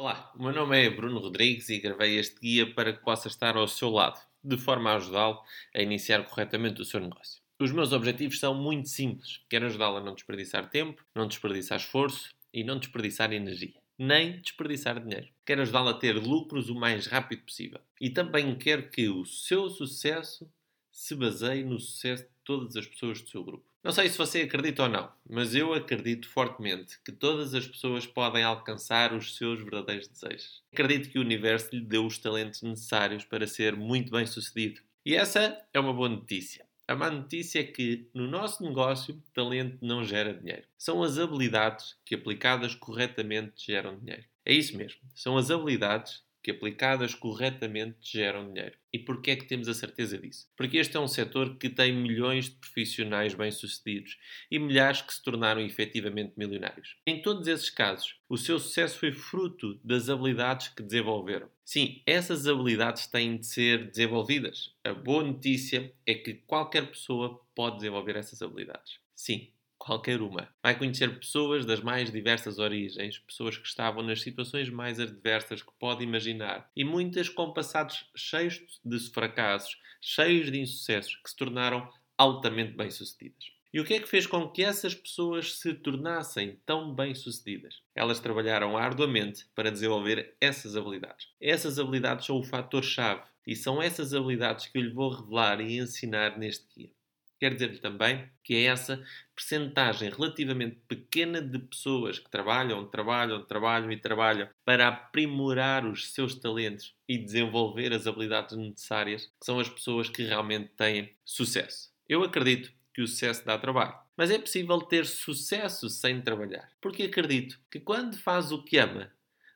Olá, 0.00 0.32
o 0.36 0.40
meu 0.40 0.52
nome 0.52 0.80
é 0.80 0.88
Bruno 0.88 1.18
Rodrigues 1.18 1.68
e 1.70 1.80
gravei 1.80 2.20
este 2.20 2.38
guia 2.38 2.72
para 2.72 2.92
que 2.92 3.02
possa 3.02 3.26
estar 3.26 3.56
ao 3.56 3.66
seu 3.66 3.90
lado, 3.90 4.20
de 4.44 4.56
forma 4.56 4.92
a 4.92 4.94
ajudá-lo 4.94 5.42
a 5.74 5.82
iniciar 5.82 6.22
corretamente 6.22 6.80
o 6.80 6.84
seu 6.84 7.00
negócio. 7.00 7.42
Os 7.58 7.72
meus 7.72 7.90
objetivos 7.90 8.38
são 8.38 8.54
muito 8.54 8.88
simples. 8.88 9.40
Quero 9.50 9.66
ajudá-lo 9.66 9.96
a 9.96 10.00
não 10.00 10.14
desperdiçar 10.14 10.70
tempo, 10.70 11.04
não 11.16 11.26
desperdiçar 11.26 11.80
esforço 11.80 12.32
e 12.54 12.62
não 12.62 12.78
desperdiçar 12.78 13.32
energia. 13.32 13.74
Nem 13.98 14.40
desperdiçar 14.40 15.02
dinheiro. 15.02 15.30
Quero 15.44 15.62
ajudá-lo 15.62 15.88
a 15.88 15.94
ter 15.94 16.12
lucros 16.12 16.70
o 16.70 16.76
mais 16.76 17.08
rápido 17.08 17.42
possível. 17.42 17.80
E 18.00 18.08
também 18.08 18.54
quero 18.54 18.88
que 18.90 19.08
o 19.08 19.24
seu 19.24 19.68
sucesso 19.68 20.48
se 20.92 21.16
baseie 21.16 21.64
no 21.64 21.80
sucesso 21.80 22.22
de 22.22 22.30
todas 22.44 22.76
as 22.76 22.86
pessoas 22.86 23.20
do 23.20 23.28
seu 23.28 23.42
grupo. 23.42 23.67
Não 23.82 23.92
sei 23.92 24.08
se 24.08 24.18
você 24.18 24.42
acredita 24.42 24.82
ou 24.82 24.88
não, 24.88 25.12
mas 25.28 25.54
eu 25.54 25.72
acredito 25.72 26.28
fortemente 26.28 27.00
que 27.04 27.12
todas 27.12 27.54
as 27.54 27.66
pessoas 27.66 28.06
podem 28.06 28.42
alcançar 28.42 29.12
os 29.14 29.36
seus 29.36 29.60
verdadeiros 29.60 30.08
desejos. 30.08 30.62
Acredito 30.72 31.10
que 31.10 31.18
o 31.18 31.22
universo 31.22 31.74
lhe 31.74 31.80
deu 31.80 32.04
os 32.04 32.18
talentos 32.18 32.62
necessários 32.62 33.24
para 33.24 33.46
ser 33.46 33.76
muito 33.76 34.10
bem 34.10 34.26
sucedido. 34.26 34.80
E 35.06 35.14
essa 35.14 35.56
é 35.72 35.78
uma 35.78 35.92
boa 35.92 36.08
notícia. 36.08 36.66
A 36.88 36.96
má 36.96 37.10
notícia 37.10 37.60
é 37.60 37.64
que, 37.64 38.08
no 38.14 38.26
nosso 38.26 38.62
negócio, 38.62 39.22
talento 39.32 39.78
não 39.80 40.02
gera 40.02 40.34
dinheiro. 40.34 40.66
São 40.76 41.02
as 41.02 41.18
habilidades 41.18 41.96
que, 42.04 42.14
aplicadas 42.14 42.74
corretamente, 42.74 43.66
geram 43.66 43.98
dinheiro. 43.98 44.24
É 44.44 44.54
isso 44.54 44.76
mesmo. 44.76 45.00
São 45.14 45.36
as 45.36 45.50
habilidades 45.50 46.24
que 46.48 46.52
aplicadas 46.52 47.14
corretamente 47.14 47.98
geram 48.00 48.50
dinheiro. 48.50 48.74
E 48.90 48.98
porquê 48.98 49.32
é 49.32 49.36
que 49.36 49.44
temos 49.44 49.68
a 49.68 49.74
certeza 49.74 50.16
disso? 50.16 50.48
Porque 50.56 50.78
este 50.78 50.96
é 50.96 51.00
um 51.00 51.06
setor 51.06 51.58
que 51.58 51.68
tem 51.68 51.92
milhões 51.92 52.46
de 52.46 52.56
profissionais 52.56 53.34
bem-sucedidos 53.34 54.16
e 54.50 54.58
milhares 54.58 55.02
que 55.02 55.12
se 55.12 55.22
tornaram 55.22 55.60
efetivamente 55.60 56.32
milionários. 56.38 56.96
Em 57.06 57.20
todos 57.20 57.46
esses 57.46 57.68
casos, 57.68 58.18
o 58.30 58.38
seu 58.38 58.58
sucesso 58.58 58.98
foi 58.98 59.12
fruto 59.12 59.78
das 59.84 60.08
habilidades 60.08 60.68
que 60.68 60.82
desenvolveram. 60.82 61.50
Sim, 61.62 62.00
essas 62.06 62.46
habilidades 62.46 63.06
têm 63.06 63.36
de 63.36 63.46
ser 63.46 63.90
desenvolvidas. 63.90 64.74
A 64.82 64.94
boa 64.94 65.22
notícia 65.22 65.92
é 66.06 66.14
que 66.14 66.32
qualquer 66.46 66.88
pessoa 66.88 67.44
pode 67.54 67.76
desenvolver 67.76 68.16
essas 68.16 68.40
habilidades. 68.40 69.00
Sim, 69.14 69.50
qualquer 69.88 70.20
uma. 70.20 70.46
Vai 70.62 70.78
conhecer 70.78 71.18
pessoas 71.18 71.64
das 71.64 71.80
mais 71.80 72.12
diversas 72.12 72.58
origens, 72.58 73.18
pessoas 73.18 73.56
que 73.56 73.66
estavam 73.66 74.02
nas 74.02 74.20
situações 74.20 74.68
mais 74.68 75.00
adversas 75.00 75.62
que 75.62 75.72
pode 75.78 76.04
imaginar, 76.04 76.70
e 76.76 76.84
muitas 76.84 77.30
com 77.30 77.54
passados 77.54 78.04
cheios 78.14 78.60
de 78.84 78.98
fracassos, 79.10 79.78
cheios 79.98 80.52
de 80.52 80.60
insucessos, 80.60 81.16
que 81.16 81.30
se 81.30 81.36
tornaram 81.36 81.90
altamente 82.18 82.76
bem-sucedidas. 82.76 83.50
E 83.72 83.80
o 83.80 83.84
que 83.84 83.94
é 83.94 84.00
que 84.00 84.08
fez 84.08 84.26
com 84.26 84.48
que 84.48 84.62
essas 84.62 84.94
pessoas 84.94 85.54
se 85.54 85.72
tornassem 85.72 86.58
tão 86.66 86.94
bem-sucedidas? 86.94 87.82
Elas 87.94 88.20
trabalharam 88.20 88.76
arduamente 88.76 89.46
para 89.54 89.70
desenvolver 89.70 90.36
essas 90.38 90.76
habilidades. 90.76 91.28
Essas 91.40 91.78
habilidades 91.78 92.26
são 92.26 92.38
o 92.38 92.44
fator-chave 92.44 93.22
e 93.46 93.56
são 93.56 93.80
essas 93.80 94.12
habilidades 94.12 94.66
que 94.66 94.76
eu 94.76 94.82
lhe 94.82 94.92
vou 94.92 95.10
revelar 95.10 95.60
e 95.62 95.78
ensinar 95.78 96.38
neste 96.38 96.66
guia. 96.74 96.97
Quero 97.38 97.54
dizer-lhe 97.54 97.78
também 97.78 98.28
que 98.42 98.54
é 98.54 98.64
essa 98.64 99.02
percentagem 99.34 100.10
relativamente 100.10 100.76
pequena 100.88 101.40
de 101.40 101.58
pessoas 101.58 102.18
que 102.18 102.30
trabalham, 102.30 102.84
trabalham, 102.86 103.44
trabalham 103.44 103.92
e 103.92 103.96
trabalham 103.96 104.48
para 104.64 104.88
aprimorar 104.88 105.86
os 105.86 106.12
seus 106.12 106.34
talentos 106.34 106.94
e 107.08 107.16
desenvolver 107.16 107.92
as 107.92 108.06
habilidades 108.06 108.56
necessárias, 108.56 109.26
que 109.26 109.46
são 109.46 109.60
as 109.60 109.68
pessoas 109.68 110.08
que 110.08 110.24
realmente 110.24 110.70
têm 110.76 111.14
sucesso. 111.24 111.92
Eu 112.08 112.24
acredito 112.24 112.72
que 112.92 113.02
o 113.02 113.06
sucesso 113.06 113.46
dá 113.46 113.56
trabalho. 113.56 113.94
Mas 114.16 114.32
é 114.32 114.38
possível 114.38 114.80
ter 114.80 115.06
sucesso 115.06 115.88
sem 115.88 116.20
trabalhar. 116.20 116.68
Porque 116.80 117.04
acredito 117.04 117.60
que 117.70 117.78
quando 117.78 118.18
faz 118.18 118.50
o 118.50 118.64
que 118.64 118.76
ama, 118.76 119.12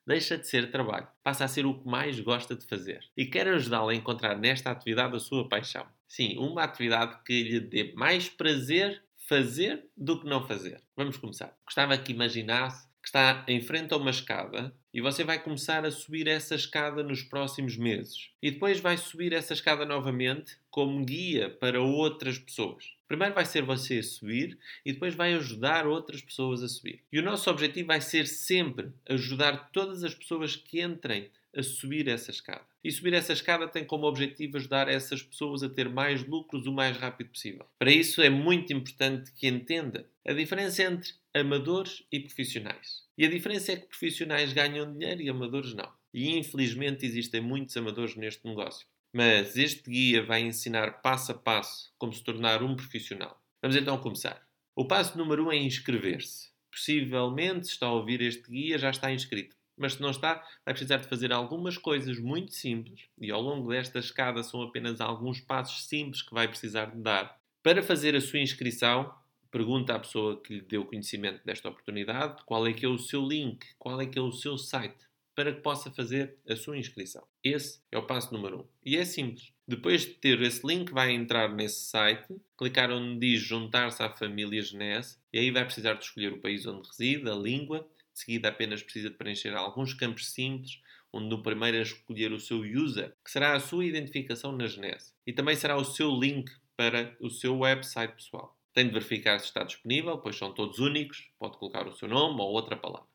deixa 0.06 0.38
de 0.38 0.47
ser 0.47 0.70
trabalho, 0.70 1.08
passa 1.25 1.44
a 1.44 1.48
ser 1.48 1.66
o 1.66 1.75
que 1.75 1.88
mais 1.88 2.20
gosta 2.20 2.55
de 2.55 2.64
fazer. 2.64 3.00
E 3.16 3.27
quero 3.27 3.56
ajudá-lo 3.56 3.88
a 3.88 3.94
encontrar 3.94 4.38
nesta 4.38 4.70
atividade 4.70 5.16
a 5.16 5.19
sua 5.19 5.48
paixão. 5.48 5.84
Sim, 6.12 6.36
uma 6.36 6.62
atividade 6.62 7.16
que 7.24 7.42
lhe 7.42 7.58
dê 7.58 7.94
mais 7.96 8.28
prazer 8.28 9.03
fazer 9.26 9.87
do 9.97 10.20
que 10.20 10.26
não 10.26 10.47
fazer. 10.47 10.78
Vamos 10.94 11.16
começar. 11.16 11.56
Gostava 11.64 11.97
que 11.97 12.12
imaginasse 12.12 12.87
que 13.03 13.09
está 13.09 13.42
em 13.48 13.62
frente 13.62 13.94
a 13.94 13.97
uma 13.97 14.10
escada 14.10 14.76
e 14.92 15.00
você 15.00 15.25
vai 15.25 15.42
começar 15.42 15.87
a 15.87 15.91
subir 15.91 16.28
essa 16.28 16.54
escada 16.54 17.03
nos 17.03 17.22
próximos 17.22 17.78
meses. 17.78 18.28
E 18.42 18.50
depois 18.50 18.78
vai 18.78 18.98
subir 18.98 19.32
essa 19.32 19.54
escada 19.54 19.87
novamente 19.87 20.59
como 20.70 21.03
guia 21.03 21.48
para 21.48 21.81
outras 21.81 22.38
pessoas. 22.38 22.92
Primeiro 23.08 23.34
vai 23.34 23.47
ser 23.47 23.62
você 23.62 24.00
a 24.00 24.03
subir 24.03 24.58
e 24.84 24.92
depois 24.92 25.14
vai 25.14 25.32
ajudar 25.32 25.87
outras 25.87 26.20
pessoas 26.20 26.62
a 26.62 26.69
subir. 26.69 27.03
E 27.10 27.19
o 27.20 27.22
nosso 27.22 27.48
objetivo 27.48 27.87
vai 27.87 28.03
ser 28.03 28.26
sempre 28.26 28.92
ajudar 29.08 29.70
todas 29.72 30.04
as 30.04 30.14
pessoas 30.14 30.56
que 30.56 30.82
entrem 30.82 31.31
a 31.56 31.62
subir 31.62 32.08
essa 32.08 32.30
escada. 32.30 32.64
E 32.82 32.90
subir 32.90 33.12
essa 33.12 33.32
escada 33.32 33.68
tem 33.68 33.84
como 33.84 34.06
objetivo 34.06 34.56
ajudar 34.56 34.88
essas 34.88 35.22
pessoas 35.22 35.62
a 35.62 35.68
ter 35.68 35.88
mais 35.88 36.26
lucros 36.26 36.66
o 36.66 36.72
mais 36.72 36.96
rápido 36.96 37.30
possível. 37.30 37.66
Para 37.78 37.92
isso 37.92 38.22
é 38.22 38.30
muito 38.30 38.72
importante 38.72 39.32
que 39.32 39.46
entenda 39.46 40.08
a 40.26 40.32
diferença 40.32 40.82
entre 40.82 41.12
amadores 41.34 42.04
e 42.10 42.20
profissionais. 42.20 43.04
E 43.16 43.24
a 43.24 43.30
diferença 43.30 43.72
é 43.72 43.76
que 43.76 43.86
profissionais 43.86 44.52
ganham 44.52 44.92
dinheiro 44.92 45.22
e 45.22 45.28
amadores 45.28 45.74
não. 45.74 45.90
E 46.12 46.36
infelizmente 46.36 47.06
existem 47.06 47.40
muitos 47.40 47.76
amadores 47.76 48.16
neste 48.16 48.46
negócio. 48.46 48.86
Mas 49.14 49.56
este 49.56 49.90
guia 49.90 50.24
vai 50.24 50.40
ensinar 50.40 51.02
passo 51.02 51.32
a 51.32 51.34
passo 51.34 51.92
como 51.98 52.12
se 52.12 52.24
tornar 52.24 52.62
um 52.62 52.74
profissional. 52.74 53.40
Vamos 53.60 53.76
então 53.76 53.98
começar. 53.98 54.42
O 54.74 54.86
passo 54.86 55.19
número 55.19 55.44
1 55.44 55.46
um 55.46 55.52
é 55.52 55.56
inscrever-se. 55.56 56.50
Possivelmente, 56.70 57.66
se 57.66 57.74
está 57.74 57.86
a 57.86 57.92
ouvir 57.92 58.22
este 58.22 58.50
guia, 58.50 58.78
já 58.78 58.88
está 58.88 59.12
inscrito. 59.12 59.54
Mas 59.82 59.94
se 59.94 60.00
não 60.00 60.10
está, 60.10 60.34
vai 60.65 60.72
precisar 60.72 60.98
de 60.98 61.09
fazer 61.09 61.32
algumas 61.32 61.76
coisas 61.76 62.16
muito 62.20 62.54
simples 62.54 63.00
e 63.19 63.32
ao 63.32 63.43
longo 63.43 63.69
desta 63.69 63.98
escada 63.98 64.41
são 64.44 64.62
apenas 64.62 65.00
alguns 65.00 65.41
passos 65.41 65.87
simples 65.88 66.22
que 66.22 66.32
vai 66.32 66.47
precisar 66.47 66.84
de 66.84 67.00
dar. 67.00 67.37
Para 67.65 67.82
fazer 67.82 68.15
a 68.15 68.20
sua 68.20 68.38
inscrição, 68.38 69.12
pergunta 69.50 69.93
à 69.93 69.98
pessoa 69.98 70.41
que 70.41 70.54
lhe 70.54 70.60
deu 70.60 70.84
conhecimento 70.84 71.44
desta 71.44 71.69
oportunidade 71.69 72.44
qual 72.47 72.65
é 72.65 72.72
que 72.72 72.87
é 72.87 72.88
o 72.88 72.97
seu 72.97 73.26
link, 73.26 73.66
qual 73.76 74.00
é 74.00 74.06
que 74.06 74.16
é 74.16 74.22
o 74.22 74.31
seu 74.31 74.56
site, 74.56 75.04
para 75.34 75.53
que 75.53 75.62
possa 75.62 75.91
fazer 75.91 76.37
a 76.49 76.54
sua 76.54 76.78
inscrição. 76.78 77.26
Esse 77.43 77.81
é 77.91 77.99
o 77.99 78.06
passo 78.06 78.32
número 78.32 78.59
1. 78.59 78.60
Um. 78.60 78.64
E 78.87 78.97
é 78.97 79.04
simples. 79.04 79.53
Depois 79.66 80.03
de 80.03 80.14
ter 80.14 80.41
esse 80.43 80.64
link, 80.64 80.93
vai 80.93 81.10
entrar 81.10 81.53
nesse 81.53 81.88
site, 81.88 82.37
clicar 82.56 82.93
onde 82.93 83.19
diz 83.19 83.43
juntar-se 83.43 84.00
à 84.00 84.09
família 84.10 84.62
Genese 84.62 85.16
e 85.32 85.41
aí 85.41 85.50
vai 85.50 85.64
precisar 85.64 85.94
de 85.94 86.04
escolher 86.04 86.32
o 86.32 86.41
país 86.41 86.66
onde 86.66 86.87
reside, 86.87 87.28
a 87.28 87.34
língua. 87.34 87.88
De 88.12 88.21
seguida, 88.21 88.49
apenas 88.49 88.83
precisa 88.83 89.11
de 89.11 89.17
preencher 89.17 89.55
alguns 89.55 89.95
campos 89.95 90.31
simples, 90.31 90.81
onde 91.12 91.28
no 91.28 91.43
primeiro 91.43 91.77
é 91.77 91.83
escolher 91.83 92.33
o 92.33 92.41
seu 92.41 92.61
user, 92.61 93.15
que 93.25 93.31
será 93.31 93.55
a 93.55 93.61
sua 93.61 93.84
identificação 93.84 94.53
na 94.53 94.67
Genese. 94.67 95.12
E 95.27 95.33
também 95.33 95.56
será 95.56 95.77
o 95.77 95.84
seu 95.84 96.11
link 96.11 96.50
para 96.77 97.17
o 97.21 97.31
seu 97.31 97.59
website 97.59 98.15
pessoal. 98.15 98.56
Tem 98.73 98.87
de 98.87 98.93
verificar 98.93 99.39
se 99.39 99.47
está 99.47 99.62
disponível, 99.62 100.19
pois 100.19 100.37
são 100.37 100.53
todos 100.53 100.78
únicos. 100.78 101.31
Pode 101.39 101.59
colocar 101.59 101.87
o 101.87 101.93
seu 101.93 102.09
nome 102.09 102.41
ou 102.41 102.50
outra 102.50 102.77
palavra. 102.77 103.06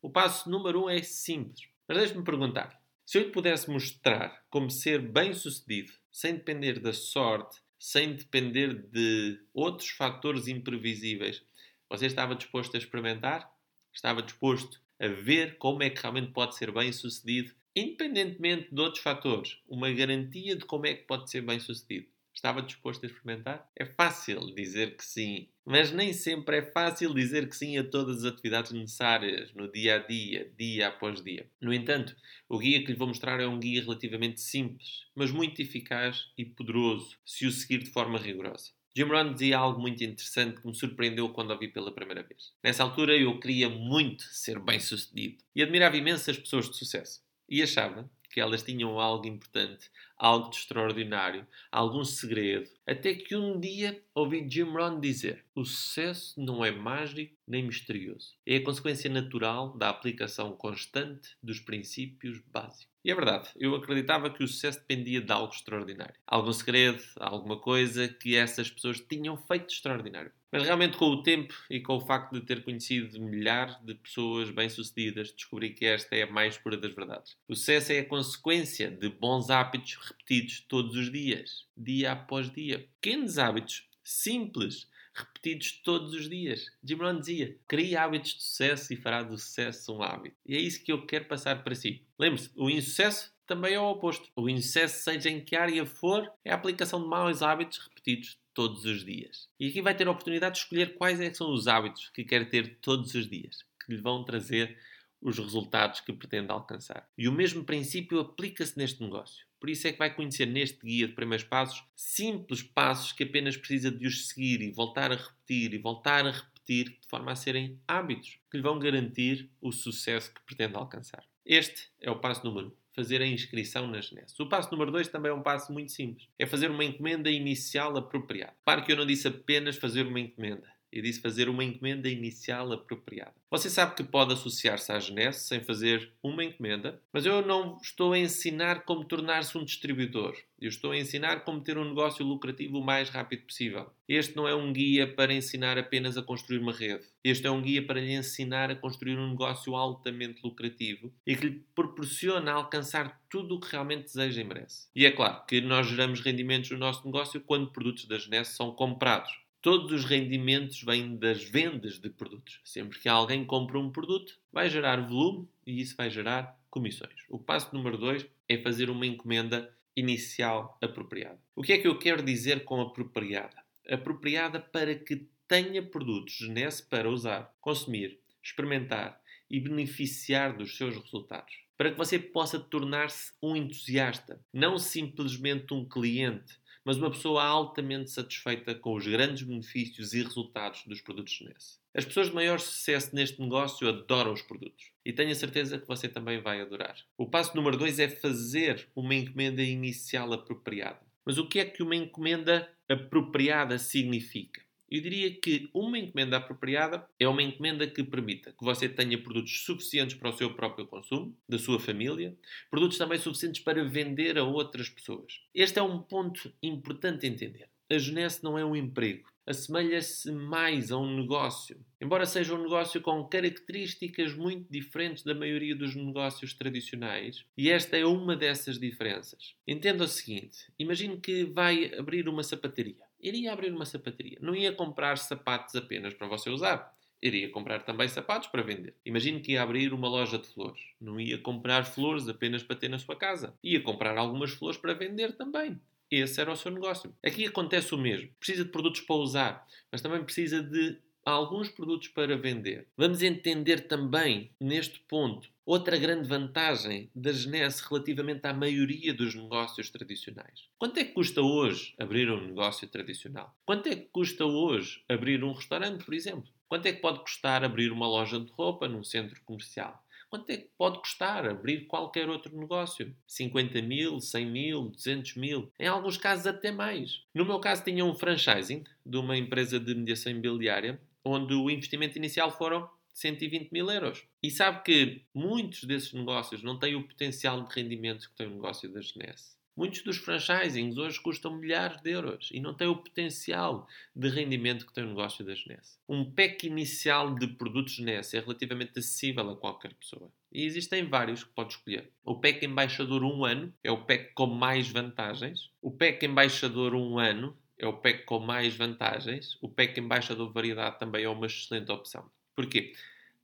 O 0.00 0.08
passo 0.08 0.48
número 0.48 0.82
1 0.82 0.84
um 0.84 0.90
é 0.90 1.02
simples. 1.02 1.68
Mas 1.88 1.98
deixe-me 1.98 2.24
perguntar: 2.24 2.80
se 3.04 3.18
eu 3.18 3.24
lhe 3.24 3.30
pudesse 3.30 3.68
mostrar 3.68 4.44
como 4.48 4.70
ser 4.70 5.00
bem-sucedido 5.00 5.92
sem 6.12 6.34
depender 6.34 6.78
da 6.78 6.92
sorte, 6.92 7.60
sem 7.76 8.14
depender 8.14 8.74
de 8.74 9.40
outros 9.52 9.90
fatores 9.90 10.46
imprevisíveis, 10.46 11.42
você 11.88 12.06
estava 12.06 12.36
disposto 12.36 12.76
a 12.76 12.78
experimentar? 12.78 13.50
Estava 13.92 14.22
disposto 14.22 14.80
a 14.98 15.08
ver 15.08 15.56
como 15.58 15.82
é 15.82 15.90
que 15.90 16.00
realmente 16.00 16.32
pode 16.32 16.56
ser 16.56 16.70
bem-sucedido, 16.70 17.54
independentemente 17.74 18.74
de 18.74 18.80
outros 18.80 19.02
fatores? 19.02 19.58
Uma 19.68 19.90
garantia 19.90 20.56
de 20.56 20.64
como 20.64 20.86
é 20.86 20.94
que 20.94 21.06
pode 21.06 21.30
ser 21.30 21.42
bem-sucedido. 21.42 22.06
Estava 22.32 22.62
disposto 22.62 23.04
a 23.04 23.06
experimentar? 23.08 23.68
É 23.76 23.84
fácil 23.84 24.54
dizer 24.54 24.96
que 24.96 25.04
sim, 25.04 25.48
mas 25.64 25.92
nem 25.92 26.12
sempre 26.12 26.58
é 26.58 26.62
fácil 26.62 27.12
dizer 27.12 27.48
que 27.48 27.56
sim 27.56 27.76
a 27.76 27.84
todas 27.84 28.24
as 28.24 28.32
atividades 28.32 28.72
necessárias 28.72 29.52
no 29.52 29.70
dia 29.70 29.96
a 29.96 29.98
dia, 29.98 30.50
dia 30.56 30.88
após 30.88 31.22
dia. 31.22 31.50
No 31.60 31.74
entanto, 31.74 32.16
o 32.48 32.58
guia 32.58 32.80
que 32.80 32.92
lhe 32.92 32.98
vou 32.98 33.08
mostrar 33.08 33.40
é 33.40 33.46
um 33.46 33.58
guia 33.58 33.82
relativamente 33.82 34.40
simples, 34.40 35.06
mas 35.14 35.30
muito 35.30 35.60
eficaz 35.60 36.30
e 36.38 36.44
poderoso 36.44 37.18
se 37.26 37.46
o 37.46 37.52
seguir 37.52 37.78
de 37.78 37.90
forma 37.90 38.18
rigorosa. 38.18 38.70
Jim 38.96 39.04
Rohn 39.04 39.32
dizia 39.32 39.58
algo 39.58 39.80
muito 39.80 40.02
interessante 40.02 40.60
que 40.60 40.66
me 40.66 40.74
surpreendeu 40.74 41.28
quando 41.28 41.52
ouvi 41.52 41.68
pela 41.68 41.94
primeira 41.94 42.24
vez. 42.24 42.52
Nessa 42.62 42.82
altura 42.82 43.16
eu 43.16 43.38
queria 43.38 43.68
muito 43.68 44.24
ser 44.24 44.58
bem 44.58 44.80
sucedido 44.80 45.42
e 45.54 45.62
admirava 45.62 45.96
imensas 45.96 46.36
pessoas 46.36 46.68
de 46.68 46.76
sucesso. 46.76 47.22
E 47.48 47.62
achava 47.62 48.10
que 48.32 48.40
elas 48.40 48.62
tinham 48.62 48.98
algo 48.98 49.26
importante, 49.26 49.90
algo 50.16 50.50
de 50.50 50.56
extraordinário, 50.56 51.46
algum 51.70 52.04
segredo, 52.04 52.68
Até 52.86 53.14
que 53.14 53.36
um 53.36 53.58
dia 53.58 54.02
ouvi 54.14 54.48
Jim 54.48 54.64
Rohn 54.64 55.00
dizer: 55.00 55.44
o 55.54 55.64
sucesso 55.64 56.40
não 56.40 56.64
é 56.64 56.70
mágico 56.72 57.36
nem 57.46 57.64
misterioso. 57.64 58.34
É 58.44 58.56
a 58.56 58.64
consequência 58.64 59.10
natural 59.10 59.76
da 59.76 59.88
aplicação 59.88 60.56
constante 60.56 61.36
dos 61.42 61.60
princípios 61.60 62.40
básicos. 62.46 62.89
E 63.02 63.10
é 63.10 63.14
verdade, 63.14 63.48
eu 63.56 63.74
acreditava 63.74 64.28
que 64.28 64.44
o 64.44 64.48
sucesso 64.48 64.78
dependia 64.80 65.22
de 65.22 65.32
algo 65.32 65.52
extraordinário. 65.52 66.14
Algum 66.26 66.52
segredo, 66.52 67.02
alguma 67.16 67.58
coisa 67.58 68.06
que 68.08 68.36
essas 68.36 68.70
pessoas 68.70 69.00
tinham 69.00 69.38
feito 69.38 69.72
extraordinário. 69.72 70.30
Mas 70.52 70.64
realmente, 70.64 70.98
com 70.98 71.06
o 71.06 71.22
tempo 71.22 71.54
e 71.70 71.80
com 71.80 71.96
o 71.96 72.00
facto 72.00 72.34
de 72.34 72.42
ter 72.44 72.62
conhecido 72.62 73.18
milhares 73.18 73.76
de 73.82 73.94
pessoas 73.94 74.50
bem-sucedidas, 74.50 75.32
descobri 75.32 75.70
que 75.70 75.86
esta 75.86 76.14
é 76.14 76.24
a 76.24 76.30
mais 76.30 76.58
pura 76.58 76.76
das 76.76 76.92
verdades. 76.92 77.36
O 77.48 77.54
sucesso 77.54 77.92
é 77.92 78.00
a 78.00 78.04
consequência 78.04 78.90
de 78.90 79.08
bons 79.08 79.48
hábitos 79.48 79.94
repetidos 79.94 80.60
todos 80.68 80.94
os 80.94 81.10
dias, 81.10 81.66
dia 81.74 82.12
após 82.12 82.50
dia. 82.50 82.86
Pequenos 83.00 83.38
hábitos 83.38 83.88
simples 84.04 84.88
repetidos 85.14 85.80
todos 85.82 86.14
os 86.14 86.28
dias. 86.28 86.66
Jim 86.82 86.94
Rohn 86.94 87.18
dizia: 87.18 87.58
crie 87.66 87.96
hábitos 87.96 88.34
de 88.34 88.42
sucesso 88.42 88.92
e 88.92 88.96
fará 88.96 89.22
do 89.22 89.36
sucesso 89.36 89.96
um 89.96 90.02
hábito. 90.02 90.36
E 90.46 90.56
é 90.56 90.60
isso 90.60 90.82
que 90.82 90.92
eu 90.92 91.06
quero 91.06 91.26
passar 91.26 91.62
para 91.62 91.74
si. 91.74 92.06
Lembre-se, 92.18 92.50
o 92.56 92.70
insucesso 92.70 93.32
também 93.46 93.74
é 93.74 93.80
o 93.80 93.90
oposto. 93.90 94.30
O 94.36 94.48
insucesso, 94.48 95.02
seja 95.02 95.28
em 95.28 95.44
que 95.44 95.56
área 95.56 95.84
for, 95.84 96.30
é 96.44 96.52
a 96.52 96.54
aplicação 96.54 97.02
de 97.02 97.08
maus 97.08 97.42
hábitos 97.42 97.78
repetidos 97.78 98.38
todos 98.54 98.84
os 98.84 99.04
dias. 99.04 99.48
E 99.58 99.68
aqui 99.68 99.82
vai 99.82 99.96
ter 99.96 100.06
a 100.06 100.10
oportunidade 100.10 100.54
de 100.54 100.60
escolher 100.60 100.94
quais 100.94 101.20
é 101.20 101.32
são 101.32 101.52
os 101.52 101.66
hábitos 101.66 102.10
que 102.10 102.24
quer 102.24 102.48
ter 102.48 102.78
todos 102.80 103.14
os 103.14 103.28
dias, 103.28 103.64
que 103.84 103.92
lhe 103.92 104.00
vão 104.00 104.24
trazer 104.24 104.78
os 105.20 105.38
resultados 105.38 106.00
que 106.00 106.12
pretende 106.12 106.50
alcançar. 106.50 107.08
E 107.16 107.28
o 107.28 107.32
mesmo 107.32 107.64
princípio 107.64 108.20
aplica-se 108.20 108.78
neste 108.78 109.02
negócio. 109.02 109.44
Por 109.60 109.68
isso 109.68 109.86
é 109.86 109.92
que 109.92 109.98
vai 109.98 110.12
conhecer 110.12 110.46
neste 110.46 110.78
guia 110.84 111.06
de 111.06 111.12
primeiros 111.12 111.46
passos 111.46 111.84
simples 111.94 112.62
passos 112.62 113.12
que 113.12 113.24
apenas 113.24 113.56
precisa 113.56 113.90
de 113.90 114.06
os 114.06 114.28
seguir 114.28 114.62
e 114.62 114.70
voltar 114.70 115.12
a 115.12 115.16
repetir 115.16 115.74
e 115.74 115.78
voltar 115.78 116.26
a 116.26 116.30
repetir 116.30 116.98
de 116.98 117.06
forma 117.06 117.32
a 117.32 117.36
serem 117.36 117.78
hábitos 117.86 118.38
que 118.50 118.56
lhe 118.56 118.62
vão 118.62 118.78
garantir 118.78 119.50
o 119.60 119.70
sucesso 119.70 120.32
que 120.32 120.40
pretende 120.42 120.76
alcançar. 120.76 121.24
Este 121.44 121.90
é 122.00 122.10
o 122.10 122.18
passo 122.18 122.44
número 122.44 122.68
1. 122.68 122.70
Um, 122.70 122.80
fazer 122.94 123.22
a 123.22 123.26
inscrição 123.26 123.86
na 123.86 124.00
Genese. 124.00 124.34
O 124.40 124.48
passo 124.48 124.70
número 124.72 124.90
2 124.90 125.08
também 125.08 125.30
é 125.30 125.34
um 125.34 125.42
passo 125.42 125.72
muito 125.72 125.92
simples. 125.92 126.28
É 126.38 126.46
fazer 126.46 126.70
uma 126.70 126.84
encomenda 126.84 127.30
inicial 127.30 127.96
apropriada. 127.96 128.54
Para 128.64 128.82
que 128.82 128.92
eu 128.92 128.96
não 128.96 129.06
disse 129.06 129.28
apenas 129.28 129.76
fazer 129.76 130.06
uma 130.06 130.20
encomenda 130.20 130.68
e 130.92 131.00
disse 131.00 131.20
fazer 131.20 131.48
uma 131.48 131.64
encomenda 131.64 132.08
inicial 132.08 132.72
apropriada. 132.72 133.34
Você 133.50 133.68
sabe 133.68 133.96
que 133.96 134.04
pode 134.04 134.32
associar-se 134.32 134.92
à 134.92 134.98
Genese 135.00 135.40
sem 135.40 135.60
fazer 135.60 136.12
uma 136.22 136.44
encomenda, 136.44 137.00
mas 137.12 137.26
eu 137.26 137.44
não 137.44 137.78
estou 137.82 138.12
a 138.12 138.18
ensinar 138.18 138.84
como 138.84 139.04
tornar-se 139.04 139.58
um 139.58 139.64
distribuidor. 139.64 140.36
Eu 140.60 140.68
estou 140.68 140.92
a 140.92 140.96
ensinar 140.96 141.40
como 141.40 141.60
ter 141.60 141.78
um 141.78 141.84
negócio 141.84 142.24
lucrativo 142.24 142.78
o 142.78 142.84
mais 142.84 143.08
rápido 143.08 143.46
possível. 143.46 143.90
Este 144.06 144.36
não 144.36 144.46
é 144.46 144.54
um 144.54 144.72
guia 144.72 145.06
para 145.06 145.32
ensinar 145.32 145.78
apenas 145.78 146.16
a 146.16 146.22
construir 146.22 146.58
uma 146.58 146.72
rede. 146.72 147.06
Este 147.24 147.46
é 147.46 147.50
um 147.50 147.62
guia 147.62 147.84
para 147.84 148.00
lhe 148.00 148.12
ensinar 148.12 148.70
a 148.70 148.76
construir 148.76 149.16
um 149.16 149.30
negócio 149.30 149.74
altamente 149.74 150.40
lucrativo 150.44 151.12
e 151.26 151.34
que 151.34 151.46
lhe 151.46 151.64
proporciona 151.74 152.52
alcançar 152.52 153.20
tudo 153.28 153.56
o 153.56 153.60
que 153.60 153.72
realmente 153.72 154.04
deseja 154.04 154.40
e 154.40 154.44
merece. 154.44 154.88
E 154.94 155.06
é 155.06 155.10
claro 155.10 155.44
que 155.46 155.60
nós 155.60 155.88
geramos 155.88 156.20
rendimentos 156.20 156.70
no 156.70 156.78
nosso 156.78 157.04
negócio 157.04 157.40
quando 157.40 157.72
produtos 157.72 158.04
da 158.04 158.18
Genese 158.18 158.52
são 158.52 158.70
comprados. 158.70 159.40
Todos 159.62 159.92
os 159.92 160.06
rendimentos 160.06 160.82
vêm 160.82 161.16
das 161.16 161.44
vendas 161.44 161.98
de 161.98 162.08
produtos. 162.08 162.60
Sempre 162.64 162.98
que 162.98 163.10
alguém 163.10 163.44
compra 163.44 163.78
um 163.78 163.92
produto, 163.92 164.38
vai 164.50 164.70
gerar 164.70 165.06
volume 165.06 165.46
e 165.66 165.82
isso 165.82 165.94
vai 165.96 166.08
gerar 166.08 166.58
comissões. 166.70 167.12
O 167.28 167.38
passo 167.38 167.74
número 167.74 167.98
2 167.98 168.26
é 168.48 168.56
fazer 168.56 168.88
uma 168.88 169.04
encomenda 169.04 169.70
inicial 169.94 170.78
apropriada. 170.80 171.38
O 171.54 171.62
que 171.62 171.74
é 171.74 171.78
que 171.78 171.86
eu 171.86 171.98
quero 171.98 172.22
dizer 172.22 172.64
com 172.64 172.80
apropriada? 172.80 173.62
Apropriada 173.86 174.58
para 174.58 174.94
que 174.94 175.28
tenha 175.46 175.82
produtos 175.82 176.34
Genesse 176.34 176.82
para 176.82 177.10
usar, 177.10 177.54
consumir, 177.60 178.18
experimentar 178.42 179.20
e 179.50 179.60
beneficiar 179.60 180.56
dos 180.56 180.74
seus 180.74 180.96
resultados. 180.96 181.52
Para 181.76 181.90
que 181.90 181.98
você 181.98 182.18
possa 182.18 182.58
tornar-se 182.58 183.32
um 183.42 183.56
entusiasta, 183.56 184.40
não 184.52 184.78
simplesmente 184.78 185.74
um 185.74 185.84
cliente 185.84 186.59
mas 186.84 186.96
uma 186.96 187.10
pessoa 187.10 187.44
altamente 187.44 188.10
satisfeita 188.10 188.74
com 188.74 188.94
os 188.94 189.06
grandes 189.06 189.42
benefícios 189.42 190.12
e 190.14 190.22
resultados 190.22 190.84
dos 190.86 191.00
produtos 191.00 191.32
Genesse. 191.32 191.78
As 191.94 192.04
pessoas 192.04 192.28
de 192.28 192.34
maior 192.34 192.60
sucesso 192.60 193.14
neste 193.14 193.40
negócio 193.40 193.88
adoram 193.88 194.32
os 194.32 194.42
produtos 194.42 194.92
e 195.04 195.12
tenho 195.12 195.32
a 195.32 195.34
certeza 195.34 195.78
que 195.78 195.88
você 195.88 196.08
também 196.08 196.40
vai 196.40 196.60
adorar. 196.60 196.96
O 197.18 197.26
passo 197.26 197.56
número 197.56 197.76
2 197.76 197.98
é 197.98 198.08
fazer 198.08 198.88
uma 198.94 199.14
encomenda 199.14 199.62
inicial 199.62 200.32
apropriada. 200.32 201.00
Mas 201.24 201.38
o 201.38 201.48
que 201.48 201.58
é 201.58 201.64
que 201.64 201.82
uma 201.82 201.96
encomenda 201.96 202.68
apropriada 202.88 203.78
significa? 203.78 204.62
Eu 204.90 205.00
diria 205.00 205.30
que 205.30 205.70
uma 205.72 205.96
encomenda 205.96 206.36
apropriada 206.36 207.06
é 207.16 207.28
uma 207.28 207.44
encomenda 207.44 207.86
que 207.86 208.02
permita 208.02 208.50
que 208.50 208.64
você 208.64 208.88
tenha 208.88 209.22
produtos 209.22 209.64
suficientes 209.64 210.16
para 210.16 210.30
o 210.30 210.36
seu 210.36 210.52
próprio 210.52 210.84
consumo, 210.84 211.36
da 211.48 211.58
sua 211.58 211.78
família, 211.78 212.36
produtos 212.68 212.98
também 212.98 213.16
suficientes 213.16 213.62
para 213.62 213.84
vender 213.84 214.36
a 214.36 214.42
outras 214.42 214.88
pessoas. 214.88 215.40
Este 215.54 215.78
é 215.78 215.82
um 215.82 216.02
ponto 216.02 216.52
importante 216.60 217.24
entender. 217.24 217.68
A 217.88 217.98
Genesse 217.98 218.42
não 218.42 218.58
é 218.58 218.64
um 218.64 218.74
emprego, 218.74 219.28
assemelha-se 219.46 220.32
mais 220.32 220.90
a 220.90 220.98
um 220.98 221.20
negócio. 221.20 221.84
Embora 222.00 222.26
seja 222.26 222.54
um 222.54 222.62
negócio 222.62 223.00
com 223.00 223.24
características 223.28 224.34
muito 224.34 224.70
diferentes 224.72 225.22
da 225.22 225.34
maioria 225.34 225.76
dos 225.76 225.94
negócios 225.94 226.52
tradicionais, 226.52 227.44
e 227.56 227.70
esta 227.70 227.96
é 227.96 228.04
uma 228.04 228.34
dessas 228.36 228.76
diferenças. 228.78 229.54
Entenda 229.66 230.02
o 230.02 230.08
seguinte: 230.08 230.72
imagine 230.76 231.20
que 231.20 231.44
vai 231.44 231.92
abrir 231.96 232.28
uma 232.28 232.42
sapataria 232.42 233.09
iria 233.22 233.52
abrir 233.52 233.72
uma 233.72 233.84
sapateria. 233.84 234.38
Não 234.40 234.54
ia 234.54 234.72
comprar 234.72 235.18
sapatos 235.18 235.74
apenas 235.76 236.14
para 236.14 236.26
você 236.26 236.50
usar. 236.50 236.94
Iria 237.22 237.50
comprar 237.50 237.82
também 237.82 238.08
sapatos 238.08 238.48
para 238.48 238.62
vender. 238.62 238.94
Imagine 239.04 239.40
que 239.40 239.52
ia 239.52 239.62
abrir 239.62 239.92
uma 239.92 240.08
loja 240.08 240.38
de 240.38 240.46
flores. 240.46 240.80
Não 241.00 241.20
ia 241.20 241.36
comprar 241.36 241.84
flores 241.84 242.28
apenas 242.28 242.62
para 242.62 242.76
ter 242.76 242.88
na 242.88 242.98
sua 242.98 243.14
casa. 243.14 243.54
Ia 243.62 243.80
comprar 243.82 244.16
algumas 244.16 244.52
flores 244.52 244.78
para 244.78 244.94
vender 244.94 245.36
também. 245.36 245.78
Esse 246.10 246.40
era 246.40 246.50
o 246.50 246.56
seu 246.56 246.72
negócio. 246.72 247.14
Aqui 247.24 247.46
acontece 247.46 247.94
o 247.94 247.98
mesmo. 247.98 248.30
Precisa 248.38 248.64
de 248.64 248.70
produtos 248.70 249.02
para 249.02 249.16
usar, 249.16 249.66
mas 249.92 250.00
também 250.00 250.24
precisa 250.24 250.62
de 250.62 250.98
alguns 251.30 251.68
produtos 251.68 252.08
para 252.08 252.36
vender. 252.36 252.86
Vamos 252.96 253.22
entender 253.22 253.88
também, 253.88 254.50
neste 254.60 255.00
ponto, 255.00 255.48
outra 255.64 255.96
grande 255.96 256.28
vantagem 256.28 257.10
da 257.14 257.32
Genesse 257.32 257.82
relativamente 257.88 258.46
à 258.46 258.52
maioria 258.52 259.14
dos 259.14 259.34
negócios 259.34 259.88
tradicionais. 259.90 260.68
Quanto 260.78 260.98
é 260.98 261.04
que 261.04 261.12
custa 261.12 261.40
hoje 261.40 261.94
abrir 261.98 262.30
um 262.30 262.46
negócio 262.46 262.88
tradicional? 262.88 263.54
Quanto 263.64 263.88
é 263.88 263.96
que 263.96 264.08
custa 264.12 264.44
hoje 264.44 265.02
abrir 265.08 265.44
um 265.44 265.52
restaurante, 265.52 266.04
por 266.04 266.14
exemplo? 266.14 266.50
Quanto 266.68 266.86
é 266.86 266.92
que 266.92 267.00
pode 267.00 267.20
custar 267.20 267.64
abrir 267.64 267.92
uma 267.92 268.06
loja 268.06 268.38
de 268.38 268.50
roupa 268.52 268.88
num 268.88 269.04
centro 269.04 269.40
comercial? 269.44 270.04
Quanto 270.30 270.48
é 270.50 270.58
que 270.58 270.70
pode 270.78 271.00
custar 271.00 271.44
abrir 271.44 271.86
qualquer 271.86 272.28
outro 272.28 272.56
negócio? 272.56 273.12
50 273.26 273.82
mil, 273.82 274.20
100 274.20 274.46
mil, 274.46 274.82
200 274.88 275.34
mil? 275.34 275.72
Em 275.76 275.88
alguns 275.88 276.16
casos 276.16 276.46
até 276.46 276.70
mais. 276.70 277.24
No 277.34 277.44
meu 277.44 277.58
caso 277.58 277.82
tinha 277.82 278.04
um 278.04 278.14
franchising 278.14 278.84
de 279.04 279.16
uma 279.16 279.36
empresa 279.36 279.80
de 279.80 279.92
mediação 279.92 280.30
imobiliária 280.30 281.00
onde 281.24 281.54
o 281.54 281.70
investimento 281.70 282.18
inicial 282.18 282.50
foram 282.50 282.88
120 283.12 283.70
mil 283.70 283.90
euros. 283.90 284.24
E 284.42 284.50
sabe 284.50 284.82
que 284.82 285.22
muitos 285.34 285.84
desses 285.84 286.12
negócios 286.12 286.62
não 286.62 286.78
têm 286.78 286.94
o 286.94 287.06
potencial 287.06 287.62
de 287.62 287.74
rendimento 287.74 288.28
que 288.28 288.36
tem 288.36 288.46
o 288.46 288.54
negócio 288.54 288.90
da 288.92 289.00
Genesse. 289.00 289.60
Muitos 289.76 290.02
dos 290.02 290.18
franchisings 290.18 290.98
hoje 290.98 291.20
custam 291.20 291.56
milhares 291.56 292.00
de 292.02 292.10
euros 292.10 292.50
e 292.52 292.60
não 292.60 292.74
têm 292.74 292.88
o 292.88 292.96
potencial 292.96 293.88
de 294.14 294.28
rendimento 294.28 294.84
que 294.84 294.92
tem 294.92 295.04
o 295.04 295.08
negócio 295.08 295.44
da 295.44 295.54
Genesse. 295.54 295.98
Um 296.08 296.30
pack 296.30 296.66
inicial 296.66 297.34
de 297.34 297.46
produtos 297.46 297.94
Genesse 297.94 298.36
é 298.36 298.40
relativamente 298.40 298.98
acessível 298.98 299.48
a 299.48 299.56
qualquer 299.56 299.94
pessoa. 299.94 300.30
E 300.52 300.64
existem 300.64 301.08
vários 301.08 301.44
que 301.44 301.54
pode 301.54 301.74
escolher. 301.74 302.10
O 302.24 302.40
pack 302.40 302.64
embaixador 302.66 303.22
1 303.22 303.26
um 303.26 303.44
ano 303.44 303.74
é 303.82 303.90
o 303.90 304.04
pack 304.04 304.34
com 304.34 304.46
mais 304.46 304.90
vantagens. 304.90 305.70
O 305.80 305.90
pack 305.90 306.26
embaixador 306.26 306.94
1 306.94 306.98
um 306.98 307.18
ano 307.18 307.56
é 307.80 307.86
o 307.86 307.94
pack 307.94 308.24
com 308.24 308.38
mais 308.38 308.76
vantagens. 308.76 309.56
O 309.60 309.68
pack 309.68 309.98
embaixador 309.98 310.52
variedade 310.52 310.98
também 310.98 311.24
é 311.24 311.28
uma 311.28 311.46
excelente 311.46 311.90
opção. 311.90 312.30
Porquê? 312.54 312.92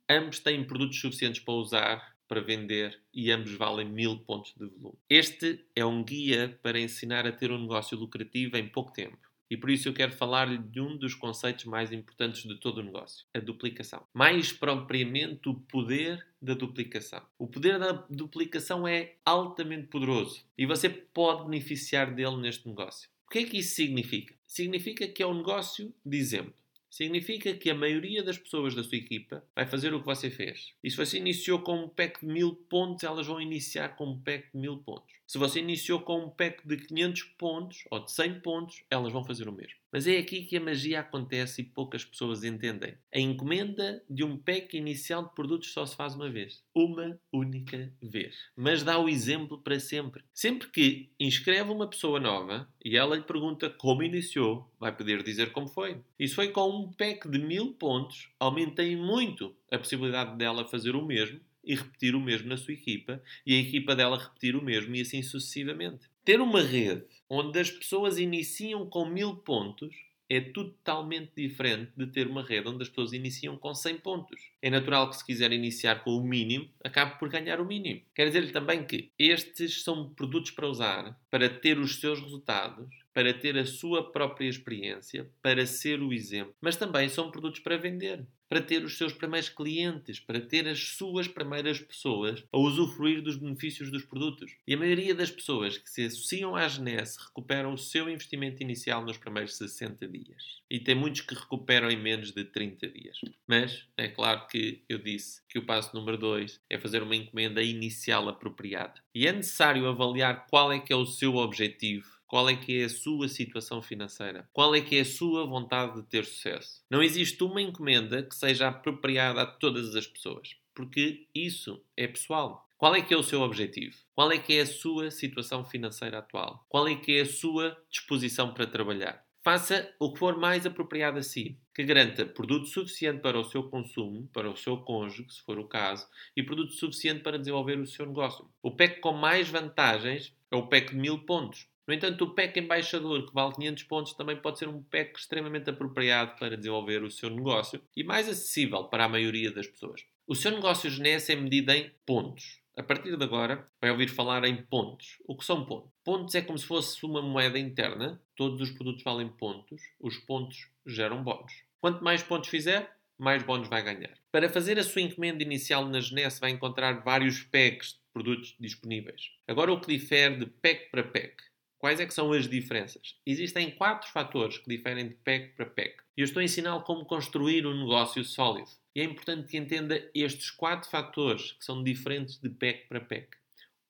Ambos 0.08 0.38
têm 0.38 0.62
produtos 0.62 1.00
suficientes 1.00 1.40
para 1.40 1.54
usar, 1.54 2.16
para 2.28 2.40
vender 2.40 3.00
e 3.12 3.30
ambos 3.30 3.52
valem 3.54 3.88
mil 3.88 4.18
pontos 4.18 4.52
de 4.54 4.66
volume. 4.66 4.98
Este 5.08 5.64
é 5.74 5.84
um 5.84 6.04
guia 6.04 6.58
para 6.62 6.78
ensinar 6.78 7.26
a 7.26 7.32
ter 7.32 7.50
um 7.50 7.60
negócio 7.60 7.98
lucrativo 7.98 8.56
em 8.56 8.68
pouco 8.68 8.92
tempo. 8.92 9.18
E 9.48 9.56
por 9.56 9.70
isso 9.70 9.88
eu 9.88 9.94
quero 9.94 10.12
falar-lhe 10.12 10.58
de 10.58 10.80
um 10.80 10.96
dos 10.96 11.14
conceitos 11.14 11.64
mais 11.66 11.92
importantes 11.92 12.42
de 12.42 12.58
todo 12.58 12.78
o 12.78 12.82
negócio, 12.82 13.24
a 13.32 13.38
duplicação. 13.38 14.04
Mais 14.12 14.52
propriamente 14.52 15.48
o 15.48 15.54
poder 15.54 16.26
da 16.42 16.52
duplicação. 16.54 17.22
O 17.38 17.46
poder 17.46 17.78
da 17.78 17.92
duplicação 18.10 18.86
é 18.86 19.14
altamente 19.24 19.86
poderoso 19.86 20.44
e 20.58 20.66
você 20.66 20.88
pode 20.88 21.44
beneficiar 21.44 22.12
dele 22.12 22.36
neste 22.38 22.68
negócio. 22.68 23.08
O 23.26 23.30
que 23.30 23.40
é 23.40 23.44
que 23.44 23.58
isso 23.58 23.74
significa? 23.74 24.34
Significa 24.46 25.08
que 25.08 25.22
é 25.22 25.26
um 25.26 25.34
negócio 25.34 25.92
de 26.04 26.16
exemplo. 26.16 26.54
Significa 26.88 27.52
que 27.54 27.68
a 27.68 27.74
maioria 27.74 28.22
das 28.22 28.38
pessoas 28.38 28.74
da 28.74 28.84
sua 28.84 28.96
equipa 28.96 29.44
vai 29.54 29.66
fazer 29.66 29.92
o 29.92 30.00
que 30.00 30.06
você 30.06 30.30
fez. 30.30 30.72
E 30.82 30.90
se 30.90 30.96
você 30.96 31.18
iniciou 31.18 31.60
com 31.60 31.84
um 31.84 31.88
pack 31.88 32.20
de 32.20 32.32
1000 32.32 32.54
pontos, 32.70 33.02
elas 33.02 33.26
vão 33.26 33.40
iniciar 33.40 33.96
com 33.96 34.06
um 34.12 34.22
pack 34.22 34.50
de 34.54 34.58
1000 34.60 34.78
pontos. 34.78 35.14
Se 35.26 35.38
você 35.38 35.58
iniciou 35.58 36.00
com 36.00 36.20
um 36.20 36.30
pack 36.30 36.66
de 36.66 36.76
500 36.76 37.22
pontos 37.36 37.84
ou 37.90 37.98
de 37.98 38.12
100 38.12 38.40
pontos, 38.40 38.84
elas 38.88 39.12
vão 39.12 39.24
fazer 39.24 39.48
o 39.48 39.52
mesmo. 39.52 39.74
Mas 39.90 40.06
é 40.06 40.18
aqui 40.18 40.42
que 40.42 40.56
a 40.56 40.60
magia 40.60 41.00
acontece 41.00 41.62
e 41.62 41.64
poucas 41.64 42.04
pessoas 42.04 42.44
entendem. 42.44 42.94
A 43.12 43.18
encomenda 43.18 44.04
de 44.08 44.22
um 44.22 44.36
pack 44.36 44.76
inicial 44.76 45.24
de 45.24 45.34
produtos 45.34 45.72
só 45.72 45.84
se 45.84 45.96
faz 45.96 46.14
uma 46.14 46.30
vez. 46.30 46.62
Uma 46.74 47.18
única 47.32 47.92
vez. 48.00 48.36
Mas 48.54 48.84
dá 48.84 48.98
o 48.98 49.08
exemplo 49.08 49.58
para 49.58 49.80
sempre. 49.80 50.22
Sempre 50.32 50.68
que 50.68 51.10
inscreve 51.18 51.70
uma 51.70 51.88
pessoa 51.88 52.20
nova 52.20 52.68
e 52.84 52.96
ela 52.96 53.16
lhe 53.16 53.22
pergunta 53.22 53.68
como 53.68 54.02
iniciou, 54.02 54.70
vai 54.78 54.94
poder 54.94 55.22
dizer 55.22 55.50
como 55.50 55.66
foi. 55.66 56.00
Se 56.20 56.28
foi 56.28 56.48
com 56.48 56.68
um 56.68 56.92
pack 56.92 57.28
de 57.28 57.38
mil 57.38 57.72
pontos, 57.72 58.28
aumentei 58.38 58.94
muito 58.94 59.56
a 59.72 59.78
possibilidade 59.78 60.36
dela 60.36 60.68
fazer 60.68 60.94
o 60.94 61.04
mesmo 61.04 61.40
e 61.66 61.74
repetir 61.74 62.14
o 62.14 62.20
mesmo 62.20 62.48
na 62.48 62.56
sua 62.56 62.72
equipa 62.72 63.22
e 63.44 63.54
a 63.54 63.58
equipa 63.58 63.94
dela 63.94 64.16
repetir 64.16 64.54
o 64.54 64.62
mesmo 64.62 64.94
e 64.94 65.00
assim 65.00 65.22
sucessivamente. 65.22 66.08
Ter 66.24 66.40
uma 66.40 66.62
rede 66.62 67.04
onde 67.28 67.58
as 67.58 67.70
pessoas 67.70 68.18
iniciam 68.18 68.88
com 68.88 69.04
mil 69.04 69.36
pontos 69.36 69.94
é 70.28 70.40
totalmente 70.40 71.32
diferente 71.36 71.92
de 71.96 72.06
ter 72.06 72.26
uma 72.26 72.42
rede 72.42 72.68
onde 72.68 72.82
as 72.82 72.88
pessoas 72.88 73.12
iniciam 73.12 73.56
com 73.56 73.72
100 73.74 73.98
pontos. 73.98 74.40
É 74.60 74.68
natural 74.68 75.08
que 75.08 75.16
se 75.16 75.24
quiser 75.24 75.52
iniciar 75.52 76.02
com 76.02 76.10
o 76.10 76.24
mínimo, 76.24 76.68
acabe 76.82 77.18
por 77.18 77.28
ganhar 77.28 77.60
o 77.60 77.64
mínimo. 77.64 78.02
Quer 78.14 78.26
dizer-lhe 78.26 78.50
também 78.50 78.84
que 78.84 79.10
estes 79.18 79.82
são 79.82 80.08
produtos 80.10 80.50
para 80.50 80.68
usar, 80.68 81.18
para 81.30 81.48
ter 81.48 81.78
os 81.78 82.00
seus 82.00 82.20
resultados, 82.20 82.88
para 83.16 83.32
ter 83.32 83.56
a 83.56 83.64
sua 83.64 84.12
própria 84.12 84.46
experiência, 84.46 85.26
para 85.40 85.64
ser 85.64 86.02
o 86.02 86.12
exemplo, 86.12 86.54
mas 86.60 86.76
também 86.76 87.08
são 87.08 87.30
produtos 87.30 87.60
para 87.60 87.78
vender 87.78 88.26
para 88.48 88.60
ter 88.60 88.84
os 88.84 88.96
seus 88.96 89.12
primeiros 89.12 89.48
clientes, 89.48 90.20
para 90.20 90.40
ter 90.40 90.68
as 90.68 90.78
suas 90.78 91.26
primeiras 91.26 91.80
pessoas 91.80 92.44
a 92.52 92.58
usufruir 92.58 93.22
dos 93.22 93.36
benefícios 93.36 93.90
dos 93.90 94.04
produtos. 94.04 94.52
E 94.66 94.74
a 94.74 94.76
maioria 94.76 95.14
das 95.14 95.30
pessoas 95.30 95.78
que 95.78 95.90
se 95.90 96.04
associam 96.04 96.54
à 96.54 96.66
GNS 96.68 97.18
recuperam 97.18 97.72
o 97.72 97.78
seu 97.78 98.08
investimento 98.08 98.62
inicial 98.62 99.04
nos 99.04 99.18
primeiros 99.18 99.56
60 99.56 100.06
dias. 100.06 100.62
E 100.70 100.78
tem 100.78 100.94
muitos 100.94 101.22
que 101.22 101.34
recuperam 101.34 101.90
em 101.90 102.00
menos 102.00 102.32
de 102.32 102.44
30 102.44 102.88
dias. 102.88 103.18
Mas 103.46 103.86
é 103.96 104.08
claro 104.08 104.46
que 104.46 104.82
eu 104.88 104.98
disse 104.98 105.42
que 105.48 105.58
o 105.58 105.66
passo 105.66 105.94
número 105.96 106.16
2 106.16 106.60
é 106.70 106.78
fazer 106.78 107.02
uma 107.02 107.16
encomenda 107.16 107.62
inicial 107.62 108.28
apropriada. 108.28 109.00
E 109.14 109.26
é 109.26 109.32
necessário 109.32 109.86
avaliar 109.88 110.46
qual 110.48 110.72
é 110.72 110.78
que 110.78 110.92
é 110.92 110.96
o 110.96 111.06
seu 111.06 111.36
objetivo 111.36 112.15
qual 112.26 112.48
é 112.48 112.56
que 112.56 112.80
é 112.80 112.84
a 112.84 112.88
sua 112.88 113.28
situação 113.28 113.80
financeira? 113.80 114.48
Qual 114.52 114.74
é 114.74 114.80
que 114.80 114.96
é 114.96 115.00
a 115.00 115.04
sua 115.04 115.46
vontade 115.46 115.94
de 115.94 116.02
ter 116.02 116.24
sucesso? 116.24 116.82
Não 116.90 117.02
existe 117.02 117.42
uma 117.44 117.62
encomenda 117.62 118.22
que 118.22 118.34
seja 118.34 118.68
apropriada 118.68 119.42
a 119.42 119.46
todas 119.46 119.94
as 119.94 120.06
pessoas, 120.06 120.56
porque 120.74 121.26
isso 121.34 121.82
é 121.96 122.06
pessoal. 122.06 122.68
Qual 122.76 122.94
é 122.94 123.00
que 123.00 123.14
é 123.14 123.16
o 123.16 123.22
seu 123.22 123.40
objetivo? 123.40 123.96
Qual 124.14 124.30
é 124.30 124.38
que 124.38 124.58
é 124.58 124.60
a 124.60 124.66
sua 124.66 125.10
situação 125.10 125.64
financeira 125.64 126.18
atual? 126.18 126.66
Qual 126.68 126.86
é 126.86 126.94
que 126.94 127.16
é 127.16 127.22
a 127.22 127.26
sua 127.26 127.76
disposição 127.88 128.52
para 128.52 128.66
trabalhar? 128.66 129.24
Faça 129.46 129.94
o 130.00 130.12
que 130.12 130.18
for 130.18 130.36
mais 130.36 130.66
apropriado 130.66 131.18
a 131.18 131.22
si, 131.22 131.56
que 131.72 131.84
garanta 131.84 132.26
produto 132.26 132.66
suficiente 132.66 133.20
para 133.20 133.38
o 133.38 133.44
seu 133.44 133.62
consumo, 133.62 134.28
para 134.32 134.50
o 134.50 134.56
seu 134.56 134.78
cônjuge, 134.78 135.24
se 135.30 135.40
for 135.42 135.56
o 135.60 135.68
caso, 135.68 136.04
e 136.36 136.42
produto 136.42 136.72
suficiente 136.72 137.22
para 137.22 137.38
desenvolver 137.38 137.78
o 137.78 137.86
seu 137.86 138.04
negócio. 138.04 138.50
O 138.60 138.72
PEC 138.72 138.98
com 139.00 139.12
mais 139.12 139.48
vantagens 139.48 140.34
é 140.50 140.56
o 140.56 140.66
PEC 140.66 140.90
de 140.90 140.96
mil 140.96 141.20
pontos. 141.20 141.68
No 141.86 141.94
entanto, 141.94 142.24
o 142.24 142.34
PEC 142.34 142.58
embaixador, 142.58 143.26
que 143.26 143.32
vale 143.32 143.54
500 143.54 143.82
pontos, 143.84 144.12
também 144.14 144.36
pode 144.36 144.58
ser 144.58 144.68
um 144.68 144.82
PEC 144.82 145.18
extremamente 145.18 145.70
apropriado 145.70 146.36
para 146.36 146.56
desenvolver 146.56 147.04
o 147.04 147.10
seu 147.10 147.30
negócio 147.30 147.80
e 147.96 148.02
mais 148.02 148.28
acessível 148.28 148.84
para 148.84 149.04
a 149.04 149.08
maioria 149.08 149.52
das 149.52 149.68
pessoas. 149.68 150.04
O 150.26 150.34
seu 150.34 150.50
negócio 150.50 150.90
GNS 150.90 151.32
é 151.32 151.36
medido 151.36 151.70
em 151.70 151.90
pontos. 152.04 152.60
A 152.76 152.82
partir 152.82 153.16
de 153.16 153.24
agora, 153.24 153.66
vai 153.80 153.90
ouvir 153.90 154.08
falar 154.08 154.44
em 154.44 154.56
pontos. 154.56 155.16
O 155.24 155.36
que 155.36 155.44
são 155.44 155.64
pontos? 155.64 155.92
Pontos 156.04 156.34
é 156.34 156.42
como 156.42 156.58
se 156.58 156.66
fosse 156.66 157.06
uma 157.06 157.22
moeda 157.22 157.58
interna. 157.58 158.20
Todos 158.34 158.60
os 158.60 158.72
produtos 158.72 159.04
valem 159.04 159.28
pontos. 159.28 159.80
Os 160.00 160.18
pontos 160.18 160.68
geram 160.84 161.22
bónus. 161.22 161.52
Quanto 161.80 162.02
mais 162.02 162.22
pontos 162.22 162.50
fizer, 162.50 162.94
mais 163.16 163.44
bónus 163.44 163.68
vai 163.68 163.82
ganhar. 163.82 164.12
Para 164.30 164.50
fazer 164.50 164.78
a 164.78 164.82
sua 164.82 165.02
encomenda 165.02 165.42
inicial 165.42 165.86
na 165.86 166.00
GNS, 166.00 166.40
vai 166.40 166.50
encontrar 166.50 167.04
vários 167.04 167.44
packs 167.44 167.92
de 167.92 168.00
produtos 168.12 168.56
disponíveis. 168.58 169.30
Agora, 169.46 169.72
o 169.72 169.80
que 169.80 169.96
difere 169.96 170.36
de 170.36 170.46
pack 170.46 170.90
para 170.90 171.04
pack? 171.04 171.36
Quais 171.78 172.00
é 172.00 172.06
que 172.06 172.14
são 172.14 172.32
as 172.32 172.48
diferenças? 172.48 173.16
Existem 173.24 173.70
quatro 173.70 174.10
fatores 174.10 174.58
que 174.58 174.68
diferem 174.68 175.08
de 175.08 175.14
PEC 175.14 175.54
para 175.54 175.66
PEC. 175.66 175.96
E 176.16 176.22
eu 176.22 176.24
estou 176.24 176.40
a 176.40 176.44
ensinar 176.44 176.78
como 176.80 177.04
construir 177.04 177.66
um 177.66 177.78
negócio 177.78 178.24
sólido. 178.24 178.70
E 178.94 179.00
é 179.00 179.04
importante 179.04 179.48
que 179.48 179.58
entenda 179.58 180.10
estes 180.14 180.50
quatro 180.50 180.88
fatores 180.88 181.52
que 181.52 181.64
são 181.64 181.84
diferentes 181.84 182.38
de 182.38 182.48
PEC 182.48 182.88
para 182.88 183.00
PEC. 183.00 183.28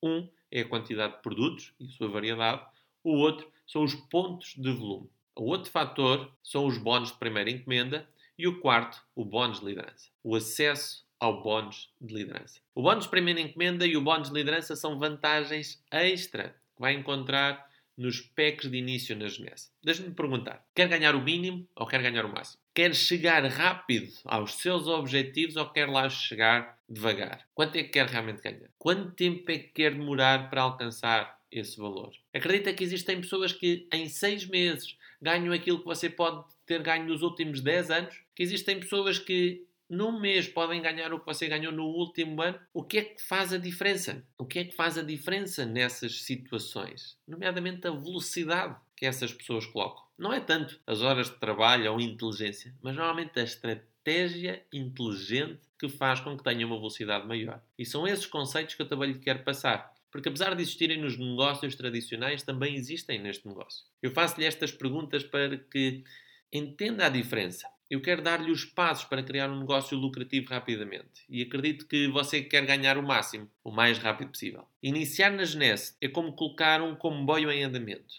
Um 0.03 0.29
é 0.51 0.61
a 0.61 0.69
quantidade 0.69 1.17
de 1.17 1.23
produtos 1.23 1.73
e 1.79 1.87
a 1.87 1.91
sua 1.91 2.09
variedade. 2.09 2.67
O 3.05 3.13
outro 3.13 3.51
são 3.67 3.85
os 3.85 3.95
pontos 3.95 4.55
de 4.57 4.71
volume. 4.73 5.09
O 5.37 5.45
outro 5.45 5.71
fator 5.71 6.33
são 6.43 6.67
os 6.67 6.79
bónus 6.79 7.13
de 7.13 7.19
primeira 7.19 7.51
encomenda. 7.51 8.09
E 8.39 8.47
o 8.47 8.61
quarto, 8.61 9.03
o 9.15 9.25
bónus 9.25 9.61
de 9.61 9.67
liderança. 9.67 10.11
O 10.23 10.35
acesso 10.35 11.07
ao 11.19 11.43
bónus 11.43 11.91
de 12.01 12.15
liderança. 12.15 12.61
O 12.75 12.83
bónus 12.83 13.05
de 13.05 13.11
primeira 13.11 13.41
encomenda 13.41 13.87
e 13.87 13.97
o 13.97 14.03
bónus 14.03 14.29
de 14.29 14.35
liderança 14.35 14.77
são 14.77 14.99
vantagens 14.99 15.83
extra 15.91 16.51
que 16.75 16.81
vai 16.81 16.93
encontrar 16.93 17.67
nos 17.97 18.21
packs 18.21 18.71
de 18.71 18.77
início 18.77 19.17
na 19.17 19.29
Genese. 19.29 19.71
Deixe-me 19.83 20.11
perguntar: 20.11 20.65
quer 20.75 20.89
ganhar 20.89 21.15
o 21.15 21.23
mínimo 21.23 21.67
ou 21.75 21.87
quer 21.87 22.03
ganhar 22.03 22.25
o 22.25 22.33
máximo? 22.33 22.61
Quer 22.75 22.95
chegar 22.95 23.45
rápido 23.47 24.13
aos 24.25 24.57
seus 24.57 24.87
objetivos 24.87 25.57
ou 25.57 25.71
quer 25.71 25.89
lá 25.89 26.09
chegar 26.09 26.79
devagar? 26.89 27.47
Quanto 27.55 27.77
é 27.77 27.83
que 27.83 27.91
quer 27.91 28.07
realmente 28.07 28.43
ganhar? 28.43 28.71
Quanto 28.79 29.13
tempo 29.13 29.51
é 29.51 29.59
que 29.59 29.69
quer 29.69 29.93
demorar 29.93 30.51
para 30.51 30.63
alcançar 30.63 31.41
esse 31.51 31.79
valor? 31.79 32.13
Acredita 32.35 32.75
que 32.75 32.85
existem 32.85 33.21
pessoas 33.21 33.53
que 33.53 33.89
em 33.93 34.09
seis 34.09 34.47
meses 34.47 34.97
ganham 35.21 35.53
aquilo 35.53 35.79
que 35.79 35.87
você 35.87 36.11
pode 36.11 36.45
ter 36.67 36.83
ganho 36.83 37.07
nos 37.07 37.23
últimos 37.23 37.61
10 37.61 37.91
anos? 37.91 38.23
Que 38.35 38.43
existem 38.43 38.79
pessoas 38.79 39.19
que 39.19 39.65
num 39.89 40.19
mês 40.19 40.49
podem 40.49 40.83
ganhar 40.83 41.13
o 41.13 41.21
que 41.21 41.27
você 41.27 41.47
ganhou 41.47 41.73
no 41.73 41.85
último 41.85 42.41
ano, 42.43 42.59
o 42.73 42.83
que 42.83 42.99
é 42.99 43.03
que 43.03 43.23
faz 43.23 43.53
a 43.53 43.59
diferença? 43.59 44.25
O 44.37 44.45
que 44.45 44.59
é 44.59 44.65
que 44.65 44.75
faz 44.75 44.99
a 44.99 45.03
diferença 45.03 45.65
nessas 45.65 46.23
situações? 46.23 47.17
Nomeadamente 47.27 47.87
a 47.87 47.91
velocidade 47.91 48.77
que 48.97 49.07
essas 49.07 49.33
pessoas 49.33 49.67
colocam. 49.67 50.03
Não 50.19 50.33
é 50.33 50.41
tanto 50.41 50.81
as 50.87 51.03
horas 51.03 51.29
de 51.31 51.37
trabalho 51.37 51.93
ou 51.93 52.01
inteligência, 52.01 52.75
mas 52.83 52.97
normalmente 52.97 53.39
a 53.39 53.45
estratégia 53.45 54.65
inteligente 54.73 55.61
que 55.79 55.89
faz 55.89 56.21
com 56.21 56.37
que 56.37 56.43
tenha 56.43 56.67
uma 56.67 56.77
velocidade 56.77 57.27
maior. 57.27 57.63
E 57.79 57.85
são 57.85 58.07
esses 58.07 58.27
conceitos 58.27 58.75
que 58.75 58.83
eu 58.83 58.89
também 58.89 59.13
lhe 59.13 59.19
quero 59.19 59.45
passar. 59.45 59.95
Porque 60.11 60.31
apesar 60.31 60.55
de 60.55 60.63
existirem 60.63 61.01
nos 61.01 61.19
negócios 61.19 61.75
tradicionais, 61.75 62.43
também 62.43 62.75
existem 62.75 63.21
neste 63.21 63.47
negócio. 63.47 63.85
Eu 64.03 64.11
faço-lhe 64.11 64.47
estas 64.47 64.73
perguntas 64.73 65.23
para 65.23 65.59
que 65.59 66.05
entenda 66.51 67.07
a 67.07 67.11
diferença. 67.11 67.69
Eu 67.89 68.03
quero 68.03 68.21
dar-lhe 68.21 68.51
os 68.51 68.65
passos 68.65 69.05
para 69.05 69.23
criar 69.23 69.49
um 69.49 69.61
negócio 69.61 69.97
lucrativo 69.97 70.51
rapidamente 70.51 71.25
e 71.29 71.41
acredito 71.41 71.87
que 71.87 72.09
você 72.09 72.43
quer 72.43 72.67
ganhar 72.67 72.99
o 72.99 73.03
máximo, 73.03 73.49
o 73.63 73.71
mais 73.71 73.97
rápido 73.99 74.31
possível. 74.31 74.67
Iniciar 74.83 75.31
na 75.31 75.45
Genesse 75.45 75.97
é 76.01 76.09
como 76.09 76.33
colocar 76.33 76.83
um 76.83 76.97
comboio 76.97 77.49
em 77.49 77.63
andamento. 77.63 78.13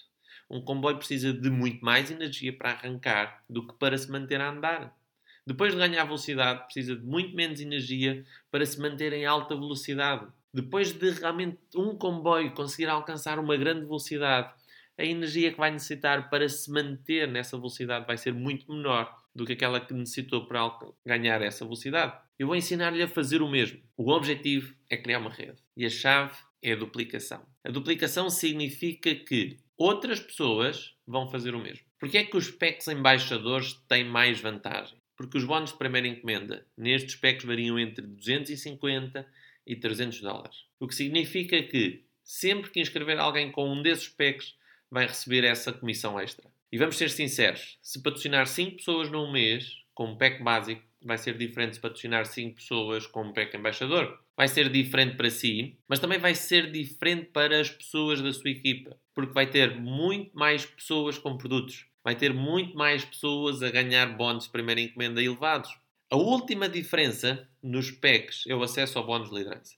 Um 0.50 0.62
comboio 0.62 0.97
precisa 0.97 1.33
de 1.33 1.50
muito 1.50 1.83
mais 1.83 2.09
energia 2.09 2.53
para 2.53 2.71
arrancar 2.71 3.43
do 3.50 3.67
que 3.67 3.74
para 3.74 3.97
se 3.97 4.09
manter 4.09 4.39
a 4.39 4.51
andar. 4.51 4.97
Depois 5.45 5.74
de 5.74 5.79
ganhar 5.79 6.05
velocidade, 6.05 6.63
precisa 6.63 6.95
de 6.95 7.05
muito 7.05 7.36
menos 7.36 7.59
energia 7.59 8.25
para 8.50 8.65
se 8.65 8.79
manter 8.79 9.12
em 9.12 9.25
alta 9.25 9.53
velocidade. 9.53 10.27
Depois 10.53 10.93
de 10.93 11.12
realmente 11.12 11.59
um 11.75 11.93
comboio 11.93 12.53
conseguir 12.53 12.88
alcançar 12.88 13.38
uma 13.38 13.57
grande 13.57 13.81
velocidade, 13.81 14.50
a 14.97 15.03
energia 15.03 15.51
que 15.51 15.57
vai 15.57 15.71
necessitar 15.71 16.29
para 16.29 16.47
se 16.47 16.71
manter 16.71 17.27
nessa 17.27 17.57
velocidade 17.57 18.07
vai 18.07 18.17
ser 18.17 18.33
muito 18.33 18.71
menor 18.71 19.13
do 19.38 19.46
que 19.46 19.53
aquela 19.53 19.79
que 19.79 19.94
necessitou 19.94 20.48
para 20.48 20.67
ganhar 21.06 21.44
essa 21.44 21.63
velocidade. 21.63 22.17
Eu 22.39 22.48
vou 22.48 22.56
ensinar-lhe 22.56 23.03
a 23.03 23.08
fazer 23.08 23.39
o 23.44 23.48
mesmo. 23.48 23.79
O 23.96 24.12
objetivo 24.12 24.74
é 24.89 24.98
criar 24.98 25.20
uma 25.20 25.29
rede 25.29 25.62
e 25.75 25.86
a 25.86 25.89
chave 25.91 26.36
é 26.60 26.74
a 26.74 26.75
duplicação. 26.75 27.46
A 27.63 27.70
duplicação 27.70 28.32
significa 28.32 29.13
que 29.13 29.60
outras 29.77 30.20
pessoas 30.20 30.96
vão 31.06 31.29
fazer 31.29 31.53
o 31.53 31.60
mesmo. 31.60 31.86
Porquê 32.00 32.17
é 32.17 32.24
que 32.24 32.36
os 32.36 32.50
PECs 32.50 32.88
embaixadores 32.88 33.74
têm 33.88 34.03
mais 34.03 34.41
vantagem? 34.41 34.98
Porque 35.15 35.38
os 35.38 35.44
bónus 35.44 35.72
de 35.72 35.77
primeira 35.77 36.08
encomenda 36.08 36.65
nestes 36.75 37.15
PECs 37.15 37.46
variam 37.46 37.77
entre 37.77 38.08
250 38.08 39.24
e 39.67 39.75
300 39.75 40.20
dólares. 40.22 40.65
O 40.79 40.88
que 40.88 40.96
significa 40.96 41.62
que 41.62 42.03
sempre 42.24 42.72
que 42.72 42.82
inscrever 42.82 43.20
alguém 43.20 43.51
com 43.51 43.72
um 43.72 43.84
desses 43.84 44.10
PECs 44.10 44.56
vai 44.89 45.06
receber 45.06 45.44
essa 45.44 45.72
comissão 45.72 46.20
extra. 46.20 46.50
E 46.71 46.77
vamos 46.77 46.97
ser 46.97 47.09
sinceros: 47.09 47.77
se 47.81 48.01
patrocinar 48.01 48.47
5 48.47 48.77
pessoas 48.77 49.09
num 49.09 49.31
mês 49.31 49.83
com 49.93 50.12
um 50.12 50.17
pack 50.17 50.43
básico, 50.43 50.81
vai 51.01 51.17
ser 51.17 51.38
diferente 51.38 51.75
se 51.75 51.81
patrocinar 51.81 52.25
5 52.25 52.55
pessoas 52.55 53.07
com 53.07 53.24
um 53.24 53.33
pack 53.33 53.55
embaixador. 53.55 54.19
Vai 54.36 54.47
ser 54.47 54.69
diferente 54.69 55.15
para 55.15 55.29
si, 55.29 55.77
mas 55.88 56.00
também 56.00 56.19
vai 56.19 56.36
ser 56.36 56.71
diferente 56.71 57.25
para 57.31 57.59
as 57.59 57.69
pessoas 57.69 58.21
da 58.21 58.31
sua 58.31 58.51
equipa, 58.51 59.00
porque 59.15 59.33
vai 59.33 59.47
ter 59.47 59.79
muito 59.79 60.38
mais 60.38 60.65
pessoas 60.65 61.17
com 61.17 61.38
produtos. 61.38 61.86
vai 62.07 62.15
ter 62.15 62.33
muito 62.33 62.77
mais 62.77 63.03
pessoas 63.03 63.62
a 63.62 63.69
ganhar 63.69 64.15
bónus 64.15 64.45
de 64.45 64.50
primeira 64.51 64.79
encomenda 64.79 65.21
elevados. 65.21 65.77
A 66.09 66.15
última 66.15 66.69
diferença 66.69 67.50
nos 67.62 67.91
PECs 67.91 68.45
é 68.47 68.55
o 68.55 68.63
acesso 68.63 68.97
ao 68.97 69.05
bónus 69.05 69.29
de 69.29 69.36
liderança. 69.36 69.75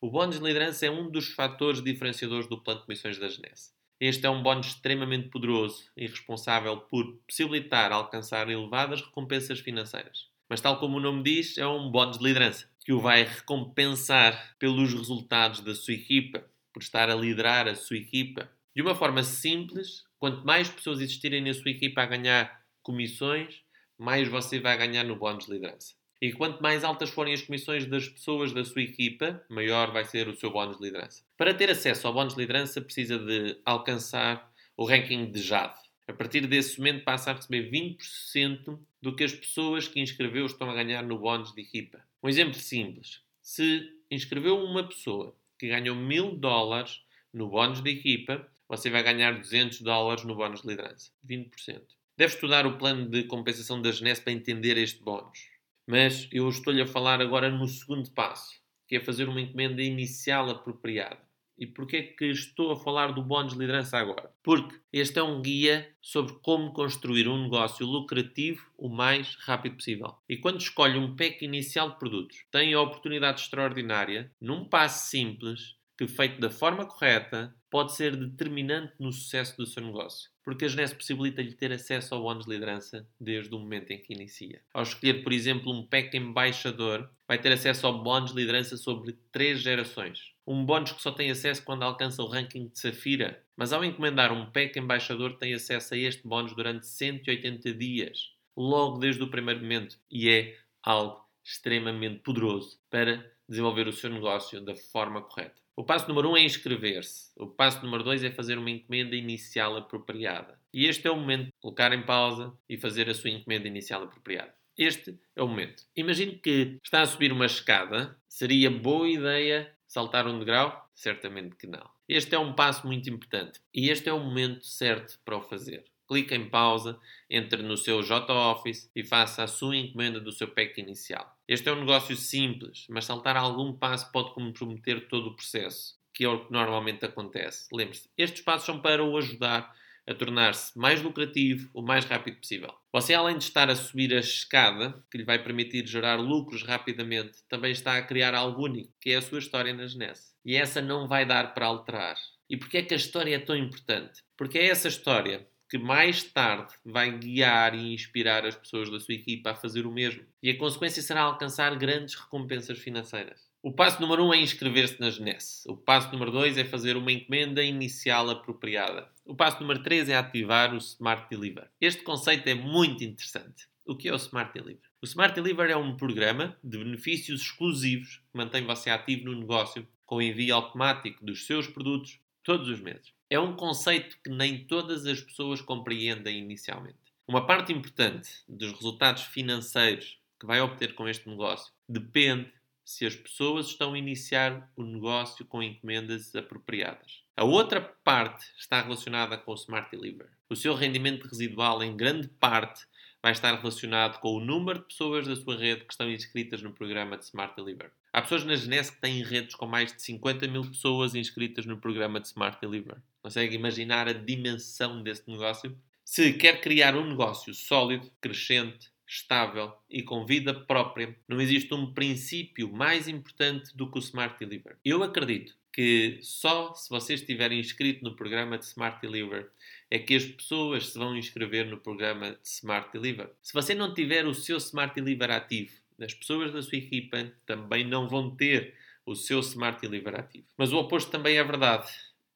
O 0.00 0.10
bónus 0.10 0.40
de 0.40 0.44
liderança 0.44 0.86
é 0.86 0.90
um 0.90 1.08
dos 1.08 1.28
fatores 1.28 1.80
diferenciadores 1.80 2.48
do 2.48 2.60
plano 2.60 2.80
de 2.80 2.86
comissões 2.86 3.16
da 3.16 3.28
Genesse. 3.28 3.77
Este 4.00 4.26
é 4.26 4.30
um 4.30 4.44
bónus 4.44 4.68
extremamente 4.68 5.28
poderoso 5.28 5.90
e 5.96 6.06
responsável 6.06 6.76
por 6.76 7.18
possibilitar 7.26 7.90
alcançar 7.90 8.48
elevadas 8.48 9.02
recompensas 9.02 9.58
financeiras. 9.58 10.28
Mas, 10.48 10.60
tal 10.60 10.78
como 10.78 10.98
o 10.98 11.00
nome 11.00 11.24
diz, 11.24 11.58
é 11.58 11.66
um 11.66 11.90
bónus 11.90 12.16
de 12.16 12.24
liderança 12.24 12.70
que 12.84 12.92
o 12.92 13.00
vai 13.00 13.24
recompensar 13.24 14.56
pelos 14.56 14.94
resultados 14.94 15.60
da 15.60 15.74
sua 15.74 15.94
equipa, 15.94 16.48
por 16.72 16.80
estar 16.80 17.10
a 17.10 17.14
liderar 17.14 17.66
a 17.66 17.74
sua 17.74 17.96
equipa. 17.96 18.48
De 18.74 18.80
uma 18.80 18.94
forma 18.94 19.24
simples, 19.24 20.04
quanto 20.16 20.46
mais 20.46 20.70
pessoas 20.70 21.00
existirem 21.00 21.42
na 21.42 21.52
sua 21.52 21.72
equipa 21.72 22.00
a 22.00 22.06
ganhar 22.06 22.62
comissões, 22.82 23.62
mais 23.98 24.28
você 24.28 24.60
vai 24.60 24.78
ganhar 24.78 25.02
no 25.02 25.16
bónus 25.16 25.46
de 25.46 25.52
liderança. 25.52 25.97
E 26.20 26.32
quanto 26.32 26.60
mais 26.60 26.82
altas 26.82 27.10
forem 27.10 27.32
as 27.32 27.42
comissões 27.42 27.86
das 27.86 28.08
pessoas 28.08 28.52
da 28.52 28.64
sua 28.64 28.82
equipa, 28.82 29.44
maior 29.48 29.92
vai 29.92 30.04
ser 30.04 30.28
o 30.28 30.34
seu 30.34 30.50
bónus 30.50 30.78
de 30.78 30.84
liderança. 30.84 31.22
Para 31.36 31.54
ter 31.54 31.70
acesso 31.70 32.06
ao 32.06 32.12
bónus 32.12 32.34
de 32.34 32.40
liderança, 32.40 32.80
precisa 32.80 33.18
de 33.18 33.56
alcançar 33.64 34.52
o 34.76 34.84
ranking 34.84 35.30
de 35.30 35.40
JAD. 35.40 35.74
A 36.08 36.12
partir 36.12 36.46
desse 36.46 36.78
momento 36.78 37.04
passa 37.04 37.30
a 37.30 37.34
receber 37.34 37.70
20% 37.70 38.78
do 39.00 39.14
que 39.14 39.22
as 39.24 39.32
pessoas 39.32 39.86
que 39.86 40.00
inscreveu 40.00 40.46
estão 40.46 40.68
a 40.70 40.74
ganhar 40.74 41.02
no 41.02 41.18
bónus 41.18 41.52
de 41.52 41.60
equipa. 41.60 42.02
Um 42.22 42.28
exemplo 42.28 42.54
simples. 42.54 43.20
Se 43.42 43.88
inscreveu 44.10 44.58
uma 44.58 44.88
pessoa 44.88 45.36
que 45.58 45.68
ganhou 45.68 45.94
1000 45.94 46.36
dólares 46.36 47.02
no 47.32 47.48
bónus 47.48 47.82
de 47.82 47.90
equipa, 47.90 48.48
você 48.68 48.90
vai 48.90 49.02
ganhar 49.02 49.38
200 49.38 49.82
dólares 49.82 50.24
no 50.24 50.34
bónus 50.34 50.62
de 50.62 50.68
liderança. 50.68 51.10
20%. 51.28 51.82
Deve 52.16 52.34
estudar 52.34 52.66
o 52.66 52.76
plano 52.76 53.08
de 53.08 53.24
compensação 53.24 53.80
da 53.80 53.92
Genesse 53.92 54.22
para 54.22 54.32
entender 54.32 54.76
este 54.76 55.02
bónus. 55.02 55.57
Mas 55.88 56.28
eu 56.30 56.46
estou-lhe 56.50 56.82
a 56.82 56.86
falar 56.86 57.18
agora 57.18 57.48
no 57.48 57.66
segundo 57.66 58.10
passo, 58.10 58.60
que 58.86 58.96
é 58.96 59.00
fazer 59.00 59.26
uma 59.26 59.40
encomenda 59.40 59.82
inicial 59.82 60.50
apropriada. 60.50 61.18
E 61.56 61.66
porquê 61.66 61.96
é 61.96 62.02
que 62.02 62.26
estou 62.26 62.70
a 62.70 62.76
falar 62.76 63.12
do 63.12 63.22
bónus 63.22 63.54
de 63.54 63.58
liderança 63.58 63.96
agora? 63.96 64.30
Porque 64.42 64.78
este 64.92 65.18
é 65.18 65.22
um 65.22 65.40
guia 65.40 65.90
sobre 66.02 66.34
como 66.42 66.74
construir 66.74 67.26
um 67.26 67.42
negócio 67.44 67.86
lucrativo 67.86 68.70
o 68.76 68.90
mais 68.90 69.34
rápido 69.36 69.76
possível. 69.76 70.14
E 70.28 70.36
quando 70.36 70.60
escolhe 70.60 70.98
um 70.98 71.16
pack 71.16 71.42
inicial 71.42 71.92
de 71.92 71.98
produtos, 71.98 72.44
tem 72.52 72.74
a 72.74 72.80
oportunidade 72.82 73.40
extraordinária, 73.40 74.30
num 74.38 74.66
passo 74.66 75.08
simples, 75.08 75.74
que 75.96 76.06
feito 76.06 76.38
da 76.38 76.50
forma 76.50 76.84
correta, 76.84 77.56
pode 77.70 77.96
ser 77.96 78.14
determinante 78.14 78.92
no 79.00 79.10
sucesso 79.10 79.56
do 79.56 79.66
seu 79.66 79.82
negócio 79.82 80.28
porque 80.48 80.64
a 80.64 80.68
Genesse 80.68 80.94
possibilita-lhe 80.94 81.52
ter 81.52 81.70
acesso 81.72 82.14
ao 82.14 82.22
bónus 82.22 82.46
de 82.46 82.52
liderança 82.52 83.06
desde 83.20 83.54
o 83.54 83.58
momento 83.58 83.90
em 83.90 83.98
que 83.98 84.14
inicia. 84.14 84.62
Ao 84.72 84.82
escolher, 84.82 85.22
por 85.22 85.30
exemplo, 85.30 85.70
um 85.70 85.86
PEC 85.86 86.16
embaixador, 86.16 87.06
vai 87.28 87.38
ter 87.38 87.52
acesso 87.52 87.86
ao 87.86 88.02
bónus 88.02 88.30
de 88.32 88.38
liderança 88.38 88.78
sobre 88.78 89.12
três 89.30 89.60
gerações. 89.60 90.32
Um 90.46 90.64
bónus 90.64 90.92
que 90.92 91.02
só 91.02 91.10
tem 91.10 91.30
acesso 91.30 91.62
quando 91.62 91.82
alcança 91.82 92.22
o 92.22 92.26
ranking 92.26 92.68
de 92.68 92.78
Safira, 92.78 93.44
mas 93.54 93.74
ao 93.74 93.84
encomendar 93.84 94.32
um 94.32 94.50
PEC 94.50 94.78
embaixador 94.78 95.36
tem 95.36 95.52
acesso 95.52 95.92
a 95.92 95.98
este 95.98 96.26
bónus 96.26 96.54
durante 96.54 96.86
180 96.86 97.74
dias, 97.74 98.32
logo 98.56 98.96
desde 98.96 99.22
o 99.22 99.28
primeiro 99.28 99.60
momento, 99.60 99.98
e 100.10 100.30
é 100.30 100.56
algo 100.82 101.22
extremamente 101.44 102.20
poderoso 102.20 102.80
para 102.88 103.22
desenvolver 103.46 103.86
o 103.86 103.92
seu 103.92 104.08
negócio 104.08 104.62
da 104.62 104.74
forma 104.74 105.20
correta. 105.20 105.60
O 105.78 105.84
passo 105.84 106.08
número 106.08 106.30
1 106.30 106.32
um 106.32 106.36
é 106.36 106.42
inscrever-se. 106.42 107.30
O 107.36 107.46
passo 107.46 107.84
número 107.84 108.02
2 108.02 108.24
é 108.24 108.32
fazer 108.32 108.58
uma 108.58 108.68
encomenda 108.68 109.14
inicial 109.14 109.76
apropriada. 109.76 110.58
E 110.74 110.86
este 110.86 111.06
é 111.06 111.10
o 111.12 111.14
momento 111.14 111.44
de 111.44 111.52
colocar 111.60 111.92
em 111.92 112.04
pausa 112.04 112.52
e 112.68 112.76
fazer 112.76 113.08
a 113.08 113.14
sua 113.14 113.30
encomenda 113.30 113.68
inicial 113.68 114.02
apropriada. 114.02 114.52
Este 114.76 115.16
é 115.36 115.40
o 115.40 115.46
momento. 115.46 115.84
Imagine 115.94 116.32
que 116.32 116.80
está 116.82 117.02
a 117.02 117.06
subir 117.06 117.30
uma 117.30 117.46
escada. 117.46 118.18
Seria 118.28 118.72
boa 118.72 119.08
ideia 119.08 119.72
saltar 119.86 120.26
um 120.26 120.40
degrau? 120.40 120.90
Certamente 120.96 121.54
que 121.54 121.68
não. 121.68 121.88
Este 122.08 122.34
é 122.34 122.38
um 122.40 122.54
passo 122.54 122.84
muito 122.84 123.08
importante 123.08 123.60
e 123.72 123.88
este 123.88 124.08
é 124.08 124.12
o 124.12 124.18
momento 124.18 124.66
certo 124.66 125.20
para 125.24 125.36
o 125.36 125.42
fazer 125.42 125.84
clique 126.08 126.34
em 126.34 126.48
pausa, 126.48 126.98
entre 127.30 127.62
no 127.62 127.76
seu 127.76 128.02
J-Office 128.02 128.90
e 128.96 129.04
faça 129.04 129.44
a 129.44 129.46
sua 129.46 129.76
encomenda 129.76 130.18
do 130.18 130.32
seu 130.32 130.48
pack 130.48 130.80
inicial. 130.80 131.36
Este 131.46 131.68
é 131.68 131.72
um 131.72 131.80
negócio 131.80 132.16
simples, 132.16 132.86
mas 132.88 133.04
saltar 133.04 133.36
algum 133.36 133.72
passo 133.72 134.10
pode 134.10 134.32
comprometer 134.32 135.06
todo 135.08 135.28
o 135.28 135.36
processo, 135.36 135.98
que 136.14 136.24
é 136.24 136.28
o 136.28 136.46
que 136.46 136.52
normalmente 136.52 137.04
acontece. 137.04 137.68
Lembre-se, 137.72 138.08
estes 138.16 138.42
passos 138.42 138.66
são 138.66 138.80
para 138.80 139.04
o 139.04 139.16
ajudar 139.18 139.72
a 140.08 140.14
tornar-se 140.14 140.76
mais 140.78 141.02
lucrativo 141.02 141.68
o 141.74 141.82
mais 141.82 142.06
rápido 142.06 142.38
possível. 142.38 142.72
Você, 142.90 143.12
além 143.12 143.36
de 143.36 143.44
estar 143.44 143.68
a 143.68 143.76
subir 143.76 144.14
a 144.14 144.20
escada, 144.20 145.04
que 145.10 145.18
lhe 145.18 145.24
vai 145.24 145.38
permitir 145.38 145.86
gerar 145.86 146.16
lucros 146.16 146.62
rapidamente, 146.62 147.42
também 147.46 147.72
está 147.72 147.98
a 147.98 148.02
criar 148.02 148.34
algo 148.34 148.64
único, 148.64 148.90
que 149.00 149.10
é 149.10 149.16
a 149.16 149.22
sua 149.22 149.38
história 149.38 149.74
na 149.74 149.86
Genesse. 149.86 150.32
E 150.42 150.56
essa 150.56 150.80
não 150.80 151.06
vai 151.06 151.26
dar 151.26 151.52
para 151.52 151.66
alterar. 151.66 152.16
E 152.48 152.56
porquê 152.56 152.78
é 152.78 152.82
que 152.82 152.94
a 152.94 152.96
história 152.96 153.34
é 153.34 153.38
tão 153.38 153.54
importante? 153.54 154.22
Porque 154.34 154.58
é 154.58 154.68
essa 154.68 154.88
história 154.88 155.46
que 155.68 155.76
mais 155.76 156.22
tarde 156.22 156.72
vai 156.84 157.16
guiar 157.18 157.74
e 157.74 157.92
inspirar 157.92 158.46
as 158.46 158.56
pessoas 158.56 158.90
da 158.90 158.98
sua 158.98 159.14
equipa 159.14 159.50
a 159.50 159.54
fazer 159.54 159.86
o 159.86 159.92
mesmo. 159.92 160.24
E 160.42 160.50
a 160.50 160.56
consequência 160.56 161.02
será 161.02 161.22
alcançar 161.22 161.76
grandes 161.76 162.14
recompensas 162.14 162.78
financeiras. 162.78 163.46
O 163.62 163.72
passo 163.72 164.00
número 164.00 164.24
1 164.24 164.28
um 164.28 164.34
é 164.34 164.40
inscrever-se 164.40 165.00
na 165.00 165.10
Genesse. 165.10 165.68
O 165.68 165.76
passo 165.76 166.10
número 166.12 166.30
2 166.30 166.56
é 166.56 166.64
fazer 166.64 166.96
uma 166.96 167.12
encomenda 167.12 167.62
inicial 167.62 168.30
apropriada. 168.30 169.10
O 169.26 169.34
passo 169.34 169.60
número 169.60 169.82
3 169.82 170.08
é 170.08 170.16
ativar 170.16 170.72
o 170.72 170.78
Smart 170.78 171.28
Deliver. 171.28 171.68
Este 171.80 172.02
conceito 172.02 172.48
é 172.48 172.54
muito 172.54 173.04
interessante. 173.04 173.68
O 173.84 173.96
que 173.96 174.08
é 174.08 174.12
o 174.12 174.16
Smart 174.16 174.52
Deliver? 174.54 174.88
O 175.02 175.06
Smart 175.06 175.34
Deliver 175.34 175.70
é 175.70 175.76
um 175.76 175.96
programa 175.96 176.56
de 176.62 176.78
benefícios 176.78 177.42
exclusivos 177.42 178.22
que 178.30 178.38
mantém 178.38 178.64
você 178.64 178.90
ativo 178.90 179.26
no 179.26 179.38
negócio 179.38 179.86
com 180.06 180.22
envio 180.22 180.54
automático 180.54 181.24
dos 181.24 181.44
seus 181.46 181.66
produtos 181.66 182.20
todos 182.42 182.68
os 182.68 182.80
meses 182.80 183.17
é 183.30 183.38
um 183.38 183.54
conceito 183.54 184.16
que 184.22 184.30
nem 184.30 184.64
todas 184.64 185.04
as 185.04 185.20
pessoas 185.20 185.60
compreendem 185.60 186.38
inicialmente. 186.38 186.96
Uma 187.26 187.46
parte 187.46 187.72
importante 187.72 188.30
dos 188.48 188.72
resultados 188.72 189.24
financeiros 189.24 190.18
que 190.40 190.46
vai 190.46 190.60
obter 190.60 190.94
com 190.94 191.06
este 191.06 191.28
negócio 191.28 191.72
depende 191.88 192.50
se 192.84 193.04
as 193.04 193.14
pessoas 193.14 193.66
estão 193.66 193.92
a 193.92 193.98
iniciar 193.98 194.70
o 194.74 194.82
negócio 194.82 195.44
com 195.44 195.62
encomendas 195.62 196.34
apropriadas. 196.34 197.22
A 197.36 197.44
outra 197.44 197.82
parte 197.82 198.46
está 198.58 198.80
relacionada 198.80 199.36
com 199.36 199.52
o 199.52 199.56
Smart 199.56 199.90
Deliver. 199.90 200.30
O 200.48 200.56
seu 200.56 200.74
rendimento 200.74 201.28
residual, 201.28 201.82
em 201.82 201.94
grande 201.94 202.28
parte, 202.28 202.86
vai 203.22 203.32
estar 203.32 203.54
relacionado 203.54 204.18
com 204.20 204.32
o 204.32 204.40
número 204.40 204.78
de 204.78 204.86
pessoas 204.86 205.26
da 205.26 205.36
sua 205.36 205.58
rede 205.58 205.84
que 205.84 205.92
estão 205.92 206.10
inscritas 206.10 206.62
no 206.62 206.72
programa 206.72 207.18
de 207.18 207.24
Smart 207.24 207.54
Deliver. 207.54 207.92
Há 208.12 208.22
pessoas 208.22 208.44
na 208.44 208.56
Genesse 208.56 208.92
que 208.92 209.00
têm 209.00 209.22
redes 209.22 209.54
com 209.54 209.66
mais 209.66 209.92
de 209.92 210.02
50 210.02 210.48
mil 210.48 210.62
pessoas 210.62 211.14
inscritas 211.14 211.66
no 211.66 211.76
programa 211.76 212.20
de 212.20 212.28
Smart 212.28 212.58
Deliver. 212.60 212.96
Consegue 213.22 213.54
imaginar 213.54 214.08
a 214.08 214.12
dimensão 214.12 215.02
desse 215.02 215.28
negócio? 215.30 215.76
Se 216.04 216.32
quer 216.32 216.60
criar 216.60 216.96
um 216.96 217.06
negócio 217.06 217.52
sólido, 217.52 218.10
crescente, 218.20 218.90
estável 219.06 219.72
e 219.90 220.02
com 220.02 220.24
vida 220.24 220.54
própria, 220.54 221.16
não 221.26 221.40
existe 221.40 221.72
um 221.74 221.92
princípio 221.92 222.72
mais 222.72 223.08
importante 223.08 223.76
do 223.76 223.90
que 223.90 223.98
o 223.98 224.00
Smart 224.00 224.38
Deliver. 224.38 224.76
Eu 224.84 225.02
acredito 225.02 225.54
que 225.72 226.18
só 226.22 226.74
se 226.74 226.88
você 226.90 227.14
estiver 227.14 227.52
inscrito 227.52 228.04
no 228.04 228.16
programa 228.16 228.58
de 228.58 228.64
Smart 228.64 229.00
Deliver 229.00 229.50
é 229.90 229.98
que 229.98 230.16
as 230.16 230.24
pessoas 230.24 230.88
se 230.88 230.98
vão 230.98 231.16
inscrever 231.16 231.66
no 231.66 231.78
programa 231.78 232.32
de 232.32 232.48
Smart 232.48 232.90
Deliver. 232.92 233.30
Se 233.40 233.54
você 233.54 233.74
não 233.74 233.94
tiver 233.94 234.26
o 234.26 234.34
seu 234.34 234.56
Smart 234.58 234.94
Deliver 234.94 235.30
ativo, 235.30 235.72
as 236.00 236.14
pessoas 236.14 236.52
da 236.52 236.62
sua 236.62 236.78
equipa 236.78 237.32
também 237.44 237.86
não 237.86 238.08
vão 238.08 238.34
ter 238.34 238.74
o 239.04 239.14
seu 239.14 239.40
Smart 239.40 239.80
Deliver 239.80 240.14
ativo. 240.14 240.46
Mas 240.56 240.72
o 240.72 240.78
oposto 240.78 241.10
também 241.10 241.38
é 241.38 241.44
verdade. 241.44 241.90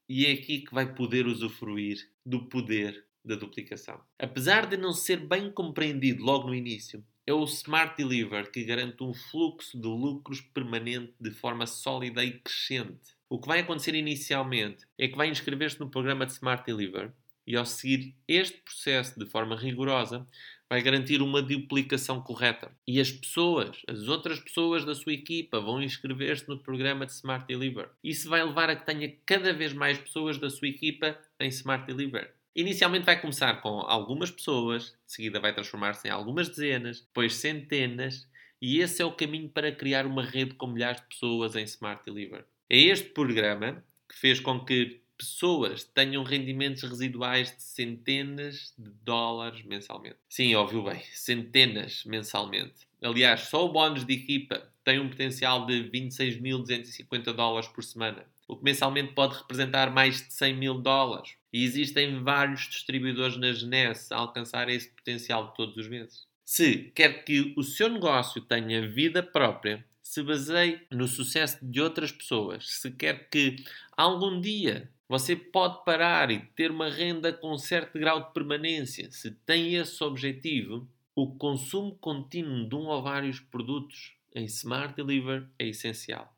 E 0.09 0.27
é 0.27 0.33
aqui 0.33 0.61
que 0.61 0.75
vai 0.75 0.94
poder 0.94 1.27
usufruir 1.27 2.11
do 2.25 2.46
poder 2.46 3.05
da 3.25 3.37
duplicação. 3.37 4.01
Apesar 4.18 4.66
de 4.66 4.77
não 4.77 4.92
ser 4.92 5.18
bem 5.18 5.51
compreendido 5.51 6.25
logo 6.25 6.48
no 6.48 6.55
início, 6.55 7.05
é 7.27 7.33
o 7.33 7.44
Smart 7.44 7.96
Deliver 7.96 8.51
que 8.51 8.64
garante 8.64 9.03
um 9.03 9.14
fluxo 9.14 9.79
de 9.79 9.87
lucros 9.87 10.40
permanente 10.40 11.14
de 11.20 11.31
forma 11.31 11.66
sólida 11.66 12.25
e 12.25 12.40
crescente. 12.40 13.14
O 13.29 13.40
que 13.40 13.46
vai 13.46 13.61
acontecer 13.61 13.94
inicialmente 13.94 14.87
é 14.98 15.09
que 15.09 15.16
vai 15.16 15.29
inscrever-se 15.29 15.79
no 15.79 15.88
programa 15.88 16.27
de 16.27 16.33
Smart 16.33 16.64
Deliver 16.66 17.12
e, 17.47 17.57
ao 17.57 17.65
seguir 17.65 18.15
este 18.27 18.59
processo 18.59 19.19
de 19.19 19.27
forma 19.27 19.57
rigorosa, 19.57 20.27
vai 20.73 20.81
garantir 20.81 21.21
uma 21.21 21.43
duplicação 21.43 22.23
correta. 22.23 22.75
E 22.89 22.99
as 22.99 23.13
pessoas, 23.13 23.83
as 23.87 24.09
outras 24.09 24.41
pessoas 24.41 24.87
da 24.87 24.95
sua 24.95 25.13
equipa, 25.13 25.61
vão 25.61 25.83
inscrever-se 25.83 26.49
no 26.49 26.59
programa 26.59 27.05
de 27.05 27.13
Smart 27.13 27.47
Deliver. 27.47 27.91
Isso 28.03 28.27
vai 28.31 28.43
levar 28.43 28.71
a 28.71 28.77
que 28.77 28.87
tenha 28.87 29.15
cada 29.27 29.53
vez 29.53 29.75
mais 29.75 29.99
pessoas 29.99 30.39
da 30.39 30.49
sua 30.49 30.69
equipa 30.69 31.19
em 31.39 31.49
Smart 31.49 31.87
Deliver. 31.87 32.33
Inicialmente 32.57 33.05
vai 33.05 33.21
começar 33.21 33.61
com 33.61 33.81
algumas 33.81 34.31
pessoas, 34.31 34.95
de 35.07 35.13
seguida 35.13 35.41
vai 35.41 35.53
transformar-se 35.53 36.09
em 36.09 36.11
algumas 36.11 36.49
dezenas, 36.49 37.03
depois 37.03 37.35
centenas, 37.35 38.27
e 38.61 38.79
esse 38.79 39.03
é 39.03 39.05
o 39.05 39.13
caminho 39.13 39.51
para 39.51 39.73
criar 39.73 40.07
uma 40.07 40.25
rede 40.25 40.55
com 40.55 40.69
milhares 40.69 41.03
de 41.03 41.09
pessoas 41.09 41.55
em 41.55 41.65
Smart 41.65 42.03
Deliver. 42.03 42.47
É 42.71 42.79
este 42.79 43.11
programa 43.11 43.85
que 44.09 44.19
fez 44.19 44.41
com 44.41 44.65
que 44.65 45.02
pessoas 45.23 45.85
tenham 45.85 46.25
rendimentos 46.25 46.83
residuais 46.83 47.55
de 47.55 47.63
centenas 47.63 48.75
de 48.77 48.91
dólares 49.05 49.65
mensalmente. 49.65 50.17
Sim, 50.29 50.55
ouviu 50.57 50.83
bem, 50.83 51.01
centenas 51.13 52.05
mensalmente. 52.05 52.89
Aliás, 53.01 53.43
só 53.43 53.65
o 53.65 53.73
bónus 53.73 54.05
de 54.05 54.15
equipa 54.15 54.69
tem 54.85 54.99
um 54.99 55.09
potencial 55.09 55.65
de 55.65 55.85
26.250 55.91 57.33
dólares 57.33 57.69
por 57.69 57.85
semana, 57.85 58.27
o 58.49 58.57
que 58.57 58.65
mensalmente 58.65 59.13
pode 59.13 59.37
representar 59.37 59.93
mais 59.93 60.27
de 60.27 60.33
100 60.33 60.57
mil 60.57 60.75
dólares. 60.75 61.35
E 61.53 61.65
existem 61.65 62.23
vários 62.23 62.69
distribuidores 62.69 63.37
na 63.37 63.53
Genesse 63.53 64.13
a 64.13 64.17
alcançar 64.17 64.69
esse 64.69 64.91
potencial 64.91 65.53
todos 65.53 65.77
os 65.77 65.89
meses. 65.89 66.27
Se 66.45 66.91
quer 66.95 67.25
que 67.25 67.55
o 67.57 67.63
seu 67.63 67.89
negócio 67.89 68.41
tenha 68.41 68.87
vida 68.89 69.23
própria, 69.23 69.85
se 70.03 70.23
baseie 70.23 70.81
no 70.91 71.09
sucesso 71.09 71.59
de 71.63 71.81
outras 71.81 72.13
pessoas, 72.13 72.69
se 72.69 72.91
quer 72.91 73.29
que 73.31 73.65
algum 73.97 74.41
dia 74.41 74.91
você 75.12 75.37
pode 75.37 75.85
parar 75.85 76.31
e 76.31 76.38
ter 76.38 76.70
uma 76.70 76.88
renda 76.88 77.35
com 77.35 77.59
certo 77.59 77.98
grau 77.98 78.29
de 78.29 78.33
permanência, 78.33 79.11
se 79.11 79.31
tem 79.31 79.75
esse 79.75 80.03
objetivo, 80.03 80.88
o 81.14 81.37
consumo 81.37 81.94
contínuo 81.96 82.66
de 82.66 82.75
um 82.75 82.87
ou 82.87 83.03
vários 83.03 83.38
produtos 83.38 84.14
em 84.35 84.46
Smart 84.46 84.94
Deliver 84.94 85.46
é 85.59 85.68
essencial. 85.68 86.35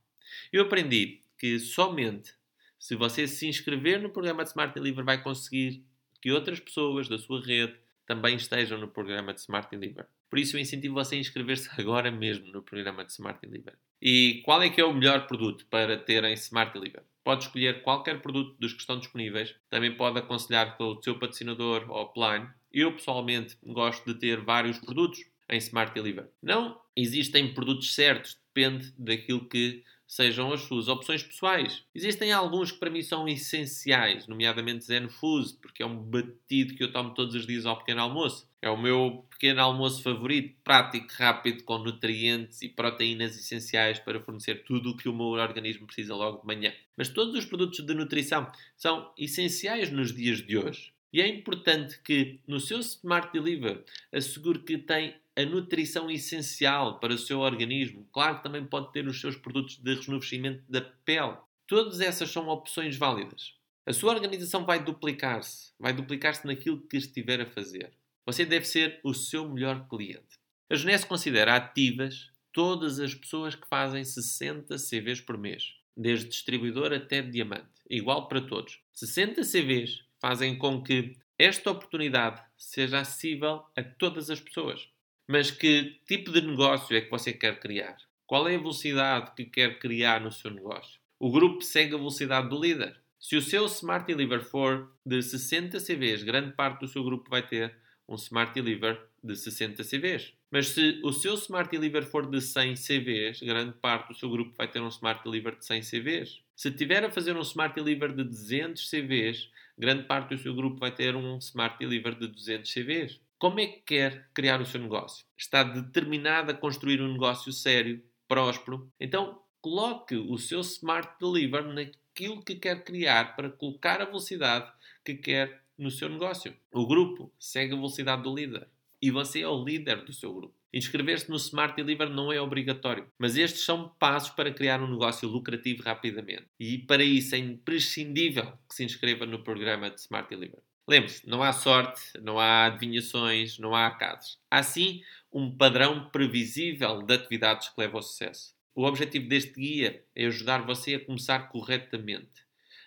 Eu 0.53 0.65
aprendi 0.65 1.21
que 1.39 1.57
somente 1.61 2.35
se 2.77 2.97
você 2.97 3.29
se 3.29 3.47
inscrever 3.47 4.03
no 4.03 4.11
programa 4.11 4.43
de 4.43 4.49
Smart 4.49 4.75
Deliver 4.75 5.05
vai 5.05 5.23
conseguir 5.23 5.85
que 6.21 6.33
outras 6.33 6.59
pessoas 6.59 7.09
da 7.09 7.17
sua 7.17 7.41
rede 7.47 7.77
também 8.05 8.35
estejam 8.35 8.77
no 8.77 8.89
programa 8.89 9.33
de 9.33 9.39
Smart 9.39 9.71
Deliver. 9.71 10.09
Por 10.29 10.41
isso 10.41 10.57
eu 10.57 10.61
incentivo 10.61 10.95
você 10.95 11.15
a 11.15 11.19
inscrever-se 11.21 11.71
agora 11.81 12.11
mesmo 12.11 12.51
no 12.51 12.61
programa 12.61 13.05
de 13.05 13.13
Smart 13.13 13.39
Deliver. 13.41 13.75
E 14.03 14.43
qual 14.45 14.61
é 14.61 14.69
que 14.69 14.81
é 14.81 14.85
o 14.85 14.93
melhor 14.93 15.29
produto 15.29 15.65
para 15.67 15.97
ter 15.97 16.25
em 16.25 16.35
Smart 16.35 16.73
Deliver? 16.73 17.05
Pode 17.25 17.45
escolher 17.45 17.83
qualquer 17.83 18.21
produto 18.21 18.55
dos 18.61 18.75
que 18.75 18.81
estão 18.81 18.99
disponíveis. 18.99 19.55
Também 19.71 19.97
pode 19.97 20.19
aconselhar 20.19 20.77
com 20.77 20.93
o 20.93 21.03
seu 21.03 21.19
patrocinador 21.19 21.91
offline. 21.91 22.49
Eu, 22.71 22.93
pessoalmente, 22.93 23.57
gosto 23.65 24.13
de 24.13 24.21
ter 24.21 24.41
vários 24.43 24.79
produtos 24.79 25.25
em 25.49 25.57
Smart 25.57 25.95
Deliver. 25.95 26.29
Não 26.43 26.79
existem 26.95 27.55
produtos 27.55 27.95
certos, 27.95 28.39
depende 28.55 28.93
daquilo 28.99 29.49
que 29.49 29.83
sejam 30.07 30.53
as 30.53 30.61
suas 30.63 30.87
opções 30.87 31.23
pessoais. 31.23 31.83
Existem 31.95 32.31
alguns 32.31 32.71
que 32.71 32.79
para 32.79 32.91
mim 32.91 33.03
são 33.03 33.27
essenciais, 33.27 34.27
nomeadamente 34.27 34.85
Zen 34.85 35.09
Fuse, 35.09 35.57
porque 35.61 35.83
é 35.83 35.87
um 35.87 35.97
batido 35.97 36.75
que 36.75 36.85
eu 36.85 36.93
tomo 36.93 37.15
todos 37.15 37.35
os 37.35 37.47
dias 37.47 37.67
ao 37.67 37.79
pequeno 37.79 38.03
almoço. 38.03 38.49
É 38.65 38.71
o 38.71 38.79
meu 38.79 39.27
pequeno 39.29 39.61
almoço 39.61 40.03
favorito, 40.03 40.57
prático, 40.65 41.09
rápido, 41.19 41.65
com 41.65 41.77
nutrientes 41.77 42.63
e 42.63 42.69
proteínas 42.71 43.37
essenciais 43.37 43.99
para 43.99 44.23
fornecer 44.23 44.65
tudo 44.65 44.89
o 44.89 44.97
que 44.97 45.07
o 45.07 45.13
meu 45.13 45.39
organismo 45.39 45.87
precisa 45.87 46.15
logo 46.15 46.41
de 46.41 46.47
manhã. 46.47 46.73
Mas 46.97 47.11
todos 47.11 47.35
os 47.35 47.45
produtos 47.45 47.85
de 47.85 47.93
nutrição 47.93 48.51
são 48.75 49.13
essenciais 49.19 49.91
nos 49.91 50.15
dias 50.15 50.39
de 50.39 50.57
hoje. 50.57 50.95
E 51.13 51.21
é 51.21 51.29
importante 51.29 52.01
que 52.03 52.41
no 52.49 52.59
seu 52.59 52.81
Smart 52.81 53.31
Deliver 53.35 53.85
assegure 54.11 54.61
que 54.61 54.79
tem 54.79 55.15
a 55.37 55.45
nutrição 55.45 56.11
essencial 56.11 56.99
para 57.01 57.13
o 57.13 57.19
seu 57.19 57.41
organismo. 57.41 58.09
Claro 58.15 58.39
que 58.39 58.45
também 58.45 58.65
pode 58.65 58.93
ter 58.93 59.07
os 59.07 59.21
seus 59.21 59.37
produtos 59.37 59.77
de 59.77 59.95
rejuvenescimento 59.95 60.65
da 60.71 60.81
pele. 60.81 61.37
Todas 61.67 62.01
essas 62.01 62.31
são 62.31 62.49
opções 62.49 62.97
válidas. 62.97 63.53
A 63.85 63.93
sua 63.93 64.15
organização 64.15 64.65
vai 64.65 64.83
duplicar-se, 64.83 65.75
vai 65.79 65.93
duplicar-se 65.93 66.47
naquilo 66.47 66.81
que 66.81 66.97
estiver 66.97 67.43
a 67.43 67.47
fazer. 67.47 67.93
Você 68.27 68.45
deve 68.45 68.65
ser 68.65 69.01
o 69.03 69.13
seu 69.13 69.49
melhor 69.49 69.87
cliente. 69.89 70.39
A 70.71 70.75
Genesse 70.75 71.07
considera 71.07 71.57
ativas 71.57 72.31
todas 72.53 72.99
as 72.99 73.15
pessoas 73.15 73.55
que 73.55 73.69
fazem 73.69 74.05
60 74.05 74.77
CVs 74.77 75.21
por 75.21 75.37
mês, 75.37 75.75
desde 75.97 76.29
distribuidor 76.29 76.93
até 76.93 77.21
diamante, 77.21 77.69
igual 77.91 78.29
para 78.29 78.41
todos. 78.41 78.81
60 78.93 79.43
CVs 79.43 80.05
fazem 80.21 80.57
com 80.57 80.83
que 80.83 81.17
esta 81.39 81.71
oportunidade 81.71 82.41
seja 82.57 83.01
acessível 83.01 83.65
a 83.77 83.83
todas 83.83 84.31
as 84.31 84.41
pessoas. 84.41 84.89
Mas 85.29 85.51
que 85.51 86.01
tipo 86.07 86.31
de 86.31 86.41
negócio 86.41 86.97
é 86.97 87.01
que 87.01 87.11
você 87.11 87.33
quer 87.33 87.59
criar? 87.59 87.97
Qual 88.27 88.49
é 88.49 88.55
a 88.55 88.59
velocidade 88.59 89.33
que 89.35 89.45
quer 89.45 89.79
criar 89.79 90.21
no 90.21 90.33
seu 90.33 90.51
negócio? 90.51 91.01
O 91.19 91.31
grupo 91.31 91.63
segue 91.63 91.95
a 91.95 91.99
velocidade 91.99 92.49
do 92.49 92.61
líder. 92.61 92.99
Se 93.19 93.37
o 93.37 93.43
seu 93.43 93.67
Smart 93.67 94.07
Deliver 94.07 94.43
for 94.43 94.93
de 95.05 95.23
60 95.23 95.79
CVs, 95.79 96.23
grande 96.23 96.53
parte 96.53 96.81
do 96.81 96.89
seu 96.89 97.03
grupo 97.03 97.31
vai 97.31 97.47
ter 97.47 97.75
um 98.09 98.15
Smart 98.15 98.53
Deliver 98.55 99.01
de 99.23 99.35
60 99.35 99.83
CVs. 99.83 100.33
Mas 100.51 100.69
se 100.69 101.01
o 101.03 101.13
seu 101.13 101.35
Smart 101.35 101.71
Deliver 101.71 102.05
for 102.05 102.31
de 102.31 102.41
100 102.41 102.75
CVs, 102.75 103.41
grande 103.41 103.73
parte 103.73 104.09
do 104.09 104.15
seu 104.15 104.31
grupo 104.31 104.55
vai 104.57 104.69
ter 104.69 104.81
um 104.81 104.89
Smart 104.89 105.25
Deliver 105.25 105.57
de 105.57 105.65
100 105.65 105.81
CVs. 105.83 106.41
Se 106.55 106.71
tiver 106.71 107.05
a 107.05 107.11
fazer 107.11 107.37
um 107.37 107.41
Smart 107.41 107.75
Deliver 107.75 108.15
de 108.15 108.23
200 108.23 108.89
CVs, 108.89 109.51
grande 109.77 110.05
parte 110.05 110.35
do 110.35 110.39
seu 110.39 110.55
grupo 110.55 110.79
vai 110.79 110.93
ter 110.93 111.17
um 111.17 111.39
Smart 111.39 111.79
Deliver 111.79 112.15
de 112.15 112.29
200 112.29 112.73
CVs. 112.73 113.21
Como 113.39 113.59
é 113.59 113.67
que 113.67 113.81
quer 113.81 114.29
criar 114.33 114.61
o 114.61 114.67
seu 114.67 114.81
negócio? 114.81 115.27
Está 115.37 115.65
determinado 115.65 116.51
a 116.51 116.55
construir 116.55 117.03
um 117.03 117.13
negócio 117.13 117.53
sério, 117.53 118.03
próspero? 118.29 118.89
Então, 119.01 119.43
coloque 119.61 120.15
o 120.15 120.39
seu 120.39 120.61
Smart 120.61 121.15
Deliver 121.21 121.65
naquilo 121.65 122.43
que 122.45 122.55
quer 122.55 122.85
criar 122.85 123.35
para 123.35 123.51
colocar 123.51 124.01
a 124.01 124.05
velocidade 124.05 124.71
que 125.05 125.15
quer 125.15 125.64
no 125.79 125.91
seu 125.91 126.09
negócio. 126.09 126.55
O 126.73 126.87
grupo 126.87 127.33
segue 127.39 127.73
a 127.73 127.77
velocidade 127.77 128.23
do 128.23 128.35
líder 128.35 128.69
e 129.01 129.11
você 129.11 129.41
é 129.43 129.49
o 129.49 129.63
líder 129.63 130.05
do 130.05 130.13
seu 130.13 130.33
grupo. 130.33 130.55
Inscrever-se 130.73 131.31
no 131.31 131.37
Smart 131.37 131.77
Deliver 131.77 132.09
não 132.09 132.33
é 132.33 132.41
obrigatório, 132.41 133.07
mas 133.19 133.37
estes 133.37 133.63
são 133.63 133.89
passos 133.99 134.31
para 134.31 134.53
criar 134.53 134.83
um 134.83 134.91
negócio 134.91 135.29
lucrativo 135.29 135.83
rapidamente. 135.83 136.47
E 136.59 136.79
para 136.79 137.05
isso 137.05 137.35
é 137.35 137.39
imprescindível 137.39 138.53
que 138.69 138.75
se 138.75 138.83
inscreva 138.83 139.27
no 139.27 139.45
programa 139.45 139.91
de 139.91 140.01
Smart 140.01 140.29
Deliver. 140.29 140.61
Lembre-se, 140.89 141.29
não 141.29 141.43
há 141.43 141.53
sorte, 141.53 142.01
não 142.21 142.39
há 142.39 142.67
adivinhações, 142.67 143.59
não 143.59 143.75
há 143.75 143.87
acasos. 143.87 144.39
Há 144.51 144.63
sim 144.63 145.03
um 145.33 145.55
padrão 145.55 146.09
previsível 146.11 147.03
de 147.03 147.15
atividades 147.15 147.69
que 147.69 147.81
levam 147.81 147.99
ao 147.99 148.03
sucesso. 148.03 148.55
O 148.75 148.85
objetivo 148.85 149.29
deste 149.29 149.53
guia 149.53 150.03
é 150.15 150.27
ajudar 150.27 150.67
você 150.67 150.95
a 150.95 151.05
começar 151.05 151.49
corretamente. 151.49 152.44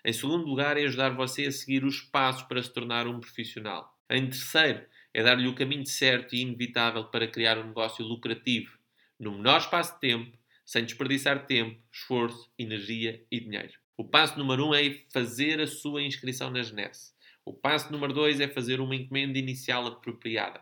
Em 0.07 0.13
segundo 0.13 0.45
lugar, 0.45 0.77
é 0.77 0.85
ajudar 0.85 1.09
você 1.09 1.47
a 1.47 1.51
seguir 1.51 1.83
os 1.83 1.99
passos 1.99 2.43
para 2.43 2.63
se 2.63 2.71
tornar 2.71 3.05
um 3.07 3.19
profissional. 3.19 3.93
Em 4.09 4.25
terceiro, 4.29 4.85
é 5.13 5.21
dar-lhe 5.21 5.49
o 5.49 5.53
caminho 5.53 5.85
certo 5.85 6.33
e 6.33 6.39
inevitável 6.39 7.03
para 7.03 7.27
criar 7.27 7.57
um 7.57 7.67
negócio 7.67 8.05
lucrativo, 8.05 8.71
no 9.19 9.33
menor 9.33 9.57
espaço 9.57 9.95
de 9.95 9.99
tempo, 9.99 10.37
sem 10.65 10.85
desperdiçar 10.85 11.45
tempo, 11.45 11.77
esforço, 11.91 12.49
energia 12.57 13.21
e 13.29 13.41
dinheiro. 13.41 13.73
O 13.97 14.05
passo 14.05 14.39
número 14.39 14.69
um 14.69 14.73
é 14.73 15.03
fazer 15.11 15.59
a 15.59 15.67
sua 15.67 16.01
inscrição 16.01 16.49
na 16.49 16.63
Genesse. 16.63 17.11
O 17.43 17.51
passo 17.51 17.91
número 17.91 18.13
2 18.13 18.39
é 18.39 18.47
fazer 18.47 18.79
uma 18.79 18.95
encomenda 18.95 19.37
inicial 19.37 19.85
apropriada. 19.87 20.61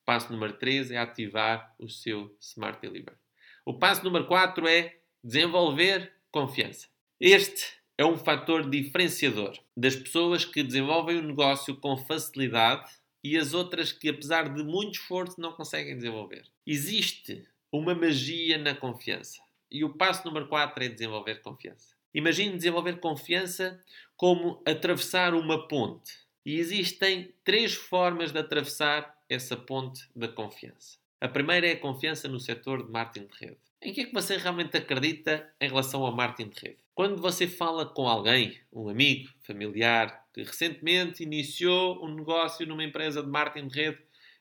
O 0.00 0.06
passo 0.06 0.32
número 0.32 0.54
3 0.54 0.92
é 0.92 0.96
ativar 0.96 1.74
o 1.78 1.86
seu 1.86 2.34
Smart 2.40 2.80
Deliver. 2.80 3.18
O 3.62 3.74
passo 3.74 4.02
número 4.02 4.24
4 4.24 4.66
é 4.66 4.96
desenvolver 5.22 6.14
confiança. 6.30 6.88
Este 7.20 7.75
é 7.98 8.04
um 8.04 8.16
fator 8.16 8.68
diferenciador 8.68 9.58
das 9.76 9.96
pessoas 9.96 10.44
que 10.44 10.62
desenvolvem 10.62 11.18
o 11.18 11.22
negócio 11.22 11.76
com 11.76 11.96
facilidade 11.96 12.90
e 13.24 13.36
as 13.36 13.54
outras 13.54 13.90
que, 13.90 14.08
apesar 14.08 14.52
de 14.52 14.62
muito 14.62 14.94
esforço, 14.94 15.40
não 15.40 15.52
conseguem 15.52 15.96
desenvolver. 15.96 16.44
Existe 16.66 17.46
uma 17.72 17.94
magia 17.94 18.58
na 18.58 18.74
confiança. 18.74 19.40
E 19.70 19.84
o 19.84 19.94
passo 19.94 20.24
número 20.26 20.46
4 20.46 20.84
é 20.84 20.88
desenvolver 20.88 21.42
confiança. 21.42 21.96
Imagine 22.14 22.56
desenvolver 22.56 23.00
confiança 23.00 23.82
como 24.16 24.62
atravessar 24.66 25.34
uma 25.34 25.66
ponte. 25.66 26.12
E 26.44 26.58
existem 26.58 27.34
três 27.42 27.74
formas 27.74 28.30
de 28.30 28.38
atravessar 28.38 29.16
essa 29.28 29.56
ponte 29.56 30.08
da 30.14 30.28
confiança. 30.28 30.98
A 31.20 31.28
primeira 31.28 31.66
é 31.66 31.72
a 31.72 31.80
confiança 31.80 32.28
no 32.28 32.38
setor 32.38 32.86
de 32.86 32.92
marketing 32.92 33.26
de 33.26 33.38
rede. 33.38 33.58
Em 33.82 33.92
que 33.92 34.02
é 34.02 34.04
que 34.04 34.14
você 34.14 34.36
realmente 34.36 34.76
acredita 34.76 35.52
em 35.60 35.68
relação 35.68 36.04
ao 36.04 36.14
marketing 36.14 36.50
de 36.50 36.60
rede? 36.60 36.85
Quando 36.96 37.20
você 37.20 37.46
fala 37.46 37.84
com 37.84 38.08
alguém, 38.08 38.58
um 38.72 38.88
amigo, 38.88 39.28
familiar, 39.42 40.24
que 40.32 40.42
recentemente 40.42 41.22
iniciou 41.22 42.02
um 42.02 42.14
negócio 42.14 42.66
numa 42.66 42.82
empresa 42.82 43.22
de 43.22 43.28
marketing 43.28 43.68
de 43.68 43.74
rede, 43.78 43.98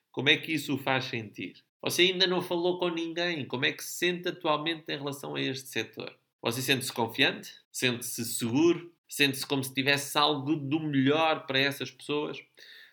como 0.09 0.29
é 0.29 0.37
que 0.37 0.53
isso 0.53 0.73
o 0.73 0.77
faz 0.77 1.03
sentir? 1.03 1.61
Você 1.81 2.03
ainda 2.03 2.25
não 2.25 2.41
falou 2.41 2.79
com 2.79 2.87
ninguém. 2.87 3.45
Como 3.45 3.65
é 3.65 3.73
que 3.73 3.83
se 3.83 3.97
sente 3.97 4.29
atualmente 4.29 4.85
em 4.87 4.95
relação 4.97 5.35
a 5.35 5.41
este 5.41 5.67
setor? 5.67 6.17
Você 6.41 6.61
sente-se 6.61 6.93
confiante? 6.93 7.51
Sente-se 7.73 8.23
seguro? 8.23 8.89
Sente-se 9.05 9.45
como 9.45 9.61
se 9.61 9.73
tivesse 9.73 10.17
algo 10.17 10.55
do 10.55 10.79
melhor 10.79 11.45
para 11.45 11.59
essas 11.59 11.91
pessoas? 11.91 12.41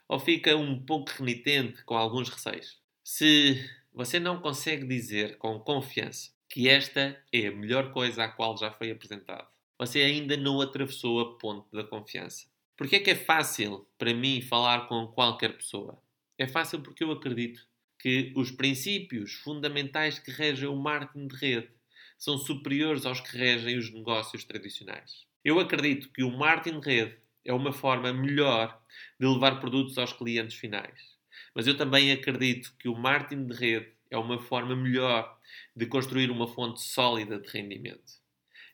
Ou 0.09 0.19
fica 0.19 0.57
um 0.57 0.85
pouco 0.85 1.13
renitente 1.17 1.85
com 1.85 1.97
alguns 1.97 2.29
receios? 2.29 2.81
Se 3.05 3.65
você 3.95 4.19
não 4.19 4.41
consegue 4.41 4.85
dizer 4.85 5.39
com 5.39 5.61
confiança 5.61 6.32
que 6.53 6.69
esta 6.69 7.19
é 7.33 7.47
a 7.47 7.51
melhor 7.51 7.93
coisa 7.93 8.25
à 8.25 8.29
qual 8.29 8.59
já 8.59 8.71
foi 8.71 8.91
apresentado, 8.91 9.49
você 9.79 10.03
ainda 10.03 10.37
não 10.37 10.61
atravessou 10.61 11.19
a 11.19 11.39
ponte 11.39 11.67
da 11.73 11.83
confiança. 11.83 12.47
Porque 12.77 12.97
é 12.97 13.01
que 13.01 13.11
é 13.11 13.15
fácil 13.15 13.89
para 13.97 14.13
mim 14.13 14.43
falar 14.43 14.87
com 14.87 15.07
qualquer 15.07 15.57
pessoa? 15.57 15.99
É 16.37 16.47
fácil 16.47 16.83
porque 16.83 17.03
eu 17.03 17.11
acredito 17.11 17.67
que 17.99 18.35
os 18.37 18.51
princípios 18.51 19.33
fundamentais 19.33 20.19
que 20.19 20.31
regem 20.31 20.69
o 20.69 20.77
marketing 20.77 21.27
de 21.27 21.37
rede 21.37 21.71
são 22.19 22.37
superiores 22.37 23.07
aos 23.07 23.23
que 23.23 23.35
regem 23.35 23.79
os 23.79 23.91
negócios 23.91 24.45
tradicionais. 24.45 25.25
Eu 25.43 25.59
acredito 25.59 26.11
que 26.11 26.23
o 26.23 26.31
marketing 26.31 26.81
de 26.81 26.87
rede 26.87 27.17
é 27.47 27.55
uma 27.55 27.73
forma 27.73 28.13
melhor 28.13 28.79
de 29.19 29.27
levar 29.27 29.59
produtos 29.59 29.97
aos 29.97 30.13
clientes 30.13 30.57
finais. 30.57 31.17
Mas 31.55 31.67
eu 31.67 31.75
também 31.79 32.13
acredito 32.13 32.75
que 32.79 32.91
o 32.91 32.95
marketing 32.95 33.47
de 33.47 33.55
rede 33.55 33.93
é 34.13 34.19
uma 34.19 34.39
forma 34.39 34.77
melhor 34.77 35.39
de 35.75 35.87
construir 35.87 36.31
uma 36.31 36.47
fonte 36.47 36.83
sólida 36.83 37.41
de 37.41 37.49
rendimento. 37.49 38.21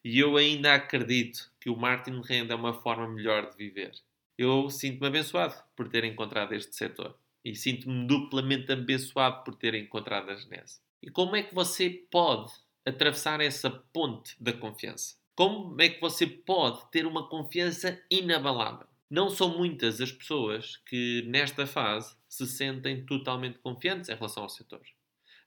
E 0.05 0.19
eu 0.19 0.37
ainda 0.37 0.75
acredito 0.75 1.51
que 1.61 1.71
o 1.71 1.77
marketing 1.77 2.21
de 2.21 2.29
rede 2.29 2.53
é 2.53 2.55
uma 2.57 2.75
forma 2.75 3.09
melhor 3.09 3.49
de 3.49 3.57
viver. 3.57 3.93
Eu 4.37 4.69
sinto-me 4.69 5.07
abençoado 5.07 5.55
por 5.77 5.89
ter 5.89 6.03
encontrado 6.05 6.55
este 6.55 6.75
setor. 6.75 7.17
E 7.45 7.55
sinto-me 7.55 8.07
duplamente 8.07 8.73
abençoado 8.73 9.45
por 9.45 9.55
ter 9.55 9.75
encontrado 9.75 10.31
a 10.31 10.35
Genese. 10.35 10.81
E 11.01 11.09
como 11.09 11.37
é 11.37 11.43
que 11.43 11.55
você 11.55 11.89
pode 12.11 12.53
atravessar 12.85 13.41
essa 13.41 13.71
ponte 13.71 14.35
da 14.43 14.53
confiança? 14.53 15.17
Como 15.37 15.81
é 15.81 15.89
que 15.89 16.01
você 16.01 16.27
pode 16.27 16.91
ter 16.91 17.07
uma 17.07 17.29
confiança 17.29 18.03
inabalável? 18.11 18.89
Não 19.09 19.31
são 19.31 19.57
muitas 19.57 20.01
as 20.01 20.11
pessoas 20.11 20.79
que, 20.79 21.23
nesta 21.29 21.65
fase, 21.65 22.17
se 22.29 22.45
sentem 22.47 23.07
totalmente 23.07 23.59
confiantes 23.61 24.09
em 24.09 24.15
relação 24.15 24.43
ao 24.43 24.49
setor, 24.49 24.83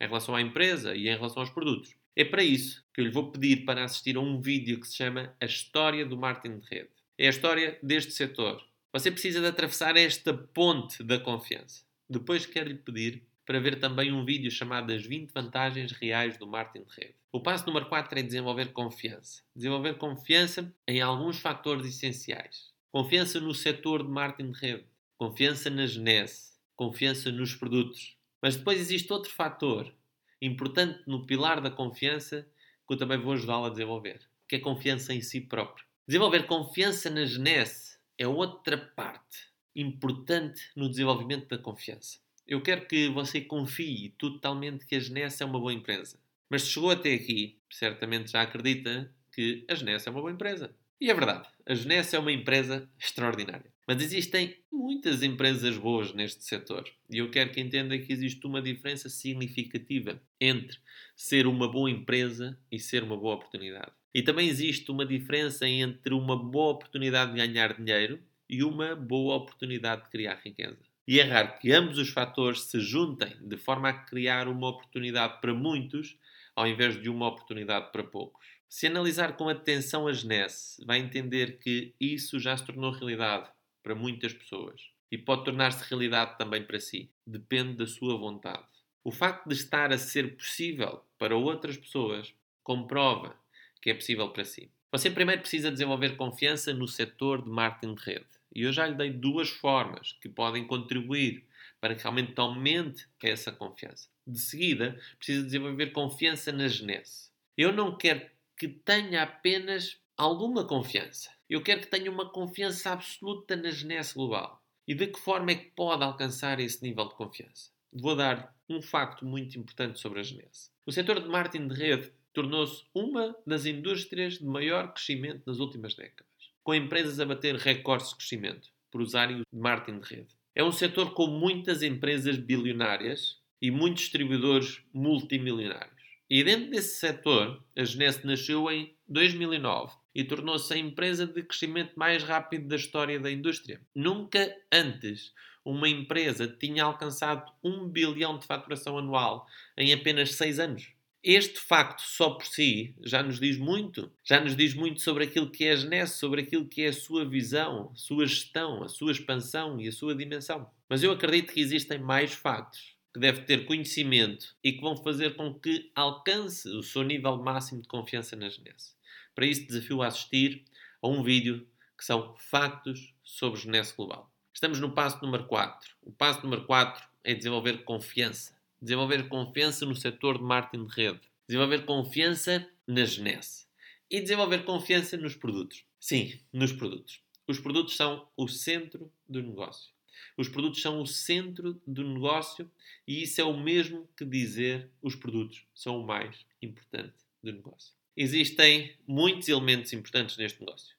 em 0.02 0.08
relação 0.08 0.36
à 0.36 0.42
empresa 0.42 0.96
e 0.96 1.08
em 1.08 1.16
relação 1.16 1.42
aos 1.42 1.52
produtos. 1.52 1.96
É 2.16 2.26
para 2.26 2.44
isso 2.44 2.84
que 2.94 3.00
eu 3.00 3.06
lhe 3.06 3.12
vou 3.12 3.32
pedir 3.32 3.64
para 3.64 3.84
assistir 3.84 4.18
a 4.18 4.20
um 4.20 4.42
vídeo 4.42 4.80
que 4.80 4.88
se 4.88 4.96
chama 4.96 5.34
A 5.40 5.46
História 5.46 6.06
do 6.06 6.18
Marketing 6.18 6.60
de 6.60 6.68
Rede. 6.68 6.90
É 7.18 7.28
a 7.28 7.30
história 7.30 7.78
deste 7.82 8.12
setor. 8.12 8.62
Você 8.92 9.12
precisa 9.12 9.40
de 9.40 9.48
atravessar 9.48 9.96
esta 9.96 10.34
ponte 10.34 11.04
da 11.04 11.20
confiança. 11.20 11.86
Depois 12.10 12.46
quero-lhe 12.46 12.76
pedir 12.76 13.24
para 13.46 13.60
ver 13.60 13.80
também 13.80 14.12
um 14.12 14.26
vídeo 14.26 14.52
chamado 14.52 14.92
As 14.92 15.06
20 15.06 15.32
Vantagens 15.32 15.92
Reais 15.94 16.38
do 16.38 16.48
Marketing 16.48 16.86
de 16.86 16.94
Rede. 17.00 17.16
O 17.32 17.40
passo 17.40 17.66
número 17.66 17.88
4 17.88 18.20
é 18.20 18.24
desenvolver 18.24 18.74
confiança. 18.74 19.42
Desenvolver 19.56 19.94
confiança 19.94 20.74
em 20.86 21.00
alguns 21.00 21.40
fatores 21.40 21.86
essenciais. 21.86 22.72
Confiança 22.92 23.40
no 23.40 23.54
setor 23.54 24.04
de 24.04 24.10
marketing 24.10 24.52
de 24.52 24.60
rede. 24.60 24.86
Confiança 25.18 25.70
na 25.70 25.86
genese. 25.86 26.52
Confiança 26.76 27.32
nos 27.32 27.56
produtos. 27.56 28.18
Mas 28.42 28.56
depois 28.56 28.80
existe 28.80 29.12
outro 29.12 29.32
fator 29.32 29.94
importante 30.42 31.04
no 31.06 31.26
pilar 31.26 31.62
da 31.62 31.70
confiança 31.70 32.48
que 32.88 32.94
eu 32.94 32.98
também 32.98 33.20
vou 33.20 33.34
ajudá-lo 33.34 33.66
a 33.66 33.70
desenvolver, 33.70 34.20
que 34.48 34.56
é 34.56 34.60
a 34.60 34.64
confiança 34.64 35.14
em 35.14 35.22
si 35.22 35.42
próprio. 35.42 35.86
Desenvolver 36.08 36.46
confiança 36.48 37.10
na 37.10 37.26
genese 37.26 37.98
é 38.18 38.28
outra 38.28 38.78
parte 38.78 39.52
importante 39.76 40.62
no 40.76 40.90
desenvolvimento 40.90 41.48
da 41.48 41.58
confiança. 41.58 42.20
Eu 42.48 42.62
quero 42.62 42.86
que 42.86 43.08
você 43.08 43.40
confie 43.40 44.10
totalmente 44.18 44.86
que 44.86 44.96
a 44.96 45.00
Genesse 45.00 45.42
é 45.42 45.46
uma 45.46 45.60
boa 45.60 45.74
empresa. 45.74 46.20
Mas 46.50 46.64
se 46.64 46.70
chegou 46.72 46.92
até 46.92 47.14
aqui, 47.14 47.58
certamente 47.70 48.32
já 48.32 48.42
acredita 48.42 49.10
que 49.32 49.66
a 49.70 49.76
Genesse 49.76 50.10
é 50.10 50.12
uma 50.12 50.20
boa 50.20 50.32
empresa. 50.34 50.76
E 51.02 51.10
é 51.10 51.16
verdade, 51.16 51.48
a 51.66 51.74
Genesse 51.74 52.16
é 52.16 52.20
uma 52.20 52.32
empresa 52.32 52.88
extraordinária. 53.00 53.66
Mas 53.88 54.04
existem 54.04 54.56
muitas 54.72 55.24
empresas 55.24 55.76
boas 55.76 56.14
neste 56.14 56.44
setor. 56.44 56.88
E 57.10 57.18
eu 57.18 57.32
quero 57.32 57.50
que 57.50 57.60
entenda 57.60 57.98
que 57.98 58.14
existe 58.14 58.46
uma 58.46 58.62
diferença 58.62 59.10
significativa 59.10 60.22
entre 60.40 60.78
ser 61.16 61.48
uma 61.48 61.68
boa 61.68 61.90
empresa 61.90 62.56
e 62.72 62.78
ser 62.78 63.02
uma 63.02 63.18
boa 63.18 63.34
oportunidade. 63.34 63.92
E 64.14 64.22
também 64.22 64.48
existe 64.48 64.92
uma 64.92 65.04
diferença 65.04 65.68
entre 65.68 66.14
uma 66.14 66.38
boa 66.38 66.74
oportunidade 66.74 67.32
de 67.32 67.38
ganhar 67.38 67.74
dinheiro 67.74 68.22
e 68.48 68.64
uma 68.64 68.96
boa 68.96 69.38
oportunidade 69.38 70.04
de 70.04 70.10
criar 70.10 70.40
riqueza. 70.46 70.78
E 71.08 71.20
é 71.20 71.24
raro 71.24 71.58
que 71.58 71.72
ambos 71.72 71.98
os 71.98 72.10
fatores 72.10 72.66
se 72.66 72.80
juntem 72.80 73.36
de 73.42 73.58
forma 73.58 73.90
a 73.90 73.94
criar 73.94 74.48
uma 74.48 74.70
oportunidade 74.70 75.42
para 75.42 75.52
muitos 75.52 76.16
ao 76.62 76.68
invés 76.68 77.02
de 77.02 77.10
uma 77.10 77.28
oportunidade 77.28 77.92
para 77.92 78.04
poucos. 78.04 78.46
Se 78.70 78.86
analisar 78.86 79.36
com 79.36 79.50
atenção 79.50 80.08
a 80.08 80.14
Genesse, 80.14 80.86
vai 80.86 81.00
entender 81.00 81.58
que 81.58 81.96
isso 82.00 82.40
já 82.40 82.56
se 82.56 82.64
tornou 82.64 82.92
realidade 82.92 83.50
para 83.82 83.96
muitas 83.96 84.32
pessoas 84.32 84.80
e 85.12 85.18
pode 85.18 85.44
tornar-se 85.44 85.84
realidade 85.90 86.38
também 86.38 86.64
para 86.64 86.80
si. 86.80 87.10
Depende 87.26 87.74
da 87.74 87.88
sua 87.88 88.16
vontade. 88.16 88.68
O 89.04 89.10
facto 89.10 89.50
de 89.50 89.56
estar 89.56 89.92
a 89.92 89.98
ser 89.98 90.38
possível 90.38 91.04
para 91.18 91.36
outras 91.36 91.76
pessoas 91.78 92.32
comprova 92.64 93.36
que 93.82 93.90
é 93.90 93.96
possível 93.96 94.30
para 94.30 94.46
si. 94.46 94.72
Você 94.92 95.10
primeiro 95.10 95.42
precisa 95.42 95.72
desenvolver 95.72 96.16
confiança 96.16 96.72
no 96.76 96.88
setor 96.88 97.42
de 97.42 97.50
marketing 97.50 97.96
de 97.96 98.04
rede. 98.04 98.28
E 98.54 98.62
eu 98.62 98.72
já 98.72 98.86
lhe 98.86 98.94
dei 98.94 99.10
duas 99.10 99.50
formas 99.50 100.14
que 100.22 100.30
podem 100.30 100.68
contribuir 100.68 101.44
para 101.80 101.96
que 101.96 102.04
realmente 102.04 102.40
aumente 102.40 103.08
essa 103.24 103.52
confiança. 103.52 104.11
De 104.26 104.40
seguida, 104.40 105.00
precisa 105.18 105.44
desenvolver 105.44 105.88
confiança 105.88 106.52
na 106.52 106.68
Genese. 106.68 107.32
Eu 107.58 107.72
não 107.74 107.98
quero 107.98 108.30
que 108.58 108.68
tenha 108.68 109.24
apenas 109.24 110.00
alguma 110.16 110.66
confiança. 110.66 111.30
Eu 111.50 111.62
quero 111.64 111.82
que 111.82 111.88
tenha 111.88 112.12
uma 112.12 112.32
confiança 112.32 112.92
absoluta 112.92 113.56
na 113.56 113.72
Genese 113.72 114.14
global. 114.14 114.62
E 114.88 114.94
de 114.94 115.08
que 115.08 115.20
forma 115.20 115.52
é 115.52 115.56
que 115.56 115.72
pode 115.72 116.04
alcançar 116.04 116.60
esse 116.60 116.82
nível 116.84 117.08
de 117.08 117.16
confiança? 117.16 117.72
Vou 117.92 118.16
dar 118.16 118.56
um 118.70 118.82
facto 118.82 119.26
muito 119.26 119.58
importante 119.58 120.00
sobre 120.00 120.20
a 120.20 120.24
Genese. 120.24 120.70
O 120.86 120.92
setor 120.92 121.22
de 121.22 121.28
marketing 121.28 121.68
de 121.68 121.76
rede 121.76 122.14
tornou-se 122.34 122.84
uma 122.94 123.36
das 123.46 123.66
indústrias 123.66 124.38
de 124.38 124.46
maior 124.46 124.94
crescimento 124.94 125.44
nas 125.46 125.60
últimas 125.60 125.96
décadas, 125.96 126.32
com 126.64 126.74
empresas 126.74 127.20
a 127.20 127.26
bater 127.26 127.56
recordes 127.56 128.10
de 128.10 128.16
crescimento 128.16 128.70
por 128.90 129.02
usarem 129.02 129.42
o 129.42 129.46
marketing 129.52 130.00
de 130.00 130.16
rede. 130.16 130.36
É 130.54 130.64
um 130.64 130.72
setor 130.72 131.14
com 131.14 131.28
muitas 131.28 131.82
empresas 131.82 132.38
bilionárias 132.38 133.41
e 133.62 133.70
muitos 133.70 134.04
distribuidores 134.04 134.82
multimilionários. 134.94 136.02
E 136.30 136.44
dentro 136.44 136.72
desse 136.72 136.98
setor, 136.98 137.62
a 137.78 137.84
Genesse 137.84 138.26
nasceu 138.26 138.72
em 138.72 138.96
2009 139.08 139.94
e 140.16 140.24
tornou-se 140.24 140.74
a 140.74 140.78
empresa 140.78 141.28
de 141.28 141.44
crescimento 141.44 141.92
mais 141.98 142.24
rápido 142.24 142.70
da 142.70 142.78
história 142.78 143.20
da 143.20 143.30
indústria. 143.30 143.82
Nunca 143.94 144.56
antes 144.72 145.34
uma 145.64 145.88
empresa 145.88 146.48
tinha 146.48 146.84
alcançado 146.84 147.52
um 147.64 147.88
bilhão 147.88 148.40
de 148.40 148.46
faturação 148.46 148.98
anual 148.98 149.46
em 149.78 149.94
apenas 149.94 150.34
seis 150.36 150.58
anos. 150.58 150.94
Este 151.24 151.60
facto 151.60 152.02
só 152.02 152.32
por 152.32 152.48
si 152.48 152.96
já 153.04 153.22
nos 153.22 153.40
diz 153.40 153.58
muito. 153.58 154.12
Já 154.24 154.40
nos 154.40 154.56
diz 154.56 154.74
muito 154.74 155.02
sobre 155.02 155.26
aquilo 155.26 155.52
que 155.52 155.66
é 155.66 155.74
a 155.74 155.76
Genesse, 155.76 156.18
sobre 156.18 156.42
aquilo 156.42 156.66
que 156.66 156.82
é 156.82 156.88
a 156.88 156.94
sua 156.94 157.24
visão, 157.24 157.92
a 157.94 157.96
sua 157.96 158.26
gestão, 158.26 158.84
a 158.84 158.88
sua 158.88 159.12
expansão 159.12 159.80
e 159.80 159.88
a 159.88 159.92
sua 159.92 160.16
dimensão. 160.16 160.68
Mas 160.90 161.04
eu 161.04 161.12
acredito 161.12 161.54
que 161.54 161.60
existem 161.60 162.00
mais 162.00 162.34
factos 162.34 162.91
que 163.14 163.20
deve 163.20 163.42
ter 163.42 163.66
conhecimento 163.66 164.56
e 164.64 164.72
que 164.74 164.82
vão 164.82 164.96
fazer 164.96 165.36
com 165.36 165.54
que 165.54 165.92
alcance 165.96 166.70
o 166.70 166.82
seu 166.82 167.04
nível 167.04 167.38
máximo 167.38 167.82
de 167.82 167.88
confiança 167.88 168.36
na 168.36 168.50
Genese. 168.50 168.96
Para 169.36 169.46
isso, 169.46 169.66
desafio 169.66 170.02
a 170.02 170.08
assistir 170.08 170.64
a 171.02 171.08
um 171.08 171.24
vídeo 171.24 171.68
que 171.98 172.06
são 172.06 172.36
factos 172.38 173.14
sobre 173.24 173.60
Genese 173.60 173.94
Global. 173.96 174.32
Estamos 174.54 174.80
no 174.80 174.92
passo 174.92 175.22
número 175.22 175.46
4. 175.46 175.96
O 176.04 176.12
passo 176.12 176.44
número 176.44 176.66
4 176.66 177.04
é 177.24 177.34
desenvolver 177.34 177.84
confiança. 177.84 178.56
Desenvolver 178.82 179.28
confiança 179.28 179.86
no 179.86 179.96
setor 179.96 180.38
de 180.38 180.44
marketing 180.44 180.86
de 180.86 180.96
rede. 180.96 181.22
Desenvolver 181.48 181.86
confiança 181.86 182.68
na 182.88 183.06
Genese. 183.06 183.66
E 184.10 184.20
desenvolver 184.20 184.64
confiança 184.64 185.18
nos 185.18 185.36
produtos. 185.36 185.86
Sim, 186.00 186.40
nos 186.52 186.72
produtos. 186.72 187.22
Os 187.48 187.60
produtos 187.60 187.96
são 187.96 188.28
o 188.36 188.48
centro 188.48 189.12
do 189.28 189.42
negócio. 189.42 189.92
Os 190.38 190.50
produtos 190.50 190.82
são 190.82 191.02
o 191.02 191.08
centro 191.08 191.82
do 191.86 192.04
negócio 192.04 192.70
e 193.08 193.24
isso 193.24 193.42
é 193.42 193.44
o 193.44 193.58
mesmo 193.58 194.10
que 194.18 194.26
dizer 194.26 194.90
os 195.02 195.16
produtos 195.16 195.66
são 195.74 196.00
o 196.00 196.06
mais 196.06 196.46
importante 196.62 197.16
do 197.44 197.52
negócio. 197.52 197.94
Existem 198.16 198.96
muitos 199.08 199.48
elementos 199.48 199.94
importantes 199.94 200.38
neste 200.38 200.60
negócio. 200.60 200.96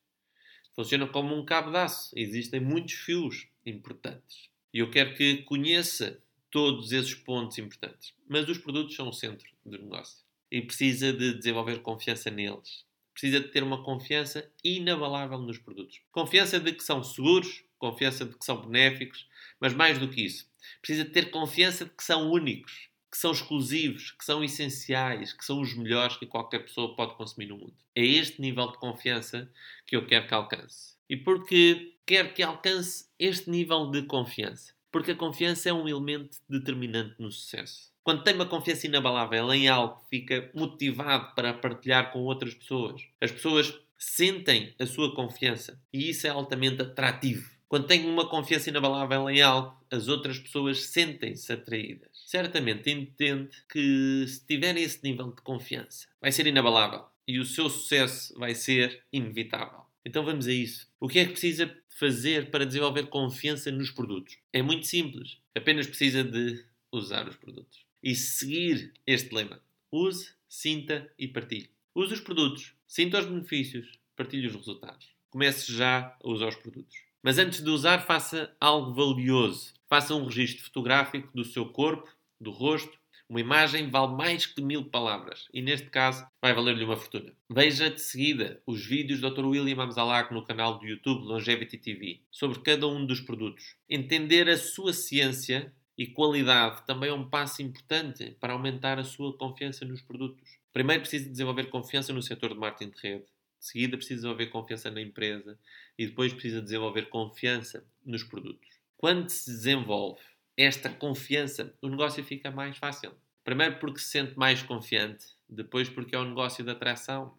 Funciona 0.75 1.07
como 1.07 1.37
um 1.37 1.45
cabo 1.45 1.71
de 1.71 1.77
aço. 1.77 2.11
Existem 2.17 2.61
muitos 2.61 2.95
fios 2.95 3.47
importantes. 3.65 4.49
E 4.73 4.79
eu 4.79 4.91
quero 4.91 5.15
que 5.15 5.43
conheça 5.43 6.23
todos 6.51 6.93
esses 6.93 7.15
pontos 7.15 7.59
importantes. 7.59 8.15
Mas 8.29 8.49
os 8.49 8.59
produtos 8.59 8.97
são 8.97 9.09
o 9.09 9.13
centro 9.13 9.51
do 9.65 9.79
negócio. 9.79 10.25
E 10.51 10.63
precisa 10.63 11.13
de 11.13 11.35
desenvolver 11.35 11.81
confiança 11.81 12.31
neles. 12.31 12.85
Precisa 13.13 13.41
de 13.41 13.49
ter 13.49 13.63
uma 13.63 13.83
confiança 13.85 14.51
inabalável 14.65 15.39
nos 15.39 15.59
produtos. 15.59 16.01
Confiança 16.11 16.59
de 16.59 16.73
que 16.73 16.83
são 16.83 17.03
seguros, 17.05 17.63
confiança 17.83 18.25
de 18.25 18.37
que 18.39 18.45
são 18.45 18.63
benéficos, 18.63 19.27
mas 19.61 19.75
mais 19.75 19.99
do 19.99 20.09
que 20.09 20.25
isso, 20.25 20.49
precisa 20.81 21.05
ter 21.05 21.33
confiança 21.33 21.85
de 21.85 21.91
que 21.91 22.05
são 22.05 22.31
únicos, 22.31 22.89
que 23.11 23.19
são 23.19 23.33
exclusivos, 23.33 24.13
que 24.13 24.25
são 24.25 24.45
essenciais, 24.45 25.33
que 25.33 25.45
são 25.45 25.61
os 25.61 25.77
melhores 25.77 26.17
que 26.17 26.27
qualquer 26.27 26.61
pessoa 26.61 26.95
pode 26.95 27.17
consumir 27.17 27.47
no 27.47 27.59
mundo. 27.59 27.75
É 27.95 28.05
este 28.05 28.41
nível 28.41 28.71
de 28.71 28.79
confiança 28.79 29.51
que 29.85 29.97
eu 29.97 30.07
quero 30.07 30.29
que 30.29 30.35
alcance. 30.35 30.95
E 31.11 31.17
porque 31.17 31.97
quero 32.07 32.33
que 32.33 32.43
alcance 32.43 33.07
este 33.19 33.51
nível 33.51 33.91
de 33.91 34.03
confiança? 34.03 34.73
Porque 34.93 35.11
a 35.11 35.17
confiança 35.17 35.69
é 35.69 35.73
um 35.73 35.89
elemento 35.89 36.39
determinante 36.49 37.17
no 37.19 37.31
sucesso. 37.33 37.93
Quando 38.05 38.23
tem 38.23 38.35
uma 38.35 38.47
confiança 38.47 38.87
inabalável 38.87 39.53
em 39.53 39.69
algo, 39.69 40.01
fica 40.09 40.51
motivado 40.55 41.35
para 41.35 41.53
partilhar 41.53 42.13
com 42.13 42.21
outras 42.21 42.55
pessoas. 42.55 43.03
As 43.21 43.31
pessoas 43.31 43.75
sentem 43.99 44.75
a 44.81 44.87
sua 44.87 45.15
confiança 45.15 45.81
e 45.93 46.11
isso 46.11 46.27
é 46.27 46.31
altamente 46.31 46.83
atrativo. 46.83 47.49
Quando 47.73 47.87
tem 47.87 48.05
uma 48.05 48.29
confiança 48.29 48.69
inabalável 48.69 49.31
em 49.31 49.41
algo, 49.41 49.75
as 49.91 50.07
outras 50.07 50.39
pessoas 50.39 50.89
sentem-se 50.89 51.51
atraídas. 51.51 52.11
Certamente 52.27 52.91
entende 52.91 53.49
que 53.67 54.27
se 54.29 54.47
tiver 54.47 54.77
esse 54.77 55.03
nível 55.03 55.31
de 55.31 55.41
confiança, 55.41 56.07
vai 56.21 56.31
ser 56.31 56.47
inabalável 56.47 57.07
e 57.27 57.39
o 57.39 57.47
seu 57.47 57.71
sucesso 57.71 58.39
vai 58.39 58.55
ser 58.55 59.03
inevitável. 59.11 59.87
Então 60.05 60.23
vamos 60.23 60.47
a 60.47 60.53
isso. 60.53 60.87
O 61.01 61.09
que 61.09 61.19
é 61.19 61.25
que 61.25 61.31
precisa 61.31 61.75
fazer 61.89 62.51
para 62.51 62.67
desenvolver 62.67 63.07
confiança 63.07 63.71
nos 63.71 63.91
produtos? 63.91 64.37
É 64.53 64.61
muito 64.61 64.87
simples. 64.87 65.39
Apenas 65.55 65.87
precisa 65.87 66.23
de 66.23 66.63
usar 66.93 67.27
os 67.27 67.37
produtos. 67.37 67.87
E 68.03 68.15
seguir 68.15 68.93
este 69.07 69.35
lema. 69.35 69.63
Use, 69.91 70.29
sinta 70.47 71.11
e 71.19 71.27
partilhe. 71.27 71.71
Use 71.95 72.13
os 72.13 72.21
produtos, 72.21 72.75
sinta 72.87 73.19
os 73.19 73.25
benefícios, 73.25 73.99
partilhe 74.15 74.49
os 74.49 74.57
resultados. 74.57 75.09
Comece 75.31 75.73
já 75.73 76.15
a 76.23 76.29
usar 76.29 76.49
os 76.49 76.57
produtos. 76.57 77.12
Mas 77.23 77.39
antes 77.39 77.63
de 77.63 77.71
usar, 77.71 78.01
faça 78.01 78.55
algo 78.61 78.93
valioso. 78.93 79.73
Faça 79.89 80.15
um 80.15 80.25
registro 80.25 80.65
fotográfico 80.65 81.31
do 81.33 81.45
seu 81.45 81.67
corpo, 81.67 82.09
do 82.41 82.51
rosto. 82.51 82.99
Uma 83.29 83.41
imagem 83.41 83.89
vale 83.89 84.15
mais 84.15 84.45
que 84.45 84.61
mil 84.61 84.85
palavras 84.85 85.49
e, 85.55 85.63
neste 85.63 85.89
caso, 85.89 86.27
vai 86.43 86.53
valer-lhe 86.53 86.85
uma 86.85 86.97
fortuna. 86.97 87.33
Veja 87.49 87.89
de 87.89 88.01
seguida 88.01 88.61
os 88.67 88.85
vídeos 88.85 89.21
do 89.21 89.31
Dr. 89.31 89.45
William 89.45 89.83
Amzalak 89.83 90.35
no 90.35 90.45
canal 90.45 90.79
do 90.79 90.87
YouTube 90.87 91.25
Longevity 91.25 91.79
TV 91.79 92.21
sobre 92.31 92.59
cada 92.61 92.87
um 92.89 93.07
dos 93.07 93.21
produtos. 93.21 93.77
Entender 93.89 94.49
a 94.49 94.59
sua 94.59 94.93
ciência 94.93 95.73
e 95.97 96.07
qualidade 96.07 96.85
também 96.87 97.11
é 97.11 97.15
um 97.15 97.29
passo 97.29 97.63
importante 97.63 98.37
para 98.41 98.53
aumentar 98.53 98.99
a 98.99 99.05
sua 99.05 99.37
confiança 99.37 99.85
nos 99.85 100.03
produtos. 100.03 100.59
Primeiro 100.73 101.03
precisa 101.03 101.31
desenvolver 101.31 101.71
confiança 101.71 102.13
no 102.13 102.23
setor 102.23 102.53
de 102.53 102.59
marketing 102.59 102.91
de 102.91 103.01
rede. 103.01 103.25
De 103.63 103.69
seguida 103.69 103.97
precisa 103.97 104.17
desenvolver 104.17 104.47
confiança 104.49 104.91
na 104.91 105.01
empresa 105.01 105.57
e 105.97 106.05
depois 106.05 106.33
precisa 106.33 106.61
desenvolver 106.61 107.09
confiança 107.09 107.87
nos 108.05 108.25
produtos. 108.25 108.69
Quando 108.97 109.31
se 109.31 109.49
desenvolve 109.49 110.21
esta 110.57 110.91
confiança, 110.91 111.73
o 111.81 111.89
negócio 111.89 112.25
fica 112.25 112.51
mais 112.51 112.77
fácil. 112.77 113.13
Primeiro 113.45 113.79
porque 113.79 114.01
se 114.01 114.07
sente 114.07 114.37
mais 114.37 114.65
confiante, 114.65 115.27
depois 115.49 115.89
porque 115.89 116.17
é 116.17 116.19
um 116.19 116.31
negócio 116.31 116.65
de 116.65 116.71
atração 116.73 117.39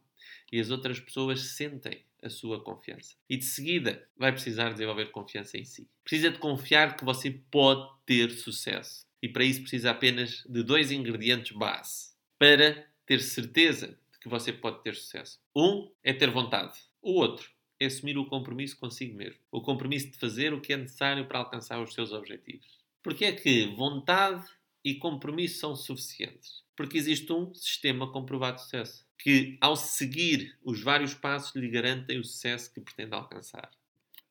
e 0.50 0.62
as 0.62 0.70
outras 0.70 0.98
pessoas 0.98 1.42
sentem 1.42 2.06
a 2.22 2.30
sua 2.30 2.64
confiança. 2.64 3.16
E 3.30 3.36
de 3.36 3.44
seguida 3.44 4.08
vai 4.16 4.32
precisar 4.32 4.72
desenvolver 4.72 5.12
confiança 5.12 5.58
em 5.58 5.66
si. 5.66 5.90
Precisa 6.06 6.32
de 6.32 6.38
confiar 6.38 6.96
que 6.96 7.04
você 7.04 7.32
pode 7.52 7.86
ter 8.06 8.32
sucesso. 8.32 9.06
E 9.22 9.28
para 9.28 9.44
isso 9.44 9.60
precisa 9.60 9.92
apenas 9.92 10.42
de 10.48 10.64
dois 10.64 10.90
ingredientes 10.90 11.52
base 11.52 12.14
para 12.40 12.88
ter 13.06 13.20
certeza 13.20 13.98
que 14.24 14.30
você 14.30 14.54
pode 14.54 14.82
ter 14.82 14.96
sucesso. 14.96 15.38
Um 15.54 15.92
é 16.02 16.14
ter 16.14 16.32
vontade. 16.32 16.80
O 17.02 17.20
outro 17.20 17.52
é 17.78 17.86
assumir 17.86 18.18
o 18.18 18.26
compromisso 18.26 18.80
consigo 18.80 19.18
mesmo. 19.18 19.40
O 19.52 19.62
compromisso 19.62 20.10
de 20.10 20.18
fazer 20.18 20.54
o 20.54 20.62
que 20.62 20.72
é 20.72 20.78
necessário 20.78 21.28
para 21.28 21.40
alcançar 21.40 21.82
os 21.82 21.94
seus 21.94 22.14
objetivos. 22.14 22.80
Porque 23.04 23.26
é 23.26 23.34
que 23.34 23.66
vontade 23.76 24.50
e 24.84 24.96
compromisso 24.96 25.60
são 25.60 25.76
suficientes? 25.76 26.64
Porque 26.74 26.98
existe 26.98 27.32
um 27.34 27.54
sistema 27.54 28.10
comprovado 28.12 28.56
de 28.56 28.64
sucesso 28.64 29.06
que, 29.20 29.58
ao 29.60 29.76
seguir 29.76 30.58
os 30.64 30.82
vários 30.82 31.14
passos, 31.14 31.54
lhe 31.56 31.68
garantem 31.70 32.18
o 32.18 32.24
sucesso 32.24 32.74
que 32.74 32.80
pretende 32.80 33.14
alcançar. 33.14 33.70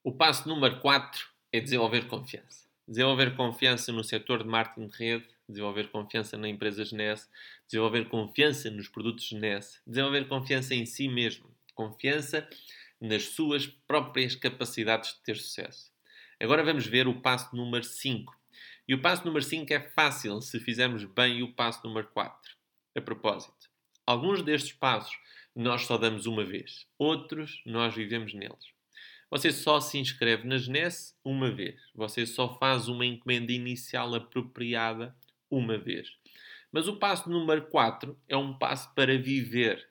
O 0.03 0.13
passo 0.13 0.49
número 0.49 0.81
4 0.81 1.29
é 1.53 1.61
desenvolver 1.61 2.09
confiança. 2.09 2.67
Desenvolver 2.89 3.37
confiança 3.37 3.93
no 3.93 4.03
setor 4.03 4.43
de 4.43 4.49
marketing 4.49 4.87
de 4.87 4.97
rede, 4.97 5.29
desenvolver 5.53 5.91
confiança 5.91 6.37
na 6.37 6.49
empresa 6.49 6.85
Genesse, 6.85 7.29
desenvolver 7.67 8.09
confiança 8.09 8.71
nos 8.71 8.89
produtos 8.89 9.25
Genesse, 9.29 9.81
desenvolver 9.87 10.27
confiança 10.27 10.75
em 10.75 10.85
si 10.85 11.09
mesmo, 11.09 11.55
confiança 11.75 12.49
nas 13.01 13.25
suas 13.25 13.67
próprias 13.67 14.35
capacidades 14.35 15.15
de 15.15 15.23
ter 15.23 15.37
sucesso. 15.37 15.93
Agora 16.41 16.65
vamos 16.65 16.87
ver 16.87 17.07
o 17.07 17.21
passo 17.21 17.55
número 17.55 17.85
5, 17.85 18.35
e 18.89 18.95
o 18.95 19.01
passo 19.01 19.25
número 19.25 19.45
5 19.45 19.73
é 19.73 19.81
fácil 19.81 20.41
se 20.41 20.59
fizermos 20.59 21.05
bem 21.05 21.43
o 21.43 21.53
passo 21.53 21.87
número 21.87 22.09
4. 22.09 22.57
A 22.97 23.01
propósito, 23.01 23.71
alguns 24.05 24.43
destes 24.43 24.73
passos 24.73 25.17
nós 25.55 25.83
só 25.83 25.97
damos 25.97 26.27
uma 26.27 26.45
vez, 26.45 26.87
outros 26.99 27.63
nós 27.65 27.95
vivemos 27.95 28.35
neles. 28.35 28.73
Você 29.33 29.51
só 29.51 29.81
se 29.81 29.97
inscreve 29.97 30.47
na 30.47 30.59
GNES 30.59 31.19
uma 31.25 31.51
vez. 31.51 31.81
Você 31.95 32.27
só 32.27 32.59
faz 32.59 32.87
uma 32.87 33.07
encomenda 33.07 33.51
inicial 33.51 34.15
apropriada 34.15 35.17
uma 35.53 35.77
vez. 35.77 36.09
Mas 36.73 36.89
o 36.89 36.97
passo 36.97 37.29
número 37.29 37.67
4 37.67 38.19
é 38.27 38.37
um 38.37 38.57
passo 38.57 38.93
para 38.95 39.17
viver. 39.19 39.87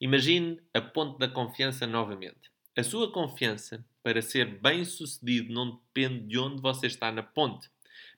Imagine 0.00 0.60
a 0.74 0.80
ponte 0.80 1.18
da 1.18 1.26
confiança 1.26 1.86
novamente. 1.86 2.50
A 2.76 2.82
sua 2.82 3.10
confiança, 3.10 3.82
para 4.02 4.20
ser 4.20 4.60
bem 4.60 4.84
sucedido, 4.84 5.52
não 5.52 5.76
depende 5.76 6.26
de 6.26 6.38
onde 6.38 6.60
você 6.60 6.86
está 6.86 7.10
na 7.10 7.22
ponte, 7.22 7.70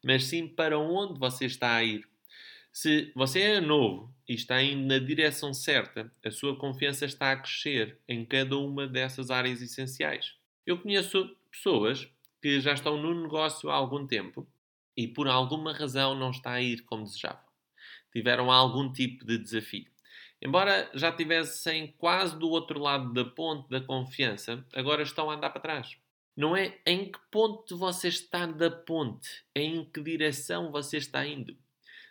mas 0.04 0.24
sim 0.24 0.48
para 0.48 0.76
onde 0.76 1.18
você 1.18 1.46
está 1.46 1.76
a 1.76 1.84
ir. 1.84 2.04
Se 2.72 3.12
você 3.14 3.40
é 3.40 3.60
novo 3.60 4.12
e 4.28 4.34
está 4.34 4.60
indo 4.60 4.86
na 4.86 4.98
direção 4.98 5.54
certa, 5.54 6.10
a 6.24 6.30
sua 6.30 6.56
confiança 6.56 7.04
está 7.04 7.32
a 7.32 7.36
crescer 7.36 7.98
em 8.08 8.24
cada 8.24 8.56
uma 8.58 8.86
dessas 8.86 9.30
áreas 9.30 9.62
essenciais. 9.62 10.34
Eu 10.66 10.78
conheço 10.78 11.36
pessoas 11.50 12.08
que 12.42 12.60
já 12.60 12.72
estão 12.72 13.00
no 13.00 13.22
negócio 13.22 13.70
há 13.70 13.74
algum 13.74 14.06
tempo 14.06 14.46
e 14.98 15.06
por 15.06 15.28
alguma 15.28 15.72
razão 15.72 16.12
não 16.16 16.32
está 16.32 16.54
a 16.54 16.60
ir 16.60 16.80
como 16.80 17.04
desejavam. 17.04 17.40
Tiveram 18.12 18.50
algum 18.50 18.92
tipo 18.92 19.24
de 19.24 19.38
desafio. 19.38 19.86
Embora 20.42 20.90
já 20.92 21.10
estivessem 21.10 21.94
quase 21.96 22.36
do 22.36 22.48
outro 22.48 22.80
lado 22.80 23.12
da 23.12 23.24
ponte 23.24 23.70
da 23.70 23.80
confiança, 23.80 24.66
agora 24.74 25.04
estão 25.04 25.30
a 25.30 25.36
andar 25.36 25.50
para 25.50 25.60
trás. 25.60 25.96
Não 26.36 26.56
é 26.56 26.80
em 26.84 27.12
que 27.12 27.18
ponto 27.30 27.76
você 27.76 28.08
está 28.08 28.44
da 28.44 28.72
ponte, 28.72 29.44
é 29.54 29.62
em 29.62 29.84
que 29.84 30.02
direção 30.02 30.72
você 30.72 30.96
está 30.96 31.24
indo. 31.24 31.56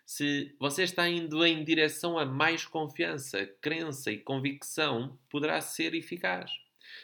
Se 0.05 0.55
você 0.57 0.83
está 0.83 1.09
indo 1.09 1.45
em 1.45 1.65
direção 1.65 2.17
a 2.17 2.25
mais 2.25 2.65
confiança, 2.65 3.45
crença 3.59 4.13
e 4.13 4.17
convicção, 4.17 5.19
poderá 5.29 5.59
ser 5.59 5.93
eficaz. 5.93 6.51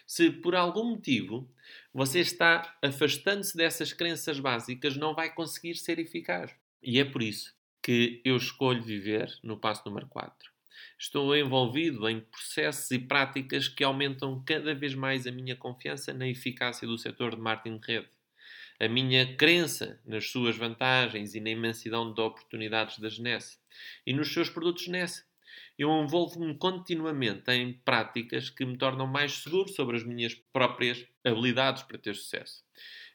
Se 0.05 0.31
por 0.31 0.55
algum 0.55 0.91
motivo 0.91 1.49
você 1.93 2.19
está 2.19 2.77
afastando-se 2.81 3.55
dessas 3.55 3.93
crenças 3.93 4.39
básicas, 4.39 4.97
não 4.97 5.13
vai 5.13 5.33
conseguir 5.33 5.75
ser 5.75 5.99
eficaz. 5.99 6.53
E 6.81 6.99
é 6.99 7.05
por 7.05 7.21
isso 7.21 7.53
que 7.81 8.21
eu 8.23 8.37
escolho 8.37 8.81
viver 8.81 9.37
no 9.43 9.57
passo 9.57 9.83
número 9.85 10.07
4. 10.07 10.53
Estou 10.97 11.35
envolvido 11.35 12.07
em 12.07 12.21
processos 12.21 12.89
e 12.91 12.97
práticas 12.97 13.67
que 13.67 13.83
aumentam 13.83 14.41
cada 14.45 14.73
vez 14.73 14.95
mais 14.95 15.27
a 15.27 15.31
minha 15.31 15.55
confiança 15.55 16.13
na 16.13 16.27
eficácia 16.27 16.87
do 16.87 16.97
setor 16.97 17.35
de 17.35 17.41
marketing 17.41 17.77
de 17.77 17.87
rede. 17.87 18.09
A 18.79 18.87
minha 18.87 19.35
crença 19.35 19.99
nas 20.05 20.29
suas 20.29 20.57
vantagens 20.57 21.35
e 21.35 21.39
na 21.39 21.49
imensidão 21.49 22.13
de 22.13 22.21
oportunidades 22.21 22.99
da 22.99 23.09
Genesse 23.09 23.57
e 24.05 24.13
nos 24.13 24.33
seus 24.33 24.49
produtos 24.49 24.83
Genesse. 24.83 25.25
Eu 25.77 25.89
envolvo-me 26.03 26.55
continuamente 26.55 27.49
em 27.51 27.73
práticas 27.73 28.49
que 28.49 28.65
me 28.65 28.77
tornam 28.77 29.07
mais 29.07 29.33
seguro 29.33 29.69
sobre 29.69 29.97
as 29.97 30.03
minhas 30.03 30.35
próprias 30.53 31.05
habilidades 31.23 31.83
para 31.83 31.97
ter 31.97 32.15
sucesso. 32.15 32.63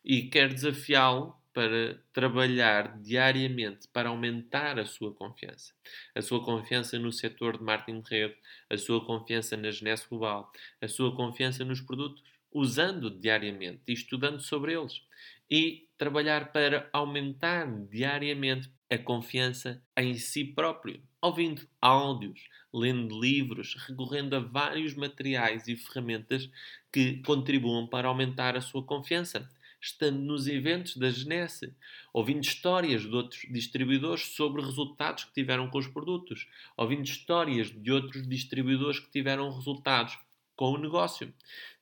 E 0.04 0.22
quero 0.22 0.54
desafiá-lo 0.54 1.36
para 1.52 2.00
trabalhar 2.12 3.00
diariamente 3.00 3.88
para 3.88 4.10
aumentar 4.10 4.78
a 4.78 4.86
sua 4.86 5.12
confiança. 5.12 5.72
A 6.14 6.22
sua 6.22 6.44
confiança 6.44 6.98
no 6.98 7.10
setor 7.10 7.58
de 7.58 7.64
marketing 7.64 8.00
de 8.00 8.10
rede, 8.10 8.36
a 8.70 8.78
sua 8.78 9.04
confiança 9.04 9.56
na 9.56 9.70
Genesse 9.70 10.08
Global, 10.08 10.52
a 10.80 10.86
sua 10.86 11.14
confiança 11.16 11.64
nos 11.64 11.80
produtos, 11.80 12.22
usando 12.52 13.10
diariamente 13.10 13.82
e 13.88 13.92
estudando 13.92 14.40
sobre 14.40 14.72
eles. 14.72 15.02
E 15.50 15.88
trabalhar 15.96 16.52
para 16.52 16.88
aumentar 16.92 17.66
diariamente 17.88 18.70
a 18.90 18.96
confiança 18.96 19.82
em 19.96 20.14
si 20.14 20.44
próprio, 20.44 21.02
ouvindo 21.20 21.68
áudios, 21.80 22.48
lendo 22.72 23.20
livros, 23.20 23.74
recorrendo 23.86 24.36
a 24.36 24.40
vários 24.40 24.94
materiais 24.94 25.68
e 25.68 25.76
ferramentas 25.76 26.48
que 26.92 27.22
contribuam 27.22 27.86
para 27.86 28.08
aumentar 28.08 28.56
a 28.56 28.60
sua 28.60 28.82
confiança. 28.82 29.50
Estando 29.80 30.18
nos 30.18 30.48
eventos 30.48 30.96
da 30.96 31.08
Genesse, 31.08 31.72
ouvindo 32.12 32.42
histórias 32.42 33.02
de 33.02 33.14
outros 33.14 33.42
distribuidores 33.48 34.34
sobre 34.34 34.60
resultados 34.60 35.24
que 35.24 35.32
tiveram 35.32 35.70
com 35.70 35.78
os 35.78 35.86
produtos, 35.86 36.48
ouvindo 36.76 37.04
histórias 37.04 37.70
de 37.70 37.92
outros 37.92 38.26
distribuidores 38.26 38.98
que 38.98 39.10
tiveram 39.10 39.54
resultados 39.54 40.18
com 40.58 40.72
o 40.72 40.76
negócio. 40.76 41.32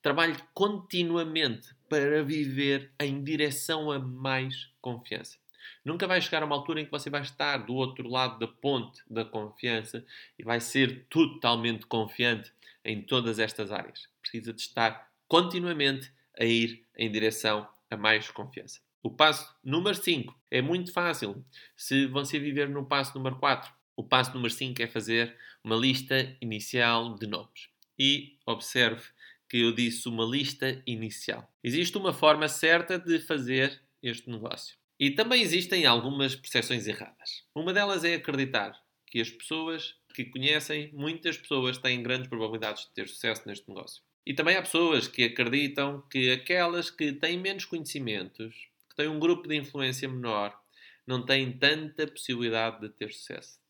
Trabalhe 0.02 0.36
continuamente 0.52 1.74
para 1.88 2.22
viver 2.22 2.92
em 3.00 3.24
direção 3.24 3.90
a 3.90 3.98
mais 3.98 4.70
confiança. 4.82 5.38
Nunca 5.82 6.06
vai 6.06 6.20
chegar 6.20 6.42
a 6.42 6.46
uma 6.46 6.54
altura 6.54 6.82
em 6.82 6.84
que 6.84 6.90
você 6.90 7.08
vai 7.08 7.22
estar 7.22 7.56
do 7.56 7.74
outro 7.74 8.06
lado 8.06 8.38
da 8.38 8.46
ponte 8.46 9.02
da 9.08 9.24
confiança 9.24 10.04
e 10.38 10.44
vai 10.44 10.60
ser 10.60 11.06
totalmente 11.08 11.86
confiante 11.86 12.52
em 12.84 13.00
todas 13.00 13.38
estas 13.38 13.72
áreas. 13.72 14.08
Precisa 14.20 14.52
de 14.52 14.60
estar 14.60 15.10
continuamente 15.26 16.12
a 16.38 16.44
ir 16.44 16.84
em 16.98 17.10
direção 17.10 17.66
a 17.90 17.96
mais 17.96 18.30
confiança. 18.30 18.80
O 19.02 19.10
passo 19.10 19.56
número 19.64 19.94
5 19.94 20.38
é 20.50 20.60
muito 20.60 20.92
fácil 20.92 21.42
se 21.74 22.06
você 22.06 22.38
viver 22.38 22.68
no 22.68 22.84
passo 22.84 23.16
número 23.16 23.36
4. 23.36 23.72
O 23.96 24.04
passo 24.04 24.34
número 24.34 24.52
5 24.52 24.82
é 24.82 24.86
fazer 24.86 25.34
uma 25.64 25.76
lista 25.76 26.36
inicial 26.42 27.14
de 27.14 27.26
nomes. 27.26 27.74
E 27.98 28.38
observe 28.46 29.02
que 29.48 29.58
eu 29.58 29.72
disse 29.72 30.08
uma 30.08 30.24
lista 30.24 30.82
inicial. 30.86 31.50
Existe 31.62 31.96
uma 31.96 32.12
forma 32.12 32.48
certa 32.48 32.98
de 32.98 33.20
fazer 33.20 33.80
este 34.02 34.28
negócio. 34.28 34.76
E 34.98 35.10
também 35.10 35.42
existem 35.42 35.84
algumas 35.84 36.34
percepções 36.34 36.86
erradas. 36.86 37.44
Uma 37.54 37.72
delas 37.72 38.04
é 38.04 38.14
acreditar 38.14 38.74
que 39.06 39.20
as 39.20 39.30
pessoas 39.30 39.94
que 40.14 40.24
conhecem, 40.24 40.90
muitas 40.94 41.36
pessoas 41.36 41.78
têm 41.78 42.02
grandes 42.02 42.28
probabilidades 42.28 42.86
de 42.86 42.94
ter 42.94 43.08
sucesso 43.08 43.42
neste 43.46 43.68
negócio. 43.68 44.02
E 44.24 44.34
também 44.34 44.56
há 44.56 44.62
pessoas 44.62 45.06
que 45.06 45.24
acreditam 45.24 46.02
que 46.10 46.32
aquelas 46.32 46.90
que 46.90 47.12
têm 47.12 47.38
menos 47.38 47.64
conhecimentos, 47.64 48.54
que 48.88 48.96
têm 48.96 49.08
um 49.08 49.20
grupo 49.20 49.46
de 49.46 49.54
influência 49.54 50.08
menor, 50.08 50.58
não 51.06 51.24
têm 51.24 51.52
tanta 51.52 52.06
possibilidade 52.06 52.80
de 52.80 52.88
ter 52.88 53.12
sucesso. 53.12 53.60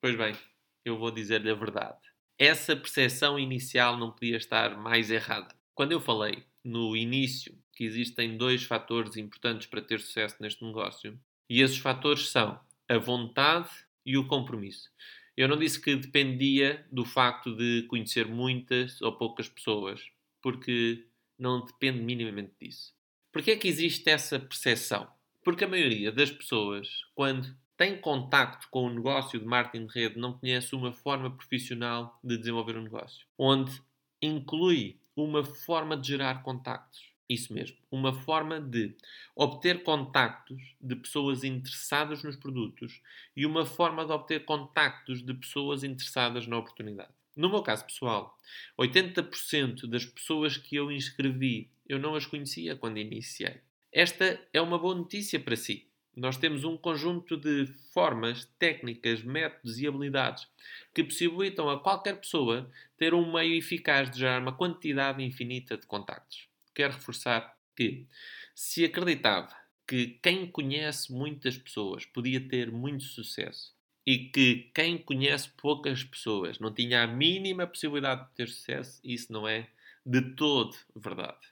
Pois 0.00 0.16
bem, 0.16 0.36
eu 0.84 0.98
vou 0.98 1.10
dizer-lhe 1.10 1.50
a 1.50 1.54
verdade. 1.54 1.98
Essa 2.38 2.74
percepção 2.74 3.38
inicial 3.38 3.96
não 3.96 4.10
podia 4.10 4.36
estar 4.36 4.76
mais 4.76 5.10
errada. 5.10 5.54
Quando 5.74 5.92
eu 5.92 6.00
falei 6.00 6.44
no 6.64 6.96
início 6.96 7.56
que 7.72 7.84
existem 7.84 8.36
dois 8.36 8.64
fatores 8.64 9.16
importantes 9.16 9.66
para 9.66 9.82
ter 9.82 10.00
sucesso 10.00 10.36
neste 10.40 10.64
negócio, 10.64 11.18
e 11.48 11.60
esses 11.60 11.78
fatores 11.78 12.28
são 12.28 12.58
a 12.88 12.98
vontade 12.98 13.68
e 14.04 14.16
o 14.16 14.26
compromisso. 14.26 14.90
Eu 15.36 15.48
não 15.48 15.56
disse 15.56 15.80
que 15.80 15.96
dependia 15.96 16.86
do 16.90 17.04
facto 17.04 17.54
de 17.56 17.82
conhecer 17.88 18.26
muitas 18.26 19.00
ou 19.02 19.12
poucas 19.12 19.48
pessoas, 19.48 20.00
porque 20.40 21.06
não 21.38 21.64
depende 21.64 22.00
minimamente 22.00 22.52
disso. 22.60 22.94
Porquê 23.32 23.52
é 23.52 23.56
que 23.56 23.68
existe 23.68 24.08
essa 24.08 24.38
percepção? 24.38 25.08
Porque 25.42 25.64
a 25.64 25.68
maioria 25.68 26.12
das 26.12 26.30
pessoas, 26.30 27.04
quando 27.14 27.54
tem 27.76 28.00
contacto 28.00 28.68
com 28.70 28.86
o 28.86 28.90
negócio 28.90 29.38
de 29.38 29.46
marketing 29.46 29.86
de 29.86 29.94
rede, 29.94 30.18
não 30.18 30.32
conhece 30.32 30.74
uma 30.74 30.92
forma 30.92 31.30
profissional 31.30 32.18
de 32.22 32.36
desenvolver 32.36 32.76
um 32.76 32.82
negócio, 32.82 33.26
onde 33.38 33.82
inclui 34.20 34.98
uma 35.16 35.44
forma 35.44 35.96
de 35.96 36.08
gerar 36.08 36.42
contactos. 36.42 37.12
Isso 37.28 37.54
mesmo, 37.54 37.76
uma 37.90 38.12
forma 38.12 38.60
de 38.60 38.94
obter 39.34 39.82
contactos 39.82 40.60
de 40.78 40.94
pessoas 40.94 41.42
interessadas 41.42 42.22
nos 42.22 42.36
produtos 42.36 43.00
e 43.34 43.46
uma 43.46 43.64
forma 43.64 44.04
de 44.04 44.12
obter 44.12 44.44
contactos 44.44 45.22
de 45.22 45.32
pessoas 45.32 45.82
interessadas 45.82 46.46
na 46.46 46.58
oportunidade. 46.58 47.12
No 47.34 47.48
meu 47.48 47.62
caso 47.62 47.84
pessoal, 47.86 48.38
80% 48.78 49.86
das 49.86 50.04
pessoas 50.04 50.56
que 50.56 50.76
eu 50.76 50.92
inscrevi 50.92 51.70
eu 51.86 51.98
não 51.98 52.14
as 52.14 52.26
conhecia 52.26 52.76
quando 52.76 52.98
iniciei. 52.98 53.60
Esta 53.92 54.40
é 54.52 54.60
uma 54.60 54.78
boa 54.78 54.94
notícia 54.94 55.38
para 55.38 55.56
si. 55.56 55.86
Nós 56.16 56.36
temos 56.36 56.64
um 56.64 56.76
conjunto 56.76 57.36
de 57.36 57.66
formas, 57.92 58.44
técnicas, 58.58 59.22
métodos 59.22 59.78
e 59.78 59.86
habilidades 59.86 60.46
que 60.94 61.04
possibilitam 61.04 61.68
a 61.68 61.80
qualquer 61.80 62.20
pessoa 62.20 62.70
ter 62.96 63.14
um 63.14 63.32
meio 63.32 63.54
eficaz 63.54 64.10
de 64.10 64.20
gerar 64.20 64.40
uma 64.40 64.52
quantidade 64.52 65.22
infinita 65.22 65.76
de 65.76 65.86
contactos 65.86 66.48
quero 66.74 66.94
reforçar 66.94 67.56
que 67.76 68.06
se 68.54 68.84
acreditava 68.84 69.54
que 69.86 70.18
quem 70.22 70.46
conhece 70.50 71.12
muitas 71.12 71.56
pessoas 71.56 72.04
podia 72.04 72.40
ter 72.40 72.70
muito 72.70 73.04
sucesso 73.04 73.74
e 74.06 74.18
que 74.18 74.70
quem 74.74 74.98
conhece 74.98 75.48
poucas 75.56 76.02
pessoas 76.02 76.58
não 76.58 76.72
tinha 76.72 77.04
a 77.04 77.06
mínima 77.06 77.66
possibilidade 77.66 78.26
de 78.28 78.34
ter 78.34 78.48
sucesso, 78.48 79.00
isso 79.02 79.32
não 79.32 79.48
é 79.48 79.68
de 80.04 80.20
todo 80.34 80.76
verdade. 80.94 81.46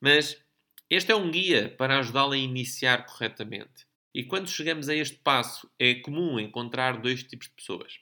Mas 0.00 0.40
este 0.88 1.10
é 1.10 1.16
um 1.16 1.30
guia 1.30 1.68
para 1.68 1.98
ajudá-la 1.98 2.34
a 2.34 2.38
iniciar 2.38 3.06
corretamente. 3.06 3.89
E 4.14 4.24
quando 4.24 4.48
chegamos 4.48 4.88
a 4.88 4.94
este 4.94 5.16
passo, 5.16 5.70
é 5.78 5.94
comum 5.94 6.38
encontrar 6.38 7.00
dois 7.00 7.22
tipos 7.22 7.48
de 7.48 7.54
pessoas 7.54 8.00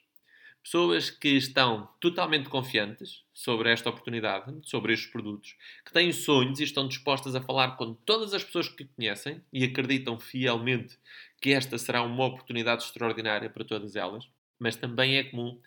pessoas 0.63 1.09
que 1.09 1.29
estão 1.29 1.89
totalmente 1.99 2.49
confiantes 2.49 3.23
sobre 3.33 3.71
esta 3.71 3.89
oportunidade, 3.89 4.53
sobre 4.63 4.93
estes 4.93 5.09
produtos, 5.09 5.55
que 5.85 5.91
têm 5.91 6.11
sonhos 6.11 6.59
e 6.59 6.63
estão 6.63 6.87
dispostas 6.87 7.35
a 7.35 7.41
falar 7.41 7.77
com 7.77 7.93
todas 7.93 8.33
as 8.33 8.43
pessoas 8.43 8.67
que 8.69 8.85
conhecem 8.85 9.41
e 9.51 9.63
acreditam 9.63 10.19
fielmente 10.19 10.97
que 11.41 11.53
esta 11.53 11.77
será 11.77 12.03
uma 12.03 12.25
oportunidade 12.25 12.83
extraordinária 12.83 13.49
para 13.49 13.63
todas 13.63 13.95
elas. 13.95 14.29
Mas 14.59 14.75
também 14.75 15.17
é 15.17 15.23
comum 15.23 15.59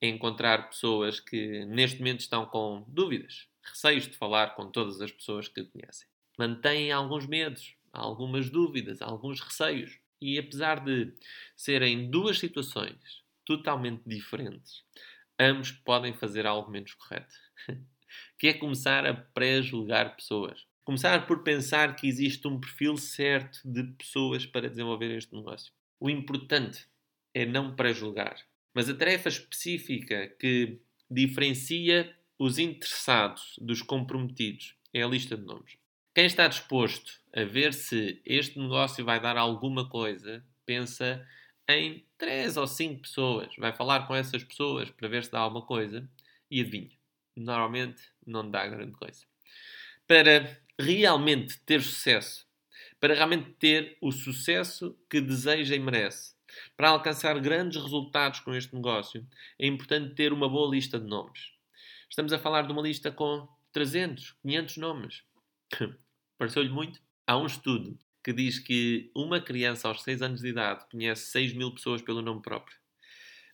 encontrar 0.00 0.70
pessoas 0.70 1.20
que 1.20 1.64
neste 1.66 1.98
momento 1.98 2.20
estão 2.20 2.46
com 2.46 2.84
dúvidas, 2.88 3.46
receios 3.62 4.08
de 4.08 4.16
falar 4.16 4.54
com 4.54 4.70
todas 4.70 5.00
as 5.00 5.12
pessoas 5.12 5.48
que 5.48 5.62
conhecem. 5.64 6.08
Mantêm 6.38 6.90
alguns 6.90 7.26
medos, 7.26 7.74
algumas 7.98 8.50
dúvidas, 8.50 9.02
alguns 9.02 9.40
receios. 9.40 9.98
E 10.20 10.38
apesar 10.38 10.84
de 10.84 11.12
serem 11.56 12.10
duas 12.10 12.38
situações 12.38 13.22
totalmente 13.44 14.02
diferentes, 14.06 14.82
ambos 15.38 15.70
podem 15.70 16.12
fazer 16.12 16.46
algo 16.46 16.70
menos 16.70 16.94
correto. 16.94 17.34
que 18.38 18.48
é 18.48 18.54
começar 18.54 19.06
a 19.06 19.14
pré-julgar 19.14 20.16
pessoas. 20.16 20.66
Começar 20.84 21.26
por 21.26 21.42
pensar 21.42 21.94
que 21.96 22.06
existe 22.06 22.46
um 22.48 22.58
perfil 22.58 22.96
certo 22.96 23.60
de 23.64 23.84
pessoas 23.92 24.46
para 24.46 24.70
desenvolver 24.70 25.10
este 25.16 25.34
negócio. 25.34 25.72
O 26.00 26.08
importante 26.08 26.86
é 27.34 27.44
não 27.44 27.76
pré-julgar. 27.76 28.36
Mas 28.74 28.88
a 28.88 28.94
tarefa 28.94 29.28
específica 29.28 30.28
que 30.38 30.80
diferencia 31.10 32.14
os 32.38 32.58
interessados 32.58 33.56
dos 33.60 33.82
comprometidos 33.82 34.76
é 34.92 35.02
a 35.02 35.08
lista 35.08 35.36
de 35.36 35.44
nomes. 35.44 35.76
Quem 36.14 36.26
está 36.26 36.48
disposto 36.48 37.20
a 37.34 37.44
ver 37.44 37.72
se 37.72 38.20
este 38.24 38.58
negócio 38.58 39.04
vai 39.04 39.20
dar 39.20 39.36
alguma 39.36 39.88
coisa, 39.88 40.44
pensa 40.66 41.26
em 41.68 42.04
três 42.16 42.56
ou 42.56 42.66
cinco 42.66 43.02
pessoas. 43.02 43.54
Vai 43.56 43.72
falar 43.72 44.06
com 44.06 44.14
essas 44.14 44.42
pessoas 44.42 44.90
para 44.90 45.08
ver 45.08 45.24
se 45.24 45.30
dá 45.30 45.38
alguma 45.38 45.64
coisa 45.64 46.08
e 46.50 46.60
adivinha. 46.60 46.90
Normalmente 47.36 48.02
não 48.26 48.50
dá 48.50 48.66
grande 48.66 48.92
coisa. 48.92 49.24
Para 50.06 50.58
realmente 50.78 51.60
ter 51.60 51.82
sucesso, 51.82 52.46
para 52.98 53.14
realmente 53.14 53.50
ter 53.52 53.96
o 54.00 54.10
sucesso 54.10 54.98
que 55.08 55.20
deseja 55.20 55.76
e 55.76 55.78
merece, 55.78 56.34
para 56.76 56.88
alcançar 56.88 57.38
grandes 57.38 57.80
resultados 57.80 58.40
com 58.40 58.54
este 58.54 58.74
negócio, 58.74 59.26
é 59.58 59.66
importante 59.66 60.14
ter 60.14 60.32
uma 60.32 60.48
boa 60.48 60.70
lista 60.70 60.98
de 60.98 61.06
nomes. 61.06 61.52
Estamos 62.08 62.32
a 62.32 62.38
falar 62.38 62.62
de 62.62 62.72
uma 62.72 62.82
lista 62.82 63.12
com 63.12 63.46
300, 63.72 64.34
500 64.42 64.76
nomes. 64.78 65.22
Pareceu-lhe 66.38 66.70
muito? 66.70 67.00
Há 67.26 67.36
um 67.36 67.46
estudo 67.46 67.98
que 68.22 68.32
diz 68.32 68.58
que 68.58 69.10
uma 69.14 69.40
criança 69.40 69.88
aos 69.88 70.02
6 70.02 70.22
anos 70.22 70.40
de 70.40 70.48
idade 70.48 70.84
conhece 70.90 71.30
6 71.30 71.54
mil 71.54 71.72
pessoas 71.72 72.02
pelo 72.02 72.22
nome 72.22 72.42
próprio. 72.42 72.76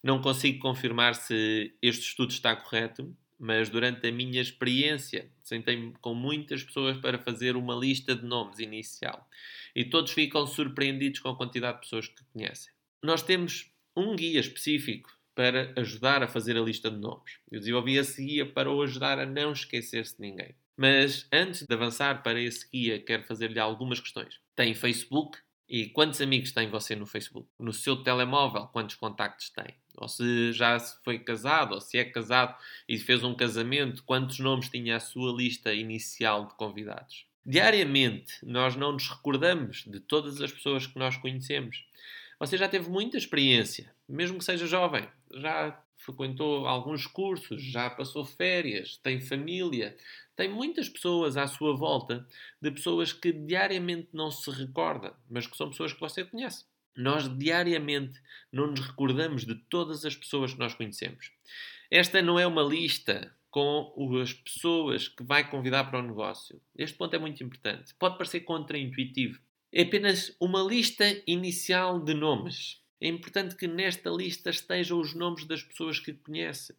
Não 0.02 0.20
consigo 0.20 0.58
confirmar 0.58 1.14
se 1.14 1.74
este 1.80 2.08
estudo 2.08 2.30
está 2.30 2.54
correto, 2.54 3.16
mas 3.38 3.68
durante 3.68 4.06
a 4.06 4.12
minha 4.12 4.40
experiência 4.40 5.30
sentei-me 5.42 5.92
com 6.00 6.14
muitas 6.14 6.62
pessoas 6.62 6.96
para 6.98 7.18
fazer 7.18 7.56
uma 7.56 7.74
lista 7.74 8.14
de 8.14 8.24
nomes 8.24 8.58
inicial 8.58 9.28
e 9.74 9.84
todos 9.84 10.12
ficam 10.12 10.46
surpreendidos 10.46 11.20
com 11.20 11.30
a 11.30 11.36
quantidade 11.36 11.76
de 11.76 11.82
pessoas 11.82 12.08
que 12.08 12.24
conhecem. 12.32 12.72
Nós 13.02 13.22
temos 13.22 13.70
um 13.96 14.14
guia 14.14 14.40
específico 14.40 15.10
para 15.34 15.72
ajudar 15.76 16.22
a 16.22 16.28
fazer 16.28 16.56
a 16.56 16.60
lista 16.60 16.90
de 16.90 16.96
nomes. 16.96 17.38
Eu 17.50 17.58
desenvolvi 17.58 17.96
esse 17.96 18.24
guia 18.24 18.46
para 18.46 18.70
o 18.70 18.82
ajudar 18.82 19.18
a 19.18 19.26
não 19.26 19.52
esquecer-se 19.52 20.16
de 20.16 20.20
ninguém. 20.20 20.54
Mas 20.76 21.26
antes 21.32 21.62
de 21.62 21.74
avançar 21.74 22.22
para 22.22 22.40
esse 22.40 22.68
guia, 22.68 22.98
quero 22.98 23.24
fazer-lhe 23.24 23.58
algumas 23.58 24.00
questões. 24.00 24.40
Tem 24.56 24.74
Facebook? 24.74 25.38
E 25.68 25.86
quantos 25.88 26.20
amigos 26.20 26.52
tem 26.52 26.68
você 26.68 26.94
no 26.94 27.06
Facebook? 27.06 27.48
No 27.58 27.72
seu 27.72 27.96
telemóvel, 27.96 28.66
quantos 28.66 28.96
contactos 28.96 29.50
tem? 29.50 29.74
Ou 29.96 30.08
se 30.08 30.52
já 30.52 30.78
foi 30.78 31.18
casado, 31.18 31.74
ou 31.74 31.80
se 31.80 31.96
é 31.96 32.04
casado 32.04 32.54
e 32.88 32.98
fez 32.98 33.24
um 33.24 33.34
casamento, 33.34 34.02
quantos 34.04 34.38
nomes 34.38 34.68
tinha 34.68 34.96
a 34.96 35.00
sua 35.00 35.32
lista 35.32 35.72
inicial 35.72 36.46
de 36.46 36.54
convidados? 36.54 37.26
Diariamente, 37.46 38.34
nós 38.42 38.74
não 38.76 38.92
nos 38.92 39.08
recordamos 39.08 39.84
de 39.86 40.00
todas 40.00 40.40
as 40.40 40.52
pessoas 40.52 40.86
que 40.86 40.98
nós 40.98 41.16
conhecemos. 41.16 41.84
Você 42.38 42.56
já 42.56 42.68
teve 42.68 42.90
muita 42.90 43.16
experiência, 43.16 43.94
mesmo 44.08 44.38
que 44.38 44.44
seja 44.44 44.66
jovem, 44.66 45.08
já 45.32 45.80
frequentou 45.96 46.66
alguns 46.66 47.06
cursos, 47.06 47.62
já 47.62 47.88
passou 47.88 48.24
férias, 48.24 48.98
tem 48.98 49.20
família, 49.20 49.96
tem 50.36 50.48
muitas 50.48 50.88
pessoas 50.88 51.36
à 51.36 51.46
sua 51.46 51.76
volta 51.76 52.26
de 52.60 52.70
pessoas 52.70 53.12
que 53.12 53.32
diariamente 53.32 54.08
não 54.12 54.30
se 54.30 54.50
recorda, 54.50 55.14
mas 55.30 55.46
que 55.46 55.56
são 55.56 55.70
pessoas 55.70 55.92
que 55.92 56.00
você 56.00 56.24
conhece. 56.24 56.64
Nós 56.96 57.28
diariamente 57.28 58.20
não 58.52 58.68
nos 58.68 58.80
recordamos 58.80 59.44
de 59.44 59.54
todas 59.54 60.04
as 60.04 60.16
pessoas 60.16 60.52
que 60.52 60.58
nós 60.58 60.74
conhecemos. 60.74 61.32
Esta 61.90 62.22
não 62.22 62.38
é 62.38 62.46
uma 62.46 62.62
lista 62.62 63.34
com 63.50 63.94
as 64.20 64.32
pessoas 64.32 65.06
que 65.06 65.22
vai 65.22 65.48
convidar 65.48 65.84
para 65.84 66.00
o 66.00 66.02
negócio. 66.02 66.60
Este 66.76 66.96
ponto 66.96 67.14
é 67.14 67.18
muito 67.18 67.42
importante. 67.42 67.94
Pode 67.94 68.16
parecer 68.16 68.40
contraintuitivo. 68.40 69.40
É 69.72 69.82
apenas 69.82 70.36
uma 70.40 70.60
lista 70.62 71.04
inicial 71.26 72.00
de 72.00 72.14
nomes. 72.14 72.80
É 73.00 73.06
importante 73.06 73.54
que 73.54 73.68
nesta 73.68 74.10
lista 74.10 74.50
estejam 74.50 75.00
os 75.00 75.14
nomes 75.14 75.44
das 75.44 75.62
pessoas 75.62 76.00
que 76.00 76.12
conhece 76.12 76.74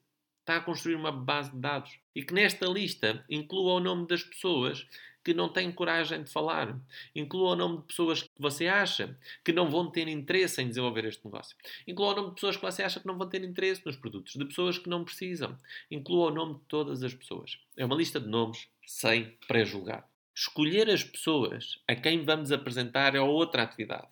está 0.45 0.57
a 0.57 0.61
construir 0.61 0.95
uma 0.95 1.11
base 1.11 1.51
de 1.51 1.57
dados 1.57 1.99
e 2.15 2.23
que 2.23 2.33
nesta 2.33 2.67
lista 2.67 3.25
inclua 3.27 3.73
o 3.73 3.79
nome 3.79 4.07
das 4.07 4.23
pessoas 4.23 4.87
que 5.23 5.33
não 5.33 5.49
têm 5.49 5.71
coragem 5.71 6.21
de 6.21 6.31
falar, 6.31 6.79
inclua 7.15 7.53
o 7.53 7.55
nome 7.55 7.77
de 7.79 7.83
pessoas 7.85 8.21
que 8.21 8.29
você 8.37 8.67
acha 8.67 9.17
que 9.43 9.51
não 9.51 9.71
vão 9.71 9.89
ter 9.89 10.07
interesse 10.07 10.61
em 10.61 10.67
desenvolver 10.67 11.03
este 11.05 11.25
negócio, 11.25 11.57
inclua 11.87 12.13
o 12.13 12.15
nome 12.15 12.29
de 12.29 12.35
pessoas 12.35 12.55
que 12.55 12.61
você 12.61 12.83
acha 12.83 12.99
que 12.99 13.07
não 13.07 13.17
vão 13.17 13.27
ter 13.27 13.43
interesse 13.43 13.83
nos 13.83 13.95
produtos, 13.95 14.33
de 14.33 14.45
pessoas 14.45 14.77
que 14.77 14.87
não 14.87 15.03
precisam, 15.03 15.57
inclua 15.89 16.27
o 16.27 16.33
nome 16.33 16.53
de 16.59 16.65
todas 16.67 17.01
as 17.01 17.15
pessoas. 17.15 17.57
É 17.75 17.83
uma 17.83 17.95
lista 17.95 18.19
de 18.19 18.27
nomes 18.27 18.67
sem 18.85 19.35
pré-julgar. 19.47 20.07
Escolher 20.35 20.91
as 20.91 21.03
pessoas 21.03 21.81
a 21.87 21.95
quem 21.95 22.23
vamos 22.23 22.51
apresentar 22.51 23.15
é 23.15 23.19
outra 23.19 23.63
atividade. 23.63 24.09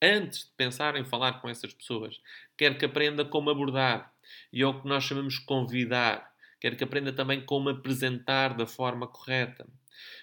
Antes 0.00 0.44
de 0.44 0.52
pensar 0.56 0.94
em 0.94 1.04
falar 1.04 1.40
com 1.40 1.48
essas 1.48 1.74
pessoas, 1.74 2.20
quero 2.56 2.78
que 2.78 2.84
aprenda 2.84 3.24
como 3.24 3.50
abordar, 3.50 4.13
e 4.52 4.62
é 4.62 4.66
o 4.66 4.80
que 4.80 4.88
nós 4.88 5.04
chamamos 5.04 5.38
convidar, 5.38 6.34
Quero 6.64 6.76
que 6.78 6.84
aprenda 6.84 7.12
também 7.12 7.44
como 7.44 7.68
apresentar 7.68 8.56
da 8.56 8.66
forma 8.66 9.06
correta. 9.06 9.68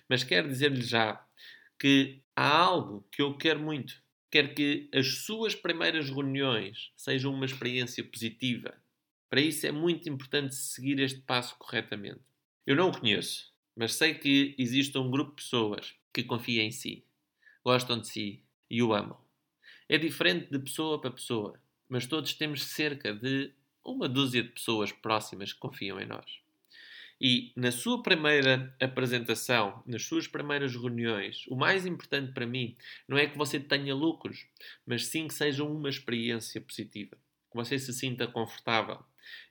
Mas 0.10 0.24
quero 0.24 0.48
dizer-lhe 0.48 0.82
já 0.82 1.24
que 1.78 2.20
há 2.36 2.58
algo 2.58 3.08
que 3.12 3.22
eu 3.22 3.38
quero 3.38 3.60
muito. 3.60 4.02
Quero 4.32 4.56
que 4.56 4.90
as 4.92 5.20
suas 5.20 5.54
primeiras 5.54 6.10
reuniões 6.10 6.92
sejam 6.98 7.32
uma 7.32 7.46
experiência 7.46 8.04
positiva. 8.04 8.74
Para 9.30 9.40
isso 9.40 9.68
é 9.68 9.72
muito 9.72 10.10
importante 10.10 10.56
seguir 10.56 11.00
este 11.00 11.22
passo 11.22 11.56
corretamente. 11.60 12.22
Eu 12.66 12.76
não 12.76 12.90
o 12.90 13.00
conheço, 13.00 13.54
mas 13.76 13.94
sei 13.94 14.16
que 14.16 14.56
existe 14.58 14.98
um 14.98 15.12
grupo 15.12 15.36
de 15.36 15.44
pessoas 15.44 15.94
que 16.12 16.24
confia 16.24 16.64
em 16.64 16.72
si, 16.72 17.06
gostam 17.64 18.00
de 18.00 18.08
si 18.08 18.44
e 18.68 18.82
o 18.82 18.96
amam. 18.96 19.24
É 19.88 19.96
diferente 19.96 20.50
de 20.50 20.58
pessoa 20.58 21.00
para 21.00 21.12
pessoa, 21.12 21.62
mas 21.88 22.08
todos 22.08 22.34
temos 22.34 22.64
cerca 22.64 23.14
de 23.14 23.54
uma 23.84 24.08
dúzia 24.08 24.44
de 24.44 24.50
pessoas 24.50 24.92
próximas 24.92 25.54
que 25.54 25.60
confiam 25.60 26.00
em 26.00 26.06
nós. 26.06 26.42
E 27.24 27.54
na 27.56 27.72
sua 27.72 28.02
primeira 28.02 28.76
apresentação, 28.82 29.84
nas 29.86 30.04
suas 30.04 30.28
primeiras 30.28 30.76
reuniões, 30.76 31.46
o 31.48 31.56
mais 31.56 31.86
importante 31.86 32.34
para 32.34 32.48
mim 32.48 32.76
não 33.08 33.16
é 33.16 33.28
que 33.28 33.38
você 33.38 33.60
tenha 33.60 33.94
lucros, 33.94 34.48
mas 34.86 35.06
sim 35.06 35.28
que 35.28 35.34
seja 35.36 35.64
uma 35.64 35.88
experiência 35.88 36.60
positiva, 36.60 37.16
que 37.52 37.56
você 37.56 37.78
se 37.78 37.94
sinta 37.94 38.28
confortável. 38.28 39.04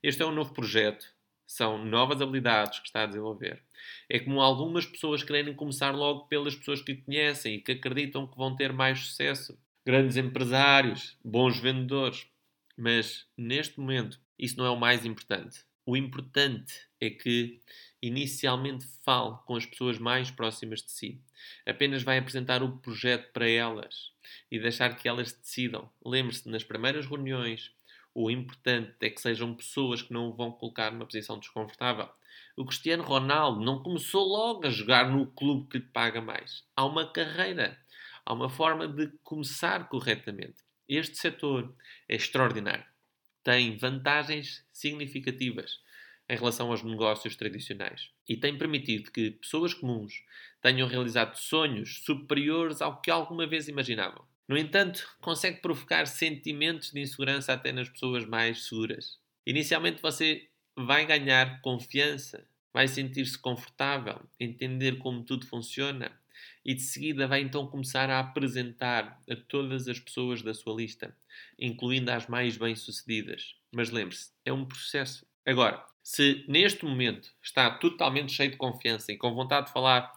Este 0.02 0.20
é 0.20 0.26
um 0.26 0.32
novo 0.34 0.52
projeto, 0.52 1.06
são 1.46 1.84
novas 1.84 2.20
habilidades 2.20 2.80
que 2.80 2.86
está 2.86 3.04
a 3.04 3.06
desenvolver. 3.06 3.62
É 4.08 4.18
como 4.18 4.40
algumas 4.40 4.84
pessoas 4.84 5.22
querem 5.22 5.54
começar 5.54 5.90
logo 5.92 6.26
pelas 6.26 6.56
pessoas 6.56 6.82
que 6.82 6.96
conhecem 6.96 7.54
e 7.54 7.60
que 7.60 7.72
acreditam 7.72 8.26
que 8.26 8.36
vão 8.36 8.54
ter 8.54 8.72
mais 8.72 8.98
sucesso. 9.00 9.56
Grandes 9.86 10.16
empresários, 10.16 11.16
bons 11.24 11.58
vendedores. 11.58 12.26
Mas 12.80 13.26
neste 13.36 13.78
momento, 13.78 14.18
isso 14.38 14.56
não 14.56 14.64
é 14.64 14.70
o 14.70 14.76
mais 14.76 15.04
importante. 15.04 15.66
O 15.84 15.94
importante 15.94 16.72
é 16.98 17.10
que 17.10 17.60
inicialmente 18.00 18.86
fale 19.04 19.36
com 19.44 19.54
as 19.54 19.66
pessoas 19.66 19.98
mais 19.98 20.30
próximas 20.30 20.82
de 20.82 20.90
si. 20.90 21.20
Apenas 21.66 22.02
vai 22.02 22.16
apresentar 22.16 22.62
o 22.62 22.78
projeto 22.78 23.32
para 23.34 23.46
elas 23.46 24.12
e 24.50 24.58
deixar 24.58 24.96
que 24.96 25.06
elas 25.06 25.30
decidam. 25.30 25.90
Lembre-se, 26.02 26.48
nas 26.48 26.64
primeiras 26.64 27.04
reuniões, 27.04 27.70
o 28.14 28.30
importante 28.30 28.94
é 29.02 29.10
que 29.10 29.20
sejam 29.20 29.54
pessoas 29.54 30.00
que 30.00 30.14
não 30.14 30.30
o 30.30 30.32
vão 30.34 30.50
colocar 30.50 30.90
numa 30.90 31.04
posição 31.04 31.38
desconfortável. 31.38 32.08
O 32.56 32.64
Cristiano 32.64 33.02
Ronaldo 33.02 33.60
não 33.60 33.82
começou 33.82 34.26
logo 34.26 34.66
a 34.66 34.70
jogar 34.70 35.10
no 35.10 35.26
clube 35.26 35.68
que 35.68 35.76
lhe 35.76 35.84
paga 35.84 36.22
mais. 36.22 36.64
Há 36.74 36.86
uma 36.86 37.12
carreira, 37.12 37.78
há 38.24 38.32
uma 38.32 38.48
forma 38.48 38.88
de 38.88 39.08
começar 39.22 39.86
corretamente. 39.86 40.69
Este 40.90 41.18
setor 41.18 41.72
é 42.08 42.16
extraordinário. 42.16 42.84
Tem 43.44 43.76
vantagens 43.76 44.66
significativas 44.72 45.78
em 46.28 46.34
relação 46.34 46.68
aos 46.68 46.82
negócios 46.82 47.36
tradicionais 47.36 48.10
e 48.28 48.36
tem 48.36 48.58
permitido 48.58 49.12
que 49.12 49.30
pessoas 49.30 49.72
comuns 49.72 50.24
tenham 50.60 50.88
realizado 50.88 51.36
sonhos 51.36 52.02
superiores 52.04 52.82
ao 52.82 53.00
que 53.00 53.08
alguma 53.08 53.46
vez 53.46 53.68
imaginavam. 53.68 54.26
No 54.48 54.58
entanto, 54.58 55.08
consegue 55.20 55.60
provocar 55.60 56.06
sentimentos 56.06 56.90
de 56.90 57.00
insegurança 57.00 57.52
até 57.52 57.70
nas 57.70 57.88
pessoas 57.88 58.26
mais 58.26 58.64
seguras. 58.66 59.20
Inicialmente 59.46 60.02
você 60.02 60.48
vai 60.74 61.06
ganhar 61.06 61.60
confiança, 61.60 62.44
vai 62.74 62.88
sentir-se 62.88 63.38
confortável, 63.38 64.20
entender 64.40 64.98
como 64.98 65.22
tudo 65.22 65.46
funciona 65.46 66.19
e 66.64 66.74
de 66.74 66.82
seguida 66.82 67.26
vai 67.26 67.40
então 67.40 67.66
começar 67.66 68.10
a 68.10 68.20
apresentar 68.20 69.20
a 69.28 69.36
todas 69.36 69.88
as 69.88 69.98
pessoas 69.98 70.42
da 70.42 70.52
sua 70.54 70.74
lista, 70.74 71.16
incluindo 71.58 72.10
as 72.10 72.26
mais 72.26 72.56
bem-sucedidas. 72.56 73.56
Mas 73.72 73.90
lembre-se, 73.90 74.30
é 74.44 74.52
um 74.52 74.64
processo. 74.64 75.26
Agora, 75.46 75.84
se 76.02 76.44
neste 76.48 76.84
momento 76.84 77.30
está 77.42 77.70
totalmente 77.70 78.32
cheio 78.32 78.50
de 78.50 78.56
confiança 78.56 79.12
e 79.12 79.16
com 79.16 79.34
vontade 79.34 79.66
de 79.66 79.72
falar 79.72 80.12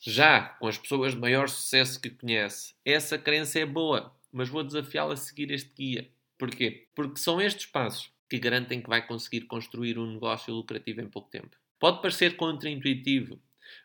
já 0.00 0.42
com 0.58 0.66
as 0.66 0.78
pessoas 0.78 1.14
de 1.14 1.20
maior 1.20 1.48
sucesso 1.48 2.00
que 2.00 2.10
conhece, 2.10 2.74
essa 2.84 3.18
crença 3.18 3.58
é 3.60 3.66
boa, 3.66 4.14
mas 4.32 4.48
vou 4.48 4.64
desafiá-la 4.64 5.14
a 5.14 5.16
seguir 5.16 5.50
este 5.50 5.72
guia. 5.74 6.10
Porquê? 6.38 6.88
Porque 6.94 7.20
são 7.20 7.40
estes 7.40 7.66
passos 7.66 8.10
que 8.28 8.38
garantem 8.38 8.80
que 8.80 8.88
vai 8.88 9.06
conseguir 9.06 9.42
construir 9.42 9.98
um 9.98 10.14
negócio 10.14 10.52
lucrativo 10.54 11.00
em 11.00 11.08
pouco 11.08 11.30
tempo. 11.30 11.56
Pode 11.78 12.00
parecer 12.00 12.36
contraintuitivo, 12.36 13.38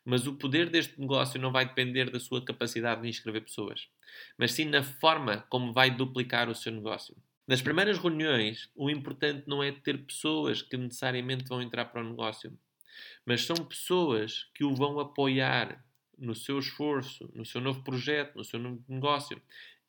mas 0.06 0.28
o 0.28 0.36
poder 0.36 0.70
deste 0.70 1.00
negócio 1.00 1.40
não 1.40 1.52
vai 1.52 1.66
depender 1.66 2.10
da 2.10 2.20
sua 2.20 2.44
capacidade 2.44 3.02
de 3.02 3.10
inscrever 3.10 3.44
pessoas, 3.44 3.88
mas 4.38 4.52
sim 4.52 4.66
na 4.66 4.84
forma 4.84 5.46
como 5.50 5.74
vai 5.74 5.92
duplicar 5.92 6.50
o 6.50 6.56
seu 6.56 6.72
negócio. 6.72 7.16
Nas 7.48 7.62
primeiras 7.62 7.98
reuniões, 7.98 8.70
o 8.76 8.90
importante 8.90 9.48
não 9.48 9.64
é 9.64 9.72
ter 9.72 9.98
pessoas 10.06 10.62
que 10.62 10.76
necessariamente 10.76 11.46
vão 11.46 11.62
entrar 11.62 11.86
para 11.86 12.02
o 12.02 12.10
negócio, 12.10 12.58
mas 13.26 13.44
são 13.44 13.56
pessoas 13.56 14.50
que 14.54 14.64
o 14.64 14.76
vão 14.76 15.00
apoiar 15.00 15.84
no 16.18 16.36
seu 16.36 16.60
esforço, 16.60 17.30
no 17.34 17.46
seu 17.46 17.62
novo 17.62 17.84
projeto, 17.84 18.36
no 18.36 18.44
seu 18.44 18.60
novo 18.60 18.84
negócio. 18.88 19.42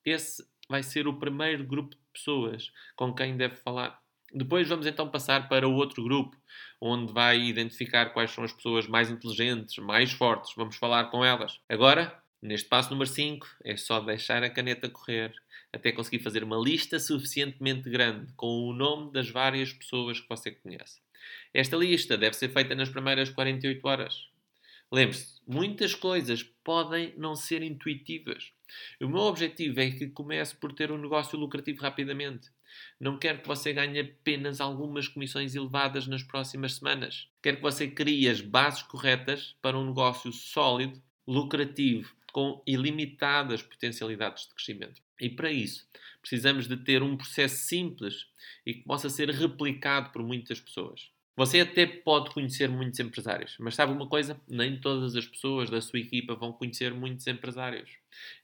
Esse 0.04 0.46
vai 0.68 0.82
ser 0.82 1.08
o 1.08 1.18
primeiro 1.18 1.64
grupo 1.64 1.96
de 1.96 2.02
pessoas 2.12 2.70
com 2.94 3.12
quem 3.14 3.36
deve 3.36 3.56
falar. 3.56 4.00
Depois 4.32 4.68
vamos 4.68 4.86
então 4.86 5.08
passar 5.08 5.48
para 5.48 5.66
o 5.66 5.74
outro 5.74 6.02
grupo, 6.02 6.36
onde 6.80 7.12
vai 7.12 7.40
identificar 7.40 8.10
quais 8.10 8.30
são 8.30 8.44
as 8.44 8.52
pessoas 8.52 8.86
mais 8.86 9.10
inteligentes, 9.10 9.78
mais 9.78 10.12
fortes. 10.12 10.52
Vamos 10.54 10.76
falar 10.76 11.04
com 11.10 11.24
elas. 11.24 11.60
Agora, 11.68 12.22
neste 12.42 12.68
passo 12.68 12.90
número 12.90 13.08
5, 13.08 13.46
é 13.64 13.76
só 13.76 14.00
deixar 14.00 14.42
a 14.42 14.50
caneta 14.50 14.88
correr 14.88 15.32
até 15.72 15.92
conseguir 15.92 16.20
fazer 16.20 16.44
uma 16.44 16.56
lista 16.56 16.98
suficientemente 16.98 17.88
grande 17.90 18.32
com 18.34 18.68
o 18.68 18.72
nome 18.72 19.12
das 19.12 19.30
várias 19.30 19.72
pessoas 19.72 20.20
que 20.20 20.28
você 20.28 20.50
conhece. 20.50 21.00
Esta 21.52 21.76
lista 21.76 22.16
deve 22.16 22.36
ser 22.36 22.48
feita 22.50 22.74
nas 22.74 22.88
primeiras 22.88 23.30
48 23.30 23.86
horas. 23.86 24.28
Lembre-se, 24.90 25.40
muitas 25.46 25.94
coisas 25.94 26.42
podem 26.64 27.12
não 27.16 27.34
ser 27.34 27.62
intuitivas. 27.62 28.52
O 29.00 29.08
meu 29.08 29.22
objetivo 29.22 29.80
é 29.80 29.90
que 29.90 30.08
comece 30.08 30.56
por 30.56 30.72
ter 30.72 30.90
um 30.90 30.98
negócio 30.98 31.38
lucrativo 31.38 31.82
rapidamente. 31.82 32.50
Não 33.00 33.18
quero 33.18 33.40
que 33.40 33.48
você 33.48 33.72
ganhe 33.72 34.00
apenas 34.00 34.60
algumas 34.60 35.08
comissões 35.08 35.54
elevadas 35.54 36.06
nas 36.06 36.22
próximas 36.22 36.74
semanas. 36.74 37.28
Quero 37.42 37.56
que 37.56 37.62
você 37.62 37.88
crie 37.88 38.28
as 38.28 38.40
bases 38.40 38.82
corretas 38.82 39.56
para 39.62 39.78
um 39.78 39.86
negócio 39.86 40.32
sólido, 40.32 41.02
lucrativo, 41.26 42.14
com 42.32 42.62
ilimitadas 42.66 43.62
potencialidades 43.62 44.48
de 44.48 44.54
crescimento. 44.54 45.02
E 45.20 45.28
para 45.28 45.50
isso, 45.50 45.88
precisamos 46.20 46.68
de 46.68 46.76
ter 46.76 47.02
um 47.02 47.16
processo 47.16 47.56
simples 47.66 48.26
e 48.64 48.74
que 48.74 48.84
possa 48.84 49.08
ser 49.08 49.30
replicado 49.30 50.10
por 50.10 50.22
muitas 50.22 50.60
pessoas. 50.60 51.10
Você 51.38 51.60
até 51.60 51.86
pode 51.86 52.30
conhecer 52.30 52.68
muitos 52.68 52.98
empresários, 52.98 53.56
mas 53.60 53.76
sabe 53.76 53.92
uma 53.92 54.08
coisa? 54.08 54.40
Nem 54.48 54.80
todas 54.80 55.14
as 55.14 55.24
pessoas 55.24 55.70
da 55.70 55.80
sua 55.80 56.00
equipa 56.00 56.34
vão 56.34 56.52
conhecer 56.52 56.92
muitos 56.92 57.24
empresários. 57.28 57.88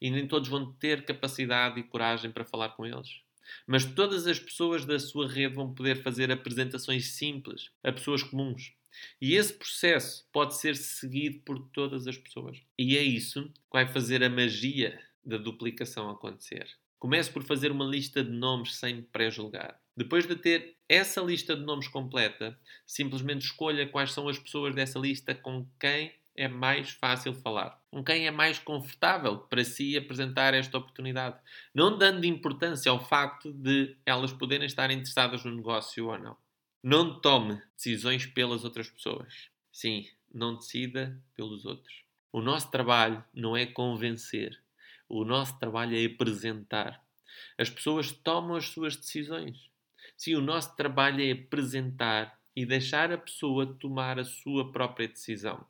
E 0.01 0.13
nem 0.13 0.29
todos 0.29 0.49
vão 0.49 0.73
ter 0.75 1.05
capacidade 1.05 1.81
e 1.81 1.83
coragem 1.83 2.31
para 2.31 2.45
falar 2.45 2.69
com 2.69 2.87
eles. 2.87 3.24
Mas 3.67 3.85
todas 3.85 4.27
as 4.27 4.39
pessoas 4.39 4.85
da 4.85 4.99
sua 4.99 5.29
rede 5.29 5.55
vão 5.55 5.75
poder 5.75 6.03
fazer 6.03 6.31
apresentações 6.31 7.13
simples 7.13 7.71
a 7.83 7.93
pessoas 7.93 8.23
comuns. 8.23 8.73
E 9.21 9.35
esse 9.35 9.53
processo 9.53 10.27
pode 10.33 10.57
ser 10.57 10.77
seguido 10.77 11.41
por 11.41 11.59
todas 11.71 12.07
as 12.07 12.17
pessoas. 12.17 12.63
E 12.79 12.97
é 12.97 13.03
isso 13.03 13.45
que 13.49 13.61
vai 13.73 13.87
fazer 13.87 14.23
a 14.23 14.31
magia 14.31 15.01
da 15.25 15.37
duplicação 15.37 16.11
acontecer. 16.11 16.69
Comece 16.99 17.31
por 17.31 17.43
fazer 17.43 17.71
uma 17.71 17.85
lista 17.85 18.25
de 18.25 18.31
nomes 18.31 18.77
sem 18.77 19.03
pré-julgar. 19.03 19.79
Depois 19.97 20.27
de 20.27 20.37
ter 20.37 20.77
essa 20.89 21.21
lista 21.21 21.55
de 21.55 21.63
nomes 21.63 21.89
completa, 21.89 22.59
simplesmente 22.87 23.45
escolha 23.45 23.89
quais 23.89 24.13
são 24.13 24.29
as 24.29 24.39
pessoas 24.39 24.75
dessa 24.75 24.99
lista 24.99 25.35
com 25.35 25.69
quem 25.79 26.13
é 26.37 26.49
mais 26.49 26.91
fácil 26.91 27.33
falar, 27.35 27.81
com 27.91 28.03
quem 28.03 28.27
é 28.27 28.31
mais 28.31 28.59
confortável 28.59 29.39
para 29.39 29.65
si 29.65 29.97
apresentar 29.97 30.55
esta 30.55 30.79
oportunidade, 30.79 31.39
não 31.75 31.97
dando 31.97 32.25
importância 32.25 32.91
ao 32.91 33.05
facto 33.05 33.53
de 33.53 33.97
elas 34.05 34.33
poderem 34.33 34.67
estar 34.67 34.91
interessadas 34.91 35.45
no 35.45 35.55
negócio 35.55 36.09
ou 36.09 36.19
não. 36.19 36.37
Não 36.83 37.21
tome 37.21 37.61
decisões 37.77 38.27
pelas 38.27 38.65
outras 38.65 38.91
pessoas. 38.91 39.49
Sim, 39.73 40.07
não 40.33 40.57
decida 40.57 41.21
pelos 41.35 41.65
outros. 41.65 42.03
O 42.33 42.41
nosso 42.41 42.71
trabalho 42.71 43.25
não 43.33 43.57
é 43.57 43.65
convencer, 43.65 44.61
o 45.09 45.25
nosso 45.25 45.59
trabalho 45.59 45.97
é 45.97 46.05
apresentar. 46.05 47.03
As 47.57 47.71
pessoas 47.71 48.11
tomam 48.11 48.57
as 48.57 48.69
suas 48.69 48.97
decisões. 48.97 49.71
Sim, 50.17 50.35
o 50.35 50.41
nosso 50.41 50.75
trabalho 50.77 51.23
é 51.23 51.33
apresentar 51.33 52.39
e 52.55 52.67
deixar 52.67 53.13
a 53.13 53.19
pessoa 53.19 53.67
tomar 53.79 54.19
a 54.19 54.25
sua 54.25 54.71
própria 54.71 55.09
decisão. 55.09 55.65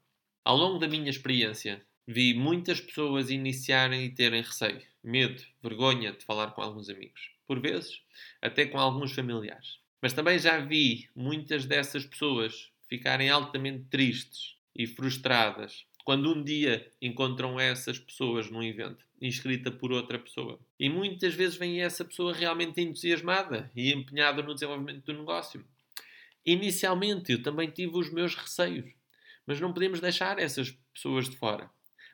Ao 0.45 0.59
longo 0.59 0.78
da 0.78 0.86
minha 0.86 1.09
experiência, 1.09 1.82
vi 2.07 2.34
muitas 2.34 2.78
pessoas 2.78 3.30
iniciarem 3.30 4.05
e 4.05 4.11
terem 4.11 4.42
receio, 4.42 4.82
medo, 5.03 5.42
vergonha 5.62 6.12
de 6.12 6.22
falar 6.22 6.51
com 6.51 6.61
alguns 6.61 6.90
amigos. 6.90 7.30
Por 7.47 7.61
vezes, 7.61 8.03
até 8.42 8.66
com 8.66 8.78
alguns 8.78 9.12
familiares. 9.12 9.78
Mas 10.03 10.12
também 10.12 10.38
já 10.38 10.59
vi 10.59 11.09
muitas 11.16 11.64
dessas 11.64 12.05
pessoas 12.05 12.70
ficarem 12.86 13.30
altamente 13.30 13.84
tristes 13.84 14.55
e 14.76 14.86
frustradas 14.86 15.86
quando 16.05 16.30
um 16.34 16.45
dia 16.45 16.92
encontram 17.01 17.59
essas 17.59 17.99
pessoas 17.99 18.51
num 18.51 18.62
evento, 18.62 19.03
inscrita 19.22 19.70
por 19.70 19.92
outra 19.92 20.18
pessoa. 20.18 20.61
E 20.78 20.90
muitas 20.90 21.32
vezes 21.32 21.57
vem 21.57 21.80
essa 21.80 22.05
pessoa 22.05 22.34
realmente 22.34 22.82
entusiasmada 22.82 23.70
e 23.74 23.90
empenhada 23.95 24.42
no 24.42 24.53
desenvolvimento 24.53 25.07
do 25.07 25.18
negócio. 25.18 25.64
Inicialmente 26.45 27.32
eu 27.32 27.42
também 27.42 27.70
tive 27.70 27.97
os 27.97 28.12
meus 28.12 28.34
receios, 28.34 28.92
mas 29.47 29.61
não 29.61 29.72
podemos 29.72 30.01
deixar 30.01 30.38
essas 30.38 30.70
pessoas 30.92 31.28
de 31.28 31.36
fora, 31.36 31.70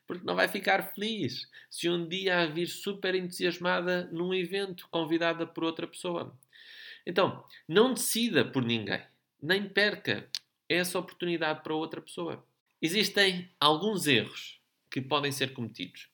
porque 0.06 0.24
não 0.24 0.34
vai 0.34 0.48
ficar 0.48 0.92
feliz 0.92 1.48
se 1.70 1.88
um 1.88 2.08
dia 2.08 2.40
a 2.40 2.46
vir 2.46 2.66
super 2.66 3.14
entusiasmada 3.14 4.08
num 4.12 4.34
evento 4.34 4.88
convidada 4.90 5.46
por 5.46 5.64
outra 5.64 5.86
pessoa. 5.86 6.36
Então, 7.06 7.44
não 7.68 7.94
decida 7.94 8.44
por 8.44 8.64
ninguém, 8.64 9.02
nem 9.42 9.68
perca 9.68 10.28
essa 10.68 10.98
oportunidade 10.98 11.62
para 11.62 11.74
outra 11.74 12.00
pessoa. 12.00 12.44
Existem 12.80 13.50
alguns 13.60 14.06
erros 14.06 14.60
que 14.90 15.00
podem 15.00 15.32
ser 15.32 15.52
cometidos, 15.52 16.08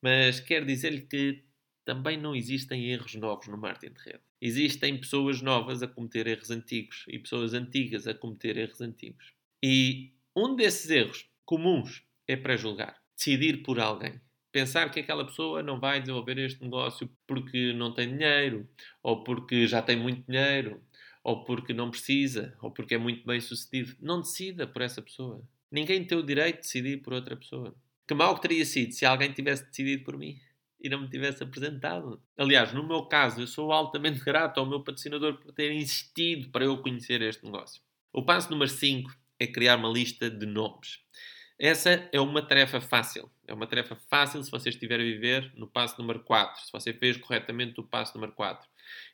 mas 0.00 0.40
quero 0.40 0.66
dizer-lhe 0.66 1.02
que 1.02 1.44
também 1.84 2.18
não 2.18 2.34
existem 2.36 2.90
erros 2.90 3.14
novos 3.14 3.48
no 3.48 3.56
marketing 3.56 3.94
de 3.94 4.00
rede. 4.00 4.20
Existem 4.40 4.98
pessoas 4.98 5.40
novas 5.40 5.82
a 5.82 5.88
cometer 5.88 6.26
erros 6.26 6.50
antigos 6.50 7.04
e 7.08 7.18
pessoas 7.18 7.54
antigas 7.54 8.06
a 8.06 8.14
cometer 8.14 8.56
erros 8.56 8.80
antigos. 8.80 9.32
E 9.62 10.12
um 10.44 10.54
desses 10.54 10.90
erros 10.90 11.28
comuns 11.44 12.04
é 12.26 12.36
pré-julgar, 12.36 12.96
decidir 13.16 13.62
por 13.62 13.80
alguém. 13.80 14.20
Pensar 14.52 14.90
que 14.90 15.00
aquela 15.00 15.24
pessoa 15.26 15.62
não 15.62 15.78
vai 15.78 16.00
desenvolver 16.00 16.38
este 16.38 16.62
negócio 16.62 17.10
porque 17.26 17.72
não 17.72 17.92
tem 17.92 18.16
dinheiro, 18.16 18.68
ou 19.02 19.22
porque 19.22 19.66
já 19.66 19.82
tem 19.82 19.96
muito 19.96 20.24
dinheiro, 20.26 20.82
ou 21.22 21.44
porque 21.44 21.72
não 21.74 21.90
precisa, 21.90 22.56
ou 22.62 22.70
porque 22.70 22.94
é 22.94 22.98
muito 22.98 23.26
bem 23.26 23.40
sucedido. 23.40 23.96
Não 24.00 24.20
decida 24.20 24.66
por 24.66 24.82
essa 24.82 25.02
pessoa. 25.02 25.42
Ninguém 25.70 26.04
tem 26.04 26.16
o 26.16 26.22
direito 26.22 26.56
de 26.56 26.62
decidir 26.62 27.02
por 27.02 27.12
outra 27.12 27.36
pessoa. 27.36 27.74
Que 28.06 28.14
mal 28.14 28.34
que 28.34 28.42
teria 28.42 28.64
sido 28.64 28.92
se 28.92 29.04
alguém 29.04 29.32
tivesse 29.32 29.66
decidido 29.66 30.04
por 30.04 30.16
mim 30.16 30.38
e 30.80 30.88
não 30.88 31.02
me 31.02 31.08
tivesse 31.10 31.42
apresentado. 31.42 32.22
Aliás, 32.36 32.72
no 32.72 32.86
meu 32.86 33.04
caso, 33.04 33.40
eu 33.40 33.46
sou 33.46 33.72
altamente 33.72 34.20
grato 34.24 34.58
ao 34.58 34.66
meu 34.66 34.82
patrocinador 34.82 35.34
por 35.38 35.52
ter 35.52 35.72
insistido 35.72 36.50
para 36.50 36.64
eu 36.64 36.78
conhecer 36.78 37.20
este 37.20 37.44
negócio. 37.44 37.82
O 38.12 38.24
passo 38.24 38.50
número 38.50 38.70
5 38.70 39.10
é 39.38 39.46
criar 39.46 39.76
uma 39.76 39.88
lista 39.88 40.30
de 40.30 40.46
nomes. 40.46 41.00
Essa 41.58 42.08
é 42.12 42.20
uma 42.20 42.40
tarefa 42.40 42.80
fácil. 42.80 43.28
É 43.46 43.52
uma 43.52 43.66
tarefa 43.66 43.96
fácil 44.08 44.42
se 44.44 44.50
você 44.50 44.68
estiver 44.68 45.00
a 45.00 45.02
viver 45.02 45.52
no 45.56 45.66
passo 45.66 46.00
número 46.00 46.20
4, 46.20 46.66
se 46.66 46.72
você 46.72 46.92
fez 46.92 47.16
corretamente 47.16 47.80
o 47.80 47.82
passo 47.82 48.14
número 48.14 48.32
4. 48.32 48.68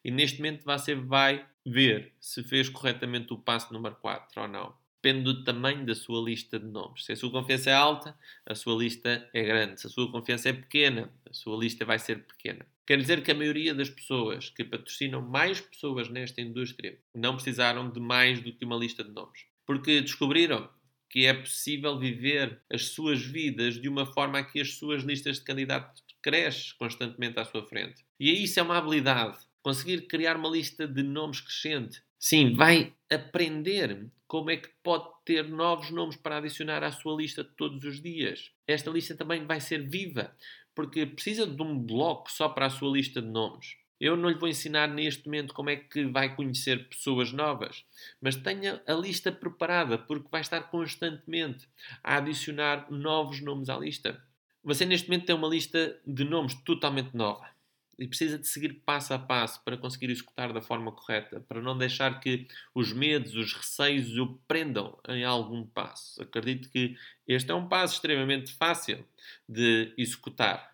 E 0.05 0.11
neste 0.11 0.39
momento 0.39 0.65
você 0.65 0.95
vai 0.95 1.47
ver 1.65 2.13
se 2.21 2.43
fez 2.43 2.69
corretamente 2.69 3.33
o 3.33 3.39
passo 3.39 3.73
número 3.73 3.95
4 3.97 4.43
ou 4.43 4.49
não. 4.49 4.75
Depende 5.03 5.25
do 5.25 5.45
tamanho 5.45 5.85
da 5.85 5.95
sua 5.95 6.23
lista 6.23 6.59
de 6.59 6.67
nomes. 6.67 7.05
Se 7.05 7.13
a 7.13 7.17
sua 7.17 7.31
confiança 7.31 7.71
é 7.71 7.75
alta, 7.75 8.17
a 8.47 8.55
sua 8.55 8.75
lista 8.75 9.29
é 9.35 9.43
grande. 9.43 9.81
Se 9.81 9.87
a 9.87 9.91
sua 9.91 10.11
confiança 10.11 10.49
é 10.49 10.53
pequena, 10.53 11.11
a 11.29 11.33
sua 11.33 11.59
lista 11.59 11.85
vai 11.85 11.99
ser 11.99 12.25
pequena. 12.25 12.67
Quer 12.87 12.99
dizer 12.99 13.23
que 13.23 13.31
a 13.31 13.35
maioria 13.35 13.75
das 13.75 13.89
pessoas 13.89 14.51
que 14.51 14.65
patrocinam 14.65 15.23
mais 15.23 15.61
pessoas 15.61 16.09
nesta 16.09 16.41
indústria 16.41 16.99
não 17.15 17.35
precisaram 17.35 17.91
de 17.91 18.01
mais 18.01 18.41
do 18.41 18.53
que 18.53 18.65
uma 18.65 18.77
lista 18.77 19.05
de 19.05 19.11
nomes. 19.11 19.45
Porque 19.67 20.01
descobriram 20.01 20.69
que 21.09 21.27
é 21.27 21.33
possível 21.33 21.99
viver 21.99 22.61
as 22.73 22.89
suas 22.89 23.23
vidas 23.23 23.81
de 23.81 23.89
uma 23.89 24.05
forma 24.05 24.39
a 24.39 24.45
que 24.45 24.61
as 24.61 24.75
suas 24.75 25.05
listas 25.05 25.39
de 25.39 25.45
candidatos 25.45 26.03
crescem 26.21 26.73
constantemente 26.79 27.39
à 27.39 27.45
sua 27.45 27.65
frente. 27.65 28.05
E 28.19 28.33
isso 28.43 28.59
é 28.59 28.63
uma 28.63 28.79
habilidade. 28.79 29.39
Conseguir 29.63 30.09
criar 30.09 30.37
uma 30.37 30.49
lista 30.49 30.89
de 30.89 31.03
nomes 31.03 31.41
crescente. 31.41 32.03
Sim, 32.19 32.55
vai 32.55 32.95
aprender 33.11 34.11
como 34.27 34.51
é 34.51 34.57
que 34.57 34.71
pode 34.83 35.09
ter 35.25 35.47
novos 35.49 35.91
nomes 35.91 36.17
para 36.17 36.39
adicionar 36.39 36.83
à 36.83 36.91
sua 36.91 37.15
lista 37.17 37.45
todos 37.45 37.85
os 37.85 38.03
dias. 38.03 38.51
Esta 38.67 38.91
lista 38.91 39.15
também 39.15 39.47
vai 39.47 39.61
ser 39.61 39.89
viva, 39.89 40.35
porque 40.75 41.07
precisa 41.07 41.47
de 41.47 41.63
um 41.63 41.79
bloco 41.79 42.33
só 42.33 42.49
para 42.49 42.67
a 42.67 42.71
sua 42.71 42.91
lista 42.91 43.23
de 43.23 43.29
nomes. 43.29 43.77
Eu 44.01 44.17
não 44.17 44.29
lhe 44.29 44.39
vou 44.39 44.49
ensinar 44.49 44.89
neste 44.89 45.27
momento 45.27 45.55
como 45.55 45.71
é 45.71 45.77
que 45.77 46.05
vai 46.07 46.35
conhecer 46.35 46.89
pessoas 46.89 47.33
novas, 47.33 47.85
mas 48.21 48.37
tenha 48.37 48.83
a 48.87 48.93
lista 48.93 49.31
preparada, 49.31 49.97
porque 49.97 50.29
vai 50.31 50.41
estar 50.41 50.63
constantemente 50.63 51.69
a 52.03 52.17
adicionar 52.17 52.91
novos 52.91 53.41
nomes 53.41 53.69
à 53.69 53.77
lista. 53.77 54.23
Você 54.63 54.85
neste 54.85 55.09
momento 55.09 55.27
tem 55.27 55.35
uma 55.35 55.49
lista 55.49 56.01
de 56.07 56.25
nomes 56.25 56.55
totalmente 56.65 57.15
nova 57.15 57.55
e 57.99 58.09
precisa 58.09 58.39
de 58.39 58.47
seguir 58.49 58.83
passo 58.85 59.15
a 59.15 59.19
passo 59.19 59.63
para 59.65 59.77
conseguir 59.77 60.11
executar 60.11 60.53
da 60.53 60.61
forma 60.61 60.91
correta, 60.91 61.41
para 61.41 61.63
não 61.63 61.77
deixar 61.77 62.19
que 62.21 62.49
os 62.75 62.93
medos, 62.93 63.35
os 63.37 63.53
receios 63.53 64.19
o 64.19 64.39
prendam 64.49 64.99
em 65.09 65.25
algum 65.25 65.65
passo. 65.65 66.21
Acredito 66.23 66.69
que 66.71 66.97
este 67.27 67.51
é 67.51 67.55
um 67.55 67.69
passo 67.69 67.95
extremamente 67.95 68.53
fácil 68.55 69.07
de 69.49 69.95
executar 69.97 70.74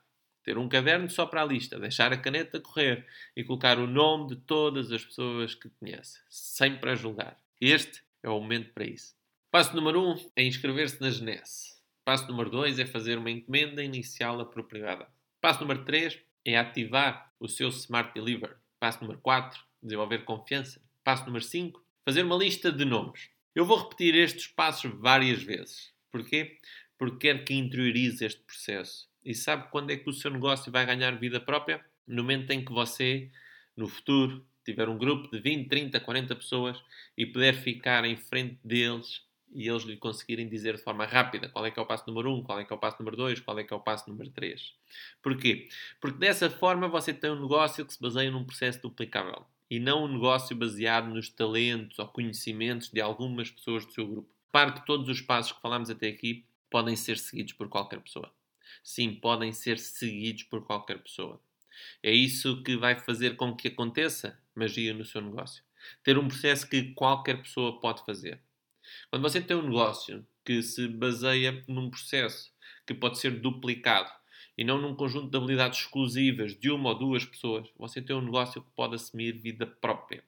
ter 0.51 0.59
um 0.59 0.69
caderno 0.69 1.09
só 1.09 1.27
para 1.27 1.43
a 1.43 1.45
lista, 1.45 1.79
deixar 1.79 2.13
a 2.13 2.17
caneta 2.17 2.59
correr 2.59 3.07
e 3.37 3.45
colocar 3.45 3.79
o 3.79 3.87
nome 3.87 4.31
de 4.31 4.37
todas 4.37 4.91
as 4.91 5.05
pessoas 5.05 5.55
que 5.55 5.71
conhece, 5.79 6.19
sem 6.29 6.77
para-julgar. 6.77 7.37
Este 7.61 8.03
é 8.21 8.29
o 8.29 8.41
momento 8.41 8.73
para 8.73 8.85
isso. 8.85 9.15
Passo 9.49 9.77
número 9.77 10.03
1 10.03 10.11
um 10.11 10.31
é 10.35 10.43
inscrever-se 10.43 11.01
na 11.01 11.09
GNES. 11.09 11.81
Passo 12.05 12.27
número 12.27 12.51
2 12.51 12.81
é 12.81 12.87
fazer 12.87 13.17
uma 13.17 13.31
encomenda 13.31 13.85
inicial 13.85 14.41
apropriada. 14.41 15.07
Passo 15.41 15.61
número 15.61 15.85
3 15.85 16.19
é 16.45 16.59
ativar 16.59 17.33
o 17.39 17.47
seu 17.47 17.69
Smart 17.69 18.13
Deliver. 18.13 18.57
Passo 18.81 19.03
número 19.03 19.21
4, 19.21 19.57
desenvolver 19.81 20.25
confiança. 20.25 20.83
Passo 21.05 21.27
número 21.27 21.45
5, 21.45 21.81
fazer 22.05 22.25
uma 22.25 22.37
lista 22.37 22.73
de 22.73 22.85
nomes. 22.85 23.31
Eu 23.55 23.65
vou 23.65 23.79
repetir 23.79 24.17
estes 24.17 24.49
passos 24.49 24.91
várias 24.97 25.41
vezes. 25.45 25.95
Porquê? 26.11 26.59
Porque 26.99 27.29
quero 27.29 27.45
que 27.45 27.55
interiorize 27.55 28.25
este 28.25 28.43
processo 28.43 29.10
e 29.25 29.35
sabe 29.35 29.69
quando 29.71 29.91
é 29.91 29.97
que 29.97 30.09
o 30.09 30.13
seu 30.13 30.31
negócio 30.31 30.71
vai 30.73 30.85
ganhar 30.87 31.13
vida 31.13 31.41
própria? 31.41 31.85
No 32.07 32.23
momento 32.23 32.51
em 32.51 32.65
que 32.65 32.73
você, 32.73 33.31
no 33.77 33.87
futuro, 33.89 34.45
tiver 34.65 34.89
um 34.89 34.99
grupo 34.99 35.31
de 35.31 35.41
20, 35.41 35.69
30, 35.69 36.01
40 36.01 36.37
pessoas 36.37 36.83
e 37.17 37.27
puder 37.27 37.55
ficar 37.55 38.05
em 38.05 38.17
frente 38.17 38.59
deles 38.65 39.23
e 39.53 39.69
eles 39.69 39.83
lhe 39.83 39.97
conseguirem 39.97 40.49
dizer 40.49 40.77
de 40.77 40.83
forma 40.83 41.05
rápida 41.05 41.49
qual 41.49 41.67
é 41.67 41.71
que 41.71 41.79
é 41.79 41.83
o 41.83 41.87
passo 41.87 42.05
número 42.07 42.33
1, 42.35 42.43
qual 42.45 42.61
é 42.61 42.65
que 42.65 42.73
é 42.73 42.77
o 42.77 42.79
passo 42.79 42.97
número 43.01 43.17
2, 43.17 43.41
qual 43.41 43.59
é 43.59 43.65
que 43.65 43.73
é 43.73 43.77
o 43.77 43.81
passo 43.81 44.09
número 44.09 44.31
3. 44.31 44.75
Porquê? 45.23 45.69
Porque 46.01 46.19
dessa 46.19 46.49
forma 46.49 46.89
você 46.89 47.13
tem 47.13 47.31
um 47.31 47.41
negócio 47.41 47.85
que 47.85 47.93
se 47.93 48.01
baseia 48.01 48.31
num 48.31 48.45
processo 48.45 48.81
duplicável 48.81 49.45
e 49.69 49.79
não 49.79 50.05
um 50.05 50.13
negócio 50.13 50.55
baseado 50.55 51.09
nos 51.09 51.29
talentos 51.29 51.99
ou 51.99 52.07
conhecimentos 52.09 52.91
de 52.91 53.01
algumas 53.01 53.51
pessoas 53.51 53.85
do 53.85 53.93
seu 53.93 54.07
grupo. 54.07 54.29
Repare 54.47 54.73
que 54.73 54.87
todos 54.87 55.09
os 55.09 55.21
passos 55.21 55.53
que 55.53 55.61
falamos 55.61 55.91
até 55.91 56.09
aqui 56.09 56.45
podem 56.71 56.97
ser 56.97 57.19
seguidos 57.19 57.53
por 57.53 57.69
qualquer 57.69 58.01
pessoa. 58.01 58.33
Sim, 58.83 59.15
podem 59.15 59.53
ser 59.53 59.79
seguidos 59.79 60.45
por 60.45 60.65
qualquer 60.65 61.03
pessoa. 61.03 61.41
É 62.03 62.13
isso 62.13 62.63
que 62.63 62.77
vai 62.77 62.99
fazer 62.99 63.37
com 63.37 63.57
que 63.57 63.69
aconteça 63.69 64.39
magia 64.55 64.93
no 64.93 65.05
seu 65.05 65.21
negócio. 65.21 65.63
Ter 66.03 66.19
um 66.19 66.29
processo 66.29 66.69
que 66.69 66.95
qualquer 66.95 67.43
pessoa 67.43 67.81
pode 67.81 68.05
fazer. 68.05 68.43
Quando 69.11 69.23
você 69.23 69.41
tem 69.41 69.57
um 69.57 69.63
negócio 69.63 70.27
que 70.45 70.63
se 70.63 70.89
baseia 70.89 71.65
num 71.69 71.91
processo 71.91 72.53
que 72.87 72.95
pode 72.95 73.19
ser 73.19 73.41
duplicado 73.41 74.11
e 74.61 74.65
não 74.65 74.79
num 74.79 74.95
conjunto 74.95 75.31
de 75.31 75.39
habilidades 75.39 75.79
exclusivas 75.79 76.55
de 76.55 76.71
uma 76.71 76.91
ou 76.91 76.95
duas 76.95 77.25
pessoas, 77.25 77.67
você 77.79 78.03
tem 78.03 78.15
um 78.15 78.21
negócio 78.21 78.61
que 78.61 78.71
pode 78.77 78.95
assumir 78.95 79.33
vida 79.33 79.67
própria. 79.67 80.23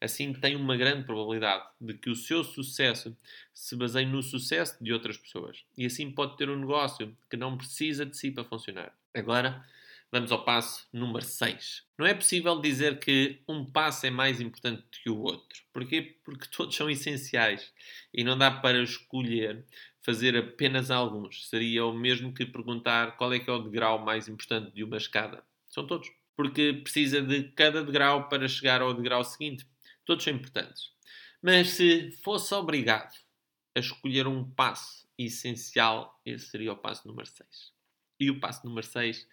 Assim, 0.00 0.32
tem 0.32 0.54
uma 0.54 0.76
grande 0.76 1.04
probabilidade 1.04 1.64
de 1.80 1.94
que 1.94 2.08
o 2.08 2.14
seu 2.14 2.44
sucesso 2.44 3.16
se 3.52 3.74
baseie 3.74 4.06
no 4.06 4.22
sucesso 4.22 4.76
de 4.80 4.92
outras 4.92 5.18
pessoas. 5.18 5.64
E 5.76 5.84
assim 5.84 6.12
pode 6.12 6.36
ter 6.36 6.48
um 6.48 6.60
negócio 6.60 7.12
que 7.28 7.36
não 7.36 7.58
precisa 7.58 8.06
de 8.06 8.16
si 8.16 8.30
para 8.30 8.44
funcionar. 8.44 8.96
Agora, 9.12 9.64
vamos 10.12 10.30
ao 10.30 10.44
passo 10.44 10.86
número 10.92 11.24
6. 11.24 11.82
Não 11.98 12.06
é 12.06 12.14
possível 12.14 12.60
dizer 12.60 13.00
que 13.00 13.40
um 13.48 13.64
passo 13.64 14.06
é 14.06 14.10
mais 14.10 14.40
importante 14.40 14.84
que 15.02 15.10
o 15.10 15.18
outro. 15.18 15.60
Porquê? 15.72 16.18
Porque 16.24 16.46
todos 16.54 16.76
são 16.76 16.88
essenciais 16.88 17.72
e 18.14 18.22
não 18.22 18.38
dá 18.38 18.48
para 18.48 18.80
escolher 18.80 19.64
fazer 20.02 20.36
apenas 20.36 20.90
alguns. 20.90 21.48
Seria 21.48 21.86
o 21.86 21.92
mesmo 21.92 22.34
que 22.34 22.44
perguntar 22.44 23.16
qual 23.16 23.32
é 23.32 23.38
que 23.38 23.48
é 23.48 23.52
o 23.52 23.62
degrau 23.62 23.98
mais 23.98 24.28
importante 24.28 24.72
de 24.74 24.84
uma 24.84 24.96
escada. 24.96 25.44
São 25.68 25.86
todos 25.86 26.10
porque 26.36 26.72
precisa 26.72 27.22
de 27.22 27.44
cada 27.52 27.84
degrau 27.84 28.28
para 28.28 28.48
chegar 28.48 28.82
ao 28.82 28.94
degrau 28.94 29.22
seguinte. 29.22 29.66
Todos 30.04 30.24
são 30.24 30.32
importantes. 30.32 30.90
Mas 31.40 31.70
se 31.70 32.10
fosse 32.22 32.52
obrigado 32.54 33.14
a 33.74 33.80
escolher 33.80 34.26
um 34.26 34.44
passo 34.44 35.08
essencial, 35.18 36.20
esse 36.24 36.46
seria 36.46 36.72
o 36.72 36.76
passo 36.76 37.06
número 37.06 37.26
6. 37.26 37.72
E 38.18 38.30
o 38.30 38.40
passo 38.40 38.66
número 38.66 38.86
6 38.86 39.28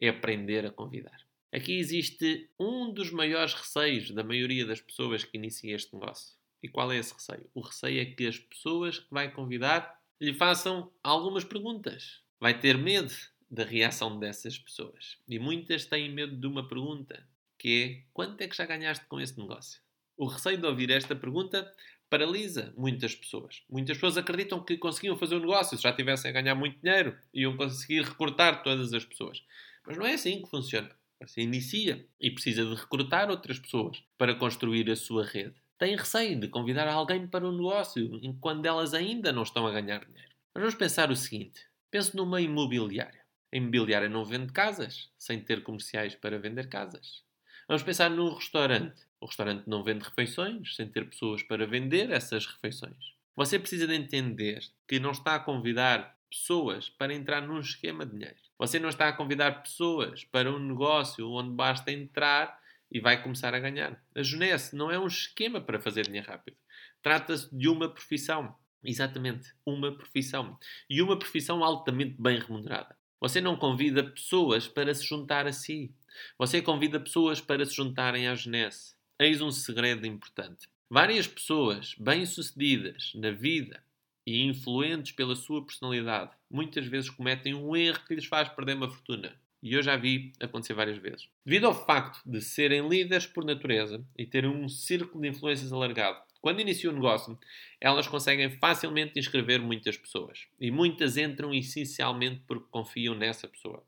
é 0.00 0.08
aprender 0.08 0.66
a 0.66 0.70
convidar. 0.70 1.20
Aqui 1.52 1.78
existe 1.78 2.48
um 2.58 2.92
dos 2.92 3.10
maiores 3.10 3.54
receios 3.54 4.10
da 4.12 4.22
maioria 4.22 4.64
das 4.64 4.80
pessoas 4.80 5.24
que 5.24 5.36
iniciam 5.36 5.74
este 5.74 5.92
negócio. 5.94 6.36
E 6.62 6.68
qual 6.68 6.92
é 6.92 6.98
esse 6.98 7.12
receio? 7.12 7.50
O 7.54 7.60
receio 7.60 8.00
é 8.00 8.04
que 8.04 8.26
as 8.26 8.38
pessoas 8.38 8.98
que 8.98 9.10
vai 9.10 9.30
convidar 9.32 9.99
lhe 10.20 10.34
façam 10.34 10.92
algumas 11.02 11.44
perguntas. 11.44 12.20
Vai 12.38 12.58
ter 12.58 12.76
medo 12.76 13.12
da 13.50 13.64
reação 13.64 14.18
dessas 14.18 14.58
pessoas. 14.58 15.18
E 15.26 15.38
muitas 15.38 15.86
têm 15.86 16.12
medo 16.12 16.36
de 16.36 16.46
uma 16.46 16.68
pergunta, 16.68 17.26
que 17.58 17.82
é 17.82 18.10
quanto 18.12 18.40
é 18.40 18.48
que 18.48 18.56
já 18.56 18.66
ganhaste 18.66 19.06
com 19.06 19.20
esse 19.20 19.38
negócio? 19.38 19.80
O 20.16 20.26
receio 20.26 20.58
de 20.58 20.66
ouvir 20.66 20.90
esta 20.90 21.16
pergunta 21.16 21.72
paralisa 22.10 22.74
muitas 22.76 23.14
pessoas. 23.14 23.62
Muitas 23.70 23.96
pessoas 23.96 24.18
acreditam 24.18 24.62
que 24.62 24.76
conseguiam 24.76 25.16
fazer 25.16 25.36
um 25.36 25.40
negócio 25.40 25.76
se 25.76 25.82
já 25.82 25.92
tivessem 25.92 26.30
a 26.30 26.34
ganhar 26.34 26.54
muito 26.54 26.78
dinheiro, 26.80 27.16
iam 27.32 27.56
conseguir 27.56 28.02
recrutar 28.02 28.62
todas 28.62 28.92
as 28.92 29.04
pessoas. 29.04 29.42
Mas 29.86 29.96
não 29.96 30.06
é 30.06 30.14
assim 30.14 30.42
que 30.42 30.50
funciona. 30.50 30.90
Você 31.20 31.42
inicia 31.42 32.06
e 32.20 32.30
precisa 32.30 32.64
de 32.64 32.74
recrutar 32.74 33.30
outras 33.30 33.58
pessoas 33.58 34.02
para 34.18 34.34
construir 34.34 34.90
a 34.90 34.96
sua 34.96 35.24
rede. 35.24 35.54
Têm 35.80 35.96
receio 35.96 36.38
de 36.38 36.46
convidar 36.46 36.86
alguém 36.86 37.26
para 37.26 37.48
o 37.48 37.50
negócio 37.50 38.20
enquanto 38.22 38.66
elas 38.66 38.92
ainda 38.92 39.32
não 39.32 39.42
estão 39.42 39.66
a 39.66 39.72
ganhar 39.72 40.04
dinheiro. 40.04 40.30
Mas 40.54 40.62
vamos 40.62 40.74
pensar 40.74 41.10
o 41.10 41.16
seguinte: 41.16 41.66
pense 41.90 42.14
numa 42.14 42.40
imobiliária. 42.40 43.24
A 43.52 43.56
imobiliária 43.56 44.08
não 44.08 44.24
vende 44.24 44.52
casas 44.52 45.10
sem 45.18 45.40
ter 45.40 45.62
comerciais 45.62 46.14
para 46.14 46.38
vender 46.38 46.68
casas. 46.68 47.24
Vamos 47.66 47.82
pensar 47.82 48.10
num 48.10 48.34
restaurante. 48.34 49.06
O 49.20 49.26
restaurante 49.26 49.66
não 49.66 49.82
vende 49.82 50.04
refeições 50.04 50.76
sem 50.76 50.86
ter 50.86 51.08
pessoas 51.08 51.42
para 51.42 51.66
vender 51.66 52.10
essas 52.10 52.46
refeições. 52.46 53.14
Você 53.34 53.58
precisa 53.58 53.86
de 53.86 53.94
entender 53.94 54.60
que 54.86 55.00
não 55.00 55.12
está 55.12 55.36
a 55.36 55.40
convidar 55.40 56.16
pessoas 56.30 56.90
para 56.90 57.14
entrar 57.14 57.40
num 57.40 57.58
esquema 57.58 58.04
de 58.04 58.12
dinheiro. 58.12 58.36
Você 58.58 58.78
não 58.78 58.90
está 58.90 59.08
a 59.08 59.12
convidar 59.12 59.62
pessoas 59.62 60.24
para 60.24 60.50
um 60.52 60.58
negócio 60.58 61.28
onde 61.30 61.50
basta 61.50 61.90
entrar 61.90 62.59
e 62.90 63.00
vai 63.00 63.22
começar 63.22 63.54
a 63.54 63.58
ganhar. 63.58 64.02
A 64.14 64.22
Junesse 64.22 64.74
não 64.74 64.90
é 64.90 64.98
um 64.98 65.06
esquema 65.06 65.60
para 65.60 65.80
fazer 65.80 66.06
dinheiro 66.06 66.28
rápido. 66.28 66.56
Trata-se 67.02 67.54
de 67.54 67.68
uma 67.68 67.88
profissão. 67.88 68.54
Exatamente, 68.82 69.52
uma 69.64 69.92
profissão. 69.92 70.58
E 70.88 71.02
uma 71.02 71.18
profissão 71.18 71.62
altamente 71.62 72.16
bem 72.18 72.38
remunerada. 72.38 72.96
Você 73.20 73.40
não 73.40 73.56
convida 73.56 74.02
pessoas 74.02 74.66
para 74.66 74.94
se 74.94 75.04
juntar 75.04 75.46
a 75.46 75.52
si. 75.52 75.94
Você 76.38 76.62
convida 76.62 76.98
pessoas 76.98 77.40
para 77.40 77.64
se 77.64 77.74
juntarem 77.74 78.26
à 78.26 78.34
Genesse. 78.34 78.94
Eis 79.18 79.42
um 79.42 79.50
segredo 79.50 80.06
importante. 80.06 80.66
Várias 80.88 81.26
pessoas 81.26 81.94
bem-sucedidas 81.98 83.12
na 83.14 83.30
vida 83.30 83.82
e 84.26 84.42
influentes 84.42 85.12
pela 85.12 85.36
sua 85.36 85.64
personalidade 85.64 86.32
muitas 86.50 86.86
vezes 86.86 87.10
cometem 87.10 87.54
um 87.54 87.76
erro 87.76 88.04
que 88.06 88.14
lhes 88.14 88.24
faz 88.24 88.48
perder 88.48 88.74
uma 88.76 88.88
fortuna. 88.88 89.39
E 89.62 89.74
eu 89.74 89.82
já 89.82 89.96
vi 89.96 90.32
acontecer 90.40 90.74
várias 90.74 90.98
vezes. 90.98 91.28
Devido 91.44 91.66
ao 91.66 91.86
facto 91.86 92.20
de 92.24 92.40
serem 92.40 92.88
líderes 92.88 93.26
por 93.26 93.44
natureza 93.44 94.04
e 94.16 94.24
terem 94.24 94.50
um 94.50 94.68
círculo 94.68 95.22
de 95.22 95.28
influências 95.28 95.72
alargado, 95.72 96.18
quando 96.40 96.60
iniciam 96.60 96.92
o 96.92 96.96
negócio, 96.96 97.38
elas 97.80 98.08
conseguem 98.08 98.50
facilmente 98.58 99.18
inscrever 99.18 99.60
muitas 99.60 99.96
pessoas. 99.98 100.46
E 100.58 100.70
muitas 100.70 101.18
entram 101.18 101.52
essencialmente 101.52 102.42
porque 102.46 102.66
confiam 102.70 103.14
nessa 103.14 103.46
pessoa. 103.46 103.84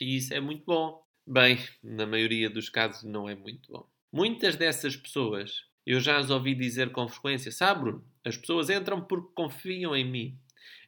E 0.00 0.16
isso 0.16 0.32
é 0.32 0.40
muito 0.40 0.64
bom. 0.64 1.04
Bem, 1.26 1.58
na 1.82 2.06
maioria 2.06 2.48
dos 2.48 2.68
casos 2.68 3.02
não 3.02 3.28
é 3.28 3.34
muito 3.34 3.72
bom. 3.72 3.88
Muitas 4.12 4.54
dessas 4.54 4.96
pessoas, 4.96 5.64
eu 5.84 5.98
já 5.98 6.18
as 6.18 6.30
ouvi 6.30 6.54
dizer 6.54 6.92
com 6.92 7.08
frequência, 7.08 7.50
sabe 7.50 7.80
Bruno, 7.80 8.04
as 8.24 8.36
pessoas 8.36 8.70
entram 8.70 9.00
porque 9.00 9.34
confiam 9.34 9.94
em 9.96 10.04
mim. 10.04 10.38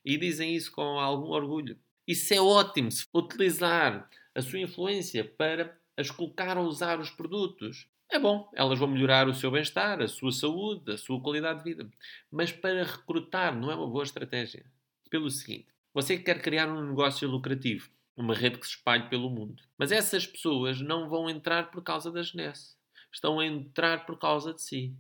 E 0.05 0.17
dizem 0.17 0.55
isso 0.55 0.71
com 0.71 1.01
algum 1.01 1.31
orgulho. 1.31 1.77
Isso 2.07 2.33
é 2.33 2.41
ótimo 2.41 2.91
se 2.91 3.05
utilizar 3.13 4.09
a 4.39 4.43
sua 4.43 4.61
influência 4.61 5.25
para 5.25 5.77
as 5.97 6.13
colocar 6.13 6.57
a 6.57 6.61
usar 6.61 7.01
os 7.01 7.11
produtos. 7.11 7.89
É 8.09 8.21
bom, 8.21 8.49
elas 8.55 8.79
vão 8.79 8.87
melhorar 8.87 9.29
o 9.29 9.35
seu 9.35 9.51
bem-estar, 9.51 10.01
a 10.01 10.07
sua 10.07 10.31
saúde, 10.31 10.93
a 10.93 10.97
sua 10.97 11.21
qualidade 11.21 11.59
de 11.59 11.65
vida. 11.65 11.91
Mas 12.31 12.53
para 12.53 12.85
recrutar 12.85 13.55
não 13.55 13.71
é 13.71 13.75
uma 13.75 13.89
boa 13.89 14.05
estratégia. 14.05 14.65
Pelo 15.11 15.29
seguinte, 15.29 15.67
você 15.93 16.17
quer 16.17 16.41
criar 16.41 16.69
um 16.69 16.89
negócio 16.89 17.29
lucrativo, 17.29 17.91
uma 18.17 18.33
rede 18.33 18.59
que 18.59 18.67
se 18.67 18.75
espalhe 18.77 19.09
pelo 19.09 19.29
mundo. 19.29 19.61
Mas 19.77 19.91
essas 19.91 20.25
pessoas 20.25 20.81
não 20.81 21.09
vão 21.09 21.29
entrar 21.29 21.73
por 21.73 21.83
causa 21.83 22.13
da 22.13 22.23
Genesse. 22.23 22.77
Estão 23.13 23.41
a 23.41 23.47
entrar 23.47 24.07
por 24.07 24.19
causa 24.19 24.55
de 24.55 24.63
si. 24.63 24.95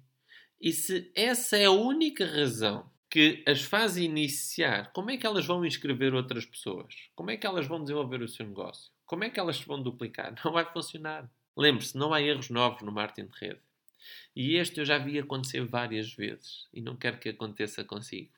E 0.60 0.72
se 0.72 1.12
essa 1.14 1.56
é 1.56 1.66
a 1.66 1.70
única 1.70 2.26
razão 2.26 2.90
que 3.08 3.44
as 3.46 3.62
faz 3.62 3.96
iniciar, 3.96 4.92
como 4.92 5.10
é 5.12 5.16
que 5.16 5.26
elas 5.26 5.46
vão 5.46 5.64
inscrever 5.64 6.12
outras 6.12 6.44
pessoas? 6.44 6.92
Como 7.14 7.30
é 7.30 7.36
que 7.36 7.46
elas 7.46 7.68
vão 7.68 7.80
desenvolver 7.80 8.20
o 8.20 8.28
seu 8.28 8.44
negócio? 8.44 8.90
Como 9.08 9.24
é 9.24 9.30
que 9.30 9.40
elas 9.40 9.56
se 9.56 9.64
vão 9.64 9.82
duplicar? 9.82 10.34
Não 10.44 10.52
vai 10.52 10.66
funcionar. 10.66 11.28
Lembre-se, 11.56 11.96
não 11.96 12.14
há 12.14 12.22
erros 12.22 12.50
novos 12.50 12.82
no 12.82 12.92
marketing 12.92 13.28
de 13.28 13.38
rede. 13.40 13.60
E 14.36 14.54
este 14.54 14.78
eu 14.78 14.84
já 14.84 14.96
vi 14.96 15.18
acontecer 15.18 15.64
várias 15.64 16.14
vezes 16.14 16.68
e 16.72 16.80
não 16.80 16.94
quero 16.94 17.18
que 17.18 17.30
aconteça 17.30 17.82
consigo. 17.82 18.30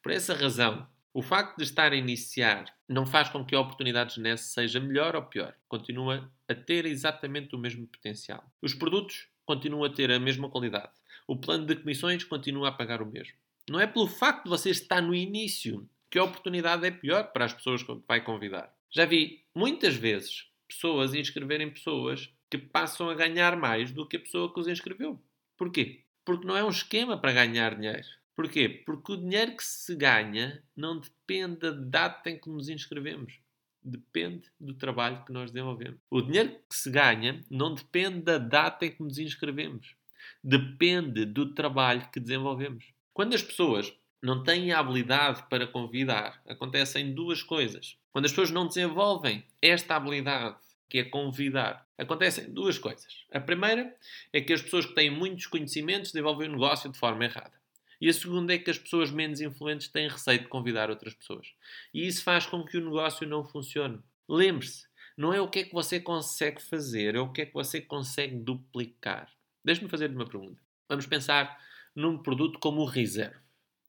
Por 0.00 0.12
essa 0.12 0.34
razão, 0.34 0.86
o 1.12 1.20
facto 1.20 1.56
de 1.56 1.64
estar 1.64 1.90
a 1.90 1.96
iniciar 1.96 2.72
não 2.88 3.04
faz 3.04 3.28
com 3.28 3.44
que 3.44 3.56
a 3.56 3.60
oportunidade 3.60 4.22
de 4.22 4.36
seja 4.36 4.78
melhor 4.78 5.16
ou 5.16 5.22
pior. 5.22 5.52
Continua 5.68 6.30
a 6.46 6.54
ter 6.54 6.86
exatamente 6.86 7.56
o 7.56 7.58
mesmo 7.58 7.86
potencial. 7.88 8.44
Os 8.62 8.72
produtos 8.72 9.26
continuam 9.44 9.82
a 9.82 9.90
ter 9.90 10.12
a 10.12 10.20
mesma 10.20 10.48
qualidade. 10.48 10.92
O 11.26 11.36
plano 11.36 11.66
de 11.66 11.74
comissões 11.74 12.22
continua 12.22 12.68
a 12.68 12.72
pagar 12.72 13.02
o 13.02 13.06
mesmo. 13.06 13.34
Não 13.68 13.80
é 13.80 13.86
pelo 13.86 14.06
facto 14.06 14.44
de 14.44 14.50
você 14.50 14.70
estar 14.70 15.00
no 15.00 15.14
início 15.14 15.88
que 16.08 16.18
a 16.18 16.24
oportunidade 16.24 16.86
é 16.86 16.90
pior 16.92 17.32
para 17.32 17.46
as 17.46 17.52
pessoas 17.52 17.82
que 17.82 18.00
vai 18.06 18.20
convidar. 18.20 18.72
Já 18.90 19.04
vi 19.04 19.44
muitas 19.54 19.94
vezes 19.94 20.46
pessoas 20.66 21.14
inscreverem 21.14 21.70
pessoas 21.70 22.32
que 22.50 22.58
passam 22.58 23.08
a 23.08 23.14
ganhar 23.14 23.56
mais 23.56 23.92
do 23.92 24.06
que 24.06 24.16
a 24.16 24.20
pessoa 24.20 24.52
que 24.52 24.58
os 24.58 24.66
inscreveu. 24.66 25.22
Porquê? 25.56 26.02
Porque 26.24 26.46
não 26.46 26.56
é 26.56 26.64
um 26.64 26.70
esquema 26.70 27.16
para 27.16 27.32
ganhar 27.32 27.76
dinheiro. 27.76 28.06
Porquê? 28.34 28.68
Porque 28.68 29.12
o 29.12 29.16
dinheiro 29.16 29.56
que 29.56 29.62
se 29.62 29.94
ganha 29.94 30.62
não 30.74 30.98
depende 30.98 31.58
da 31.58 31.70
data 31.70 32.30
em 32.30 32.38
que 32.38 32.48
nos 32.48 32.68
inscrevemos. 32.68 33.38
Depende 33.82 34.50
do 34.58 34.74
trabalho 34.74 35.24
que 35.24 35.32
nós 35.32 35.50
desenvolvemos. 35.50 36.00
O 36.10 36.20
dinheiro 36.20 36.56
que 36.68 36.74
se 36.74 36.90
ganha 36.90 37.44
não 37.48 37.74
depende 37.74 38.22
da 38.22 38.38
data 38.38 38.86
em 38.86 38.90
que 38.90 39.02
nos 39.02 39.18
inscrevemos. 39.18 39.94
Depende 40.42 41.24
do 41.24 41.54
trabalho 41.54 42.08
que 42.10 42.20
desenvolvemos. 42.20 42.92
Quando 43.12 43.34
as 43.34 43.42
pessoas 43.42 43.92
não 44.22 44.42
têm 44.42 44.72
a 44.72 44.78
habilidade 44.78 45.44
para 45.48 45.66
convidar, 45.66 46.42
acontecem 46.46 47.14
duas 47.14 47.42
coisas. 47.42 47.96
Quando 48.12 48.26
as 48.26 48.32
pessoas 48.32 48.50
não 48.50 48.66
desenvolvem 48.66 49.44
esta 49.62 49.96
habilidade 49.96 50.56
que 50.90 50.98
é 50.98 51.04
convidar. 51.04 51.86
Acontecem 51.96 52.52
duas 52.52 52.76
coisas. 52.76 53.24
A 53.32 53.38
primeira 53.38 53.96
é 54.32 54.40
que 54.40 54.52
as 54.52 54.60
pessoas 54.60 54.84
que 54.84 54.94
têm 54.94 55.08
muitos 55.08 55.46
conhecimentos 55.46 56.10
desenvolvem 56.10 56.48
o 56.48 56.52
negócio 56.52 56.90
de 56.90 56.98
forma 56.98 57.24
errada. 57.24 57.52
E 58.00 58.08
a 58.08 58.12
segunda 58.12 58.52
é 58.52 58.58
que 58.58 58.70
as 58.70 58.78
pessoas 58.78 59.10
menos 59.10 59.40
influentes 59.40 59.88
têm 59.88 60.08
receio 60.08 60.40
de 60.40 60.48
convidar 60.48 60.90
outras 60.90 61.14
pessoas. 61.14 61.54
E 61.94 62.06
isso 62.06 62.24
faz 62.24 62.44
com 62.44 62.64
que 62.64 62.76
o 62.76 62.84
negócio 62.84 63.26
não 63.26 63.44
funcione. 63.44 64.00
Lembre-se, 64.28 64.86
não 65.16 65.32
é 65.32 65.40
o 65.40 65.48
que 65.48 65.60
é 65.60 65.64
que 65.64 65.72
você 65.72 66.00
consegue 66.00 66.60
fazer, 66.60 67.14
é 67.14 67.20
o 67.20 67.30
que 67.30 67.42
é 67.42 67.46
que 67.46 67.54
você 67.54 67.80
consegue 67.80 68.36
duplicar. 68.36 69.30
Deixe-me 69.64 69.88
fazer 69.88 70.10
uma 70.10 70.26
pergunta. 70.26 70.60
Vamos 70.88 71.06
pensar 71.06 71.56
num 71.94 72.18
produto 72.18 72.58
como 72.58 72.80
o 72.80 72.86
Reserve 72.86 73.38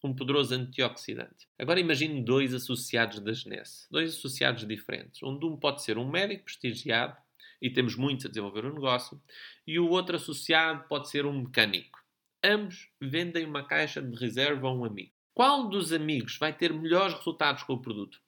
um 0.03 0.13
poderoso 0.13 0.53
antioxidante. 0.55 1.47
Agora 1.57 1.79
imagine 1.79 2.23
dois 2.23 2.53
associados 2.53 3.19
da 3.19 3.33
Genesse, 3.33 3.87
dois 3.91 4.15
associados 4.15 4.65
diferentes, 4.67 5.21
onde 5.21 5.45
um 5.45 5.55
pode 5.55 5.83
ser 5.83 5.97
um 5.97 6.09
médico 6.09 6.45
prestigiado, 6.45 7.15
e 7.61 7.69
temos 7.69 7.95
muitos 7.95 8.25
a 8.25 8.29
desenvolver 8.29 8.65
o 8.65 8.71
um 8.71 8.73
negócio, 8.73 9.21
e 9.67 9.79
o 9.79 9.89
outro 9.89 10.15
associado 10.15 10.87
pode 10.87 11.09
ser 11.09 11.25
um 11.25 11.41
mecânico. 11.41 12.03
Ambos 12.43 12.89
vendem 12.99 13.45
uma 13.45 13.63
caixa 13.63 14.01
de 14.01 14.17
reserva 14.17 14.67
a 14.67 14.73
um 14.73 14.83
amigo. 14.83 15.11
Qual 15.33 15.69
dos 15.69 15.93
amigos 15.93 16.37
vai 16.37 16.51
ter 16.51 16.73
melhores 16.73 17.13
resultados 17.13 17.61
com 17.63 17.73
o 17.73 17.81
produto? 17.81 18.19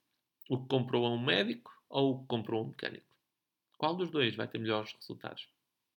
O 0.48 0.58
que 0.58 0.68
comprou 0.68 1.04
a 1.04 1.10
um 1.10 1.22
médico 1.22 1.72
ou 1.88 2.12
o 2.12 2.20
que 2.20 2.26
comprou 2.28 2.60
a 2.60 2.64
um 2.64 2.68
mecânico? 2.68 3.06
Qual 3.76 3.96
dos 3.96 4.10
dois 4.10 4.36
vai 4.36 4.46
ter 4.46 4.58
melhores 4.58 4.92
resultados? 4.92 5.48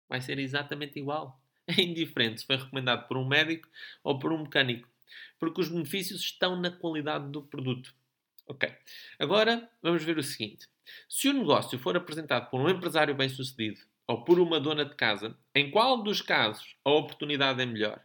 Vai 0.08 0.22
ser 0.22 0.40
exatamente 0.40 1.00
igual. 1.00 1.42
É 1.68 1.82
indiferente 1.82 2.42
se 2.42 2.46
foi 2.46 2.58
recomendado 2.58 3.08
por 3.08 3.18
um 3.18 3.28
médico 3.28 3.68
ou 4.04 4.20
por 4.20 4.32
um 4.32 4.44
mecânico 4.44 4.88
porque 5.40 5.62
os 5.62 5.70
benefícios 5.70 6.22
estão 6.22 6.60
na 6.60 6.72
qualidade 6.72 7.30
do 7.32 7.42
produto. 7.42 7.94
Ok. 8.48 8.72
Agora 9.20 9.70
vamos 9.82 10.04
ver 10.04 10.18
o 10.18 10.24
seguinte: 10.24 10.68
se 11.10 11.28
o 11.30 11.34
negócio 11.34 11.80
for 11.80 11.96
apresentado 11.96 12.50
por 12.50 12.62
um 12.62 12.70
empresário 12.70 13.16
bem-sucedido 13.16 13.80
ou 14.08 14.24
por 14.24 14.40
uma 14.40 14.60
dona 14.60 14.86
de 14.86 14.96
casa, 14.96 15.38
em 15.54 15.72
qual 15.72 16.04
dos 16.04 16.22
casos 16.22 16.76
a 16.84 16.92
oportunidade 16.92 17.62
é 17.62 17.66
melhor? 17.66 18.04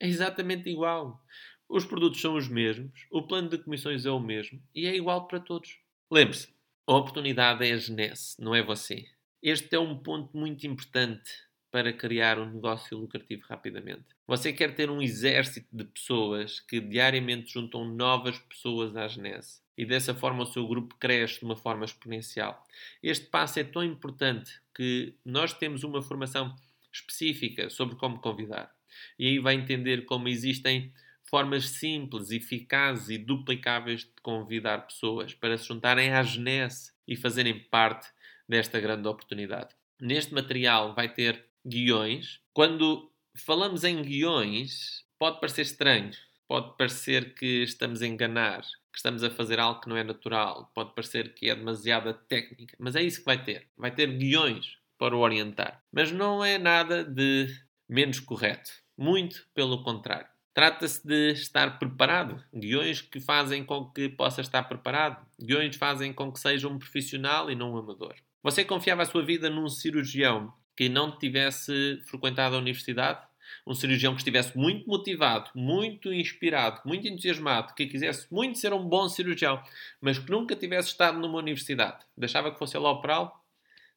É 0.00 0.06
exatamente 0.06 0.70
igual. 0.70 1.22
Os 1.68 1.84
produtos 1.84 2.20
são 2.20 2.36
os 2.36 2.48
mesmos, 2.48 3.06
o 3.10 3.26
plano 3.26 3.48
de 3.48 3.58
comissões 3.58 4.06
é 4.06 4.10
o 4.10 4.20
mesmo 4.20 4.62
e 4.74 4.86
é 4.86 4.94
igual 4.94 5.26
para 5.26 5.40
todos. 5.40 5.78
Lembre-se, 6.10 6.48
a 6.86 6.94
oportunidade 6.94 7.66
é 7.66 7.72
a 7.72 7.76
Genesse, 7.76 8.40
não 8.40 8.54
é 8.54 8.62
você. 8.62 9.04
Este 9.42 9.74
é 9.74 9.78
um 9.78 9.98
ponto 9.98 10.36
muito 10.36 10.66
importante 10.66 11.45
para 11.76 11.92
criar 11.92 12.38
um 12.38 12.46
negócio 12.46 12.96
lucrativo 12.96 13.44
rapidamente. 13.46 14.06
Você 14.26 14.50
quer 14.50 14.74
ter 14.74 14.88
um 14.88 15.02
exército 15.02 15.68
de 15.70 15.84
pessoas 15.84 16.58
que 16.58 16.80
diariamente 16.80 17.52
juntam 17.52 17.84
novas 17.84 18.38
pessoas 18.38 18.96
à 18.96 19.06
Genese 19.06 19.60
e 19.76 19.84
dessa 19.84 20.14
forma 20.14 20.44
o 20.44 20.46
seu 20.46 20.66
grupo 20.66 20.94
cresce 20.98 21.40
de 21.40 21.44
uma 21.44 21.54
forma 21.54 21.84
exponencial. 21.84 22.66
Este 23.02 23.26
passo 23.26 23.60
é 23.60 23.64
tão 23.64 23.84
importante 23.84 24.58
que 24.74 25.12
nós 25.22 25.52
temos 25.52 25.84
uma 25.84 26.00
formação 26.00 26.56
específica 26.90 27.68
sobre 27.68 27.94
como 27.96 28.20
convidar. 28.20 28.74
E 29.18 29.28
aí 29.28 29.38
vai 29.38 29.54
entender 29.54 30.06
como 30.06 30.28
existem 30.28 30.94
formas 31.24 31.68
simples, 31.68 32.30
eficazes 32.30 33.10
e 33.10 33.18
duplicáveis 33.18 34.00
de 34.00 34.12
convidar 34.22 34.86
pessoas 34.86 35.34
para 35.34 35.58
se 35.58 35.68
juntarem 35.68 36.10
à 36.14 36.22
Genese 36.22 36.92
e 37.06 37.14
fazerem 37.14 37.60
parte 37.60 38.08
desta 38.48 38.80
grande 38.80 39.06
oportunidade. 39.06 39.74
Neste 40.00 40.32
material 40.32 40.94
vai 40.94 41.12
ter 41.12 41.44
guiões. 41.66 42.40
Quando 42.52 43.10
falamos 43.34 43.84
em 43.84 44.00
guiões, 44.02 45.04
pode 45.18 45.40
parecer 45.40 45.62
estranho, 45.62 46.10
pode 46.46 46.76
parecer 46.76 47.34
que 47.34 47.62
estamos 47.62 48.00
a 48.02 48.06
enganar, 48.06 48.62
que 48.62 48.98
estamos 48.98 49.22
a 49.24 49.30
fazer 49.30 49.58
algo 49.58 49.80
que 49.80 49.88
não 49.88 49.96
é 49.96 50.04
natural, 50.04 50.70
pode 50.74 50.94
parecer 50.94 51.34
que 51.34 51.50
é 51.50 51.54
demasiada 51.54 52.14
técnica, 52.14 52.76
mas 52.78 52.94
é 52.96 53.02
isso 53.02 53.20
que 53.20 53.26
vai 53.26 53.42
ter. 53.42 53.68
Vai 53.76 53.90
ter 53.90 54.06
guiões 54.16 54.78
para 54.98 55.14
o 55.14 55.20
orientar. 55.20 55.82
Mas 55.92 56.10
não 56.10 56.44
é 56.44 56.58
nada 56.58 57.04
de 57.04 57.48
menos 57.88 58.20
correto. 58.20 58.70
Muito 58.96 59.46
pelo 59.54 59.82
contrário. 59.82 60.28
Trata-se 60.54 61.06
de 61.06 61.32
estar 61.32 61.78
preparado. 61.78 62.42
Guiões 62.54 63.02
que 63.02 63.20
fazem 63.20 63.62
com 63.62 63.90
que 63.90 64.08
possa 64.08 64.40
estar 64.40 64.62
preparado. 64.62 65.26
Guiões 65.38 65.76
fazem 65.76 66.14
com 66.14 66.32
que 66.32 66.40
seja 66.40 66.66
um 66.66 66.78
profissional 66.78 67.50
e 67.50 67.54
não 67.54 67.74
um 67.74 67.76
amador. 67.76 68.14
Você 68.42 68.64
confiava 68.64 69.02
a 69.02 69.06
sua 69.06 69.22
vida 69.22 69.50
num 69.50 69.68
cirurgião 69.68 70.54
que 70.76 70.88
não 70.88 71.16
tivesse 71.16 72.00
frequentado 72.04 72.54
a 72.54 72.58
universidade? 72.58 73.26
Um 73.66 73.74
cirurgião 73.74 74.12
que 74.12 74.20
estivesse 74.20 74.56
muito 74.56 74.88
motivado, 74.88 75.50
muito 75.54 76.12
inspirado, 76.12 76.80
muito 76.84 77.06
entusiasmado, 77.06 77.74
que 77.74 77.86
quisesse 77.86 78.32
muito 78.32 78.58
ser 78.58 78.72
um 78.72 78.84
bom 78.84 79.08
cirurgião, 79.08 79.62
mas 80.00 80.18
que 80.18 80.30
nunca 80.30 80.54
tivesse 80.54 80.88
estado 80.88 81.18
numa 81.18 81.38
universidade. 81.38 82.04
Deixava 82.16 82.52
que 82.52 82.58
fosse 82.58 82.76
ele 82.76 82.86
operá-lo? 82.86 83.32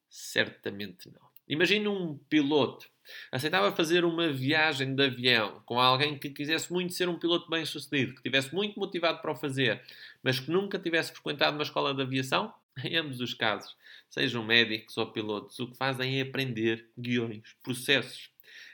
Certamente 0.10 1.10
não. 1.10 1.28
Imagine 1.48 1.88
um 1.88 2.18
piloto 2.30 2.88
aceitava 3.32 3.76
fazer 3.76 4.05
uma 4.05 4.32
viagem 4.32 4.95
de 4.95 5.03
avião 5.03 5.62
com 5.66 5.80
alguém 5.80 6.18
que 6.18 6.30
quisesse 6.30 6.72
muito 6.72 6.93
ser 6.93 7.10
um 7.10 7.20
piloto 7.20 7.49
bem 7.49 7.66
sucedido, 7.66 8.14
que 8.14 8.20
estivesse 8.20 8.53
muito 8.53 8.80
motivado 8.80 9.22
para 9.22 9.32
o 9.32 9.36
fazer, 9.36 9.82
mas 10.24 10.39
que 10.39 10.51
nunca 10.51 10.80
tivesse 10.80 11.12
frequentado 11.12 11.55
uma 11.55 11.64
escola 11.64 11.93
de 11.93 12.01
aviação? 12.01 12.53
Em 12.84 12.95
ambos 12.95 13.20
os 13.20 13.34
casos, 13.34 13.76
sejam 14.10 14.43
médicos 14.43 14.95
ou 14.97 15.07
pilotos, 15.12 15.60
o 15.60 15.68
que 15.68 15.78
fazem 15.78 16.20
é 16.20 16.22
aprender 16.22 16.89
guiões, 16.97 17.55
processos 17.62 18.30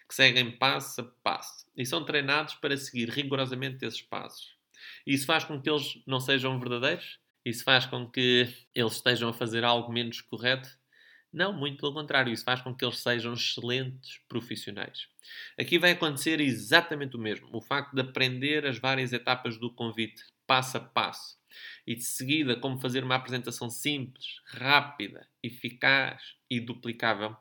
que 0.07 0.13
seguem 0.13 0.51
passo 0.51 1.01
a 1.01 1.03
passo 1.23 1.65
e 1.75 1.86
são 1.86 2.05
treinados 2.05 2.55
para 2.55 2.77
seguir 2.77 3.09
rigorosamente 3.09 3.83
esses 3.86 4.01
passos. 4.01 4.55
Isso 5.05 5.25
faz 5.25 5.43
com 5.43 5.59
que 5.61 5.69
eles 5.69 6.01
não 6.05 6.19
sejam 6.19 6.59
verdadeiros? 6.59 7.19
Isso 7.43 7.63
faz 7.63 7.86
com 7.86 8.09
que 8.09 8.47
eles 8.73 8.93
estejam 8.93 9.29
a 9.29 9.33
fazer 9.33 9.63
algo 9.63 9.91
menos 9.91 10.21
correto? 10.21 10.69
Não, 11.36 11.51
muito 11.51 11.81
pelo 11.81 11.93
contrário, 11.93 12.31
isso 12.31 12.45
faz 12.45 12.61
com 12.61 12.73
que 12.73 12.86
eles 12.86 12.99
sejam 12.99 13.33
excelentes 13.33 14.19
profissionais. 14.29 15.09
Aqui 15.59 15.77
vai 15.77 15.91
acontecer 15.91 16.39
exatamente 16.39 17.17
o 17.17 17.19
mesmo. 17.19 17.49
O 17.51 17.59
facto 17.59 17.93
de 17.93 17.99
aprender 17.99 18.65
as 18.65 18.79
várias 18.79 19.11
etapas 19.11 19.57
do 19.57 19.69
convite, 19.69 20.23
passo 20.47 20.77
a 20.77 20.79
passo, 20.79 21.38
e 21.86 21.93
de 21.93 22.03
seguida 22.05 22.55
como 22.55 22.79
fazer 22.79 23.03
uma 23.03 23.15
apresentação 23.15 23.69
simples, 23.69 24.39
rápida, 24.45 25.27
eficaz 25.43 26.21
e 26.49 26.61
duplicável, 26.61 27.36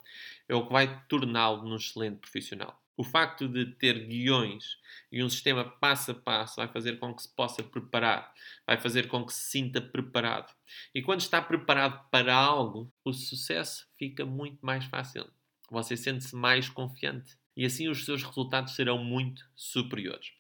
é 0.49 0.55
o 0.57 0.66
que 0.66 0.72
vai 0.72 1.07
torná-lo 1.07 1.62
num 1.62 1.76
excelente 1.76 2.18
profissional. 2.18 2.84
O 2.97 3.03
facto 3.03 3.49
de 3.49 3.66
ter 3.66 4.07
guiões 4.07 4.76
e 5.11 5.22
um 5.22 5.28
sistema 5.28 5.64
passo 5.64 6.12
a 6.12 6.14
passo 6.14 6.57
vai 6.57 6.68
fazer 6.68 6.99
com 6.99 7.14
que 7.14 7.22
se 7.22 7.34
possa 7.34 7.62
preparar, 7.62 8.32
vai 8.66 8.78
fazer 8.78 9.09
com 9.09 9.26
que 9.26 9.32
se 9.32 9.51
sinta 9.51 9.80
preparado. 9.80 10.55
E 10.95 11.03
quando 11.03 11.20
está 11.20 11.42
preparado 11.42 12.09
para 12.11 12.34
algo, 12.34 12.92
o 13.05 13.12
sucesso 13.12 13.86
fica 13.99 14.24
muito 14.24 14.64
mais 14.64 14.84
fácil. 14.84 15.28
Você 15.70 15.97
sente-se 15.97 16.36
mais 16.36 16.68
confiante 16.68 17.36
e 17.57 17.64
assim 17.64 17.88
os 17.88 18.05
seus 18.05 18.22
resultados 18.22 18.74
serão 18.74 18.99
muito 18.99 19.45
superiores. 19.55 20.32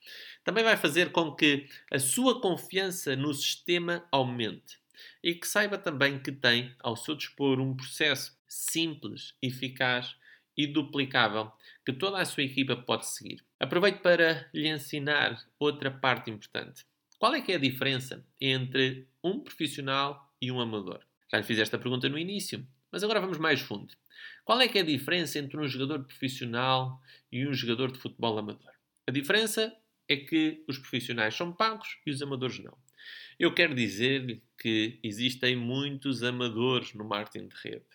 Também 0.44 0.64
vai 0.64 0.76
fazer 0.76 1.12
com 1.12 1.34
que 1.34 1.66
a 1.90 1.98
sua 1.98 2.40
confiança 2.40 3.16
no 3.16 3.32
sistema 3.32 4.06
aumente 4.10 4.78
e 5.22 5.34
que 5.34 5.46
saiba 5.46 5.78
também 5.78 6.18
que 6.18 6.32
tem 6.32 6.74
ao 6.80 6.96
seu 6.96 7.14
dispor 7.14 7.60
um 7.60 7.74
processo 7.74 8.36
simples, 8.46 9.34
eficaz 9.42 10.16
e 10.56 10.66
duplicável 10.66 11.52
que 11.84 11.92
toda 11.92 12.18
a 12.18 12.24
sua 12.24 12.42
equipa 12.42 12.76
pode 12.76 13.06
seguir. 13.06 13.44
Aproveito 13.58 14.00
para 14.00 14.48
lhe 14.54 14.68
ensinar 14.68 15.44
outra 15.58 15.90
parte 15.90 16.30
importante. 16.30 16.84
Qual 17.18 17.34
é 17.34 17.40
que 17.40 17.52
é 17.52 17.56
a 17.56 17.60
diferença 17.60 18.24
entre 18.40 19.06
um 19.22 19.40
profissional 19.40 20.32
e 20.40 20.50
um 20.50 20.60
amador? 20.60 21.00
Já 21.30 21.38
lhe 21.38 21.44
fiz 21.44 21.58
esta 21.58 21.78
pergunta 21.78 22.08
no 22.08 22.18
início, 22.18 22.66
mas 22.90 23.02
agora 23.02 23.20
vamos 23.20 23.38
mais 23.38 23.60
fundo. 23.60 23.92
Qual 24.44 24.60
é 24.60 24.68
que 24.68 24.78
é 24.78 24.82
a 24.82 24.84
diferença 24.84 25.38
entre 25.38 25.56
um 25.56 25.66
jogador 25.66 26.04
profissional 26.04 27.00
e 27.32 27.46
um 27.46 27.52
jogador 27.52 27.90
de 27.90 27.98
futebol 27.98 28.38
amador? 28.38 28.72
A 29.06 29.10
diferença 29.10 29.74
é 30.08 30.16
que 30.16 30.62
os 30.68 30.78
profissionais 30.78 31.34
são 31.34 31.52
pagos 31.52 31.98
e 32.06 32.10
os 32.10 32.22
amadores 32.22 32.58
não. 32.58 32.76
Eu 33.38 33.52
quero 33.52 33.74
dizer-lhe 33.74 34.42
que 34.58 34.98
existem 35.02 35.56
muitos 35.56 36.22
amadores 36.22 36.94
no 36.94 37.04
marketing 37.04 37.48
de 37.48 37.54
rede 37.56 37.86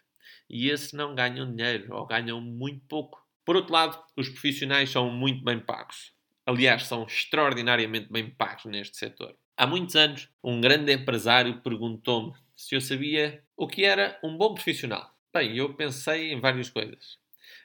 e 0.49 0.69
esses 0.69 0.93
não 0.93 1.15
ganham 1.15 1.53
dinheiro 1.53 1.93
ou 1.93 2.05
ganham 2.05 2.41
muito 2.41 2.85
pouco. 2.87 3.25
Por 3.45 3.55
outro 3.55 3.73
lado, 3.73 4.03
os 4.15 4.29
profissionais 4.29 4.89
são 4.89 5.09
muito 5.09 5.43
bem 5.43 5.59
pagos. 5.59 6.13
Aliás, 6.45 6.85
são 6.85 7.03
extraordinariamente 7.03 8.11
bem 8.11 8.29
pagos 8.29 8.65
neste 8.65 8.97
setor. 8.97 9.35
Há 9.55 9.67
muitos 9.67 9.95
anos, 9.95 10.29
um 10.43 10.61
grande 10.61 10.91
empresário 10.93 11.61
perguntou-me 11.61 12.33
se 12.55 12.75
eu 12.75 12.81
sabia 12.81 13.43
o 13.55 13.67
que 13.67 13.83
era 13.85 14.19
um 14.23 14.37
bom 14.37 14.53
profissional. 14.53 15.13
Bem, 15.33 15.55
eu 15.57 15.73
pensei 15.73 16.31
em 16.31 16.39
várias 16.39 16.69
coisas. 16.69 17.17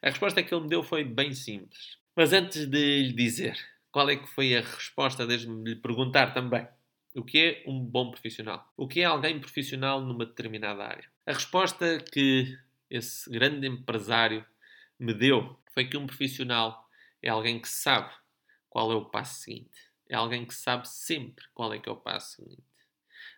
A 0.03 0.11
resposta 0.11 0.43
que 0.43 0.55
ele 0.55 0.65
me 0.65 0.69
deu 0.69 0.83
foi 0.83 1.05
bem 1.05 1.33
simples. 1.33 1.99
Mas 2.17 2.33
antes 2.33 2.67
de 2.67 3.03
lhe 3.03 3.13
dizer 3.13 3.57
qual 3.95 4.11
é 4.11 4.17
que 4.17 4.27
foi 4.27 4.57
a 4.57 4.61
resposta, 4.61 5.25
deixe-me 5.25 5.71
lhe 5.71 5.77
perguntar 5.77 6.35
também. 6.35 6.67
O 7.15 7.23
que 7.23 7.39
é 7.39 7.65
um 7.71 7.79
bom 7.79 8.11
profissional? 8.11 8.69
O 8.77 8.89
que 8.89 9.03
é 9.03 9.05
alguém 9.05 9.39
profissional 9.39 10.01
numa 10.01 10.27
determinada 10.27 10.83
área? 10.83 11.09
A 11.27 11.33
resposta 11.33 11.99
que 12.13 12.59
esse 12.91 13.31
grande 13.31 13.67
empresário 13.67 14.45
me 14.99 15.15
deu 15.15 15.59
foi 15.73 15.87
que 15.87 15.97
um 15.97 16.07
profissional 16.07 16.87
é 17.23 17.31
alguém 17.31 17.59
que 17.59 17.69
sabe 17.69 18.13
qual 18.69 18.93
é 18.93 18.95
o 18.95 19.07
passo 19.07 19.41
seguinte. 19.41 19.91
É 20.07 20.17
alguém 20.17 20.45
que 20.45 20.55
sabe 20.55 20.87
sempre 20.87 21.47
qual 21.55 21.73
é 21.73 21.79
que 21.79 21.89
é 21.89 21.93
o 21.93 21.97
passo 21.97 22.37
seguinte. 22.37 22.63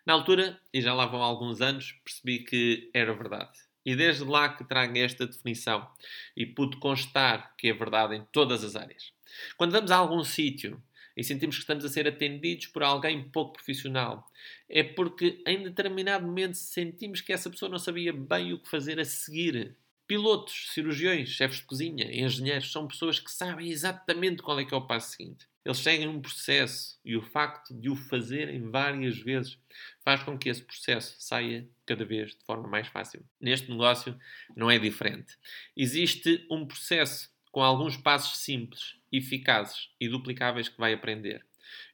Na 0.05 0.11
altura, 0.11 0.59
e 0.73 0.81
já 0.81 0.93
lá 0.93 1.05
vão 1.05 1.21
alguns 1.21 1.61
anos, 1.61 1.93
percebi 2.03 2.39
que 2.39 2.91
era 2.93 3.13
verdade. 3.13 3.57
E 3.85 3.95
desde 3.95 4.25
lá 4.25 4.49
que 4.49 4.65
trago 4.65 4.97
esta 4.97 5.25
definição 5.25 5.89
e 6.35 6.45
pude 6.45 6.75
constar 6.79 7.55
que 7.57 7.69
é 7.69 7.73
verdade 7.73 8.15
em 8.15 8.25
todas 8.33 8.65
as 8.65 8.75
áreas. 8.75 9.13
Quando 9.55 9.71
vamos 9.71 9.91
a 9.91 9.95
algum 9.95 10.25
sítio 10.25 10.83
e 11.17 11.23
sentimos 11.23 11.55
que 11.55 11.61
estamos 11.61 11.83
a 11.83 11.89
ser 11.89 12.07
atendidos 12.07 12.67
por 12.67 12.83
alguém 12.83 13.27
pouco 13.29 13.53
profissional, 13.53 14.31
é 14.69 14.83
porque 14.83 15.41
em 15.47 15.63
determinado 15.63 16.27
momento 16.27 16.53
sentimos 16.53 17.21
que 17.21 17.33
essa 17.33 17.49
pessoa 17.49 17.69
não 17.69 17.79
sabia 17.79 18.13
bem 18.13 18.53
o 18.53 18.59
que 18.59 18.69
fazer 18.69 18.99
a 18.99 19.05
seguir. 19.05 19.75
Pilotos, 20.05 20.69
cirurgiões, 20.71 21.29
chefes 21.29 21.57
de 21.57 21.63
cozinha, 21.63 22.05
engenheiros 22.05 22.71
são 22.71 22.87
pessoas 22.87 23.19
que 23.19 23.31
sabem 23.31 23.69
exatamente 23.69 24.41
qual 24.41 24.57
é 24.59 24.63
que 24.63 24.73
é 24.73 24.77
o 24.77 24.87
passo 24.87 25.17
seguinte. 25.17 25.47
Eles 25.65 25.79
seguem 25.79 26.07
um 26.07 26.21
processo 26.21 26.97
e 27.03 27.17
o 27.17 27.21
facto 27.21 27.73
de 27.73 27.89
o 27.89 27.95
fazerem 27.95 28.69
várias 28.69 29.17
vezes 29.17 29.57
faz 30.05 30.23
com 30.23 30.37
que 30.37 30.47
esse 30.47 30.61
processo 30.61 31.17
saia 31.19 31.67
cada 31.85 32.05
vez 32.05 32.29
de 32.31 32.45
forma 32.45 32.69
mais 32.69 32.87
fácil. 32.87 33.25
Neste 33.41 33.69
negócio 33.69 34.17
não 34.55 34.71
é 34.71 34.79
diferente. 34.79 35.35
Existe 35.75 36.47
um 36.49 36.65
processo 36.65 37.29
com 37.57 37.63
alguns 37.63 37.97
passos 37.97 38.37
simples 38.37 38.93
eficazes 39.11 39.89
e 39.99 40.07
duplicáveis 40.07 40.69
que 40.69 40.77
vai 40.77 40.93
aprender. 40.93 41.43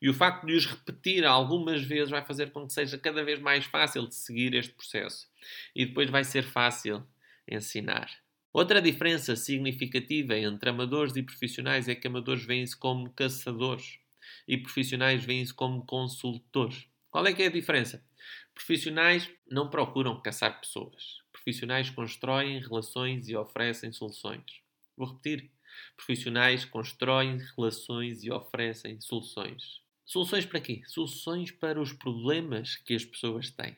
E 0.01 0.09
o 0.09 0.13
facto 0.13 0.45
de 0.45 0.51
os 0.51 0.65
repetir 0.65 1.23
algumas 1.23 1.81
vezes 1.81 2.09
vai 2.09 2.21
fazer 2.21 2.51
com 2.51 2.67
que 2.67 2.73
seja 2.73 2.97
cada 2.97 3.23
vez 3.23 3.39
mais 3.39 3.63
fácil 3.63 4.05
de 4.05 4.13
seguir 4.13 4.53
este 4.55 4.73
processo. 4.73 5.25
E 5.73 5.85
depois 5.85 6.09
vai 6.09 6.25
ser 6.25 6.43
fácil 6.43 7.07
ensinar. 7.49 8.11
Outra 8.51 8.81
diferença 8.81 9.37
significativa 9.37 10.37
entre 10.37 10.69
amadores 10.69 11.15
e 11.15 11.23
profissionais 11.23 11.87
é 11.87 11.95
que 11.95 12.07
amadores 12.07 12.43
veem-se 12.43 12.75
como 12.75 13.09
caçadores 13.11 13.99
e 14.45 14.57
profissionais 14.57 15.23
veem-se 15.23 15.53
como 15.53 15.85
consultores. 15.85 16.89
Qual 17.09 17.25
é 17.25 17.31
que 17.31 17.41
é 17.41 17.47
a 17.47 17.49
diferença? 17.49 18.03
Profissionais 18.53 19.31
não 19.49 19.69
procuram 19.69 20.21
caçar 20.21 20.59
pessoas. 20.59 21.21
Profissionais 21.31 21.89
constroem 21.89 22.59
relações 22.59 23.29
e 23.29 23.35
oferecem 23.37 23.93
soluções. 23.93 24.62
Vou 24.95 25.07
repetir. 25.07 25.51
Profissionais 25.97 26.65
constroem 26.65 27.37
relações 27.55 28.23
e 28.23 28.31
oferecem 28.31 28.99
soluções. 29.01 29.81
Soluções 30.05 30.45
para 30.45 30.59
quê? 30.59 30.83
Soluções 30.85 31.51
para 31.51 31.81
os 31.81 31.93
problemas 31.93 32.75
que 32.75 32.93
as 32.93 33.03
pessoas 33.03 33.49
têm. 33.49 33.75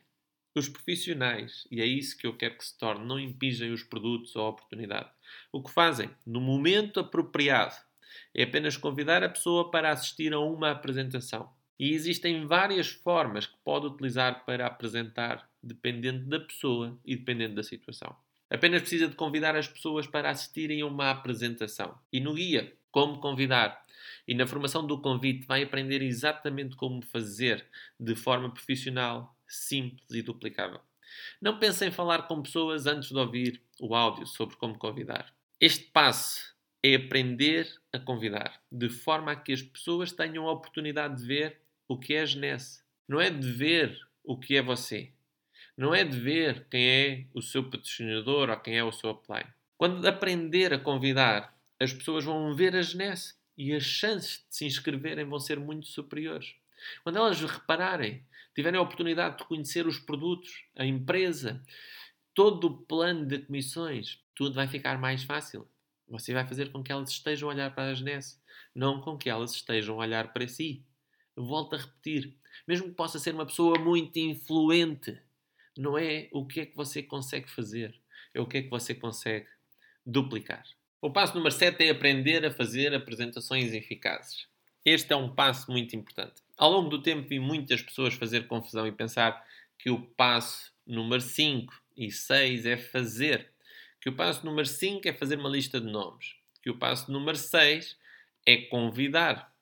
Os 0.53 0.69
profissionais, 0.69 1.67
e 1.69 1.81
é 1.81 1.85
isso 1.85 2.17
que 2.17 2.25
eu 2.25 2.35
quero 2.35 2.57
que 2.57 2.65
se 2.65 2.77
torne, 2.77 3.05
não 3.05 3.19
impingem 3.19 3.71
os 3.71 3.83
produtos 3.83 4.35
ou 4.35 4.45
a 4.45 4.49
oportunidade. 4.49 5.09
O 5.51 5.61
que 5.61 5.71
fazem, 5.71 6.09
no 6.25 6.39
momento 6.39 6.99
apropriado, 6.99 7.75
é 8.33 8.43
apenas 8.43 8.77
convidar 8.77 9.23
a 9.23 9.29
pessoa 9.29 9.69
para 9.69 9.91
assistir 9.91 10.33
a 10.33 10.39
uma 10.39 10.71
apresentação. 10.71 11.53
E 11.77 11.91
existem 11.91 12.45
várias 12.45 12.87
formas 12.87 13.45
que 13.45 13.57
pode 13.63 13.87
utilizar 13.87 14.45
para 14.45 14.65
apresentar, 14.65 15.49
dependendo 15.61 16.25
da 16.25 16.39
pessoa 16.39 16.97
e 17.03 17.17
dependendo 17.17 17.55
da 17.55 17.63
situação. 17.63 18.15
Apenas 18.49 18.81
precisa 18.81 19.07
de 19.07 19.15
convidar 19.15 19.55
as 19.55 19.67
pessoas 19.67 20.05
para 20.05 20.29
assistirem 20.29 20.81
a 20.81 20.85
uma 20.85 21.09
apresentação. 21.09 21.97
E 22.11 22.19
no 22.19 22.33
guia, 22.33 22.75
como 22.91 23.19
convidar. 23.19 23.83
E 24.27 24.33
na 24.33 24.45
formação 24.45 24.85
do 24.85 25.01
convite 25.01 25.45
vai 25.47 25.63
aprender 25.63 26.01
exatamente 26.01 26.75
como 26.75 27.01
fazer 27.01 27.65
de 27.99 28.15
forma 28.15 28.51
profissional, 28.51 29.35
simples 29.47 30.09
e 30.11 30.21
duplicável. 30.21 30.79
Não 31.41 31.59
pense 31.59 31.85
em 31.85 31.91
falar 31.91 32.23
com 32.23 32.41
pessoas 32.41 32.85
antes 32.85 33.09
de 33.09 33.17
ouvir 33.17 33.61
o 33.79 33.95
áudio 33.95 34.25
sobre 34.25 34.55
como 34.57 34.77
convidar. 34.77 35.33
Este 35.59 35.85
passo 35.85 36.55
é 36.83 36.95
aprender 36.95 37.67
a 37.91 37.99
convidar, 37.99 38.61
de 38.71 38.89
forma 38.89 39.31
a 39.31 39.35
que 39.35 39.53
as 39.53 39.61
pessoas 39.61 40.11
tenham 40.11 40.47
a 40.47 40.51
oportunidade 40.51 41.21
de 41.21 41.27
ver 41.27 41.61
o 41.87 41.97
que 41.97 42.13
é 42.13 42.21
a 42.21 42.25
Genesse. 42.25 42.83
Não 43.07 43.19
é 43.19 43.29
de 43.29 43.51
ver 43.51 43.99
o 44.23 44.37
que 44.37 44.55
é 44.55 44.61
você 44.61 45.14
não 45.77 45.93
é 45.93 46.03
de 46.03 46.19
ver 46.19 46.67
quem 46.69 46.87
é 46.87 47.25
o 47.33 47.41
seu 47.41 47.63
patrocinador 47.69 48.49
ou 48.49 48.59
quem 48.59 48.77
é 48.77 48.83
o 48.83 48.91
seu 48.91 49.09
upline. 49.09 49.49
Quando 49.77 50.05
aprender 50.07 50.73
a 50.73 50.79
convidar, 50.79 51.53
as 51.79 51.93
pessoas 51.93 52.23
vão 52.23 52.55
ver 52.55 52.75
a 52.75 52.81
genese 52.81 53.35
e 53.57 53.73
as 53.73 53.83
chances 53.83 54.45
de 54.49 54.55
se 54.55 54.65
inscreverem 54.65 55.25
vão 55.25 55.39
ser 55.39 55.59
muito 55.59 55.87
superiores. 55.87 56.55
Quando 57.03 57.17
elas 57.17 57.39
repararem, 57.41 58.23
tiverem 58.53 58.79
a 58.79 58.83
oportunidade 58.83 59.37
de 59.37 59.45
conhecer 59.45 59.85
os 59.85 59.99
produtos, 59.99 60.63
a 60.77 60.85
empresa, 60.85 61.61
todo 62.33 62.67
o 62.67 62.77
plano 62.77 63.25
de 63.25 63.39
comissões, 63.39 64.21
tudo 64.33 64.55
vai 64.55 64.67
ficar 64.67 64.97
mais 64.97 65.23
fácil. 65.23 65.67
Você 66.07 66.33
vai 66.33 66.47
fazer 66.47 66.71
com 66.71 66.83
que 66.83 66.91
elas 66.91 67.09
estejam 67.09 67.49
a 67.49 67.53
olhar 67.53 67.73
para 67.73 67.89
a 67.91 67.93
Genesse, 67.93 68.39
não 68.73 69.01
com 69.01 69.17
que 69.17 69.29
elas 69.29 69.51
estejam 69.51 69.95
a 69.95 70.05
olhar 70.05 70.31
para 70.31 70.47
si. 70.47 70.85
Volto 71.35 71.75
a 71.75 71.79
repetir. 71.79 72.37
Mesmo 72.67 72.89
que 72.89 72.95
possa 72.95 73.19
ser 73.19 73.33
uma 73.33 73.45
pessoa 73.45 73.79
muito 73.79 74.17
influente, 74.17 75.19
não 75.77 75.97
é 75.97 76.27
o 76.31 76.45
que 76.45 76.61
é 76.61 76.65
que 76.65 76.75
você 76.75 77.03
consegue 77.03 77.49
fazer, 77.49 77.95
é 78.33 78.39
o 78.39 78.45
que 78.45 78.57
é 78.57 78.61
que 78.61 78.69
você 78.69 78.93
consegue 78.93 79.47
duplicar. 80.05 80.63
O 81.01 81.11
passo 81.11 81.35
número 81.35 81.53
7 81.53 81.83
é 81.83 81.89
aprender 81.89 82.45
a 82.45 82.51
fazer 82.51 82.93
apresentações 82.93 83.73
eficazes. 83.73 84.47
Este 84.83 85.13
é 85.13 85.15
um 85.15 85.33
passo 85.33 85.71
muito 85.71 85.95
importante. 85.95 86.41
Ao 86.57 86.71
longo 86.71 86.89
do 86.89 87.01
tempo 87.01 87.27
vi 87.27 87.39
muitas 87.39 87.81
pessoas 87.81 88.13
fazer 88.13 88.47
confusão 88.47 88.87
e 88.87 88.91
pensar 88.91 89.45
que 89.77 89.89
o 89.89 90.01
passo 90.01 90.71
número 90.85 91.21
5 91.21 91.73
e 91.97 92.11
6 92.11 92.65
é 92.65 92.77
fazer, 92.77 93.51
que 93.99 94.09
o 94.09 94.15
passo 94.15 94.45
número 94.45 94.67
5 94.67 95.07
é 95.07 95.13
fazer 95.13 95.37
uma 95.39 95.49
lista 95.49 95.79
de 95.81 95.87
nomes, 95.87 96.35
que 96.61 96.69
o 96.69 96.77
passo 96.77 97.11
número 97.11 97.37
6 97.37 97.97
é 98.45 98.57
convidar, 98.57 99.53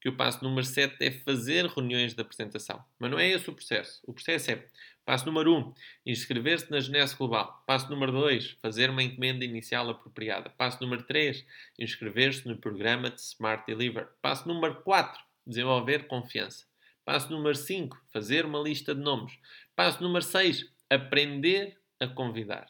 que 0.00 0.08
o 0.08 0.16
passo 0.16 0.42
número 0.42 0.66
7 0.66 0.96
é 1.00 1.10
fazer 1.12 1.66
reuniões 1.66 2.12
de 2.12 2.20
apresentação. 2.20 2.84
Mas 2.98 3.10
não 3.10 3.18
é 3.18 3.28
esse 3.28 3.48
o 3.48 3.52
processo. 3.52 4.00
O 4.04 4.12
processo 4.12 4.50
é 4.50 4.66
passo 5.04 5.26
número 5.26 5.56
1, 5.56 5.74
inscrever-se 6.06 6.70
na 6.70 6.80
Genesse 6.80 7.16
Global. 7.16 7.62
Passo 7.66 7.90
número 7.90 8.12
2, 8.12 8.56
fazer 8.62 8.90
uma 8.90 9.02
encomenda 9.02 9.44
inicial 9.44 9.88
apropriada. 9.90 10.50
Passo 10.50 10.82
número 10.82 11.02
3, 11.02 11.44
inscrever-se 11.78 12.46
no 12.46 12.56
programa 12.56 13.10
de 13.10 13.20
Smart 13.20 13.64
Deliver. 13.66 14.08
Passo 14.20 14.46
número 14.48 14.82
4, 14.82 15.20
desenvolver 15.46 16.06
confiança. 16.06 16.66
Passo 17.04 17.30
número 17.30 17.54
5, 17.54 18.00
fazer 18.12 18.44
uma 18.44 18.60
lista 18.60 18.94
de 18.94 19.00
nomes. 19.00 19.32
Passo 19.74 20.02
número 20.02 20.24
6, 20.24 20.66
aprender 20.88 21.78
a 21.98 22.06
convidar. 22.06 22.66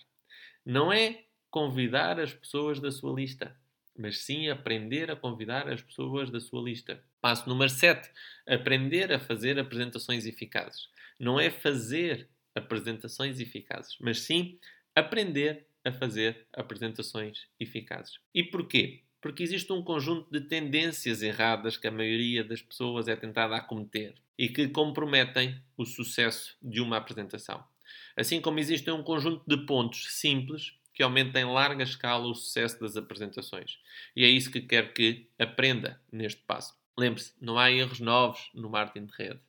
Não 0.64 0.93
é 0.93 1.24
convidar 1.51 2.18
as 2.18 2.33
pessoas 2.33 2.80
da 2.80 2.91
sua 2.91 3.12
lista, 3.14 3.55
mas 3.97 4.24
sim 4.24 4.49
aprender 4.49 5.11
a 5.11 5.16
convidar 5.16 5.68
as 5.68 5.83
pessoas 5.83 6.30
da 6.30 6.41
sua 6.41 6.62
lista. 6.62 7.05
Passo 7.20 7.49
número 7.49 7.70
7, 7.70 8.11
aprender 8.47 9.12
a 9.12 9.18
fazer 9.18 9.59
apresentações 9.59 10.24
eficazes. 10.24 10.89
Não 11.23 11.39
é 11.39 11.51
fazer 11.51 12.29
apresentações 12.53 13.39
eficazes, 13.39 13.97
mas 14.01 14.23
sim 14.23 14.59
aprender 14.93 15.68
a 15.85 15.93
fazer 15.93 16.49
apresentações 16.53 17.47
eficazes. 17.61 18.18
E 18.35 18.43
porquê? 18.43 19.05
Porque 19.20 19.45
existe 19.45 19.73
um 19.73 19.85
conjunto 19.85 20.29
de 20.33 20.41
tendências 20.41 21.23
erradas 21.23 21.77
que 21.77 21.87
a 21.87 21.93
maioria 21.93 22.43
das 22.43 22.61
pessoas 22.61 23.07
é 23.07 23.14
tentada 23.14 23.55
a 23.55 23.61
cometer 23.61 24.16
e 24.37 24.49
que 24.49 24.66
comprometem 24.66 25.62
o 25.77 25.85
sucesso 25.85 26.57
de 26.61 26.81
uma 26.81 26.97
apresentação. 26.97 27.62
Assim 28.16 28.41
como 28.41 28.59
existe 28.59 28.91
um 28.91 29.05
conjunto 29.05 29.45
de 29.47 29.64
pontos 29.64 30.18
simples 30.18 30.77
que 30.93 31.05
aumentam 31.05 31.41
em 31.41 31.45
larga 31.45 31.85
escala 31.85 32.27
o 32.27 32.35
sucesso 32.35 32.81
das 32.81 32.97
apresentações. 32.97 33.79
E 34.16 34.25
é 34.25 34.29
isso 34.29 34.51
que 34.51 34.61
quero 34.61 34.93
que 34.93 35.29
aprenda 35.39 36.01
neste 36.11 36.43
passo. 36.43 36.75
Lembre-se, 36.99 37.33
não 37.41 37.57
há 37.57 37.70
erros 37.70 38.01
novos 38.01 38.51
no 38.53 38.68
marketing 38.68 39.07
de 39.07 39.12
rede. 39.16 39.41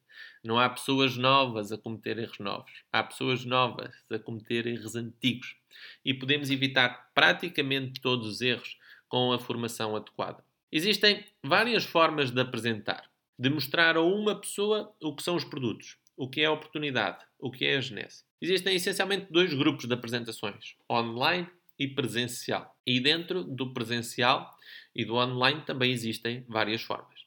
Não 0.44 0.60
há 0.60 0.70
pessoas 0.70 1.16
novas 1.16 1.72
a 1.72 1.78
cometer 1.78 2.18
erros 2.18 2.39
novos. 2.39 2.72
Há 2.91 3.02
pessoas 3.02 3.46
novas 3.46 3.96
a 4.12 4.20
cometer 4.20 4.68
erros 4.68 4.94
antigos. 4.94 5.56
E 6.04 6.14
podemos 6.14 6.52
evitar 6.52 7.12
praticamente 7.16 8.02
todos 8.02 8.28
os 8.28 8.41
erros 8.41 8.78
com 9.08 9.32
a 9.32 9.39
formação 9.39 9.96
adequada. 9.96 10.44
Existem 10.70 11.24
várias 11.41 11.86
formas 11.86 12.30
de 12.30 12.41
apresentar, 12.41 13.10
de 13.39 13.50
mostrar 13.50 13.96
a 13.96 14.02
uma 14.02 14.36
pessoa 14.36 14.94
o 15.02 15.16
que 15.16 15.24
são 15.24 15.36
os 15.36 15.46
produtos, 15.46 15.98
o 16.18 16.30
que 16.30 16.41
é 16.41 16.46
a 16.46 16.52
oportunidade, 16.52 17.24
o 17.39 17.50
que 17.50 17.66
é 17.66 17.78
a 17.78 17.82
genese. 17.82 18.26
Existem 18.41 18.76
essencialmente 18.76 19.32
dois 19.32 19.54
grupos 19.54 19.88
de 19.88 19.94
apresentações, 19.94 20.76
online 20.91 21.48
e 21.80 21.88
presencial. 21.88 22.76
E 22.86 23.00
dentro 23.00 23.44
do 23.44 23.74
presencial 23.74 24.54
e 24.94 25.06
do 25.06 25.16
online 25.16 25.62
também 25.62 25.91
existem 25.91 26.44
várias 26.50 26.82
formas. 26.82 27.22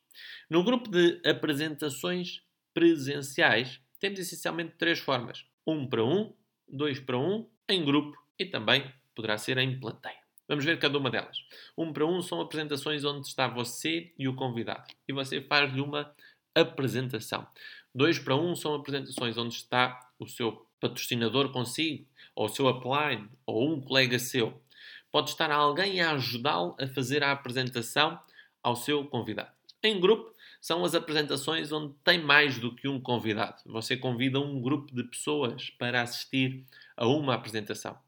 No 0.51 0.62
grupo 0.62 0.91
de 0.91 1.21
apresentações 1.25 2.43
presenciais, 2.77 3.81
temos 3.99 4.18
essencialmente 4.18 4.74
três 4.77 4.99
formas: 4.99 5.47
um 5.66 5.89
para 5.89 6.05
um, 6.05 6.35
dois 6.68 7.01
para 7.01 7.16
um, 7.16 7.49
em 7.66 7.83
grupo 7.83 8.14
e 8.39 8.45
também 8.45 8.93
poderá 9.14 9.39
ser 9.39 9.57
em 9.57 9.81
plateia. 9.81 10.18
Vamos 10.47 10.62
ver 10.62 10.79
cada 10.79 10.99
uma 10.99 11.11
delas. 11.11 11.39
Um 11.77 11.91
para 11.91 12.05
um 12.05 12.20
são 12.20 12.39
apresentações 12.39 13.03
onde 13.03 13.27
está 13.27 13.49
você 13.49 14.12
e 14.18 14.29
o 14.29 14.37
convidado 14.37 14.85
e 15.09 15.12
você 15.14 15.41
faz-lhe 15.41 15.81
uma 15.81 16.14
apresentação. 16.55 17.47
Dois 17.95 18.18
para 18.18 18.37
um 18.37 18.55
são 18.55 18.74
apresentações 18.74 19.39
onde 19.39 19.55
está 19.55 19.99
o 20.18 20.27
seu 20.27 20.66
patrocinador 20.79 21.51
consigo, 21.51 22.07
ou 22.35 22.45
o 22.45 22.49
seu 22.51 22.68
upline, 22.68 23.27
ou 23.47 23.72
um 23.72 23.81
colega 23.81 24.18
seu. 24.18 24.62
Pode 25.11 25.31
estar 25.31 25.51
alguém 25.51 26.03
a 26.03 26.12
ajudá-lo 26.12 26.77
a 26.79 26.87
fazer 26.87 27.24
a 27.24 27.33
apresentação 27.33 28.20
ao 28.62 28.77
seu 28.77 29.07
convidado. 29.07 29.51
Em 29.83 29.99
grupo, 29.99 30.36
são 30.61 30.85
as 30.85 30.95
apresentações 30.95 31.73
onde 31.73 31.95
tem 32.05 32.19
mais 32.19 32.59
do 32.59 32.75
que 32.75 32.89
um 32.89 33.01
convidado. 33.01 33.63
Você 33.67 33.97
convida 33.97 34.41
um 34.41 34.61
grupo 34.61 34.95
de 34.95 35.05
pessoas 35.05 35.71
para 35.71 36.03
assistir 36.03 36.65
a 36.97 37.07
uma 37.07 37.35
apresentação. 37.35 37.99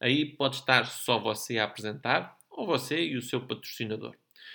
Aí 0.00 0.24
pode 0.24 0.56
estar 0.56 0.86
só 0.86 1.18
você 1.18 1.58
a 1.58 1.64
apresentar 1.64 2.36
ou 2.50 2.66
você 2.66 3.04
e 3.04 3.16
o 3.16 3.22
seu 3.22 3.40
patrocinador. 3.40 4.14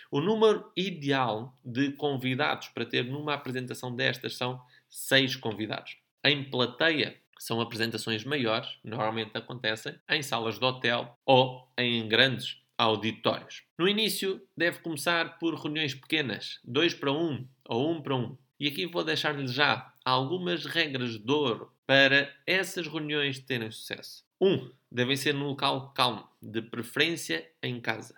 O 0.10 0.22
número 0.22 0.72
ideal 0.76 1.58
de 1.64 1.92
convidados 1.94 2.68
para 2.70 2.86
ter 2.86 3.04
numa 3.04 3.34
apresentação 3.34 3.96
destas 3.96 4.36
são 4.36 4.62
seis 4.90 5.36
convidados. 5.36 5.98
Em 6.24 6.44
plateia, 6.50 7.20
são 7.40 7.60
apresentações 7.60 8.24
maiores, 8.24 8.78
normalmente 8.84 9.36
acontecem 9.36 9.96
em 10.10 10.22
salas 10.22 10.58
de 10.58 10.64
hotel 10.64 11.18
ou 11.26 11.68
em 11.78 12.08
grandes 12.08 12.63
auditórios. 12.84 13.64
No 13.78 13.88
início, 13.88 14.42
deve 14.56 14.80
começar 14.80 15.38
por 15.40 15.56
reuniões 15.56 15.96
pequenas, 15.96 16.60
2 16.64 16.94
para 16.96 17.12
1 17.12 17.16
um, 17.16 17.48
ou 17.66 17.92
1 17.92 17.92
um 17.92 18.02
para 18.02 18.16
1. 18.16 18.20
Um. 18.20 18.38
E 18.60 18.68
aqui 18.68 18.86
vou 18.86 19.04
deixar-lhe 19.04 19.48
já 19.48 19.94
algumas 20.06 20.66
regras 20.66 21.18
de 21.18 21.32
ouro 21.32 21.72
para 21.86 22.34
essas 22.46 22.88
reuniões 22.88 23.40
terem 23.40 23.72
sucesso. 23.72 24.26
1. 24.40 24.48
Um, 24.48 24.72
devem 24.92 25.16
ser 25.16 25.34
num 25.34 25.48
local 25.48 25.94
calmo, 25.94 26.28
de 26.42 26.62
preferência 26.62 27.50
em 27.62 27.80
casa. 27.80 28.16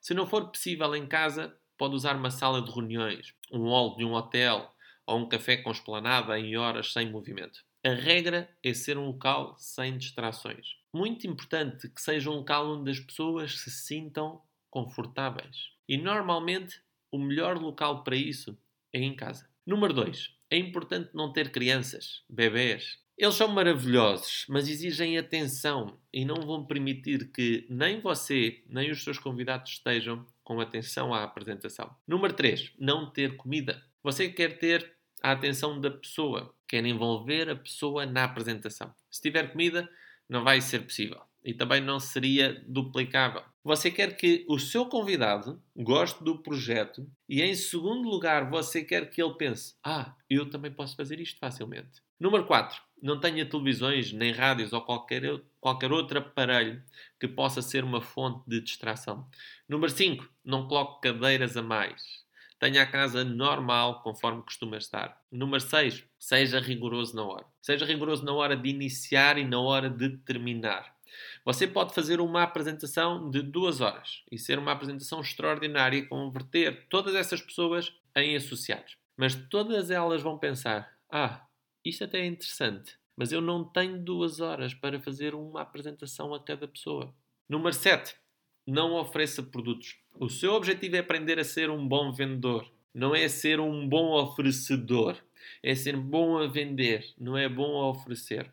Se 0.00 0.14
não 0.14 0.26
for 0.26 0.50
possível 0.50 0.94
em 0.94 1.06
casa, 1.06 1.56
pode 1.76 1.94
usar 1.94 2.16
uma 2.16 2.30
sala 2.30 2.62
de 2.62 2.70
reuniões, 2.70 3.34
um 3.52 3.68
hall 3.68 3.96
de 3.96 4.04
um 4.04 4.12
hotel 4.12 4.74
ou 5.06 5.18
um 5.18 5.28
café 5.28 5.56
com 5.56 5.70
esplanada 5.70 6.38
em 6.38 6.56
horas 6.56 6.92
sem 6.92 7.10
movimento. 7.10 7.64
A 7.82 7.94
regra 7.94 8.46
é 8.62 8.74
ser 8.74 8.98
um 8.98 9.06
local 9.06 9.56
sem 9.58 9.96
distrações. 9.96 10.76
Muito 10.92 11.26
importante 11.26 11.88
que 11.88 12.02
seja 12.02 12.28
um 12.28 12.34
local 12.34 12.76
onde 12.76 12.90
as 12.90 13.00
pessoas 13.00 13.58
se 13.58 13.70
sintam 13.70 14.42
confortáveis. 14.68 15.70
E 15.88 15.96
normalmente 15.96 16.82
o 17.10 17.18
melhor 17.18 17.56
local 17.56 18.04
para 18.04 18.16
isso 18.16 18.58
é 18.92 19.00
em 19.00 19.16
casa. 19.16 19.48
Número 19.66 19.94
2. 19.94 20.30
É 20.50 20.58
importante 20.58 21.10
não 21.14 21.32
ter 21.32 21.50
crianças, 21.50 22.22
bebés. 22.28 22.98
Eles 23.16 23.34
são 23.34 23.48
maravilhosos, 23.48 24.44
mas 24.48 24.68
exigem 24.68 25.16
atenção 25.16 25.98
e 26.12 26.22
não 26.24 26.46
vão 26.46 26.66
permitir 26.66 27.30
que 27.32 27.66
nem 27.70 27.98
você 28.00 28.62
nem 28.66 28.90
os 28.90 29.02
seus 29.02 29.18
convidados 29.18 29.72
estejam 29.72 30.26
com 30.44 30.60
atenção 30.60 31.14
à 31.14 31.22
apresentação. 31.22 31.94
Número 32.06 32.34
3. 32.34 32.74
Não 32.78 33.10
ter 33.10 33.36
comida. 33.36 33.82
Você 34.02 34.28
quer 34.28 34.58
ter 34.58 34.96
a 35.22 35.32
atenção 35.32 35.80
da 35.80 35.90
pessoa. 35.90 36.54
Quer 36.70 36.86
envolver 36.86 37.50
a 37.50 37.56
pessoa 37.56 38.06
na 38.06 38.22
apresentação. 38.22 38.94
Se 39.10 39.20
tiver 39.20 39.50
comida, 39.50 39.90
não 40.28 40.44
vai 40.44 40.60
ser 40.60 40.84
possível. 40.84 41.20
E 41.44 41.52
também 41.52 41.80
não 41.80 41.98
seria 41.98 42.64
duplicável. 42.68 43.42
Você 43.64 43.90
quer 43.90 44.16
que 44.16 44.46
o 44.48 44.56
seu 44.56 44.86
convidado 44.86 45.60
goste 45.74 46.22
do 46.22 46.38
projeto 46.38 47.10
e, 47.28 47.42
em 47.42 47.56
segundo 47.56 48.08
lugar, 48.08 48.48
você 48.48 48.84
quer 48.84 49.10
que 49.10 49.20
ele 49.20 49.34
pense: 49.34 49.74
Ah, 49.82 50.14
eu 50.30 50.48
também 50.48 50.70
posso 50.70 50.94
fazer 50.94 51.18
isto 51.18 51.40
facilmente. 51.40 52.00
Número 52.20 52.46
4. 52.46 52.80
Não 53.02 53.18
tenha 53.18 53.44
televisões, 53.44 54.12
nem 54.12 54.30
rádios 54.30 54.72
ou 54.72 54.80
qualquer, 54.80 55.22
qualquer 55.58 55.90
outro 55.90 56.20
aparelho 56.20 56.80
que 57.18 57.26
possa 57.26 57.60
ser 57.62 57.82
uma 57.82 58.00
fonte 58.00 58.48
de 58.48 58.60
distração. 58.60 59.28
Número 59.68 59.90
5. 59.90 60.24
Não 60.44 60.68
coloque 60.68 61.08
cadeiras 61.08 61.56
a 61.56 61.62
mais. 61.62 62.24
Tenha 62.60 62.82
a 62.82 62.86
casa 62.86 63.24
normal, 63.24 64.02
conforme 64.02 64.42
costuma 64.42 64.76
estar. 64.76 65.18
Número 65.32 65.62
6. 65.62 66.04
Seja 66.18 66.60
rigoroso 66.60 67.16
na 67.16 67.24
hora. 67.24 67.46
Seja 67.62 67.86
rigoroso 67.86 68.22
na 68.22 68.34
hora 68.34 68.54
de 68.54 68.68
iniciar 68.68 69.38
e 69.38 69.46
na 69.46 69.58
hora 69.58 69.88
de 69.88 70.18
terminar. 70.18 70.94
Você 71.42 71.66
pode 71.66 71.94
fazer 71.94 72.20
uma 72.20 72.42
apresentação 72.42 73.30
de 73.30 73.40
duas 73.40 73.80
horas 73.80 74.22
e 74.30 74.38
ser 74.38 74.58
uma 74.58 74.72
apresentação 74.72 75.22
extraordinária 75.22 75.96
e 75.96 76.06
converter 76.06 76.86
todas 76.90 77.14
essas 77.14 77.40
pessoas 77.40 77.94
em 78.14 78.36
associados. 78.36 78.94
Mas 79.16 79.34
todas 79.34 79.90
elas 79.90 80.20
vão 80.20 80.38
pensar: 80.38 80.94
ah, 81.10 81.46
isto 81.82 82.04
até 82.04 82.20
é 82.20 82.26
interessante, 82.26 82.98
mas 83.16 83.32
eu 83.32 83.40
não 83.40 83.64
tenho 83.64 83.98
duas 83.98 84.38
horas 84.38 84.74
para 84.74 85.00
fazer 85.00 85.34
uma 85.34 85.62
apresentação 85.62 86.34
a 86.34 86.44
cada 86.44 86.68
pessoa. 86.68 87.14
Número 87.48 87.72
7. 87.74 88.14
Não 88.70 88.94
ofereça 88.94 89.42
produtos. 89.42 89.96
O 90.18 90.28
seu 90.28 90.52
objetivo 90.52 90.96
é 90.96 91.00
aprender 91.00 91.38
a 91.38 91.44
ser 91.44 91.70
um 91.70 91.86
bom 91.86 92.12
vendedor, 92.12 92.70
não 92.94 93.14
é 93.14 93.28
ser 93.28 93.60
um 93.60 93.88
bom 93.88 94.12
oferecedor. 94.12 95.16
É 95.62 95.74
ser 95.74 95.96
bom 95.96 96.38
a 96.38 96.46
vender, 96.46 97.14
não 97.18 97.36
é 97.36 97.48
bom 97.48 97.80
a 97.80 97.88
oferecer. 97.88 98.50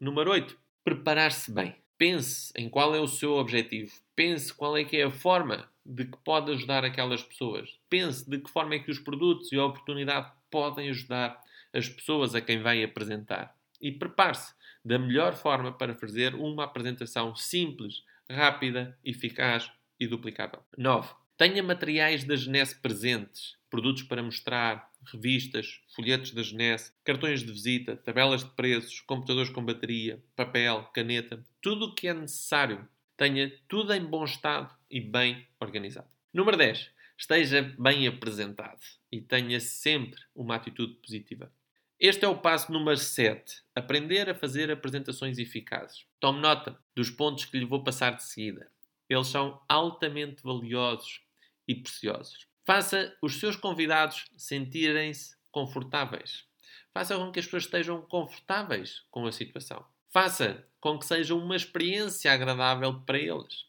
Número 0.00 0.30
8. 0.30 0.58
Preparar-se 0.82 1.52
bem. 1.52 1.74
Pense 1.98 2.52
em 2.56 2.68
qual 2.68 2.94
é 2.94 3.00
o 3.00 3.06
seu 3.06 3.32
objetivo. 3.32 3.92
Pense 4.16 4.52
qual 4.52 4.76
é 4.76 4.84
que 4.84 4.96
é 4.96 5.04
a 5.04 5.10
forma 5.10 5.68
de 5.84 6.06
que 6.06 6.16
pode 6.24 6.50
ajudar 6.52 6.84
aquelas 6.84 7.22
pessoas. 7.22 7.78
Pense 7.88 8.28
de 8.28 8.38
que 8.38 8.50
forma 8.50 8.74
é 8.74 8.78
que 8.78 8.90
os 8.90 8.98
produtos 8.98 9.52
e 9.52 9.56
a 9.56 9.64
oportunidade 9.64 10.32
podem 10.50 10.88
ajudar 10.90 11.40
as 11.72 11.88
pessoas 11.88 12.34
a 12.34 12.40
quem 12.40 12.62
vai 12.62 12.82
apresentar. 12.82 13.54
E 13.80 13.92
prepare-se 13.92 14.54
da 14.84 14.98
melhor 14.98 15.34
forma 15.34 15.72
para 15.72 15.94
fazer 15.94 16.34
uma 16.34 16.64
apresentação 16.64 17.34
simples, 17.34 18.02
rápida, 18.30 18.98
eficaz 19.04 19.70
e 19.98 20.06
duplicável. 20.06 20.62
9. 20.76 21.14
Tenha 21.36 21.62
materiais 21.62 22.24
da 22.24 22.36
Genesse 22.36 22.80
presentes, 22.80 23.56
produtos 23.68 24.02
para 24.02 24.22
mostrar, 24.22 24.90
revistas, 25.04 25.80
folhetos 25.94 26.32
da 26.32 26.42
Genesse, 26.42 26.92
cartões 27.04 27.40
de 27.40 27.50
visita, 27.50 27.96
tabelas 27.96 28.44
de 28.44 28.50
preços, 28.50 29.00
computadores 29.00 29.50
com 29.50 29.64
bateria, 29.64 30.22
papel, 30.36 30.84
caneta, 30.94 31.42
tudo 31.60 31.86
o 31.86 31.94
que 31.94 32.08
é 32.08 32.14
necessário. 32.14 32.86
Tenha 33.16 33.50
tudo 33.68 33.92
em 33.92 34.04
bom 34.04 34.24
estado 34.24 34.74
e 34.90 35.00
bem 35.00 35.46
organizado. 35.58 36.08
Número 36.32 36.56
10. 36.56 36.90
Esteja 37.18 37.74
bem 37.78 38.06
apresentado 38.06 38.80
e 39.12 39.20
tenha 39.20 39.60
sempre 39.60 40.20
uma 40.34 40.56
atitude 40.56 40.94
positiva. 40.94 41.52
Este 42.00 42.24
é 42.24 42.28
o 42.28 42.38
passo 42.38 42.72
número 42.72 42.96
7. 42.96 43.62
Aprender 43.76 44.30
a 44.30 44.34
fazer 44.34 44.70
apresentações 44.70 45.36
eficazes. 45.36 46.06
Tome 46.18 46.40
nota 46.40 46.78
dos 46.96 47.10
pontos 47.10 47.44
que 47.44 47.58
lhe 47.58 47.66
vou 47.66 47.84
passar 47.84 48.16
de 48.16 48.24
seguida. 48.24 48.70
Eles 49.06 49.26
são 49.26 49.60
altamente 49.68 50.42
valiosos 50.42 51.20
e 51.68 51.74
preciosos. 51.74 52.46
Faça 52.64 53.14
os 53.20 53.38
seus 53.38 53.54
convidados 53.54 54.24
sentirem-se 54.34 55.36
confortáveis. 55.50 56.46
Faça 56.94 57.18
com 57.18 57.30
que 57.30 57.38
as 57.38 57.44
pessoas 57.44 57.64
estejam 57.64 58.00
confortáveis 58.00 59.04
com 59.10 59.26
a 59.26 59.32
situação. 59.32 59.84
Faça 60.08 60.66
com 60.80 60.98
que 60.98 61.04
seja 61.04 61.34
uma 61.34 61.54
experiência 61.54 62.32
agradável 62.32 62.98
para 63.02 63.18
eles. 63.18 63.66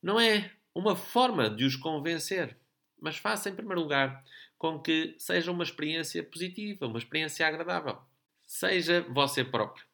Não 0.00 0.20
é 0.20 0.52
uma 0.72 0.94
forma 0.94 1.50
de 1.50 1.64
os 1.64 1.74
convencer, 1.74 2.56
mas 3.00 3.16
faça 3.16 3.50
em 3.50 3.54
primeiro 3.56 3.80
lugar 3.80 4.24
com 4.58 4.80
que 4.80 5.14
seja 5.18 5.52
uma 5.52 5.62
experiência 5.62 6.22
positiva, 6.22 6.86
uma 6.86 6.98
experiência 6.98 7.46
agradável. 7.46 7.98
Seja 8.46 9.06
você 9.08 9.44
próprio. 9.44 9.84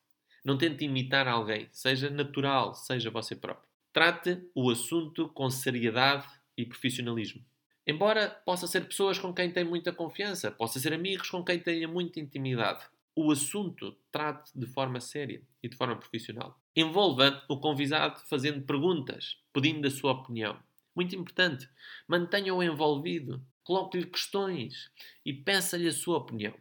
Não 0.45 0.57
tente 0.57 0.85
imitar 0.85 1.29
alguém. 1.29 1.69
Seja 1.71 2.11
natural, 2.11 2.75
seja 2.75 3.11
você 3.11 3.37
próprio. 3.37 3.69
Trate 3.93 4.43
o 4.55 4.71
assunto 4.71 5.29
com 5.29 5.49
seriedade 5.51 6.27
e 6.57 6.65
profissionalismo. 6.65 7.45
Embora 7.87 8.31
possa 8.45 8.67
ser 8.67 8.87
pessoas 8.87 9.19
com 9.19 9.33
quem 9.33 9.53
tem 9.53 9.65
muita 9.65 9.93
confiança, 9.93 10.51
possa 10.51 10.81
ser 10.81 10.93
amigos 10.95 11.29
com 11.29 11.45
quem 11.45 11.59
tenha 11.59 11.87
muita 11.87 12.19
intimidade, 12.19 12.85
o 13.15 13.31
assunto 13.31 13.97
trate 14.11 14.51
de 14.59 14.67
forma 14.67 15.01
séria 15.01 15.43
e 15.63 15.69
de 15.69 15.77
forma 15.77 15.97
profissional. 15.97 16.59
Envolva 16.75 17.45
o 17.49 17.61
convidado 17.61 18.21
fazendo 18.29 18.65
perguntas, 18.65 19.37
pedindo 19.53 19.87
a 19.87 19.91
sua 19.91 20.13
opinião. 20.13 20.59
Muito 20.97 21.15
importante, 21.15 21.69
mantenha-o 22.09 22.63
envolvido, 22.63 23.45
coloque-lhe 23.65 24.07
questões 24.07 24.91
e 25.25 25.33
peça-lhe 25.33 25.89
a 25.89 25.93
sua 25.93 26.19
opinião. 26.19 26.55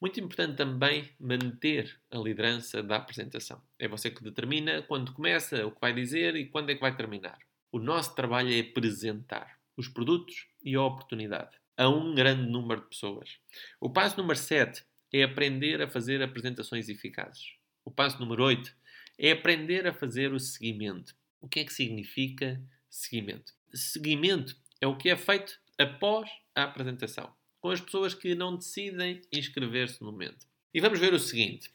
Muito 0.00 0.20
importante 0.20 0.56
também 0.56 1.10
manter 1.18 1.98
a 2.10 2.18
liderança 2.18 2.82
da 2.82 2.96
apresentação. 2.96 3.60
É 3.78 3.88
você 3.88 4.10
que 4.10 4.22
determina 4.22 4.82
quando 4.82 5.12
começa, 5.12 5.66
o 5.66 5.72
que 5.72 5.80
vai 5.80 5.92
dizer 5.92 6.36
e 6.36 6.46
quando 6.46 6.70
é 6.70 6.74
que 6.74 6.80
vai 6.80 6.96
terminar. 6.96 7.38
O 7.72 7.78
nosso 7.78 8.14
trabalho 8.14 8.52
é 8.52 8.60
apresentar 8.60 9.58
os 9.76 9.88
produtos 9.88 10.46
e 10.62 10.74
a 10.74 10.82
oportunidade 10.82 11.58
a 11.76 11.88
um 11.88 12.14
grande 12.14 12.48
número 12.48 12.82
de 12.82 12.88
pessoas. 12.88 13.38
O 13.80 13.90
passo 13.90 14.16
número 14.16 14.38
7 14.38 14.84
é 15.12 15.22
aprender 15.24 15.82
a 15.82 15.88
fazer 15.88 16.22
apresentações 16.22 16.88
eficazes. 16.88 17.54
O 17.84 17.90
passo 17.90 18.20
número 18.20 18.44
8 18.44 18.74
é 19.18 19.32
aprender 19.32 19.86
a 19.86 19.92
fazer 19.92 20.32
o 20.32 20.40
seguimento. 20.40 21.14
O 21.40 21.48
que 21.48 21.60
é 21.60 21.64
que 21.64 21.72
significa 21.72 22.60
seguimento? 22.88 23.52
Seguimento 23.72 24.56
é 24.80 24.86
o 24.86 24.96
que 24.96 25.10
é 25.10 25.16
feito 25.16 25.60
após 25.78 26.30
a 26.54 26.64
apresentação, 26.64 27.32
com 27.60 27.70
as 27.70 27.80
pessoas 27.80 28.14
que 28.14 28.34
não 28.34 28.56
decidem 28.56 29.22
inscrever-se 29.32 30.02
no 30.02 30.12
momento. 30.12 30.46
E 30.72 30.80
vamos 30.80 30.98
ver 30.98 31.12
o 31.14 31.18
seguinte: 31.18 31.70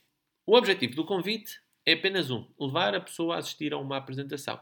o 0.45 0.55
objetivo 0.55 0.95
do 0.95 1.05
convite 1.05 1.61
é 1.85 1.93
apenas 1.93 2.29
um: 2.29 2.47
levar 2.59 2.95
a 2.95 3.01
pessoa 3.01 3.35
a 3.35 3.39
assistir 3.39 3.73
a 3.73 3.77
uma 3.77 3.97
apresentação. 3.97 4.59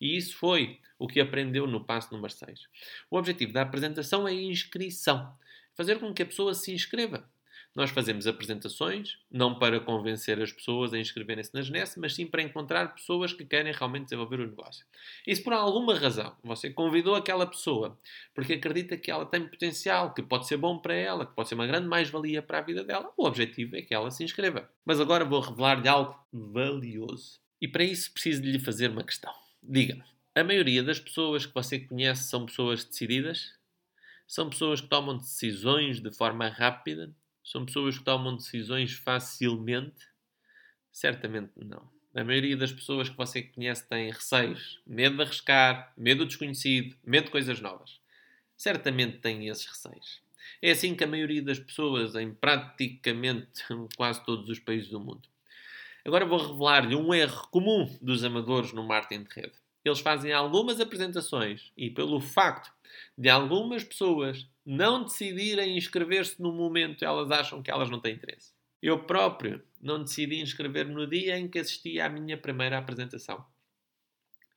E 0.00 0.16
isso 0.16 0.36
foi 0.36 0.80
o 0.98 1.06
que 1.06 1.20
aprendeu 1.20 1.66
no 1.66 1.84
passo 1.84 2.12
número 2.12 2.32
6. 2.32 2.68
O 3.10 3.16
objetivo 3.16 3.52
da 3.52 3.62
apresentação 3.62 4.26
é 4.26 4.32
a 4.32 4.34
inscrição. 4.34 5.36
Fazer 5.74 5.98
com 5.98 6.12
que 6.12 6.22
a 6.22 6.26
pessoa 6.26 6.54
se 6.54 6.72
inscreva. 6.72 7.30
Nós 7.76 7.90
fazemos 7.90 8.26
apresentações, 8.26 9.18
não 9.30 9.58
para 9.58 9.78
convencer 9.78 10.40
as 10.40 10.50
pessoas 10.50 10.94
a 10.94 10.98
inscreverem-se 10.98 11.52
na 11.52 11.60
Genesse, 11.60 12.00
mas 12.00 12.14
sim 12.14 12.26
para 12.26 12.40
encontrar 12.40 12.94
pessoas 12.94 13.34
que 13.34 13.44
querem 13.44 13.70
realmente 13.70 14.04
desenvolver 14.04 14.40
o 14.40 14.46
negócio. 14.46 14.86
E 15.26 15.36
se 15.36 15.42
por 15.42 15.52
alguma 15.52 15.94
razão 15.94 16.34
você 16.42 16.70
convidou 16.70 17.14
aquela 17.14 17.46
pessoa 17.46 18.00
porque 18.34 18.54
acredita 18.54 18.96
que 18.96 19.10
ela 19.10 19.26
tem 19.26 19.46
potencial, 19.46 20.14
que 20.14 20.22
pode 20.22 20.48
ser 20.48 20.56
bom 20.56 20.78
para 20.78 20.94
ela, 20.94 21.26
que 21.26 21.34
pode 21.34 21.50
ser 21.50 21.54
uma 21.54 21.66
grande 21.66 21.86
mais-valia 21.86 22.40
para 22.40 22.60
a 22.60 22.62
vida 22.62 22.82
dela, 22.82 23.12
o 23.14 23.26
objetivo 23.26 23.76
é 23.76 23.82
que 23.82 23.92
ela 23.92 24.10
se 24.10 24.24
inscreva. 24.24 24.70
Mas 24.82 24.98
agora 24.98 25.22
vou 25.22 25.40
revelar-lhe 25.40 25.86
algo 25.86 26.18
valioso. 26.32 27.38
E 27.60 27.68
para 27.68 27.84
isso 27.84 28.10
preciso 28.10 28.40
de 28.40 28.52
lhe 28.52 28.58
fazer 28.58 28.90
uma 28.90 29.04
questão. 29.04 29.34
Diga-me, 29.62 30.02
a 30.34 30.42
maioria 30.42 30.82
das 30.82 30.98
pessoas 30.98 31.44
que 31.44 31.52
você 31.52 31.78
conhece 31.80 32.24
são 32.24 32.46
pessoas 32.46 32.84
decididas? 32.84 33.52
São 34.26 34.48
pessoas 34.48 34.80
que 34.80 34.88
tomam 34.88 35.18
decisões 35.18 36.00
de 36.00 36.10
forma 36.10 36.48
rápida? 36.48 37.14
São 37.46 37.64
pessoas 37.64 37.96
que 37.96 38.02
tomam 38.02 38.34
decisões 38.34 38.92
facilmente? 38.92 40.04
Certamente 40.90 41.52
não. 41.64 41.88
A 42.12 42.24
maioria 42.24 42.56
das 42.56 42.72
pessoas 42.72 43.08
que 43.08 43.16
você 43.16 43.40
conhece 43.40 43.88
tem 43.88 44.10
receios, 44.10 44.80
medo 44.84 45.14
de 45.14 45.22
arriscar, 45.22 45.92
medo 45.96 46.24
do 46.24 46.26
desconhecido, 46.26 46.96
medo 47.04 47.26
de 47.26 47.30
coisas 47.30 47.60
novas. 47.60 48.00
Certamente 48.56 49.18
tem 49.18 49.46
esses 49.46 49.64
receios. 49.64 50.20
É 50.60 50.72
assim 50.72 50.96
que 50.96 51.04
a 51.04 51.06
maioria 51.06 51.40
das 51.40 51.60
pessoas 51.60 52.16
em 52.16 52.34
praticamente 52.34 53.62
quase 53.96 54.24
todos 54.24 54.48
os 54.48 54.58
países 54.58 54.88
do 54.88 54.98
mundo. 54.98 55.28
Agora 56.04 56.26
vou 56.26 56.38
revelar-lhe 56.38 56.96
um 56.96 57.14
erro 57.14 57.46
comum 57.48 57.96
dos 58.02 58.24
amadores 58.24 58.72
no 58.72 58.84
marketing 58.84 59.22
de 59.22 59.34
rede. 59.34 59.65
Eles 59.88 60.00
fazem 60.00 60.32
algumas 60.32 60.80
apresentações 60.80 61.70
e, 61.76 61.88
pelo 61.90 62.20
facto 62.20 62.72
de 63.16 63.28
algumas 63.28 63.84
pessoas 63.84 64.48
não 64.64 65.04
decidirem 65.04 65.76
inscrever-se 65.76 66.42
no 66.42 66.52
momento 66.52 67.04
elas 67.04 67.30
acham 67.30 67.62
que 67.62 67.70
elas 67.70 67.88
não 67.88 68.00
têm 68.00 68.14
interesse. 68.14 68.52
Eu 68.82 69.04
próprio 69.04 69.62
não 69.80 70.02
decidi 70.02 70.40
inscrever 70.40 70.88
no 70.88 71.06
dia 71.06 71.38
em 71.38 71.48
que 71.48 71.60
assisti 71.60 72.00
à 72.00 72.08
minha 72.08 72.36
primeira 72.36 72.78
apresentação. 72.78 73.44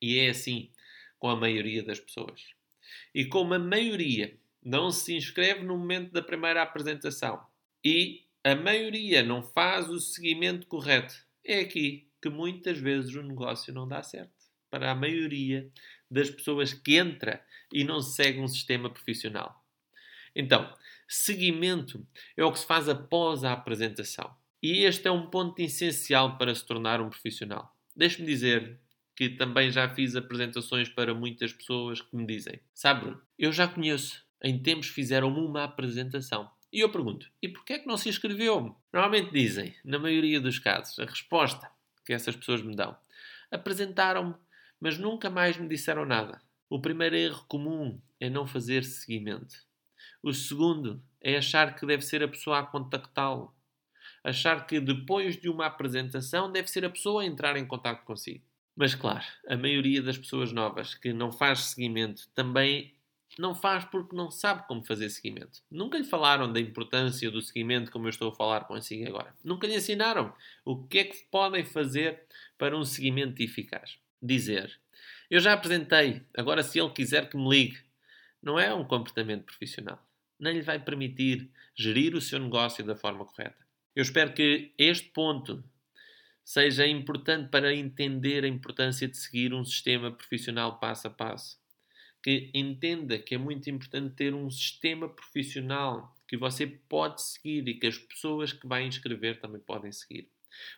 E 0.02 0.18
é 0.18 0.30
assim 0.30 0.72
com 1.20 1.30
a 1.30 1.36
maioria 1.36 1.84
das 1.84 2.00
pessoas. 2.00 2.48
E 3.14 3.26
como 3.26 3.54
a 3.54 3.60
maioria 3.60 4.36
não 4.64 4.90
se 4.90 5.16
inscreve 5.16 5.64
no 5.64 5.78
momento 5.78 6.12
da 6.12 6.24
primeira 6.24 6.64
apresentação 6.64 7.46
e 7.86 8.26
a 8.44 8.56
maioria 8.56 9.22
não 9.22 9.44
faz 9.44 9.90
o 9.90 10.00
seguimento 10.00 10.66
correto, 10.66 11.14
é 11.44 11.60
aqui 11.60 12.08
que 12.22 12.30
muitas 12.30 12.78
vezes 12.80 13.14
o 13.14 13.22
negócio 13.22 13.74
não 13.74 13.88
dá 13.88 14.02
certo. 14.02 14.39
Para 14.70 14.92
a 14.92 14.96
maioria 14.96 15.70
das 16.10 16.30
pessoas 16.30 16.74
que 16.74 16.98
entra 16.98 17.44
e 17.72 17.84
não 17.84 18.02
segue 18.02 18.40
um 18.40 18.48
sistema 18.48 18.90
profissional. 18.90 19.64
Então, 20.36 20.74
seguimento 21.08 22.06
é 22.38 22.44
o 22.44 22.52
que 22.52 22.60
se 22.60 22.66
faz 22.66 22.88
após 22.88 23.44
a 23.44 23.54
apresentação. 23.54 24.36
E 24.62 24.84
este 24.84 25.08
é 25.08 25.12
um 25.12 25.30
ponto 25.30 25.60
essencial 25.62 26.38
para 26.38 26.54
se 26.54 26.66
tornar 26.66 27.02
um 27.02 27.10
profissional. 27.10 27.76
Deixe-me 27.96 28.28
dizer 28.28 28.80
que 29.16 29.30
também 29.30 29.72
já 29.72 29.90
fiz 29.90 30.16
apresentações 30.16 30.88
para 30.88 31.14
muitas 31.14 31.52
pessoas 31.52 32.02
que 32.02 32.16
me 32.16 32.26
dizem: 32.26 32.60
Sabe, 32.74 33.02
Bruno, 33.02 33.22
eu 33.38 33.52
já 33.52 33.68
conheço. 33.68 34.24
Em 34.42 34.58
tempos 34.58 34.88
fizeram-me 34.88 35.40
uma 35.40 35.66
apresentação. 35.66 36.50
E 36.72 36.80
eu 36.80 36.90
pergunto: 36.90 37.30
e 37.42 37.50
porquê 37.50 37.74
é 37.74 37.80
que 37.80 37.88
não 37.88 37.98
se 37.98 38.10
inscreveu? 38.10 38.76
Normalmente 38.94 39.32
dizem, 39.32 39.76
na 39.84 40.00
maioria 40.00 40.40
dos 40.40 40.60
casos, 40.60 40.98
a 41.00 41.06
resposta 41.06 41.70
que 42.06 42.14
essas 42.14 42.36
pessoas 42.36 42.62
me 42.62 42.76
dão: 42.76 42.96
apresentaram-me, 43.52 44.36
mas 44.80 44.98
nunca 44.98 45.30
mais 45.30 45.58
me 45.58 45.68
disseram 45.68 46.06
nada. 46.06 46.42
O 46.70 46.80
primeiro 46.80 47.16
erro 47.16 47.46
comum 47.48 48.00
é 48.20 48.30
não 48.30 48.46
fazer 48.46 48.84
seguimento. 48.84 49.56
O 50.22 50.34
segundo 50.34 51.02
é 51.22 51.38
achar 51.38 51.76
que 51.76 51.86
deve 51.86 52.04
ser 52.04 52.22
a 52.24 52.28
pessoa 52.28 52.60
a 52.60 52.64
contactá-lo. 52.64 53.54
Achar 54.24 54.68
que 54.68 54.80
depois 54.80 55.38
de 55.38 55.50
uma 55.50 55.66
apresentação 55.66 56.52
deve 56.52 56.70
ser 56.70 56.86
a 56.86 56.90
pessoa 56.90 57.24
a 57.24 57.26
entrar 57.26 57.58
em 57.58 57.66
contato 57.66 58.04
consigo. 58.04 58.44
Mas 58.76 58.96
claro, 58.96 59.26
a 59.48 59.58
maioria 59.58 60.02
das 60.02 60.18
pessoas 60.18 60.52
novas 60.52 60.94
que 60.94 61.12
não 61.12 61.32
faz 61.32 61.60
seguimento 61.66 62.30
também 62.34 62.94
não 63.38 63.56
faz 63.56 63.86
porque 63.86 64.16
não 64.16 64.30
sabe 64.32 64.68
como 64.68 64.84
fazer 64.84 65.10
seguimento. 65.10 65.62
Nunca 65.70 65.98
lhe 65.98 66.04
falaram 66.04 66.52
da 66.52 66.60
importância 66.60 67.30
do 67.32 67.42
seguimento 67.42 67.92
como 67.92 68.06
eu 68.06 68.10
estou 68.10 68.30
a 68.30 68.36
falar 68.36 68.66
consigo 68.66 69.08
agora. 69.08 69.34
Nunca 69.44 69.68
lhe 69.68 69.76
ensinaram 69.76 70.34
o 70.66 70.84
que 70.84 71.00
é 71.00 71.04
que 71.06 71.18
podem 71.32 71.64
fazer 71.64 72.24
para 72.58 72.78
um 72.78 72.84
seguimento 72.84 73.42
eficaz. 73.42 73.98
Dizer: 74.22 74.80
Eu 75.30 75.40
já 75.40 75.54
apresentei, 75.54 76.24
agora 76.36 76.64
se 76.64 76.80
ele 76.80 76.90
quiser 76.92 77.30
que 77.30 77.38
me 77.38 77.50
ligue, 77.50 77.78
não 78.42 78.60
é 78.60 78.74
um 78.74 78.86
comportamento 78.86 79.46
profissional. 79.46 80.04
Nem 80.40 80.54
lhe 80.54 80.62
vai 80.62 80.80
permitir 80.80 81.52
gerir 81.76 82.16
o 82.16 82.22
seu 82.22 82.40
negócio 82.40 82.84
da 82.86 82.96
forma 82.96 83.26
correta. 83.26 83.58
Eu 83.96 84.04
espero 84.04 84.34
que 84.34 84.74
este 84.78 85.10
ponto 85.10 85.64
seja 86.44 86.88
importante 86.88 87.50
para 87.50 87.76
entender 87.76 88.44
a 88.44 88.48
importância 88.48 89.08
de 89.08 89.18
seguir 89.18 89.54
um 89.54 89.64
sistema 89.64 90.12
profissional 90.12 90.80
passo 90.80 91.08
a 91.08 91.12
passo. 91.12 91.60
Que 92.24 92.50
entenda 92.54 93.20
que 93.20 93.36
é 93.36 93.38
muito 93.38 93.70
importante 93.70 94.16
ter 94.16 94.34
um 94.34 94.50
sistema 94.50 95.08
profissional 95.08 96.16
que 96.28 96.38
você 96.38 96.66
pode 96.66 97.22
seguir 97.22 97.68
e 97.68 97.76
que 97.76 97.88
as 97.88 97.98
pessoas 97.98 98.54
que 98.54 98.68
vai 98.68 98.84
inscrever 98.84 99.40
também 99.40 99.62
podem 99.62 99.92
seguir. 99.92 100.30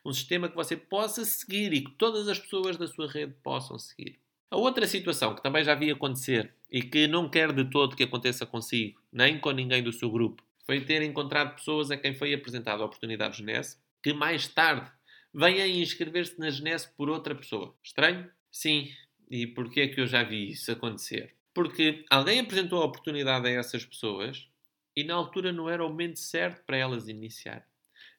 Um 0.05 0.13
sistema 0.13 0.49
que 0.49 0.55
você 0.55 0.75
possa 0.75 1.23
seguir 1.25 1.73
e 1.73 1.81
que 1.81 1.91
todas 1.91 2.27
as 2.27 2.39
pessoas 2.39 2.77
da 2.77 2.87
sua 2.87 3.09
rede 3.09 3.33
possam 3.43 3.77
seguir. 3.77 4.19
A 4.49 4.57
outra 4.57 4.85
situação 4.85 5.33
que 5.33 5.41
também 5.41 5.63
já 5.63 5.73
vi 5.75 5.91
acontecer 5.91 6.53
e 6.69 6.81
que 6.83 7.07
não 7.07 7.29
quer 7.29 7.53
de 7.53 7.65
todo 7.65 7.95
que 7.95 8.03
aconteça 8.03 8.45
consigo, 8.45 8.99
nem 9.11 9.39
com 9.39 9.51
ninguém 9.51 9.81
do 9.81 9.93
seu 9.93 10.09
grupo, 10.09 10.43
foi 10.65 10.81
ter 10.81 11.01
encontrado 11.01 11.55
pessoas 11.55 11.89
a 11.89 11.97
quem 11.97 12.13
foi 12.13 12.33
apresentada 12.33 12.83
a 12.83 12.85
oportunidade 12.85 13.37
Genese 13.37 13.77
que 14.01 14.13
mais 14.13 14.47
tarde 14.47 14.91
vêm 15.33 15.61
a 15.61 15.67
inscrever-se 15.67 16.39
na 16.39 16.49
Genese 16.49 16.89
por 16.97 17.09
outra 17.09 17.35
pessoa. 17.35 17.75
Estranho? 17.83 18.29
Sim. 18.51 18.91
E 19.29 19.47
porquê 19.47 19.81
é 19.81 19.87
que 19.87 20.01
eu 20.01 20.07
já 20.07 20.23
vi 20.23 20.49
isso 20.49 20.71
acontecer? 20.71 21.33
Porque 21.53 22.03
alguém 22.09 22.39
apresentou 22.39 22.81
a 22.81 22.85
oportunidade 22.85 23.47
a 23.47 23.51
essas 23.51 23.85
pessoas 23.85 24.47
e 24.95 25.03
na 25.03 25.13
altura 25.13 25.53
não 25.53 25.69
era 25.69 25.85
o 25.85 25.89
momento 25.89 26.19
certo 26.19 26.63
para 26.65 26.77
elas 26.77 27.07
iniciar. 27.07 27.65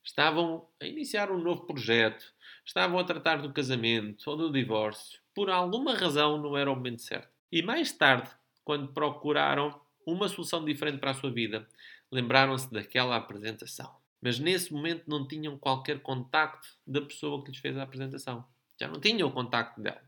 Estavam 0.05 0.67
a 0.81 0.87
iniciar 0.87 1.31
um 1.31 1.39
novo 1.39 1.67
projeto, 1.67 2.25
estavam 2.65 2.99
a 2.99 3.05
tratar 3.05 3.37
do 3.37 3.53
casamento 3.53 4.29
ou 4.29 4.37
do 4.37 4.53
divórcio. 4.53 5.21
Por 5.35 5.49
alguma 5.49 5.95
razão 5.95 6.41
não 6.41 6.57
era 6.57 6.71
o 6.71 6.75
momento 6.75 7.03
certo. 7.03 7.29
E 7.51 7.63
mais 7.63 7.93
tarde, 7.93 8.31
quando 8.65 8.93
procuraram 8.93 9.81
uma 10.07 10.29
solução 10.29 10.65
diferente 10.65 10.99
para 10.99 11.13
a 11.13 11.15
sua 11.15 11.31
vida, 11.31 11.69
lembraram-se 12.11 12.73
daquela 12.73 13.17
apresentação. 13.17 13.95
Mas 14.21 14.39
nesse 14.39 14.73
momento 14.73 15.05
não 15.09 15.27
tinham 15.27 15.59
qualquer 15.59 16.01
contacto 16.01 16.69
da 16.87 17.01
pessoa 17.01 17.43
que 17.43 17.51
lhes 17.51 17.61
fez 17.61 17.77
a 17.77 17.83
apresentação. 17.83 18.45
Já 18.81 18.89
não 18.89 19.01
tinham 19.01 19.29
o 19.29 19.33
contacto 19.33 19.81
dela. 19.81 20.03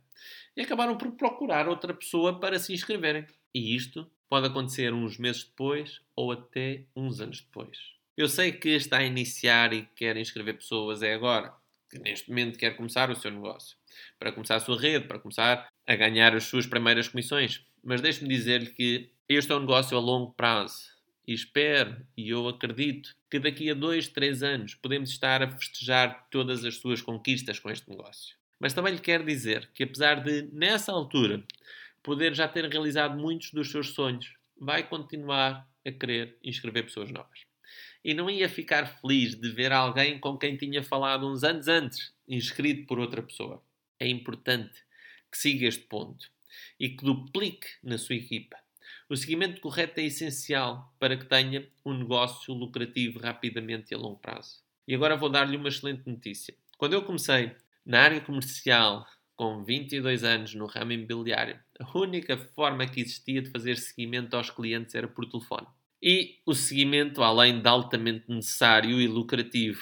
E 0.56 0.62
acabaram 0.62 0.96
por 0.96 1.12
procurar 1.12 1.68
outra 1.68 1.92
pessoa 1.92 2.38
para 2.38 2.58
se 2.58 2.72
inscreverem. 2.72 3.26
E 3.52 3.74
isto 3.74 4.08
Pode 4.34 4.48
acontecer 4.48 4.92
uns 4.92 5.16
meses 5.16 5.44
depois 5.44 6.00
ou 6.16 6.32
até 6.32 6.86
uns 6.96 7.20
anos 7.20 7.40
depois. 7.40 7.93
Eu 8.16 8.28
sei 8.28 8.52
que 8.52 8.68
está 8.68 8.98
a 8.98 9.04
iniciar 9.04 9.72
e 9.72 9.88
quer 9.96 10.16
inscrever 10.16 10.56
pessoas 10.56 11.02
é 11.02 11.14
agora, 11.14 11.52
que 11.90 11.98
neste 11.98 12.28
momento 12.28 12.56
quer 12.56 12.76
começar 12.76 13.10
o 13.10 13.16
seu 13.16 13.28
negócio, 13.28 13.76
para 14.20 14.30
começar 14.30 14.54
a 14.54 14.60
sua 14.60 14.80
rede, 14.80 15.08
para 15.08 15.18
começar 15.18 15.68
a 15.84 15.96
ganhar 15.96 16.32
as 16.32 16.44
suas 16.44 16.64
primeiras 16.64 17.08
comissões. 17.08 17.66
Mas 17.82 18.00
deixe-me 18.00 18.28
dizer-lhe 18.28 18.70
que 18.70 19.10
este 19.28 19.50
é 19.50 19.56
um 19.56 19.60
negócio 19.60 19.96
a 19.96 20.00
longo 20.00 20.32
prazo 20.32 20.94
e 21.26 21.34
espero 21.34 22.06
e 22.16 22.30
eu 22.30 22.46
acredito 22.46 23.10
que 23.28 23.40
daqui 23.40 23.68
a 23.68 23.74
dois, 23.74 24.06
três 24.06 24.44
anos 24.44 24.76
podemos 24.76 25.10
estar 25.10 25.42
a 25.42 25.50
festejar 25.50 26.28
todas 26.30 26.64
as 26.64 26.76
suas 26.76 27.02
conquistas 27.02 27.58
com 27.58 27.68
este 27.68 27.90
negócio. 27.90 28.36
Mas 28.60 28.72
também 28.72 28.94
lhe 28.94 29.00
quero 29.00 29.24
dizer 29.24 29.68
que 29.74 29.82
apesar 29.82 30.22
de, 30.22 30.42
nessa 30.52 30.92
altura, 30.92 31.42
poder 32.00 32.32
já 32.32 32.46
ter 32.46 32.64
realizado 32.66 33.18
muitos 33.18 33.50
dos 33.50 33.72
seus 33.72 33.88
sonhos, 33.88 34.34
vai 34.56 34.84
continuar 34.84 35.68
a 35.84 35.90
querer 35.90 36.38
inscrever 36.44 36.84
pessoas 36.84 37.10
novas. 37.10 37.40
E 38.04 38.12
não 38.12 38.28
ia 38.28 38.48
ficar 38.48 38.86
feliz 38.86 39.34
de 39.34 39.50
ver 39.50 39.72
alguém 39.72 40.18
com 40.18 40.36
quem 40.36 40.56
tinha 40.56 40.82
falado 40.82 41.26
uns 41.26 41.42
anos 41.42 41.68
antes 41.68 42.12
inscrito 42.28 42.86
por 42.86 42.98
outra 42.98 43.22
pessoa. 43.22 43.62
É 43.98 44.06
importante 44.06 44.84
que 45.30 45.38
siga 45.38 45.66
este 45.66 45.84
ponto 45.84 46.30
e 46.78 46.90
que 46.90 47.04
duplique 47.04 47.68
na 47.82 47.96
sua 47.96 48.16
equipa. 48.16 48.56
O 49.08 49.16
seguimento 49.16 49.60
correto 49.60 50.00
é 50.00 50.04
essencial 50.04 50.94
para 50.98 51.16
que 51.16 51.26
tenha 51.26 51.66
um 51.84 51.94
negócio 51.94 52.52
lucrativo 52.54 53.18
rapidamente 53.18 53.92
e 53.92 53.94
a 53.94 53.98
longo 53.98 54.18
prazo. 54.18 54.62
E 54.86 54.94
agora 54.94 55.16
vou 55.16 55.30
dar-lhe 55.30 55.56
uma 55.56 55.68
excelente 55.68 56.08
notícia. 56.08 56.54
Quando 56.76 56.92
eu 56.92 57.02
comecei 57.02 57.52
na 57.84 58.02
área 58.02 58.20
comercial 58.20 59.06
com 59.36 59.64
22 59.64 60.24
anos 60.24 60.54
no 60.54 60.66
ramo 60.66 60.92
imobiliário, 60.92 61.58
a 61.78 61.98
única 61.98 62.36
forma 62.36 62.86
que 62.86 63.00
existia 63.00 63.42
de 63.42 63.50
fazer 63.50 63.76
seguimento 63.76 64.36
aos 64.36 64.50
clientes 64.50 64.94
era 64.94 65.08
por 65.08 65.26
telefone. 65.26 65.66
E 66.04 66.40
o 66.44 66.54
seguimento, 66.54 67.22
além 67.22 67.62
de 67.62 67.68
altamente 67.68 68.26
necessário 68.28 69.00
e 69.00 69.08
lucrativo, 69.08 69.80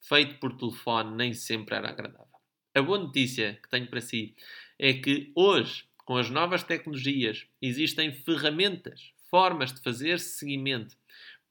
feito 0.00 0.36
por 0.36 0.56
telefone, 0.56 1.14
nem 1.14 1.34
sempre 1.34 1.74
era 1.74 1.90
agradável. 1.90 2.26
A 2.74 2.80
boa 2.80 2.98
notícia 2.98 3.60
que 3.62 3.68
tenho 3.68 3.86
para 3.86 4.00
si 4.00 4.34
é 4.78 4.94
que 4.94 5.30
hoje, 5.34 5.84
com 6.06 6.16
as 6.16 6.30
novas 6.30 6.62
tecnologias, 6.62 7.46
existem 7.60 8.10
ferramentas, 8.10 9.12
formas 9.28 9.74
de 9.74 9.82
fazer 9.82 10.18
seguimento 10.18 10.96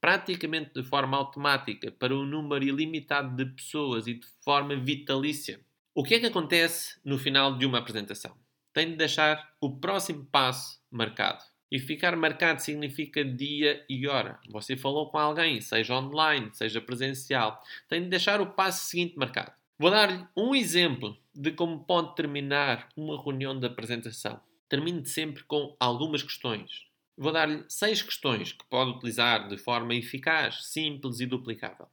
praticamente 0.00 0.72
de 0.74 0.82
forma 0.82 1.16
automática 1.16 1.92
para 1.92 2.16
um 2.16 2.24
número 2.24 2.64
ilimitado 2.64 3.36
de 3.36 3.44
pessoas 3.52 4.06
e 4.06 4.14
de 4.14 4.26
forma 4.42 4.74
vitalícia 4.74 5.60
o 5.92 6.04
que 6.04 6.14
é 6.14 6.20
que 6.20 6.26
acontece 6.26 7.00
no 7.04 7.18
final 7.18 7.58
de 7.58 7.66
uma 7.66 7.78
apresentação? 7.78 8.34
Tem 8.72 8.90
de 8.90 8.96
deixar 8.96 9.54
o 9.60 9.78
próximo 9.80 10.24
passo 10.24 10.80
marcado. 10.88 11.42
E 11.70 11.78
ficar 11.78 12.16
marcado 12.16 12.60
significa 12.60 13.24
dia 13.24 13.84
e 13.88 14.08
hora. 14.08 14.40
Você 14.48 14.76
falou 14.76 15.10
com 15.10 15.18
alguém, 15.18 15.60
seja 15.60 15.94
online, 15.94 16.50
seja 16.52 16.80
presencial. 16.80 17.62
Tem 17.88 18.02
de 18.02 18.08
deixar 18.08 18.40
o 18.40 18.46
passo 18.46 18.86
seguinte 18.86 19.16
marcado. 19.16 19.52
Vou 19.78 19.90
dar-lhe 19.90 20.26
um 20.36 20.54
exemplo 20.54 21.16
de 21.34 21.52
como 21.52 21.84
pode 21.84 22.14
terminar 22.14 22.88
uma 22.96 23.22
reunião 23.22 23.58
de 23.58 23.66
apresentação. 23.66 24.40
Termine 24.68 25.06
sempre 25.06 25.44
com 25.44 25.76
algumas 25.78 26.22
questões. 26.22 26.86
Vou 27.16 27.32
dar-lhe 27.32 27.64
seis 27.68 28.02
questões 28.02 28.52
que 28.52 28.64
pode 28.66 28.90
utilizar 28.90 29.48
de 29.48 29.56
forma 29.56 29.94
eficaz, 29.94 30.66
simples 30.66 31.20
e 31.20 31.26
duplicável. 31.26 31.86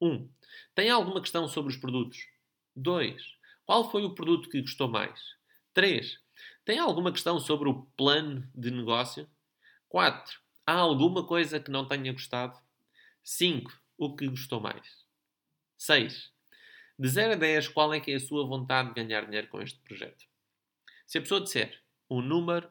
1. 0.00 0.08
Um, 0.08 0.28
tem 0.74 0.90
alguma 0.90 1.20
questão 1.20 1.46
sobre 1.46 1.72
os 1.72 1.78
produtos? 1.78 2.26
2. 2.74 3.22
Qual 3.64 3.90
foi 3.90 4.04
o 4.04 4.14
produto 4.14 4.48
que 4.48 4.60
gostou 4.60 4.88
mais? 4.88 5.20
3. 5.72 6.18
Tem 6.64 6.78
alguma 6.78 7.12
questão 7.12 7.38
sobre 7.38 7.68
o 7.68 7.82
plano 7.96 8.48
de 8.54 8.70
negócio? 8.70 9.28
4. 9.88 10.40
Há 10.66 10.74
alguma 10.74 11.26
coisa 11.26 11.60
que 11.60 11.70
não 11.70 11.86
tenha 11.86 12.12
gostado? 12.12 12.58
5. 13.22 13.72
O 13.98 14.16
que 14.16 14.28
gostou 14.28 14.60
mais? 14.60 15.04
6. 15.76 16.32
De 16.98 17.08
0 17.08 17.32
a 17.32 17.36
10, 17.36 17.68
qual 17.68 17.92
é 17.92 18.00
que 18.00 18.12
é 18.12 18.14
a 18.14 18.20
sua 18.20 18.46
vontade 18.46 18.88
de 18.88 18.94
ganhar 18.94 19.24
dinheiro 19.24 19.48
com 19.48 19.60
este 19.60 19.78
projeto? 19.80 20.24
Se 21.06 21.18
a 21.18 21.20
pessoa 21.20 21.40
disser 21.40 21.80
um 22.08 22.22
número 22.22 22.70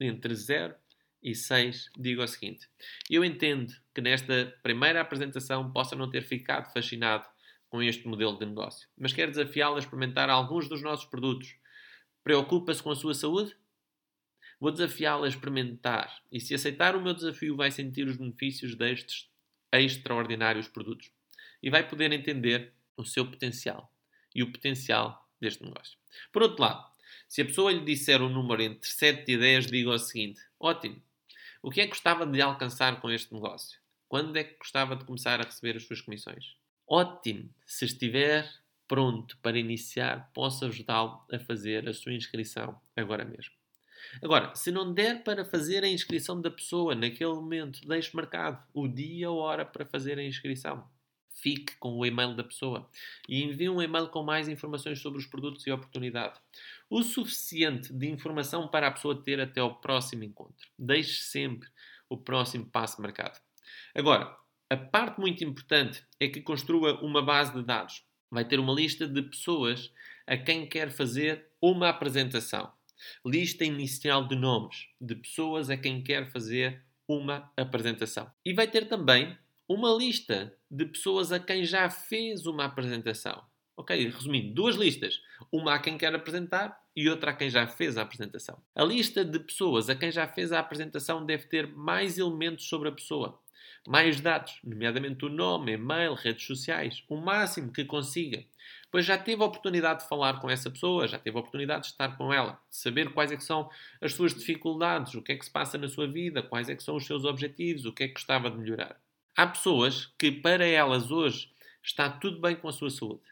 entre 0.00 0.34
0 0.34 0.74
e 1.22 1.34
6, 1.34 1.90
digo 1.96 2.22
o 2.22 2.28
seguinte: 2.28 2.68
eu 3.10 3.24
entendo 3.24 3.72
que 3.94 4.00
nesta 4.00 4.56
primeira 4.62 5.00
apresentação 5.00 5.70
possa 5.72 5.96
não 5.96 6.10
ter 6.10 6.22
ficado 6.22 6.72
fascinado 6.72 7.26
com 7.68 7.82
este 7.82 8.08
modelo 8.08 8.38
de 8.38 8.46
negócio, 8.46 8.88
mas 8.96 9.12
quer 9.12 9.28
desafiá-lo 9.28 9.76
a 9.76 9.80
experimentar 9.80 10.30
alguns 10.30 10.68
dos 10.68 10.82
nossos 10.82 11.06
produtos. 11.06 11.54
Preocupa-se 12.28 12.82
com 12.82 12.90
a 12.90 12.94
sua 12.94 13.14
saúde? 13.14 13.56
Vou 14.60 14.70
desafiá-lo 14.70 15.24
a 15.24 15.28
experimentar 15.28 16.14
e, 16.30 16.38
se 16.38 16.52
aceitar 16.52 16.94
o 16.94 17.00
meu 17.00 17.14
desafio, 17.14 17.56
vai 17.56 17.70
sentir 17.70 18.06
os 18.06 18.18
benefícios 18.18 18.74
destes 18.74 19.30
extraordinários 19.72 20.68
produtos 20.68 21.10
e 21.62 21.70
vai 21.70 21.88
poder 21.88 22.12
entender 22.12 22.74
o 22.98 23.02
seu 23.02 23.24
potencial 23.24 23.90
e 24.34 24.42
o 24.42 24.52
potencial 24.52 25.26
deste 25.40 25.64
negócio. 25.64 25.96
Por 26.30 26.42
outro 26.42 26.60
lado, 26.60 26.86
se 27.26 27.40
a 27.40 27.46
pessoa 27.46 27.72
lhe 27.72 27.82
disser 27.82 28.20
um 28.20 28.28
número 28.28 28.60
entre 28.60 28.90
7 28.90 29.32
e 29.32 29.38
10, 29.38 29.66
diga 29.68 29.88
o 29.88 29.98
seguinte: 29.98 30.38
ótimo, 30.60 31.02
o 31.62 31.70
que 31.70 31.80
é 31.80 31.84
que 31.84 31.92
gostava 31.92 32.26
de 32.26 32.42
alcançar 32.42 33.00
com 33.00 33.10
este 33.10 33.32
negócio? 33.32 33.80
Quando 34.06 34.36
é 34.36 34.44
que 34.44 34.58
gostava 34.58 34.96
de 34.96 35.06
começar 35.06 35.40
a 35.40 35.44
receber 35.44 35.78
as 35.78 35.84
suas 35.84 36.02
comissões? 36.02 36.58
Ótimo! 36.86 37.48
Se 37.64 37.86
estiver 37.86 38.46
pronto 38.88 39.38
para 39.42 39.58
iniciar, 39.58 40.30
posso 40.34 40.64
ajudá-lo 40.64 41.22
a 41.30 41.38
fazer 41.38 41.88
a 41.88 41.94
sua 41.94 42.14
inscrição 42.14 42.80
agora 42.96 43.24
mesmo. 43.24 43.52
Agora, 44.22 44.54
se 44.54 44.70
não 44.70 44.92
der 44.92 45.22
para 45.22 45.44
fazer 45.44 45.84
a 45.84 45.88
inscrição 45.88 46.40
da 46.40 46.50
pessoa 46.50 46.94
naquele 46.94 47.34
momento, 47.34 47.86
deixe 47.86 48.16
marcado 48.16 48.62
o 48.72 48.88
dia 48.88 49.30
ou 49.30 49.38
hora 49.38 49.64
para 49.64 49.84
fazer 49.84 50.18
a 50.18 50.24
inscrição. 50.24 50.88
Fique 51.30 51.76
com 51.76 51.96
o 51.96 52.04
e-mail 52.04 52.34
da 52.34 52.42
pessoa 52.42 52.88
e 53.28 53.44
envie 53.44 53.68
um 53.68 53.80
e-mail 53.80 54.08
com 54.08 54.24
mais 54.24 54.48
informações 54.48 55.00
sobre 55.00 55.20
os 55.20 55.26
produtos 55.26 55.64
e 55.66 55.70
oportunidade. 55.70 56.40
O 56.90 57.02
suficiente 57.02 57.92
de 57.92 58.08
informação 58.08 58.66
para 58.66 58.88
a 58.88 58.90
pessoa 58.90 59.22
ter 59.22 59.40
até 59.40 59.62
o 59.62 59.74
próximo 59.74 60.24
encontro. 60.24 60.68
Deixe 60.76 61.22
sempre 61.22 61.68
o 62.08 62.16
próximo 62.16 62.66
passo 62.66 63.00
marcado. 63.00 63.38
Agora, 63.94 64.36
a 64.70 64.76
parte 64.76 65.20
muito 65.20 65.44
importante 65.44 66.04
é 66.18 66.28
que 66.28 66.40
construa 66.40 67.00
uma 67.00 67.22
base 67.22 67.52
de 67.54 67.62
dados. 67.62 68.02
Vai 68.30 68.44
ter 68.44 68.60
uma 68.60 68.72
lista 68.72 69.06
de 69.06 69.22
pessoas 69.22 69.92
a 70.26 70.36
quem 70.36 70.66
quer 70.66 70.90
fazer 70.90 71.46
uma 71.60 71.88
apresentação. 71.88 72.70
Lista 73.24 73.64
inicial 73.64 74.26
de 74.26 74.36
nomes 74.36 74.88
de 75.00 75.14
pessoas 75.14 75.70
a 75.70 75.76
quem 75.76 76.02
quer 76.02 76.30
fazer 76.30 76.82
uma 77.06 77.50
apresentação. 77.56 78.30
E 78.44 78.52
vai 78.52 78.66
ter 78.66 78.86
também 78.86 79.36
uma 79.68 79.90
lista 79.94 80.54
de 80.70 80.84
pessoas 80.84 81.32
a 81.32 81.38
quem 81.38 81.64
já 81.64 81.88
fez 81.88 82.46
uma 82.46 82.64
apresentação. 82.64 83.42
Ok, 83.76 84.08
resumindo, 84.08 84.52
duas 84.54 84.74
listas. 84.74 85.20
Uma 85.52 85.74
a 85.74 85.78
quem 85.78 85.96
quer 85.96 86.12
apresentar 86.14 86.78
e 86.96 87.08
outra 87.08 87.30
a 87.30 87.34
quem 87.34 87.48
já 87.48 87.66
fez 87.66 87.96
a 87.96 88.02
apresentação. 88.02 88.60
A 88.74 88.82
lista 88.82 89.24
de 89.24 89.38
pessoas 89.38 89.88
a 89.88 89.94
quem 89.94 90.10
já 90.10 90.26
fez 90.26 90.52
a 90.52 90.58
apresentação 90.58 91.24
deve 91.24 91.44
ter 91.44 91.68
mais 91.68 92.18
elementos 92.18 92.68
sobre 92.68 92.88
a 92.88 92.92
pessoa. 92.92 93.40
Mais 93.88 94.20
dados, 94.20 94.58
nomeadamente 94.62 95.24
o 95.24 95.30
nome, 95.30 95.72
e-mail, 95.72 96.12
redes 96.12 96.46
sociais, 96.46 97.02
o 97.08 97.16
máximo 97.16 97.72
que 97.72 97.86
consiga. 97.86 98.44
Pois 98.90 99.06
já 99.06 99.16
teve 99.16 99.42
a 99.42 99.46
oportunidade 99.46 100.02
de 100.02 100.08
falar 100.08 100.40
com 100.40 100.50
essa 100.50 100.70
pessoa, 100.70 101.08
já 101.08 101.18
teve 101.18 101.36
a 101.36 101.40
oportunidade 101.40 101.84
de 101.84 101.88
estar 101.88 102.16
com 102.18 102.32
ela, 102.32 102.60
saber 102.68 103.14
quais 103.14 103.32
é 103.32 103.40
são 103.40 103.70
as 104.00 104.12
suas 104.12 104.34
dificuldades, 104.34 105.14
o 105.14 105.22
que 105.22 105.32
é 105.32 105.36
que 105.36 105.44
se 105.44 105.50
passa 105.50 105.78
na 105.78 105.88
sua 105.88 106.06
vida, 106.06 106.42
quais 106.42 106.68
é 106.68 106.78
são 106.78 106.96
os 106.96 107.06
seus 107.06 107.24
objetivos, 107.24 107.86
o 107.86 107.92
que 107.92 108.04
é 108.04 108.08
que 108.08 108.14
gostava 108.14 108.50
de 108.50 108.58
melhorar. 108.58 109.00
Há 109.34 109.46
pessoas 109.46 110.12
que 110.18 110.30
para 110.30 110.66
elas 110.66 111.10
hoje 111.10 111.50
está 111.82 112.10
tudo 112.10 112.40
bem 112.40 112.56
com 112.56 112.68
a 112.68 112.72
sua 112.72 112.90
saúde 112.90 113.22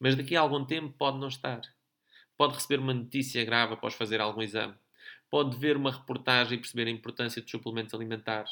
mas 0.00 0.16
daqui 0.16 0.34
a 0.34 0.40
algum 0.40 0.64
tempo 0.64 0.94
pode 0.96 1.18
não 1.18 1.28
estar. 1.28 1.60
Pode 2.36 2.54
receber 2.54 2.80
uma 2.80 2.94
notícia 2.94 3.44
grave 3.44 3.74
após 3.74 3.92
fazer 3.92 4.18
algum 4.18 4.40
exame. 4.40 4.74
Pode 5.30 5.56
ver 5.58 5.76
uma 5.76 5.92
reportagem 5.92 6.56
e 6.56 6.60
perceber 6.60 6.88
a 6.88 6.90
importância 6.90 7.42
dos 7.42 7.50
suplementos 7.50 7.92
alimentares. 7.92 8.50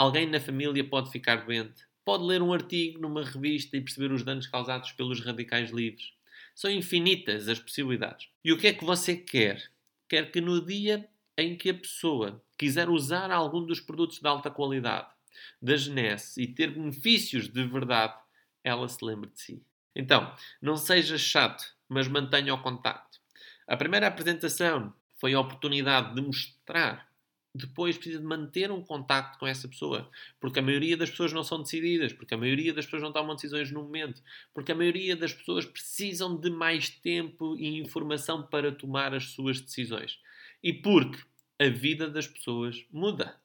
Alguém 0.00 0.26
na 0.26 0.40
família 0.40 0.82
pode 0.82 1.10
ficar 1.10 1.44
doente. 1.44 1.84
Pode 2.02 2.24
ler 2.24 2.40
um 2.40 2.54
artigo 2.54 2.98
numa 2.98 3.22
revista 3.22 3.76
e 3.76 3.82
perceber 3.82 4.10
os 4.10 4.22
danos 4.22 4.46
causados 4.46 4.92
pelos 4.92 5.20
radicais 5.20 5.70
livres. 5.70 6.14
São 6.54 6.70
infinitas 6.70 7.46
as 7.48 7.58
possibilidades. 7.58 8.30
E 8.42 8.50
o 8.50 8.56
que 8.56 8.68
é 8.68 8.72
que 8.72 8.82
você 8.82 9.14
quer? 9.14 9.62
Quer 10.08 10.32
que 10.32 10.40
no 10.40 10.64
dia 10.64 11.06
em 11.36 11.54
que 11.54 11.68
a 11.68 11.74
pessoa 11.74 12.42
quiser 12.56 12.88
usar 12.88 13.30
algum 13.30 13.62
dos 13.62 13.78
produtos 13.78 14.20
de 14.20 14.26
alta 14.26 14.50
qualidade 14.50 15.08
da 15.60 15.76
Genesse 15.76 16.40
e 16.40 16.46
ter 16.46 16.70
benefícios 16.70 17.46
de 17.46 17.62
verdade, 17.64 18.14
ela 18.64 18.88
se 18.88 19.04
lembre 19.04 19.28
de 19.28 19.38
si. 19.38 19.62
Então, 19.94 20.34
não 20.62 20.78
seja 20.78 21.18
chato, 21.18 21.62
mas 21.86 22.08
mantenha 22.08 22.54
o 22.54 22.62
contacto. 22.62 23.20
A 23.66 23.76
primeira 23.76 24.06
apresentação 24.06 24.94
foi 25.18 25.34
a 25.34 25.40
oportunidade 25.40 26.14
de 26.14 26.22
mostrar. 26.22 27.06
Depois 27.54 27.96
precisa 27.96 28.20
de 28.20 28.24
manter 28.24 28.70
um 28.70 28.82
contacto 28.82 29.38
com 29.38 29.46
essa 29.46 29.68
pessoa. 29.68 30.08
Porque 30.38 30.60
a 30.60 30.62
maioria 30.62 30.96
das 30.96 31.10
pessoas 31.10 31.32
não 31.32 31.42
são 31.42 31.62
decididas, 31.62 32.12
porque 32.12 32.34
a 32.34 32.38
maioria 32.38 32.72
das 32.72 32.84
pessoas 32.84 33.02
não 33.02 33.12
tomam 33.12 33.34
decisões 33.34 33.70
no 33.70 33.82
momento, 33.82 34.22
porque 34.54 34.72
a 34.72 34.74
maioria 34.74 35.16
das 35.16 35.32
pessoas 35.32 35.64
precisam 35.64 36.36
de 36.36 36.50
mais 36.50 36.88
tempo 36.88 37.56
e 37.56 37.78
informação 37.78 38.42
para 38.42 38.72
tomar 38.72 39.14
as 39.14 39.30
suas 39.30 39.60
decisões. 39.60 40.18
E 40.62 40.72
porque 40.72 41.18
a 41.58 41.68
vida 41.68 42.08
das 42.08 42.26
pessoas 42.26 42.84
muda. 42.90 43.38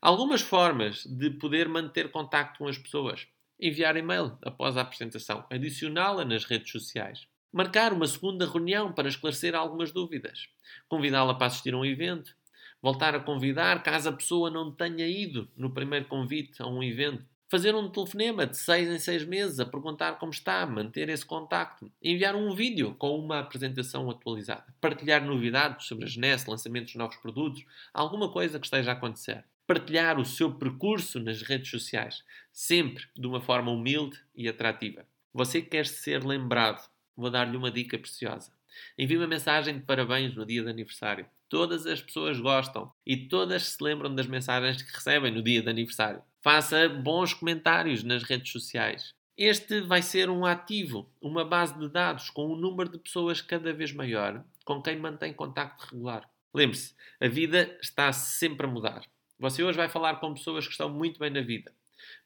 Algumas 0.00 0.42
formas 0.42 1.04
de 1.04 1.30
poder 1.30 1.68
manter 1.68 2.10
contacto 2.10 2.58
com 2.58 2.68
as 2.68 2.76
pessoas 2.76 3.26
enviar 3.62 3.96
e-mail 3.96 4.36
após 4.42 4.76
a 4.76 4.80
apresentação, 4.80 5.46
adicioná-la 5.48 6.24
nas 6.24 6.44
redes 6.44 6.72
sociais, 6.72 7.28
marcar 7.52 7.92
uma 7.92 8.08
segunda 8.08 8.44
reunião 8.44 8.92
para 8.92 9.08
esclarecer 9.08 9.54
algumas 9.54 9.92
dúvidas, 9.92 10.48
convidá-la 10.88 11.34
para 11.34 11.46
assistir 11.46 11.72
a 11.72 11.78
um 11.78 11.84
evento, 11.84 12.34
voltar 12.82 13.14
a 13.14 13.20
convidar 13.20 13.82
caso 13.82 14.08
a 14.08 14.12
pessoa 14.12 14.50
não 14.50 14.70
tenha 14.70 15.06
ido 15.06 15.48
no 15.56 15.70
primeiro 15.70 16.06
convite 16.06 16.60
a 16.60 16.66
um 16.66 16.82
evento, 16.82 17.24
fazer 17.48 17.74
um 17.74 17.88
telefonema 17.88 18.46
de 18.46 18.56
seis 18.56 18.88
em 18.88 18.98
seis 18.98 19.24
meses 19.24 19.60
a 19.60 19.64
perguntar 19.64 20.18
como 20.18 20.32
está, 20.32 20.66
manter 20.66 21.08
esse 21.08 21.24
contacto, 21.24 21.90
enviar 22.02 22.34
um 22.34 22.54
vídeo 22.54 22.94
com 22.96 23.16
uma 23.18 23.38
apresentação 23.38 24.10
atualizada, 24.10 24.74
partilhar 24.80 25.24
novidades 25.24 25.86
sobre 25.86 26.04
a 26.04 26.08
Genesse, 26.08 26.50
lançamentos 26.50 26.92
de 26.92 26.98
novos 26.98 27.16
produtos, 27.16 27.64
alguma 27.94 28.30
coisa 28.30 28.58
que 28.58 28.66
esteja 28.66 28.90
a 28.90 28.94
acontecer 28.94 29.44
partilhar 29.66 30.18
o 30.18 30.24
seu 30.24 30.52
percurso 30.52 31.20
nas 31.20 31.40
redes 31.42 31.70
sociais, 31.70 32.22
sempre 32.52 33.04
de 33.16 33.26
uma 33.26 33.40
forma 33.40 33.70
humilde 33.70 34.18
e 34.34 34.48
atrativa. 34.48 35.06
Você 35.32 35.62
quer 35.62 35.86
ser 35.86 36.24
lembrado? 36.24 36.86
Vou 37.16 37.30
dar-lhe 37.30 37.56
uma 37.56 37.70
dica 37.70 37.98
preciosa. 37.98 38.52
Envie 38.98 39.16
uma 39.16 39.26
mensagem 39.26 39.78
de 39.78 39.84
parabéns 39.84 40.34
no 40.34 40.44
dia 40.44 40.62
de 40.62 40.68
aniversário. 40.68 41.26
Todas 41.52 41.86
as 41.86 42.00
pessoas 42.00 42.40
gostam 42.40 42.90
e 43.04 43.14
todas 43.14 43.62
se 43.64 43.84
lembram 43.84 44.14
das 44.14 44.26
mensagens 44.26 44.80
que 44.80 44.90
recebem 44.90 45.30
no 45.30 45.42
dia 45.42 45.60
de 45.60 45.68
aniversário. 45.68 46.22
Faça 46.40 46.88
bons 46.88 47.34
comentários 47.34 48.02
nas 48.02 48.22
redes 48.22 48.50
sociais. 48.50 49.12
Este 49.36 49.82
vai 49.82 50.00
ser 50.00 50.30
um 50.30 50.46
ativo, 50.46 51.12
uma 51.20 51.44
base 51.44 51.78
de 51.78 51.90
dados 51.90 52.30
com 52.30 52.50
um 52.50 52.56
número 52.56 52.88
de 52.88 52.96
pessoas 52.96 53.42
cada 53.42 53.70
vez 53.70 53.92
maior 53.92 54.42
com 54.64 54.80
quem 54.80 54.96
mantém 54.96 55.34
contacto 55.34 55.84
regular. 55.92 56.26
Lembre-se, 56.54 56.94
a 57.20 57.28
vida 57.28 57.78
está 57.82 58.10
sempre 58.14 58.66
a 58.66 58.70
mudar. 58.70 59.02
Você 59.38 59.62
hoje 59.62 59.76
vai 59.76 59.90
falar 59.90 60.20
com 60.20 60.32
pessoas 60.32 60.64
que 60.64 60.72
estão 60.72 60.88
muito 60.88 61.20
bem 61.20 61.28
na 61.28 61.42
vida, 61.42 61.70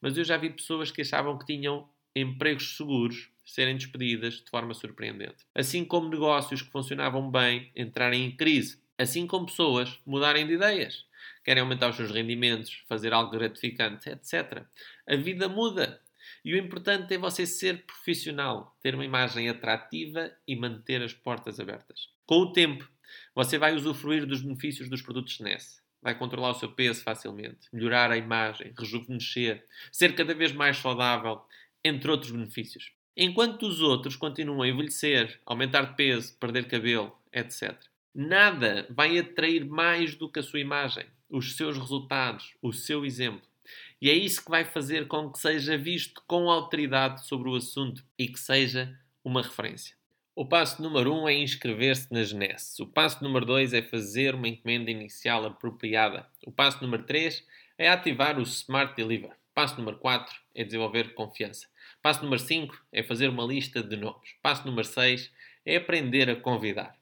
mas 0.00 0.16
eu 0.16 0.22
já 0.22 0.36
vi 0.36 0.50
pessoas 0.50 0.92
que 0.92 1.02
achavam 1.02 1.36
que 1.36 1.46
tinham 1.46 1.88
empregos 2.14 2.76
seguros 2.76 3.28
serem 3.44 3.76
despedidas 3.76 4.34
de 4.34 4.48
forma 4.48 4.72
surpreendente. 4.72 5.44
Assim 5.52 5.84
como 5.84 6.08
negócios 6.08 6.62
que 6.62 6.70
funcionavam 6.70 7.28
bem 7.28 7.72
entrarem 7.74 8.24
em 8.24 8.30
crise. 8.30 8.85
Assim 8.98 9.26
como 9.26 9.46
pessoas 9.46 10.00
mudarem 10.06 10.46
de 10.46 10.54
ideias. 10.54 11.04
Querem 11.44 11.62
aumentar 11.62 11.90
os 11.90 11.96
seus 11.96 12.10
rendimentos, 12.10 12.82
fazer 12.88 13.12
algo 13.12 13.30
gratificante, 13.30 14.08
etc. 14.08 14.64
A 15.06 15.16
vida 15.16 15.48
muda. 15.48 16.00
E 16.44 16.54
o 16.54 16.58
importante 16.58 17.14
é 17.14 17.18
você 17.18 17.46
ser 17.46 17.84
profissional, 17.84 18.76
ter 18.80 18.94
uma 18.94 19.04
imagem 19.04 19.48
atrativa 19.48 20.32
e 20.46 20.56
manter 20.56 21.02
as 21.02 21.12
portas 21.12 21.60
abertas. 21.60 22.08
Com 22.24 22.36
o 22.36 22.52
tempo, 22.52 22.88
você 23.34 23.58
vai 23.58 23.74
usufruir 23.74 24.26
dos 24.26 24.42
benefícios 24.42 24.88
dos 24.88 25.02
produtos 25.02 25.34
SNES 25.34 25.84
vai 26.06 26.16
controlar 26.16 26.50
o 26.50 26.54
seu 26.54 26.70
peso 26.70 27.02
facilmente, 27.02 27.66
melhorar 27.72 28.12
a 28.12 28.16
imagem, 28.16 28.72
rejuvenescer, 28.78 29.66
ser 29.90 30.14
cada 30.14 30.34
vez 30.36 30.52
mais 30.52 30.76
saudável, 30.76 31.42
entre 31.84 32.08
outros 32.08 32.30
benefícios. 32.30 32.92
Enquanto 33.16 33.66
os 33.66 33.80
outros 33.80 34.14
continuam 34.14 34.62
a 34.62 34.68
envelhecer, 34.68 35.40
aumentar 35.44 35.82
de 35.82 35.96
peso, 35.96 36.36
perder 36.38 36.68
cabelo, 36.68 37.12
etc. 37.32 37.76
Nada 38.18 38.86
vai 38.88 39.18
atrair 39.18 39.66
mais 39.66 40.14
do 40.14 40.26
que 40.26 40.38
a 40.38 40.42
sua 40.42 40.58
imagem, 40.58 41.04
os 41.28 41.54
seus 41.54 41.76
resultados, 41.76 42.54
o 42.62 42.72
seu 42.72 43.04
exemplo. 43.04 43.46
E 44.00 44.08
é 44.08 44.14
isso 44.14 44.42
que 44.42 44.50
vai 44.50 44.64
fazer 44.64 45.06
com 45.06 45.30
que 45.30 45.38
seja 45.38 45.76
visto 45.76 46.22
com 46.26 46.50
autoridade 46.50 47.26
sobre 47.26 47.50
o 47.50 47.54
assunto 47.54 48.02
e 48.18 48.26
que 48.26 48.40
seja 48.40 48.98
uma 49.22 49.42
referência. 49.42 49.94
O 50.34 50.46
passo 50.46 50.80
número 50.80 51.12
1 51.12 51.22
um 51.24 51.28
é 51.28 51.34
inscrever-se 51.34 52.10
na 52.10 52.22
Genesse. 52.22 52.82
O 52.82 52.86
passo 52.86 53.22
número 53.22 53.44
2 53.44 53.74
é 53.74 53.82
fazer 53.82 54.34
uma 54.34 54.48
encomenda 54.48 54.90
inicial 54.90 55.44
apropriada. 55.44 56.26
O 56.46 56.50
passo 56.50 56.82
número 56.82 57.02
3 57.02 57.44
é 57.76 57.90
ativar 57.90 58.38
o 58.38 58.42
Smart 58.44 58.96
Deliver. 58.96 59.36
Passo 59.54 59.76
número 59.76 59.98
4 59.98 60.34
é 60.54 60.64
desenvolver 60.64 61.12
confiança. 61.12 61.66
Passo 62.00 62.22
número 62.22 62.40
5 62.40 62.82
é 62.90 63.02
fazer 63.02 63.28
uma 63.28 63.44
lista 63.44 63.82
de 63.82 63.94
nomes. 63.94 64.34
Passo 64.40 64.66
número 64.66 64.88
6 64.88 65.30
é 65.66 65.76
aprender 65.76 66.30
a 66.30 66.36
convidar. 66.36 66.96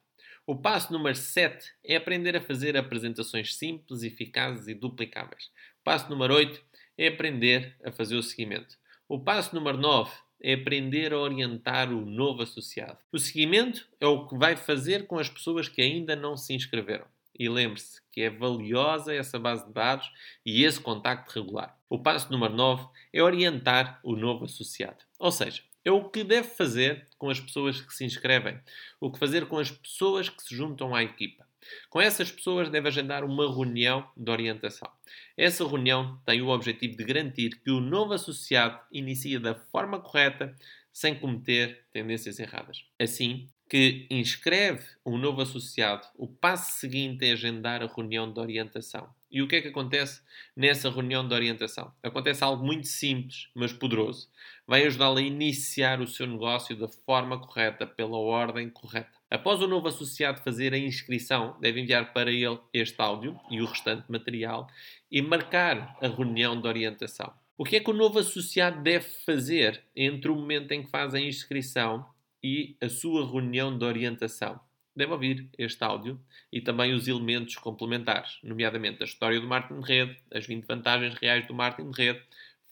O 0.46 0.54
passo 0.54 0.92
número 0.92 1.16
7 1.16 1.72
é 1.82 1.96
aprender 1.96 2.36
a 2.36 2.40
fazer 2.40 2.76
apresentações 2.76 3.54
simples, 3.54 4.02
eficazes 4.02 4.68
e 4.68 4.74
duplicáveis. 4.74 5.50
O 5.80 5.84
passo 5.84 6.10
número 6.10 6.34
8 6.34 6.62
é 6.98 7.08
aprender 7.08 7.74
a 7.82 7.90
fazer 7.90 8.16
o 8.16 8.22
seguimento. 8.22 8.76
O 9.08 9.18
passo 9.18 9.54
número 9.54 9.78
9 9.78 10.10
é 10.42 10.52
aprender 10.52 11.14
a 11.14 11.18
orientar 11.18 11.90
o 11.90 12.04
novo 12.04 12.42
associado. 12.42 12.98
O 13.10 13.18
seguimento 13.18 13.88
é 13.98 14.06
o 14.06 14.26
que 14.26 14.36
vai 14.36 14.54
fazer 14.54 15.06
com 15.06 15.18
as 15.18 15.30
pessoas 15.30 15.66
que 15.66 15.80
ainda 15.80 16.14
não 16.14 16.36
se 16.36 16.52
inscreveram. 16.52 17.06
E 17.38 17.48
lembre-se 17.48 18.02
que 18.12 18.20
é 18.20 18.28
valiosa 18.28 19.14
essa 19.14 19.38
base 19.38 19.66
de 19.66 19.72
dados 19.72 20.12
e 20.44 20.62
esse 20.62 20.78
contacto 20.78 21.32
regular. 21.32 21.74
O 21.88 21.98
passo 21.98 22.30
número 22.30 22.54
9 22.54 22.86
é 23.14 23.22
orientar 23.22 23.98
o 24.02 24.14
novo 24.14 24.44
associado. 24.44 24.98
Ou 25.18 25.32
seja, 25.32 25.62
é 25.84 25.90
o 25.90 26.08
que 26.08 26.24
deve 26.24 26.48
fazer 26.48 27.06
com 27.18 27.28
as 27.28 27.38
pessoas 27.38 27.80
que 27.80 27.92
se 27.92 28.04
inscrevem, 28.04 28.58
o 29.00 29.10
que 29.10 29.18
fazer 29.18 29.46
com 29.46 29.58
as 29.58 29.70
pessoas 29.70 30.28
que 30.28 30.42
se 30.42 30.54
juntam 30.54 30.94
à 30.94 31.02
equipa. 31.02 31.46
Com 31.88 32.00
essas 32.00 32.30
pessoas 32.30 32.68
deve 32.68 32.88
agendar 32.88 33.24
uma 33.24 33.46
reunião 33.46 34.06
de 34.16 34.30
orientação. 34.30 34.90
Essa 35.36 35.66
reunião 35.66 36.20
tem 36.26 36.42
o 36.42 36.48
objetivo 36.48 36.96
de 36.96 37.04
garantir 37.04 37.60
que 37.62 37.70
o 37.70 37.80
novo 37.80 38.12
associado 38.12 38.78
inicia 38.92 39.40
da 39.40 39.54
forma 39.54 40.00
correta, 40.00 40.54
sem 40.92 41.14
cometer 41.14 41.84
tendências 41.92 42.38
erradas. 42.38 42.84
Assim 43.00 43.48
que 43.68 44.06
inscreve 44.10 44.84
um 45.04 45.16
novo 45.16 45.40
associado, 45.40 46.06
o 46.16 46.28
passo 46.28 46.78
seguinte 46.78 47.24
é 47.26 47.32
agendar 47.32 47.82
a 47.82 47.86
reunião 47.86 48.30
de 48.30 48.38
orientação. 48.38 49.08
E 49.34 49.42
o 49.42 49.48
que 49.48 49.56
é 49.56 49.60
que 49.60 49.66
acontece 49.66 50.22
nessa 50.56 50.88
reunião 50.88 51.26
de 51.26 51.34
orientação? 51.34 51.92
Acontece 52.00 52.44
algo 52.44 52.64
muito 52.64 52.86
simples, 52.86 53.48
mas 53.52 53.72
poderoso. 53.72 54.30
Vai 54.64 54.86
ajudá-lo 54.86 55.18
a 55.18 55.22
iniciar 55.22 56.00
o 56.00 56.06
seu 56.06 56.24
negócio 56.24 56.76
da 56.76 56.86
forma 56.86 57.40
correta, 57.40 57.84
pela 57.84 58.16
ordem 58.16 58.70
correta. 58.70 59.10
Após 59.28 59.60
o 59.60 59.66
novo 59.66 59.88
associado 59.88 60.40
fazer 60.40 60.72
a 60.72 60.78
inscrição, 60.78 61.58
deve 61.60 61.80
enviar 61.80 62.12
para 62.12 62.30
ele 62.30 62.60
este 62.72 63.02
áudio 63.02 63.36
e 63.50 63.60
o 63.60 63.66
restante 63.66 64.04
material 64.08 64.68
e 65.10 65.20
marcar 65.20 65.98
a 66.00 66.06
reunião 66.06 66.60
de 66.60 66.68
orientação. 66.68 67.34
O 67.58 67.64
que 67.64 67.74
é 67.74 67.80
que 67.80 67.90
o 67.90 67.94
novo 67.94 68.20
associado 68.20 68.84
deve 68.84 69.08
fazer 69.26 69.82
entre 69.96 70.30
o 70.30 70.36
momento 70.36 70.70
em 70.70 70.84
que 70.84 70.90
faz 70.90 71.12
a 71.12 71.18
inscrição 71.18 72.06
e 72.40 72.76
a 72.80 72.88
sua 72.88 73.28
reunião 73.28 73.76
de 73.76 73.84
orientação? 73.84 74.60
Deve 74.96 75.12
ouvir 75.12 75.48
este 75.58 75.82
áudio 75.82 76.20
e 76.52 76.60
também 76.60 76.92
os 76.92 77.08
elementos 77.08 77.56
complementares, 77.56 78.38
nomeadamente 78.42 79.02
a 79.02 79.06
história 79.06 79.40
do 79.40 79.46
marketing 79.46 79.80
de 79.80 79.86
rede, 79.86 80.18
as 80.32 80.46
20 80.46 80.64
vantagens 80.66 81.14
reais 81.14 81.46
do 81.46 81.54
marketing 81.54 81.90
de 81.90 82.02
rede, 82.02 82.22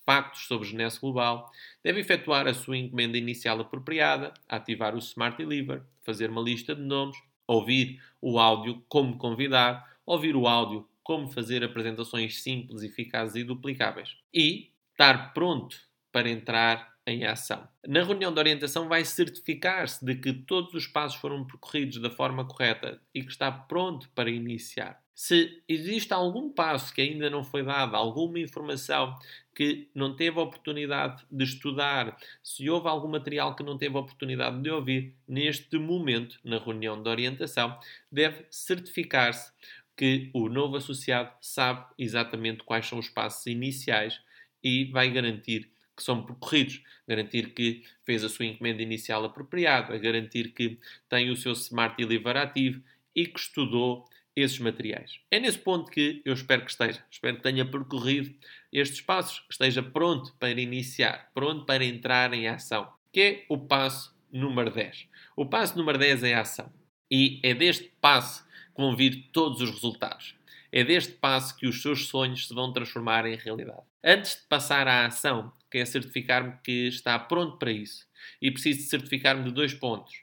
factos 0.04 0.46
sobre 0.46 0.68
genese 0.68 1.00
global, 1.00 1.50
deve 1.82 2.00
efetuar 2.00 2.46
a 2.46 2.54
sua 2.54 2.76
encomenda 2.76 3.16
inicial 3.16 3.60
apropriada, 3.60 4.32
ativar 4.48 4.94
o 4.94 4.98
Smart 4.98 5.36
Deliver, 5.36 5.82
fazer 6.02 6.30
uma 6.30 6.42
lista 6.42 6.74
de 6.74 6.82
nomes, 6.82 7.16
ouvir 7.46 8.00
o 8.20 8.38
áudio 8.38 8.84
como 8.88 9.16
convidar, 9.16 9.98
ouvir 10.06 10.36
o 10.36 10.46
áudio 10.46 10.88
como 11.02 11.28
fazer 11.28 11.64
apresentações 11.64 12.40
simples, 12.42 12.82
eficazes 12.82 13.36
e 13.36 13.44
duplicáveis. 13.44 14.16
E 14.32 14.70
estar 14.92 15.32
pronto 15.32 15.76
para 16.12 16.28
entrar 16.28 16.91
em 17.06 17.24
ação. 17.24 17.66
Na 17.86 18.04
reunião 18.04 18.32
de 18.32 18.38
orientação 18.38 18.88
vai 18.88 19.04
certificar-se 19.04 20.04
de 20.04 20.14
que 20.14 20.32
todos 20.32 20.72
os 20.74 20.86
passos 20.86 21.20
foram 21.20 21.44
percorridos 21.44 21.98
da 21.98 22.10
forma 22.10 22.44
correta 22.44 23.00
e 23.14 23.22
que 23.22 23.30
está 23.30 23.50
pronto 23.50 24.08
para 24.14 24.30
iniciar. 24.30 25.02
Se 25.14 25.62
existe 25.68 26.12
algum 26.12 26.50
passo 26.50 26.92
que 26.94 27.02
ainda 27.02 27.28
não 27.28 27.44
foi 27.44 27.62
dado, 27.62 27.94
alguma 27.96 28.38
informação 28.38 29.16
que 29.54 29.88
não 29.94 30.16
teve 30.16 30.38
oportunidade 30.40 31.22
de 31.30 31.44
estudar, 31.44 32.16
se 32.42 32.68
houve 32.70 32.88
algum 32.88 33.08
material 33.08 33.54
que 33.54 33.62
não 33.62 33.76
teve 33.76 33.96
oportunidade 33.96 34.62
de 34.62 34.70
ouvir, 34.70 35.14
neste 35.28 35.76
momento, 35.78 36.40
na 36.42 36.58
reunião 36.58 37.00
de 37.02 37.08
orientação, 37.08 37.78
deve 38.10 38.46
certificar-se 38.50 39.52
que 39.96 40.30
o 40.32 40.48
novo 40.48 40.76
associado 40.76 41.30
sabe 41.40 41.84
exatamente 41.98 42.64
quais 42.64 42.86
são 42.86 42.98
os 42.98 43.10
passos 43.10 43.46
iniciais 43.46 44.20
e 44.64 44.86
vai 44.86 45.10
garantir 45.10 45.71
que 46.02 46.06
são 46.06 46.24
percorridos, 46.24 46.82
garantir 47.06 47.54
que 47.54 47.84
fez 48.04 48.24
a 48.24 48.28
sua 48.28 48.44
encomenda 48.44 48.82
inicial 48.82 49.24
apropriada, 49.24 49.96
garantir 49.98 50.52
que 50.52 50.78
tem 51.08 51.30
o 51.30 51.36
seu 51.36 51.52
Smart 51.52 51.96
Deliver 51.96 52.36
ativo 52.36 52.82
e 53.14 53.26
que 53.26 53.38
estudou 53.38 54.04
esses 54.34 54.58
materiais. 54.58 55.20
É 55.30 55.38
nesse 55.38 55.58
ponto 55.58 55.90
que 55.90 56.20
eu 56.24 56.32
espero 56.32 56.64
que 56.64 56.70
esteja. 56.70 57.04
Espero 57.10 57.36
que 57.36 57.42
tenha 57.42 57.64
percorrido 57.64 58.34
estes 58.72 59.00
passos, 59.00 59.40
que 59.40 59.52
esteja 59.52 59.82
pronto 59.82 60.34
para 60.38 60.60
iniciar, 60.60 61.30
pronto 61.34 61.64
para 61.64 61.84
entrar 61.84 62.32
em 62.32 62.48
ação, 62.48 62.90
que 63.12 63.20
é 63.20 63.44
o 63.48 63.58
passo 63.58 64.14
número 64.32 64.70
10. 64.70 65.06
O 65.36 65.46
passo 65.46 65.76
número 65.76 65.98
10 65.98 66.24
é 66.24 66.34
a 66.34 66.40
ação. 66.40 66.72
E 67.10 67.40
é 67.42 67.54
deste 67.54 67.92
passo 68.00 68.42
que 68.74 68.80
vão 68.80 68.96
vir 68.96 69.28
todos 69.32 69.60
os 69.60 69.70
resultados. 69.70 70.34
É 70.72 70.82
deste 70.82 71.12
passo 71.12 71.54
que 71.54 71.66
os 71.66 71.82
seus 71.82 72.06
sonhos 72.06 72.48
se 72.48 72.54
vão 72.54 72.72
transformar 72.72 73.26
em 73.26 73.36
realidade. 73.36 73.82
Antes 74.02 74.36
de 74.36 74.48
passar 74.48 74.88
à 74.88 75.04
ação, 75.04 75.52
quero 75.72 75.86
certificar-me 75.86 76.52
que 76.62 76.86
está 76.88 77.18
pronto 77.18 77.56
para 77.56 77.72
isso. 77.72 78.06
E 78.40 78.50
preciso 78.50 78.88
certificar-me 78.88 79.44
de 79.44 79.50
dois 79.50 79.72
pontos. 79.72 80.14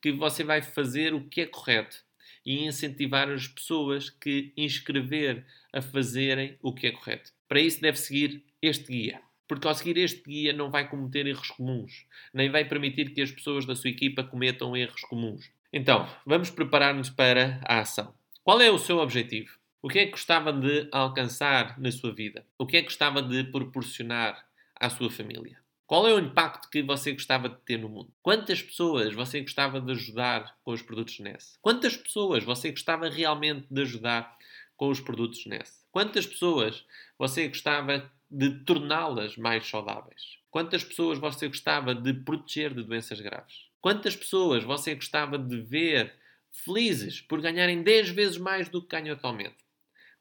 Que 0.00 0.12
você 0.12 0.44
vai 0.44 0.62
fazer 0.62 1.12
o 1.12 1.28
que 1.28 1.40
é 1.40 1.46
correto 1.46 1.96
e 2.46 2.64
incentivar 2.64 3.28
as 3.28 3.46
pessoas 3.46 4.08
que 4.08 4.52
inscrever 4.56 5.44
a 5.72 5.82
fazerem 5.82 6.56
o 6.62 6.72
que 6.72 6.86
é 6.86 6.92
correto. 6.92 7.32
Para 7.48 7.60
isso 7.60 7.80
deve 7.80 7.98
seguir 7.98 8.44
este 8.60 8.92
guia. 8.92 9.20
Porque 9.46 9.66
ao 9.66 9.74
seguir 9.74 9.98
este 9.98 10.22
guia 10.22 10.52
não 10.52 10.70
vai 10.70 10.88
cometer 10.88 11.26
erros 11.26 11.50
comuns, 11.50 12.06
nem 12.32 12.48
vai 12.50 12.64
permitir 12.64 13.12
que 13.12 13.20
as 13.20 13.30
pessoas 13.30 13.66
da 13.66 13.76
sua 13.76 13.90
equipa 13.90 14.24
cometam 14.24 14.76
erros 14.76 15.02
comuns. 15.02 15.50
Então, 15.72 16.08
vamos 16.24 16.48
preparar-nos 16.48 17.10
para 17.10 17.60
a 17.64 17.80
ação. 17.80 18.14
Qual 18.42 18.60
é 18.60 18.70
o 18.70 18.78
seu 18.78 18.98
objetivo? 18.98 19.58
O 19.82 19.88
que 19.88 19.98
é 19.98 20.04
que 20.06 20.12
gostava 20.12 20.52
de 20.52 20.88
alcançar 20.92 21.78
na 21.78 21.90
sua 21.90 22.14
vida? 22.14 22.46
O 22.56 22.66
que 22.66 22.76
é 22.76 22.80
que 22.80 22.86
gostava 22.86 23.20
de 23.20 23.44
proporcionar 23.44 24.42
à 24.82 24.90
sua 24.90 25.08
família? 25.08 25.60
Qual 25.86 26.08
é 26.08 26.12
o 26.12 26.18
impacto 26.18 26.68
que 26.68 26.82
você 26.82 27.12
gostava 27.12 27.48
de 27.48 27.56
ter 27.60 27.78
no 27.78 27.88
mundo? 27.88 28.12
Quantas 28.20 28.60
pessoas 28.60 29.14
você 29.14 29.40
gostava 29.40 29.80
de 29.80 29.92
ajudar 29.92 30.58
com 30.64 30.72
os 30.72 30.82
produtos 30.82 31.20
NES? 31.20 31.56
Quantas 31.62 31.96
pessoas 31.96 32.42
você 32.42 32.70
gostava 32.72 33.08
realmente 33.08 33.66
de 33.70 33.82
ajudar 33.82 34.36
com 34.76 34.88
os 34.88 35.00
produtos 35.00 35.46
NES? 35.46 35.86
Quantas 35.92 36.26
pessoas 36.26 36.84
você 37.16 37.46
gostava 37.46 38.10
de 38.28 38.64
torná-las 38.64 39.36
mais 39.36 39.68
saudáveis? 39.68 40.38
Quantas 40.50 40.82
pessoas 40.82 41.18
você 41.20 41.46
gostava 41.46 41.94
de 41.94 42.12
proteger 42.12 42.74
de 42.74 42.82
doenças 42.82 43.20
graves? 43.20 43.66
Quantas 43.80 44.16
pessoas 44.16 44.64
você 44.64 44.96
gostava 44.96 45.38
de 45.38 45.60
ver 45.60 46.12
felizes 46.50 47.20
por 47.20 47.40
ganharem 47.40 47.84
10 47.84 48.08
vezes 48.10 48.36
mais 48.38 48.68
do 48.68 48.82
que 48.82 48.88
ganham 48.88 49.14
atualmente? 49.14 49.61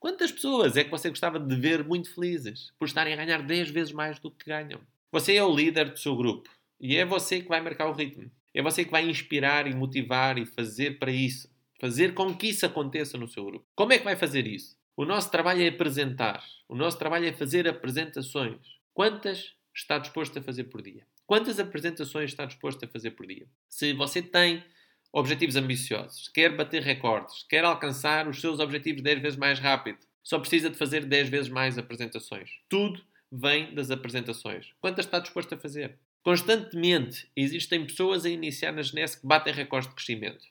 Quantas 0.01 0.31
pessoas 0.31 0.75
é 0.75 0.83
que 0.83 0.89
você 0.89 1.09
gostava 1.09 1.39
de 1.39 1.55
ver 1.55 1.83
muito 1.83 2.11
felizes 2.11 2.71
por 2.79 2.87
estarem 2.87 3.13
a 3.13 3.15
ganhar 3.15 3.43
10 3.43 3.69
vezes 3.69 3.93
mais 3.93 4.17
do 4.17 4.31
que 4.31 4.49
ganham? 4.49 4.81
Você 5.11 5.35
é 5.35 5.43
o 5.43 5.55
líder 5.55 5.91
do 5.91 5.99
seu 5.99 6.15
grupo 6.15 6.49
e 6.79 6.97
é 6.97 7.05
você 7.05 7.39
que 7.39 7.47
vai 7.47 7.61
marcar 7.61 7.87
o 7.87 7.93
ritmo. 7.93 8.31
É 8.51 8.63
você 8.63 8.83
que 8.83 8.89
vai 8.89 9.07
inspirar 9.07 9.67
e 9.67 9.75
motivar 9.75 10.39
e 10.39 10.45
fazer 10.47 10.97
para 10.97 11.11
isso. 11.11 11.47
Fazer 11.79 12.15
com 12.15 12.35
que 12.35 12.47
isso 12.47 12.65
aconteça 12.65 13.15
no 13.15 13.27
seu 13.27 13.45
grupo. 13.45 13.67
Como 13.75 13.93
é 13.93 13.99
que 13.99 14.03
vai 14.03 14.15
fazer 14.15 14.47
isso? 14.47 14.75
O 14.97 15.05
nosso 15.05 15.29
trabalho 15.29 15.61
é 15.61 15.67
apresentar. 15.67 16.43
O 16.67 16.73
nosso 16.73 16.97
trabalho 16.97 17.27
é 17.27 17.31
fazer 17.31 17.67
apresentações. 17.67 18.57
Quantas 18.95 19.53
está 19.71 19.99
disposto 19.99 20.39
a 20.39 20.41
fazer 20.41 20.63
por 20.63 20.81
dia? 20.81 21.05
Quantas 21.27 21.59
apresentações 21.59 22.31
está 22.31 22.45
disposto 22.45 22.83
a 22.85 22.87
fazer 22.87 23.11
por 23.11 23.27
dia? 23.27 23.45
Se 23.69 23.93
você 23.93 24.19
tem 24.19 24.63
objetivos 25.11 25.55
ambiciosos, 25.55 26.29
quer 26.29 26.55
bater 26.55 26.81
recordes, 26.81 27.43
quer 27.49 27.65
alcançar 27.65 28.27
os 28.27 28.39
seus 28.39 28.59
objetivos 28.59 29.01
10 29.01 29.21
vezes 29.21 29.37
mais 29.37 29.59
rápido, 29.59 29.99
só 30.23 30.39
precisa 30.39 30.69
de 30.69 30.77
fazer 30.77 31.05
10 31.05 31.29
vezes 31.29 31.49
mais 31.49 31.77
apresentações. 31.77 32.49
Tudo 32.69 33.03
vem 33.31 33.73
das 33.73 33.91
apresentações. 33.91 34.71
Quantas 34.79 35.05
está 35.05 35.19
disposto 35.19 35.53
a 35.55 35.57
fazer? 35.57 35.97
Constantemente 36.23 37.27
existem 37.35 37.85
pessoas 37.85 38.25
a 38.25 38.29
iniciar 38.29 38.71
na 38.71 38.83
Genese 38.83 39.19
que 39.19 39.25
batem 39.25 39.53
recordes 39.53 39.89
de 39.89 39.95
crescimento. 39.95 40.45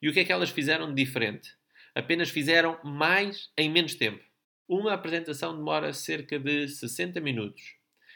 E 0.00 0.08
o 0.08 0.12
que 0.12 0.20
é 0.20 0.24
que 0.24 0.32
elas 0.32 0.50
fizeram 0.50 0.88
de 0.88 1.04
diferente? 1.04 1.52
Apenas 1.94 2.30
fizeram 2.30 2.78
mais 2.84 3.50
em 3.58 3.68
menos 3.68 3.94
tempo. 3.94 4.22
Uma 4.68 4.92
apresentação 4.94 5.56
demora 5.56 5.92
cerca 5.92 6.38
de 6.38 6.68
60 6.68 7.20
minutos. 7.20 7.74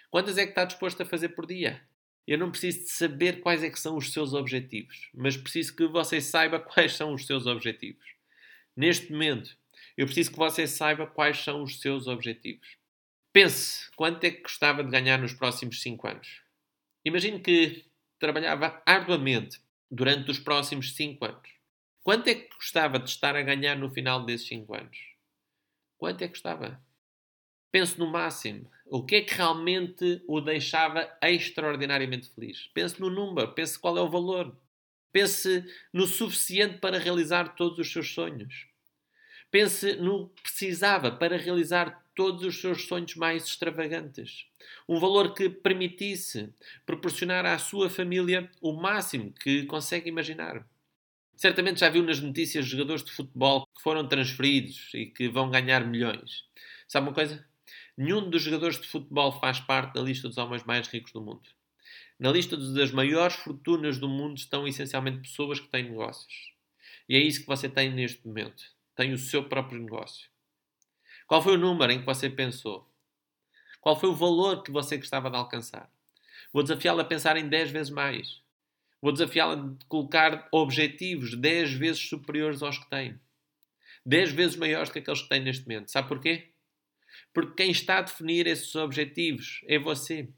Quantas 0.09 0.39
é 0.39 0.45
que 0.45 0.51
está 0.51 0.65
disposto 0.65 1.03
a 1.03 1.07
fazer 1.07 1.31
por 1.31 1.47
dia? 1.47 1.83
Eu 2.27 2.39
não 2.39 2.51
preciso 2.51 2.81
de 2.81 2.91
saber 2.91 3.41
quais 3.41 3.63
é 3.63 3.71
que 3.71 3.79
são 3.79 3.97
os 3.97 4.13
seus 4.13 4.33
objetivos, 4.33 5.11
mas 5.15 5.37
preciso 5.37 5.77
que 5.77 5.87
você 5.87 6.21
saiba 6.21 6.59
quais 6.61 6.95
são 6.95 7.13
os 7.13 7.27
seus 7.27 7.47
objetivos. 7.47 8.05
Neste 8.77 9.13
momento, 9.13 9.57
eu 9.97 10.07
preciso 10.07 10.31
que 10.33 10.39
você 10.39 10.67
saiba 10.67 11.07
quais 11.07 11.39
são 11.39 11.63
os 11.63 11.81
seus 11.81 12.07
objetivos. 12.07 12.77
Pense 13.33 13.91
quanto 13.97 14.25
é 14.25 14.31
que 14.31 14.43
gostava 14.43 14.83
de 14.83 14.91
ganhar 14.91 15.19
nos 15.19 15.33
próximos 15.33 15.83
5 15.83 16.07
anos. 16.07 16.43
Imagine 17.05 17.41
que 17.41 17.85
trabalhava 18.19 18.83
arduamente 18.87 19.61
durante 19.91 20.31
os 20.31 20.39
próximos 20.39 20.95
5 20.95 21.25
anos. 21.25 21.51
Quanto 22.03 22.29
é 22.29 22.35
que 22.35 22.55
gostava 22.55 22.99
de 22.99 23.09
estar 23.09 23.35
a 23.35 23.43
ganhar 23.43 23.77
no 23.77 23.91
final 23.91 24.25
desses 24.25 24.47
5 24.49 24.75
anos? 24.75 24.99
Quanto 25.97 26.23
é 26.23 26.27
que 26.27 26.35
gostava? 26.35 26.84
Pense 27.75 27.99
no 27.99 28.07
máximo. 28.07 28.71
O 28.87 29.05
que 29.05 29.17
é 29.17 29.21
que 29.21 29.35
realmente 29.35 30.23
o 30.29 30.41
deixava 30.41 31.13
extraordinariamente 31.21 32.29
feliz? 32.29 32.71
Pense 32.73 33.01
no 33.01 33.11
número, 33.11 33.53
pense 33.53 33.77
qual 33.77 33.99
é 33.99 34.01
o 34.01 34.09
valor. 34.09 34.57
Pense 35.11 35.65
no 35.93 36.07
suficiente 36.07 36.79
para 36.79 37.01
realizar 37.01 37.57
todos 37.57 37.81
os 37.81 37.93
seus 37.93 38.15
sonhos. 38.15 38.69
Pense 39.51 39.97
no 39.97 40.29
que 40.29 40.43
precisava 40.43 41.11
para 41.11 41.37
realizar 41.37 42.01
todos 42.15 42.45
os 42.45 42.61
seus 42.61 42.87
sonhos 42.87 43.17
mais 43.17 43.45
extravagantes. 43.45 44.47
Um 44.89 45.01
valor 45.01 45.35
que 45.35 45.51
permitisse 45.51 46.55
proporcionar 46.87 47.45
à 47.45 47.59
sua 47.59 47.91
família 47.91 48.49
o 48.61 48.73
máximo 48.73 49.33
que 49.33 49.65
consegue 49.65 50.09
imaginar. 50.09 50.65
Certamente 51.37 51.81
já 51.81 51.89
viu 51.89 52.05
nas 52.05 52.21
notícias 52.21 52.67
jogadores 52.67 53.03
de 53.03 53.11
futebol 53.11 53.67
que 53.67 53.83
foram 53.83 54.07
transferidos 54.07 54.93
e 54.95 55.07
que 55.07 55.29
vão 55.29 55.51
ganhar 55.51 55.85
milhões. 55.85 56.45
Sabe 56.87 57.09
uma 57.09 57.13
coisa? 57.13 57.45
Nenhum 57.97 58.29
dos 58.29 58.43
jogadores 58.43 58.81
de 58.81 58.89
futebol 58.89 59.33
faz 59.41 59.61
parte 59.61 59.95
da 59.95 60.01
lista 60.01 60.29
dos 60.29 60.37
homens 60.37 60.65
mais 60.65 60.89
ricos 60.89 61.13
do 61.13 61.21
mundo. 61.21 61.49
Na 62.19 62.31
lista 62.31 62.57
das 62.57 62.91
maiores 62.91 63.37
fortunas 63.37 63.99
do 63.99 64.09
mundo 64.09 64.37
estão 64.37 64.67
essencialmente 64.67 65.21
pessoas 65.21 65.61
que 65.61 65.69
têm 65.69 65.91
negócios. 65.91 66.53
E 67.09 67.17
é 67.17 67.19
isso 67.19 67.41
que 67.41 67.47
você 67.47 67.69
tem 67.69 67.93
neste 67.93 68.27
momento. 68.27 68.65
Tem 68.97 69.13
o 69.13 69.19
seu 69.19 69.49
próprio 69.49 69.81
negócio. 69.81 70.29
Qual 71.27 71.43
foi 71.43 71.55
o 71.55 71.59
número 71.59 71.93
em 71.93 72.01
que 72.01 72.07
você 72.07 72.29
pensou? 72.31 72.91
Qual 73.81 73.99
foi 73.99 74.09
o 74.09 74.15
valor 74.15 74.63
que 74.63 74.71
você 74.71 74.97
gostava 74.97 75.31
de 75.31 75.37
alcançar? 75.37 75.91
Vou 76.53 76.63
desafiá-la 76.63 77.03
a 77.03 77.07
pensar 77.07 77.37
em 77.37 77.49
10 77.49 77.71
vezes 77.71 77.91
mais. 77.91 78.43
Vou 79.01 79.13
desafiá-la 79.13 79.55
a 79.55 79.87
colocar 79.89 80.49
objetivos 80.51 81.37
10 81.37 81.75
vezes 81.75 82.09
superiores 82.09 82.63
aos 82.63 82.79
que 82.79 82.89
tem. 82.89 83.21
10 84.07 84.33
vezes 84.33 84.57
maiores 84.57 84.91
que 84.91 84.99
aqueles 84.99 85.23
que 85.23 85.29
tem 85.29 85.41
neste 85.41 85.67
momento. 85.67 85.91
Sabe 85.91 86.09
porquê? 86.09 86.54
Porque 87.35 87.65
quem 87.65 87.71
está 87.71 87.99
a 87.99 88.03
definir 88.03 88.47
esses 88.47 88.75
objetivos 88.75 89.61
é 89.67 89.79
você. 89.79 90.29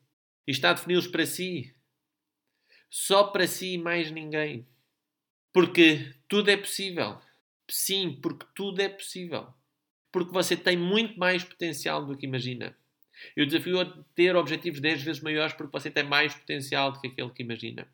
E 0.47 0.51
está 0.51 0.71
a 0.71 0.73
defini-los 0.73 1.07
para 1.07 1.27
si. 1.27 1.73
Só 2.91 3.25
para 3.25 3.47
si 3.47 3.75
e 3.75 3.79
mais 3.79 4.11
ninguém. 4.11 4.67
Porque 5.53 6.13
tudo 6.27 6.51
é 6.51 6.57
possível. 6.57 7.21
Sim, 7.71 8.19
porque 8.21 8.47
tudo 8.55 8.81
é 8.81 8.89
possível 8.89 9.55
porque 10.17 10.33
você 10.33 10.57
tem 10.57 10.79
muito 10.79 11.19
mais 11.19 11.45
potencial 11.45 12.03
do 12.03 12.17
que 12.17 12.25
imagina. 12.25 12.75
Eu 13.37 13.45
desafio 13.45 13.79
a 13.79 13.85
ter 14.15 14.35
objetivos 14.35 14.81
10 14.81 15.03
vezes 15.03 15.23
maiores 15.23 15.53
porque 15.53 15.79
você 15.79 15.91
tem 15.91 16.05
mais 16.05 16.35
potencial 16.35 16.91
do 16.91 16.99
que 16.99 17.09
aquele 17.09 17.29
que 17.29 17.43
imagina. 17.43 17.87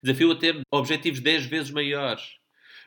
Desafio 0.00 0.30
a 0.30 0.36
ter 0.36 0.60
objetivos 0.70 1.18
10 1.18 1.46
vezes 1.46 1.72
maiores 1.72 2.36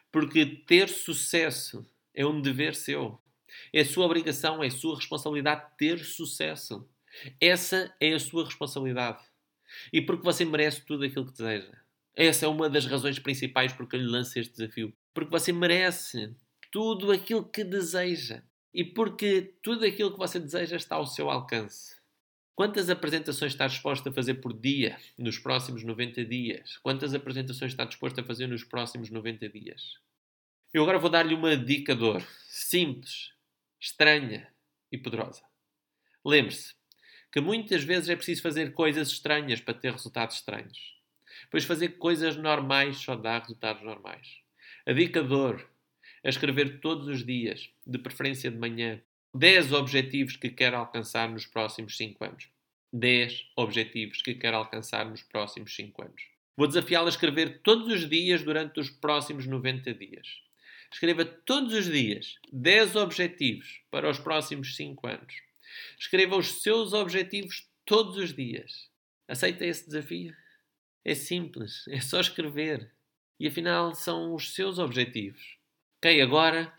porque 0.09 0.45
ter 0.45 0.87
sucesso 0.87 1.85
é 2.13 2.25
um 2.25 2.39
dever 2.39 2.75
seu. 2.75 3.21
É 3.73 3.83
sua 3.83 4.05
obrigação, 4.05 4.63
é 4.63 4.69
sua 4.69 4.95
responsabilidade 4.95 5.65
ter 5.77 5.99
sucesso. 5.99 6.87
Essa 7.39 7.93
é 7.99 8.13
a 8.13 8.19
sua 8.19 8.45
responsabilidade. 8.45 9.23
E 9.91 10.01
porque 10.01 10.23
você 10.23 10.45
merece 10.45 10.85
tudo 10.85 11.05
aquilo 11.05 11.25
que 11.25 11.31
deseja. 11.31 11.77
Essa 12.15 12.45
é 12.45 12.49
uma 12.49 12.69
das 12.69 12.85
razões 12.85 13.19
principais 13.19 13.73
porque 13.73 13.95
eu 13.95 13.99
lhe 13.99 14.07
lanço 14.07 14.39
este 14.39 14.53
desafio. 14.53 14.93
Porque 15.13 15.31
você 15.31 15.51
merece 15.51 16.35
tudo 16.71 17.11
aquilo 17.11 17.43
que 17.43 17.63
deseja. 17.63 18.43
E 18.73 18.83
porque 18.83 19.53
tudo 19.61 19.85
aquilo 19.85 20.11
que 20.11 20.17
você 20.17 20.39
deseja 20.39 20.75
está 20.75 20.95
ao 20.95 21.05
seu 21.05 21.29
alcance. 21.29 21.95
Quantas 22.55 22.89
apresentações 22.89 23.51
está 23.53 23.67
disposto 23.67 24.09
a 24.09 24.11
fazer 24.11 24.35
por 24.35 24.51
dia 24.51 24.97
nos 25.15 25.37
próximos 25.37 25.83
90 25.83 26.25
dias? 26.25 26.77
Quantas 26.77 27.13
apresentações 27.13 27.71
está 27.71 27.85
disposto 27.85 28.19
a 28.19 28.23
fazer 28.23 28.47
nos 28.47 28.63
próximos 28.63 29.11
90 29.11 29.47
dias? 29.49 29.99
Eu 30.73 30.81
agora 30.81 30.97
vou 30.97 31.09
dar-lhe 31.09 31.35
uma 31.35 31.55
dica. 31.55 31.95
Simples, 32.47 33.31
estranha 33.79 34.51
e 34.91 34.97
poderosa. 34.97 35.43
Lembre-se 36.25 36.75
que 37.31 37.41
muitas 37.41 37.83
vezes 37.83 38.09
é 38.09 38.15
preciso 38.15 38.41
fazer 38.41 38.73
coisas 38.73 39.09
estranhas 39.09 39.59
para 39.59 39.73
ter 39.73 39.91
resultados 39.91 40.37
estranhos. 40.37 40.95
Pois 41.51 41.65
fazer 41.65 41.97
coisas 41.97 42.35
normais 42.35 42.97
só 42.97 43.15
dá 43.15 43.39
resultados 43.39 43.83
normais. 43.83 44.39
A 44.85 44.93
dica 44.93 45.23
de 45.23 45.33
ouro 45.33 45.69
é 46.23 46.29
escrever 46.29 46.79
todos 46.79 47.07
os 47.07 47.25
dias, 47.25 47.69
de 47.85 47.99
preferência 47.99 48.49
de 48.49 48.57
manhã, 48.57 49.01
10 49.33 49.73
objetivos 49.73 50.35
que 50.35 50.49
quer 50.49 50.73
alcançar 50.73 51.29
nos 51.29 51.45
próximos 51.45 51.95
5 51.95 52.23
anos. 52.23 52.49
10 52.91 53.51
objetivos 53.55 54.21
que 54.21 54.33
quer 54.33 54.53
alcançar 54.53 55.05
nos 55.05 55.21
próximos 55.21 55.75
5 55.75 56.01
anos. 56.01 56.23
Vou 56.55 56.67
desafiá-lo 56.67 57.05
a 57.05 57.09
escrever 57.09 57.61
todos 57.61 57.87
os 57.93 58.09
dias 58.09 58.41
durante 58.41 58.79
os 58.79 58.89
próximos 58.89 59.45
90 59.45 59.93
dias. 59.93 60.41
Escreva 60.91 61.25
todos 61.25 61.73
os 61.73 61.85
dias 61.85 62.35
10 62.51 62.95
objetivos 62.95 63.81
para 63.91 64.09
os 64.09 64.19
próximos 64.19 64.75
5 64.75 65.07
anos. 65.07 65.41
Escreva 65.99 66.37
os 66.37 66.61
seus 66.61 66.93
objetivos 66.93 67.67
todos 67.85 68.17
os 68.17 68.33
dias. 68.33 68.89
Aceita 69.27 69.65
esse 69.65 69.85
desafio? 69.85 70.35
É 71.03 71.13
simples, 71.15 71.85
é 71.87 71.99
só 71.99 72.19
escrever. 72.19 72.91
E 73.39 73.47
afinal 73.47 73.93
são 73.93 74.33
os 74.33 74.53
seus 74.53 74.79
objetivos. 74.79 75.57
Ok, 75.97 76.21
agora 76.21 76.73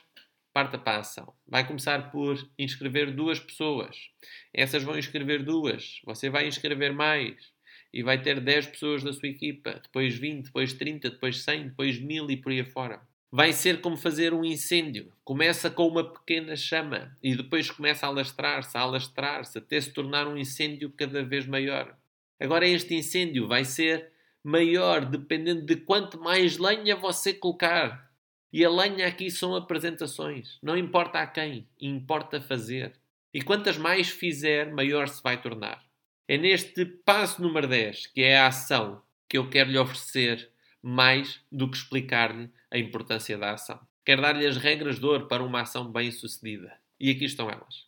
parta 0.53 0.79
para 0.79 0.99
a 0.99 1.01
ação. 1.01 1.33
Vai 1.47 1.67
começar 1.67 2.11
por 2.11 2.37
inscrever 2.59 3.15
duas 3.15 3.39
pessoas. 3.39 4.11
Essas 4.53 4.83
vão 4.83 4.99
inscrever 4.99 5.45
duas. 5.45 6.01
Você 6.05 6.29
vai 6.29 6.49
inscrever 6.49 6.93
mais. 6.93 7.53
E 7.93 8.03
vai 8.03 8.21
ter 8.21 8.41
10 8.41 8.67
pessoas 8.67 9.03
da 9.03 9.13
sua 9.13 9.29
equipa. 9.29 9.81
Depois 9.83 10.17
20, 10.17 10.47
depois 10.47 10.73
30, 10.73 11.11
depois 11.11 11.43
100, 11.43 11.69
depois 11.69 11.99
1000 11.99 12.31
e 12.31 12.37
por 12.37 12.53
aí 12.53 12.61
afora. 12.61 13.01
Vai 13.31 13.53
ser 13.53 13.83
como 13.83 13.97
fazer 13.97 14.33
um 14.33 14.43
incêndio. 14.43 15.13
Começa 15.23 15.71
com 15.71 15.87
uma 15.87 16.03
pequena 16.03 16.57
chama 16.57 17.15
e 17.23 17.37
depois 17.37 17.71
começa 17.71 18.07
a 18.07 18.09
alastrar-se, 18.09 18.77
a 18.77 18.81
alastrar-se, 18.81 19.59
até 19.59 19.79
se 19.79 19.93
tornar 19.93 20.27
um 20.27 20.39
incêndio 20.39 20.91
cada 20.91 21.23
vez 21.23 21.47
maior. 21.47 21.95
Agora, 22.41 22.67
este 22.67 22.95
incêndio 22.95 23.47
vai 23.47 23.67
ser 23.67 24.11
maior 24.43 25.05
dependendo 25.05 25.67
de 25.67 25.77
quanto 25.77 26.19
mais 26.19 26.57
lenha 26.57 26.97
você 26.97 27.35
colocar. 27.35 28.11
E 28.51 28.65
a 28.65 28.71
lenha 28.71 29.07
aqui 29.07 29.31
são 29.31 29.55
apresentações. 29.55 30.59
Não 30.63 30.75
importa 30.75 31.19
a 31.19 31.27
quem, 31.27 31.69
importa 31.79 32.41
fazer. 32.41 32.95
E 33.35 33.43
quantas 33.43 33.77
mais 33.77 34.09
fizer, 34.09 34.73
maior 34.73 35.07
se 35.07 35.23
vai 35.23 35.39
tornar. 35.39 35.85
É 36.27 36.39
neste 36.39 36.87
passo 36.87 37.43
número 37.43 37.69
10, 37.69 38.07
que 38.07 38.23
é 38.23 38.39
a 38.39 38.47
ação, 38.47 39.03
que 39.29 39.37
eu 39.37 39.51
quero 39.51 39.71
lhe 39.71 39.79
oferecer 39.79 40.51
mais 40.83 41.41
do 41.53 41.71
que 41.71 41.77
explicar-lhe 41.77 42.49
a 42.71 42.79
importância 42.79 43.37
da 43.37 43.53
ação. 43.53 43.81
Quero 44.05 44.23
dar-lhe 44.23 44.47
as 44.47 44.57
regras 44.57 44.99
de 44.99 45.07
ouro 45.07 45.27
para 45.27 45.43
uma 45.43 45.63
ação 45.63 45.91
bem-sucedida. 45.91 46.73
E 46.99 47.11
aqui 47.11 47.25
estão 47.25 47.51
elas. 47.51 47.87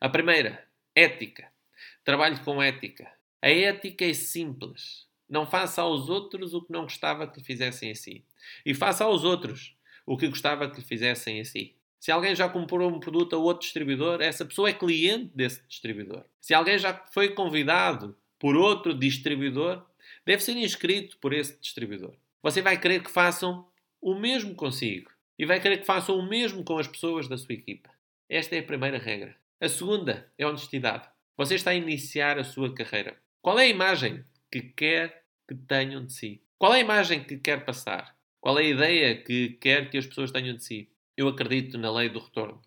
A 0.00 0.08
primeira, 0.08 0.66
ética. 0.94 1.50
Trabalhe 2.04 2.38
com 2.40 2.62
ética. 2.62 3.10
A 3.40 3.48
ética 3.48 4.04
é 4.04 4.14
simples. 4.14 5.06
Não 5.28 5.46
faça 5.46 5.82
aos 5.82 6.08
outros 6.08 6.52
o 6.54 6.62
que 6.62 6.72
não 6.72 6.82
gostava 6.82 7.26
que 7.26 7.38
lhe 7.38 7.44
fizessem 7.44 7.90
a 7.90 7.94
si. 7.94 8.24
E 8.66 8.74
faça 8.74 9.04
aos 9.04 9.24
outros 9.24 9.74
o 10.04 10.16
que 10.16 10.28
gostava 10.28 10.68
que 10.70 10.76
lhe 10.80 10.86
fizessem 10.86 11.40
a 11.40 11.44
si. 11.44 11.74
Se 11.98 12.10
alguém 12.10 12.34
já 12.34 12.48
comprou 12.48 12.90
um 12.90 12.98
produto 12.98 13.36
a 13.36 13.38
outro 13.38 13.62
distribuidor, 13.62 14.20
essa 14.20 14.44
pessoa 14.44 14.68
é 14.68 14.72
cliente 14.72 15.30
desse 15.34 15.62
distribuidor. 15.68 16.24
Se 16.40 16.52
alguém 16.52 16.76
já 16.76 16.92
foi 17.12 17.28
convidado 17.28 18.16
por 18.38 18.56
outro 18.56 18.92
distribuidor, 18.92 19.86
deve 20.26 20.42
ser 20.42 20.56
inscrito 20.56 21.16
por 21.18 21.32
esse 21.32 21.56
distribuidor. 21.60 22.14
Você 22.42 22.60
vai 22.60 22.76
querer 22.78 23.02
que 23.02 23.10
façam 23.10 23.64
o 24.02 24.16
mesmo 24.16 24.54
consigo 24.56 25.10
e 25.38 25.46
vai 25.46 25.60
querer 25.60 25.78
que 25.78 25.86
façam 25.86 26.18
o 26.18 26.28
mesmo 26.28 26.64
com 26.64 26.76
as 26.76 26.88
pessoas 26.88 27.28
da 27.28 27.38
sua 27.38 27.54
equipa. 27.54 27.88
Esta 28.28 28.56
é 28.56 28.58
a 28.58 28.64
primeira 28.64 28.98
regra. 28.98 29.36
A 29.60 29.68
segunda 29.68 30.30
é 30.36 30.44
honestidade. 30.44 31.08
Você 31.36 31.54
está 31.54 31.70
a 31.70 31.74
iniciar 31.74 32.36
a 32.38 32.44
sua 32.44 32.74
carreira. 32.74 33.16
Qual 33.40 33.58
é 33.58 33.62
a 33.62 33.68
imagem 33.68 34.24
que 34.50 34.60
quer 34.60 35.24
que 35.48 35.54
tenham 35.54 36.04
de 36.04 36.12
si? 36.12 36.42
Qual 36.58 36.74
é 36.74 36.78
a 36.78 36.80
imagem 36.80 37.22
que 37.22 37.38
quer 37.38 37.64
passar? 37.64 38.16
Qual 38.40 38.58
é 38.58 38.62
a 38.62 38.68
ideia 38.68 39.22
que 39.22 39.50
quer 39.60 39.88
que 39.88 39.96
as 39.96 40.06
pessoas 40.06 40.32
tenham 40.32 40.56
de 40.56 40.64
si? 40.64 40.90
Eu 41.16 41.28
acredito 41.28 41.78
na 41.78 41.92
lei 41.92 42.08
do 42.08 42.18
retorno. 42.18 42.60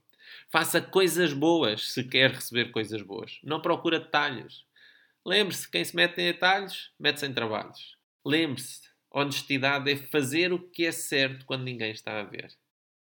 Faça 0.49 0.81
coisas 0.81 1.33
boas 1.33 1.91
se 1.91 2.03
quer 2.03 2.31
receber 2.31 2.71
coisas 2.71 3.01
boas. 3.01 3.39
Não 3.43 3.61
procura 3.61 3.99
detalhes. 3.99 4.63
Lembre-se, 5.25 5.69
quem 5.69 5.83
se 5.83 5.95
mete 5.95 6.21
em 6.21 6.31
detalhes, 6.31 6.91
mete-se 6.99 7.25
em 7.25 7.33
trabalhos. 7.33 7.97
Lembre-se, 8.25 8.89
honestidade 9.21 9.89
é 9.89 9.95
fazer 9.95 10.51
o 10.51 10.59
que 10.59 10.85
é 10.85 10.91
certo 10.91 11.45
quando 11.45 11.63
ninguém 11.63 11.91
está 11.91 12.19
a 12.19 12.23
ver. 12.23 12.51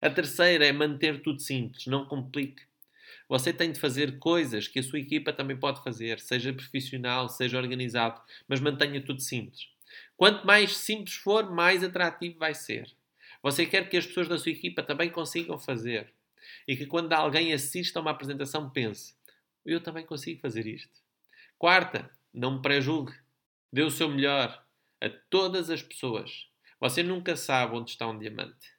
A 0.01 0.09
terceira 0.09 0.66
é 0.66 0.72
manter 0.72 1.20
tudo 1.22 1.40
simples, 1.40 1.86
não 1.86 2.06
complique. 2.06 2.62
Você 3.28 3.52
tem 3.52 3.70
de 3.70 3.78
fazer 3.78 4.18
coisas 4.18 4.66
que 4.66 4.78
a 4.78 4.82
sua 4.82 5.01
equipa 5.01 5.32
também 5.32 5.56
pode 5.56 5.82
fazer, 5.85 6.18
seja 6.18 6.52
profissional, 6.52 7.28
seja 7.28 7.59
organizado, 7.59 8.20
mas 8.48 8.59
mantenha 8.59 9.05
tudo 9.05 9.20
simples. 9.20 9.68
Quanto 10.16 10.47
mais 10.47 10.76
simples 10.76 11.16
for, 11.16 11.51
mais 11.51 11.85
atrativo 11.85 12.39
vai 12.39 12.55
ser. 12.55 12.90
Você 13.43 13.66
quer 13.66 13.89
que 13.89 13.97
as 13.97 14.06
pessoas 14.06 14.28
da 14.28 14.39
sua 14.39 14.52
equipa 14.52 14.82
também 14.82 15.10
consigam 15.10 15.59
fazer. 15.59 16.12
E 16.66 16.76
que 16.76 16.86
quando 16.86 17.12
alguém 17.12 17.52
assista 17.52 17.98
a 17.98 18.02
uma 18.02 18.12
apresentação 18.12 18.70
pense: 18.70 19.14
eu 19.64 19.80
também 19.80 20.06
consigo 20.06 20.40
fazer 20.40 20.66
isto. 20.66 21.02
Quarta, 21.59 22.10
não 22.32 22.56
me 22.56 22.62
prejulgue. 22.62 23.12
Dê 23.70 23.82
o 23.82 23.90
seu 23.90 24.09
melhor 24.09 24.64
a 25.01 25.09
todas 25.31 25.70
as 25.70 25.83
pessoas. 25.83 26.47
Você 26.81 27.03
nunca 27.03 27.37
sabe 27.37 27.77
onde 27.77 27.91
está 27.91 28.07
um 28.07 28.19
diamante, 28.19 28.73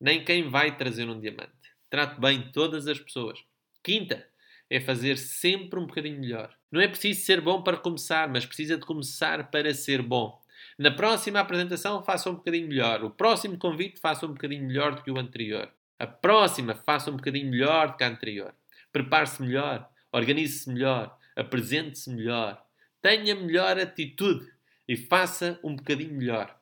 nem 0.00 0.24
quem 0.24 0.48
vai 0.48 0.76
trazer 0.76 1.08
um 1.08 1.20
diamante. 1.20 1.52
Trate 1.88 2.20
bem 2.20 2.50
todas 2.52 2.86
as 2.86 2.98
pessoas. 2.98 3.38
Quinta, 3.82 4.26
é 4.70 4.78
fazer 4.78 5.18
sempre 5.18 5.80
um 5.80 5.86
bocadinho 5.86 6.20
melhor. 6.20 6.54
Não 6.70 6.80
é 6.80 6.86
preciso 6.86 7.22
ser 7.22 7.40
bom 7.40 7.62
para 7.62 7.76
começar, 7.76 8.28
mas 8.28 8.46
precisa 8.46 8.78
de 8.78 8.86
começar 8.86 9.50
para 9.50 9.74
ser 9.74 10.00
bom. 10.00 10.40
Na 10.78 10.90
próxima 10.92 11.40
apresentação, 11.40 12.02
faça 12.04 12.30
um 12.30 12.36
bocadinho 12.36 12.68
melhor. 12.68 13.02
O 13.02 13.10
próximo 13.10 13.58
convite, 13.58 14.00
faça 14.00 14.24
um 14.26 14.32
bocadinho 14.32 14.64
melhor 14.64 14.94
do 14.94 15.02
que 15.02 15.10
o 15.10 15.18
anterior. 15.18 15.72
A 15.98 16.06
próxima, 16.06 16.74
faça 16.74 17.10
um 17.10 17.16
bocadinho 17.16 17.50
melhor 17.50 17.88
do 17.88 17.96
que 17.96 18.04
a 18.04 18.08
anterior. 18.08 18.54
Prepare-se 18.92 19.42
melhor, 19.42 19.88
organize-se 20.12 20.70
melhor, 20.70 21.16
apresente-se 21.34 22.10
melhor, 22.10 22.64
tenha 23.02 23.34
melhor 23.34 23.78
atitude 23.78 24.46
e 24.90 24.96
faça 24.96 25.56
um 25.62 25.76
bocadinho 25.76 26.12
melhor. 26.12 26.52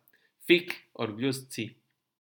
Fique 0.47 0.77
orgulhoso 0.93 1.49
de 1.49 1.55
si. 1.55 1.77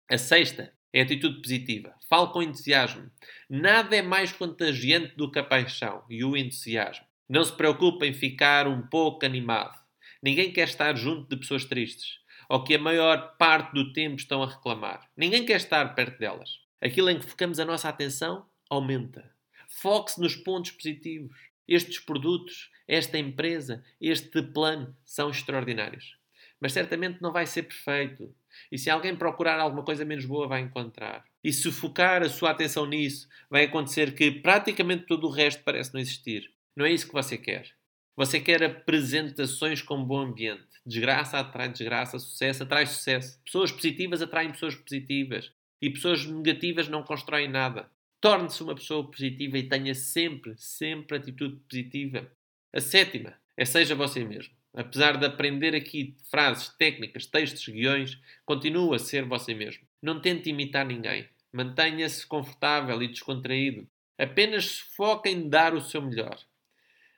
A 0.09 0.16
sexta 0.16 0.73
é 0.93 1.01
a 1.01 1.03
atitude 1.03 1.43
positiva. 1.43 1.97
Fale 2.09 2.31
com 2.31 2.41
entusiasmo. 2.41 3.11
Nada 3.51 3.97
é 3.97 4.03
mais 4.03 4.31
contagiante 4.31 5.16
do 5.16 5.28
que 5.28 5.41
a 5.41 5.43
paixão 5.43 6.05
e 6.09 6.23
o 6.23 6.37
entusiasmo. 6.37 7.05
Não 7.28 7.43
se 7.43 7.53
preocupe 7.53 8.07
em 8.07 8.12
ficar 8.15 8.69
um 8.69 8.83
pouco 8.83 9.27
animado. 9.27 9.77
Ninguém 10.23 10.53
quer 10.53 10.69
estar 10.69 10.97
junto 10.97 11.28
de 11.28 11.41
pessoas 11.41 11.65
tristes 11.65 12.20
ou 12.49 12.62
que 12.62 12.77
a 12.77 12.78
maior 12.78 13.37
parte 13.37 13.74
do 13.74 13.93
tempo 13.93 14.15
estão 14.15 14.45
a 14.45 14.49
reclamar. 14.49 15.11
Ninguém 15.16 15.45
quer 15.45 15.57
estar 15.57 15.93
perto 15.97 16.20
delas. 16.20 16.61
Aquilo 16.81 17.11
em 17.11 17.19
que 17.19 17.27
focamos 17.27 17.59
a 17.59 17.65
nossa 17.65 17.89
atenção 17.89 18.47
aumenta. 18.70 19.28
Foque-se 19.69 20.20
nos 20.20 20.37
pontos 20.37 20.70
positivos. 20.70 21.37
Estes 21.69 21.99
produtos, 21.99 22.71
esta 22.87 23.19
empresa, 23.19 23.83
este 24.01 24.43
plano 24.43 24.97
são 25.05 25.31
extraordinários. 25.31 26.17
Mas 26.61 26.73
certamente 26.73 27.21
não 27.21 27.33
vai 27.33 27.47
ser 27.47 27.65
perfeito. 27.65 28.35
E 28.71 28.79
se 28.79 28.89
alguém 28.89 29.15
procurar 29.15 29.59
alguma 29.61 29.85
coisa 29.85 30.05
menos 30.05 30.25
boa, 30.25 30.49
vai 30.49 30.61
encontrar. 30.61 31.25
E 31.45 31.53
se 31.53 31.71
focar 31.71 32.23
a 32.23 32.29
sua 32.29 32.51
atenção 32.51 32.87
nisso, 32.87 33.29
vai 33.51 33.65
acontecer 33.65 34.15
que 34.15 34.31
praticamente 34.31 35.07
todo 35.07 35.27
o 35.27 35.31
resto 35.31 35.63
parece 35.63 35.93
não 35.93 36.01
existir. 36.01 36.51
Não 36.75 36.87
é 36.87 36.93
isso 36.93 37.07
que 37.07 37.13
você 37.13 37.37
quer. 37.37 37.71
Você 38.17 38.41
quer 38.41 38.63
apresentações 38.63 39.83
com 39.83 40.03
bom 40.03 40.21
ambiente. 40.21 40.67
Desgraça 40.87 41.39
atrai 41.39 41.69
desgraça, 41.69 42.19
sucesso 42.19 42.63
atrai 42.63 42.87
sucesso. 42.87 43.39
Pessoas 43.45 43.71
positivas 43.71 44.23
atraem 44.23 44.53
pessoas 44.53 44.75
positivas. 44.75 45.53
E 45.83 45.91
pessoas 45.91 46.25
negativas 46.25 46.89
não 46.89 47.03
constroem 47.03 47.49
nada. 47.49 47.91
Torne-se 48.21 48.63
uma 48.63 48.75
pessoa 48.75 49.09
positiva 49.11 49.59
e 49.59 49.69
tenha 49.69 49.95
sempre, 49.95 50.55
sempre 50.57 51.17
atitude 51.17 51.57
positiva. 51.69 52.31
A 52.73 52.81
sétima 52.81 53.35
é 53.57 53.65
seja 53.65 53.95
você 53.95 54.25
mesmo. 54.25 54.55
Apesar 54.75 55.17
de 55.17 55.25
aprender 55.25 55.75
aqui 55.75 56.15
frases, 56.31 56.69
técnicas, 56.77 57.27
textos, 57.27 57.67
guiões, 57.67 58.19
continue 58.45 58.95
a 58.95 58.99
ser 58.99 59.25
você 59.25 59.55
mesmo. 59.55 59.83
Não 60.03 60.21
tente 60.21 60.51
imitar 60.51 60.85
ninguém. 60.85 61.27
Mantenha-se 61.51 62.27
confortável 62.27 63.03
e 63.03 63.09
descontraído. 63.09 63.89
Apenas 64.19 64.67
se 64.67 64.83
foque 64.95 65.31
em 65.31 65.49
dar 65.49 65.75
o 65.75 65.81
seu 65.81 66.03
melhor. 66.03 66.39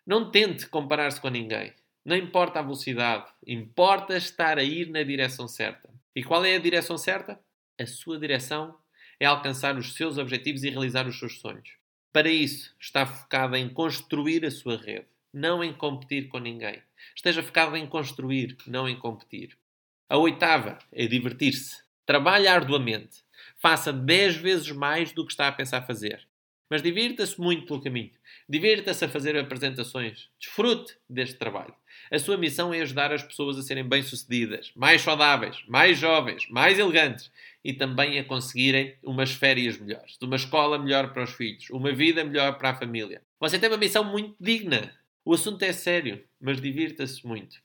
Não 0.07 0.31
tente 0.31 0.69
comparar-se 0.69 1.21
com 1.21 1.29
ninguém. 1.29 1.73
Não 2.05 2.17
importa 2.17 2.61
a 2.61 2.63
velocidade, 2.63 3.27
importa 3.47 4.17
estar 4.17 4.57
a 4.57 4.63
ir 4.63 4.89
na 4.89 5.03
direção 5.03 5.47
certa. 5.47 5.91
E 6.15 6.23
qual 6.25 6.45
é 6.45 6.55
a 6.55 6.61
direção 6.61 6.97
certa? 6.97 7.39
A 7.79 7.87
sua 7.87 8.19
direção 8.19 8.79
é 9.21 9.27
alcançar 9.27 9.77
os 9.77 9.95
seus 9.95 10.19
objetivos 10.19 10.63
e 10.63 10.71
realizar 10.71 11.07
os 11.07 11.19
seus 11.19 11.39
sonhos. 11.41 11.71
Para 12.13 12.31
isso, 12.31 12.75
está 12.81 13.05
focado 13.07 13.57
em 13.57 13.69
construir 13.69 14.45
a 14.45 14.51
sua 14.51 14.77
rede, 14.77 15.07
não 15.33 15.63
em 15.63 15.73
competir 15.73 16.29
com 16.29 16.39
ninguém. 16.39 16.83
Esteja 17.15 17.43
focado 17.43 17.77
em 17.77 17.87
construir, 17.87 18.57
não 18.67 18.89
em 18.89 18.97
competir. 18.97 19.57
A 20.09 20.17
oitava 20.17 20.79
é 20.91 21.07
divertir-se. 21.07 21.83
Trabalhe 22.07 22.49
arduamente. 22.49 23.23
Faça 23.59 23.93
10 23.93 24.37
vezes 24.37 24.71
mais 24.71 25.13
do 25.13 25.27
que 25.27 25.33
está 25.33 25.49
a 25.49 25.53
pensar 25.53 25.83
fazer. 25.83 26.27
Mas 26.71 26.83
divirta-se 26.83 27.39
muito 27.41 27.67
pelo 27.67 27.83
caminho. 27.83 28.13
Divirta-se 28.49 29.05
a 29.05 29.09
fazer 29.09 29.37
apresentações. 29.37 30.29
Desfrute 30.39 30.97
deste 31.09 31.37
trabalho. 31.37 31.75
A 32.11 32.19
sua 32.19 32.37
missão 32.39 32.73
é 32.73 32.81
ajudar 32.81 33.13
as 33.13 33.23
pessoas 33.23 33.59
a 33.59 33.63
serem 33.63 33.85
bem-sucedidas, 33.85 34.73
mais 34.75 35.03
saudáveis, 35.03 35.63
mais 35.67 35.99
jovens, 35.99 36.49
mais 36.49 36.79
elegantes 36.79 37.31
e 37.69 37.75
também 37.75 38.19
a 38.19 38.25
conseguirem 38.25 38.97
umas 39.03 39.33
férias 39.33 39.77
melhores, 39.77 40.17
uma 40.23 40.37
escola 40.37 40.79
melhor 40.79 41.13
para 41.13 41.25
os 41.25 41.33
filhos, 41.33 41.69
uma 41.69 41.93
vida 41.93 42.25
melhor 42.25 42.57
para 42.57 42.71
a 42.71 42.75
família. 42.75 43.21
Você 43.39 43.59
tem 43.59 43.69
uma 43.69 43.77
missão 43.77 44.03
muito 44.03 44.35
digna. 44.41 44.91
O 45.23 45.35
assunto 45.35 45.63
é 45.63 45.71
sério, 45.75 46.25
mas 46.41 46.63
divirta-se 46.63 47.27
muito. 47.27 47.59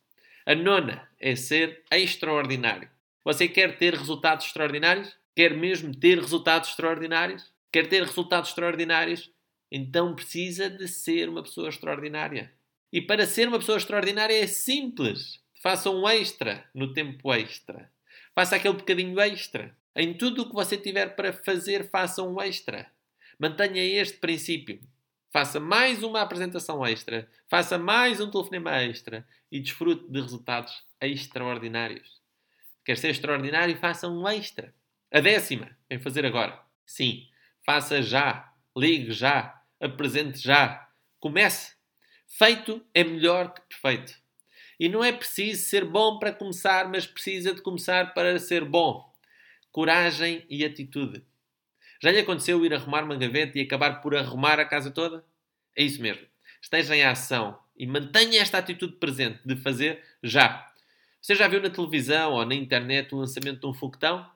A 0.46 0.54
nona 0.54 1.10
é 1.18 1.38
ser 1.38 1.86
extraordinário. 1.90 2.90
Você 3.24 3.48
quer 3.48 3.78
ter 3.78 3.94
resultados 3.94 4.48
extraordinários? 4.48 5.16
Quer 5.34 5.56
mesmo 5.56 5.96
ter 5.96 6.20
resultados 6.20 6.72
extraordinários? 6.72 7.54
Quer 7.72 7.88
ter 7.88 8.04
resultados 8.04 8.50
extraordinários? 8.50 9.32
Então 9.72 10.14
precisa 10.14 10.70
de 10.70 10.86
ser 10.90 11.30
uma 11.30 11.44
pessoa 11.44 11.70
extraordinária. 11.70 12.52
E 12.92 13.00
para 13.00 13.26
ser 13.26 13.48
uma 13.48 13.58
pessoa 13.58 13.78
extraordinária 13.78 14.38
é 14.38 14.48
simples. 14.48 15.40
Faça 15.62 15.90
um 15.90 16.06
extra 16.10 16.70
no 16.76 16.92
tempo 16.92 17.34
extra. 17.34 17.90
Faça 18.36 18.58
aquele 18.58 18.74
bocadinho 18.74 19.18
extra. 19.22 19.74
Em 19.96 20.14
tudo 20.18 20.42
o 20.42 20.50
que 20.50 20.56
você 20.56 20.76
tiver 20.76 21.16
para 21.16 21.32
fazer, 21.32 21.90
faça 21.90 22.24
um 22.24 22.42
extra. 22.42 22.92
Mantenha 23.38 23.84
este 23.84 24.18
princípio. 24.18 24.80
Faça 25.32 25.60
mais 25.60 26.02
uma 26.02 26.22
apresentação 26.22 26.86
extra. 26.86 27.30
Faça 27.48 27.78
mais 27.78 28.20
um 28.20 28.30
telefonema 28.30 28.82
extra. 28.82 29.28
E 29.52 29.60
desfrute 29.60 30.10
de 30.12 30.20
resultados 30.20 30.84
extraordinários. 31.00 32.22
Quer 32.84 32.98
ser 32.98 33.10
extraordinário? 33.10 33.78
Faça 33.78 34.08
um 34.08 34.28
extra. 34.28 34.74
A 35.12 35.20
décima, 35.20 35.70
em 35.90 36.00
fazer 36.00 36.26
agora. 36.26 36.60
Sim, 36.86 37.28
faça 37.64 38.02
já. 38.02 38.52
Ligue 38.76 39.12
já. 39.12 39.62
Apresente 39.80 40.40
já. 40.40 40.90
Comece. 41.20 41.76
Feito 42.28 42.84
é 42.96 43.04
melhor 43.04 43.54
que 43.54 43.62
perfeito. 43.62 44.20
E 44.80 44.90
não 44.90 45.04
é 45.04 45.12
preciso 45.12 45.64
ser 45.70 45.86
bom 45.86 46.18
para 46.18 46.34
começar, 46.34 46.90
mas 46.90 47.06
precisa 47.06 47.54
de 47.54 47.62
começar 47.62 48.14
para 48.16 48.40
ser 48.40 48.66
bom. 48.66 49.13
Coragem 49.74 50.46
e 50.48 50.64
atitude. 50.64 51.26
Já 52.00 52.12
lhe 52.12 52.20
aconteceu 52.20 52.64
ir 52.64 52.76
arrumar 52.76 53.04
uma 53.04 53.16
gaveta 53.16 53.58
e 53.58 53.62
acabar 53.64 54.04
por 54.04 54.16
arrumar 54.16 54.60
a 54.60 54.66
casa 54.66 54.92
toda? 54.92 55.26
É 55.76 55.82
isso 55.82 56.00
mesmo. 56.00 56.28
Esteja 56.62 56.96
em 56.96 57.04
ação 57.04 57.60
e 57.76 57.88
mantenha 57.88 58.40
esta 58.40 58.60
atitude 58.60 58.98
presente 58.98 59.40
de 59.44 59.56
fazer 59.56 60.04
já. 60.22 60.72
Você 61.20 61.34
já 61.34 61.48
viu 61.48 61.60
na 61.60 61.72
televisão 61.72 62.34
ou 62.34 62.46
na 62.46 62.54
internet 62.54 63.16
o 63.16 63.18
lançamento 63.18 63.62
de 63.62 63.66
um 63.66 63.74
foguetão? 63.74 64.30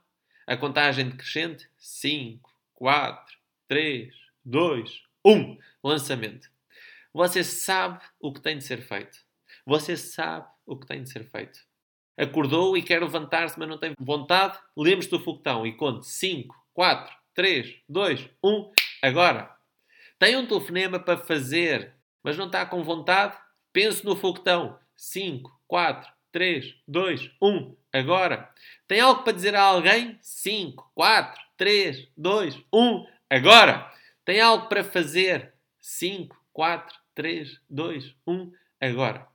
A 0.47 0.57
contagem 0.57 1.07
decrescente? 1.07 1.69
5, 1.77 2.51
4, 2.73 3.37
3, 3.67 4.15
2, 4.43 5.03
1. 5.23 5.57
Lançamento. 5.83 6.49
Você 7.13 7.43
sabe 7.43 8.03
o 8.19 8.33
que 8.33 8.41
tem 8.41 8.57
de 8.57 8.63
ser 8.63 8.81
feito. 8.81 9.19
Você 9.67 9.95
sabe 9.95 10.47
o 10.65 10.75
que 10.75 10.87
tem 10.87 11.03
de 11.03 11.11
ser 11.11 11.25
feito. 11.25 11.66
Acordou 12.17 12.75
e 12.75 12.81
quer 12.81 13.01
levantar-se, 13.01 13.59
mas 13.59 13.69
não 13.69 13.77
tem 13.77 13.93
vontade? 13.99 14.57
Lembre-se 14.75 15.09
do 15.09 15.19
foguetão 15.19 15.67
e 15.67 15.73
conte 15.73 16.07
5, 16.07 16.55
4, 16.73 17.15
3, 17.35 17.75
2, 17.87 18.29
1, 18.43 18.71
agora. 19.03 19.55
Tem 20.17 20.35
um 20.35 20.47
telefonema 20.47 20.99
para 20.99 21.17
fazer, 21.17 21.93
mas 22.23 22.35
não 22.35 22.47
está 22.47 22.65
com 22.65 22.83
vontade? 22.83 23.37
Pense 23.71 24.03
no 24.03 24.15
foguetão. 24.15 24.79
5, 24.95 25.55
4, 25.67 26.11
3, 26.31 26.75
2, 26.87 27.31
1, 27.39 27.75
agora. 27.93 28.51
Tem 28.87 28.99
algo 28.99 29.21
para 29.21 29.33
dizer 29.33 29.53
a 29.53 29.61
alguém? 29.61 30.17
5, 30.19 30.91
4, 30.95 31.41
3, 31.55 32.07
2, 32.17 32.59
1, 32.73 33.05
agora. 33.29 33.93
Tem 34.25 34.41
algo 34.41 34.67
para 34.67 34.83
fazer? 34.83 35.53
5, 35.79 36.35
4, 36.51 36.97
3, 37.13 37.61
2, 37.69 38.15
1, 38.25 38.51
agora. 38.81 39.27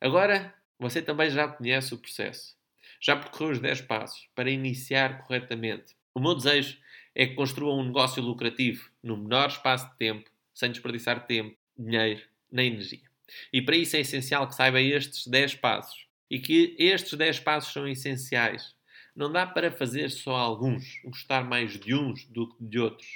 Agora 0.00 0.54
você 0.78 1.02
também 1.02 1.30
já 1.30 1.48
conhece 1.48 1.92
o 1.94 1.98
processo. 1.98 2.56
Já 3.00 3.16
percorreu 3.16 3.52
os 3.52 3.58
10 3.58 3.82
passos 3.82 4.28
para 4.34 4.50
iniciar 4.50 5.24
corretamente. 5.24 5.96
O 6.14 6.20
meu 6.20 6.34
desejo 6.34 6.78
é 7.14 7.26
que 7.26 7.34
construa 7.34 7.74
um 7.74 7.84
negócio 7.84 8.22
lucrativo 8.22 8.90
no 9.02 9.16
menor 9.16 9.48
espaço 9.48 9.88
de 9.90 9.96
tempo, 9.96 10.30
sem 10.54 10.70
desperdiçar 10.70 11.26
tempo, 11.26 11.56
dinheiro 11.76 12.22
nem 12.50 12.72
energia. 12.72 13.08
E 13.52 13.60
para 13.60 13.76
isso 13.76 13.96
é 13.96 14.00
essencial 14.00 14.48
que 14.48 14.54
saiba 14.54 14.80
estes 14.80 15.26
10 15.26 15.56
passos 15.56 16.06
e 16.30 16.38
que 16.38 16.74
estes 16.78 17.16
10 17.16 17.40
passos 17.40 17.72
são 17.72 17.86
essenciais. 17.86 18.74
Não 19.14 19.30
dá 19.30 19.46
para 19.46 19.70
fazer 19.70 20.10
só 20.10 20.36
alguns, 20.36 21.00
gostar 21.04 21.44
mais 21.44 21.78
de 21.78 21.94
uns 21.94 22.24
do 22.26 22.48
que 22.48 22.64
de 22.64 22.78
outros. 22.78 23.08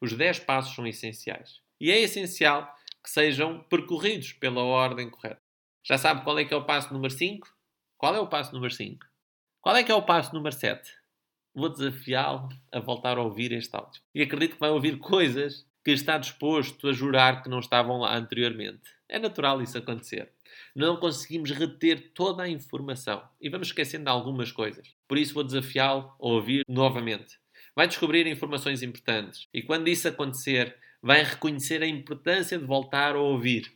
Os 0.00 0.12
10 0.12 0.40
passos 0.40 0.74
são 0.74 0.86
essenciais. 0.86 1.60
E 1.80 1.90
é 1.90 2.00
essencial 2.00 2.74
que 3.02 3.10
sejam 3.10 3.62
percorridos 3.64 4.32
pela 4.32 4.62
ordem 4.62 5.10
correta. 5.10 5.43
Já 5.86 5.98
sabe 5.98 6.24
qual 6.24 6.38
é 6.38 6.46
que 6.46 6.54
é 6.54 6.56
o 6.56 6.64
passo 6.64 6.94
número 6.94 7.12
5? 7.12 7.46
Qual 7.98 8.14
é 8.14 8.18
o 8.18 8.26
passo 8.26 8.54
número 8.54 8.72
5? 8.72 9.04
Qual 9.60 9.76
é 9.76 9.84
que 9.84 9.92
é 9.92 9.94
o 9.94 10.00
passo 10.00 10.34
número 10.34 10.56
7? 10.56 10.90
Vou 11.54 11.68
desafiá-lo 11.68 12.48
a 12.72 12.80
voltar 12.80 13.18
a 13.18 13.22
ouvir 13.22 13.52
este 13.52 13.76
áudio. 13.76 14.00
E 14.14 14.22
acredito 14.22 14.54
que 14.54 14.60
vai 14.60 14.70
ouvir 14.70 14.98
coisas 14.98 15.66
que 15.84 15.90
está 15.90 16.16
disposto 16.16 16.88
a 16.88 16.92
jurar 16.94 17.42
que 17.42 17.50
não 17.50 17.58
estavam 17.58 17.98
lá 17.98 18.16
anteriormente. 18.16 18.80
É 19.06 19.18
natural 19.18 19.60
isso 19.60 19.76
acontecer. 19.76 20.32
Não 20.74 20.96
conseguimos 20.96 21.50
reter 21.50 22.12
toda 22.14 22.44
a 22.44 22.48
informação 22.48 23.22
e 23.38 23.50
vamos 23.50 23.68
esquecendo 23.68 24.08
algumas 24.08 24.50
coisas. 24.50 24.88
Por 25.06 25.18
isso 25.18 25.34
vou 25.34 25.44
desafiá-lo 25.44 26.10
a 26.18 26.26
ouvir 26.26 26.64
novamente. 26.66 27.38
Vai 27.76 27.86
descobrir 27.86 28.26
informações 28.26 28.82
importantes 28.82 29.48
e 29.52 29.60
quando 29.60 29.88
isso 29.88 30.08
acontecer, 30.08 30.78
vai 31.02 31.22
reconhecer 31.22 31.82
a 31.82 31.86
importância 31.86 32.58
de 32.58 32.64
voltar 32.64 33.16
a 33.16 33.20
ouvir 33.20 33.70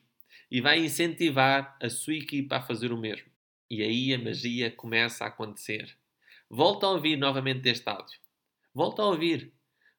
e 0.51 0.61
vai 0.61 0.79
incentivar 0.79 1.77
a 1.81 1.91
sua 1.91 2.15
equipa 2.15 2.57
a 2.57 2.63
fazer 2.63 2.93
o 2.93 2.97
mesmo. 2.97 3.29
E 3.71 3.83
aí 3.83 4.15
a 4.15 4.19
magia 4.19 4.71
começa 4.71 5.25
a 5.25 5.29
acontecer. 5.29 5.97
Volta 6.49 6.87
a 6.87 6.91
ouvir 6.91 7.17
novamente 7.17 7.69
este 7.69 7.89
áudio. 7.89 8.19
Volta 8.75 9.03
a 9.03 9.07
ouvir. 9.07 9.53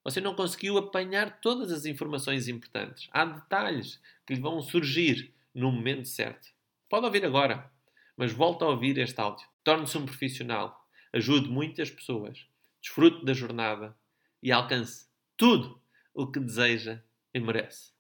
Você 0.04 0.20
não 0.20 0.34
conseguiu 0.34 0.78
apanhar 0.78 1.40
todas 1.40 1.72
as 1.72 1.86
informações 1.86 2.48
importantes. 2.48 3.08
Há 3.12 3.26
detalhes 3.26 4.02
que 4.26 4.34
lhe 4.34 4.42
vão 4.42 4.62
surgir 4.62 5.34
no 5.54 5.72
momento 5.72 6.08
certo. 6.08 6.48
Pode 6.90 7.06
ouvir 7.06 7.24
agora, 7.24 7.72
mas 8.18 8.32
volta 8.32 8.66
a 8.66 8.70
ouvir 8.70 8.98
este 8.98 9.20
áudio. 9.22 9.48
Torne-se 9.64 9.98
um 9.98 10.06
profissional. 10.06 10.88
Ajude 11.14 11.48
muitas 11.48 11.92
pessoas. 11.92 12.48
Desfrute 12.82 13.24
da 13.24 13.34
jornada 13.34 13.96
e 14.42 14.52
alcance 14.52 15.08
tudo 15.38 15.80
o 16.14 16.26
que 16.32 16.40
deseja 16.40 17.04
e 17.34 17.40
merece. 17.40 17.92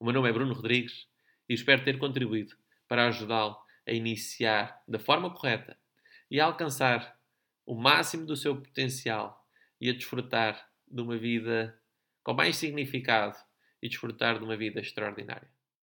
O 0.00 0.04
meu 0.04 0.14
nome 0.14 0.30
é 0.30 0.32
Bruno 0.32 0.54
Rodrigues 0.54 1.06
e 1.48 1.54
espero 1.54 1.84
ter 1.84 1.98
contribuído 1.98 2.56
para 2.86 3.06
ajudá-lo 3.06 3.56
a 3.86 3.92
iniciar 3.92 4.82
da 4.86 4.98
forma 4.98 5.32
correta 5.32 5.78
e 6.30 6.40
a 6.40 6.44
alcançar 6.44 7.18
o 7.64 7.74
máximo 7.74 8.26
do 8.26 8.36
seu 8.36 8.60
potencial 8.60 9.46
e 9.80 9.88
a 9.88 9.92
desfrutar 9.92 10.68
de 10.86 11.00
uma 11.00 11.16
vida 11.16 11.78
com 12.22 12.34
mais 12.34 12.56
significado 12.56 13.36
e 13.82 13.88
desfrutar 13.88 14.38
de 14.38 14.44
uma 14.44 14.56
vida 14.56 14.80
extraordinária. 14.80 15.57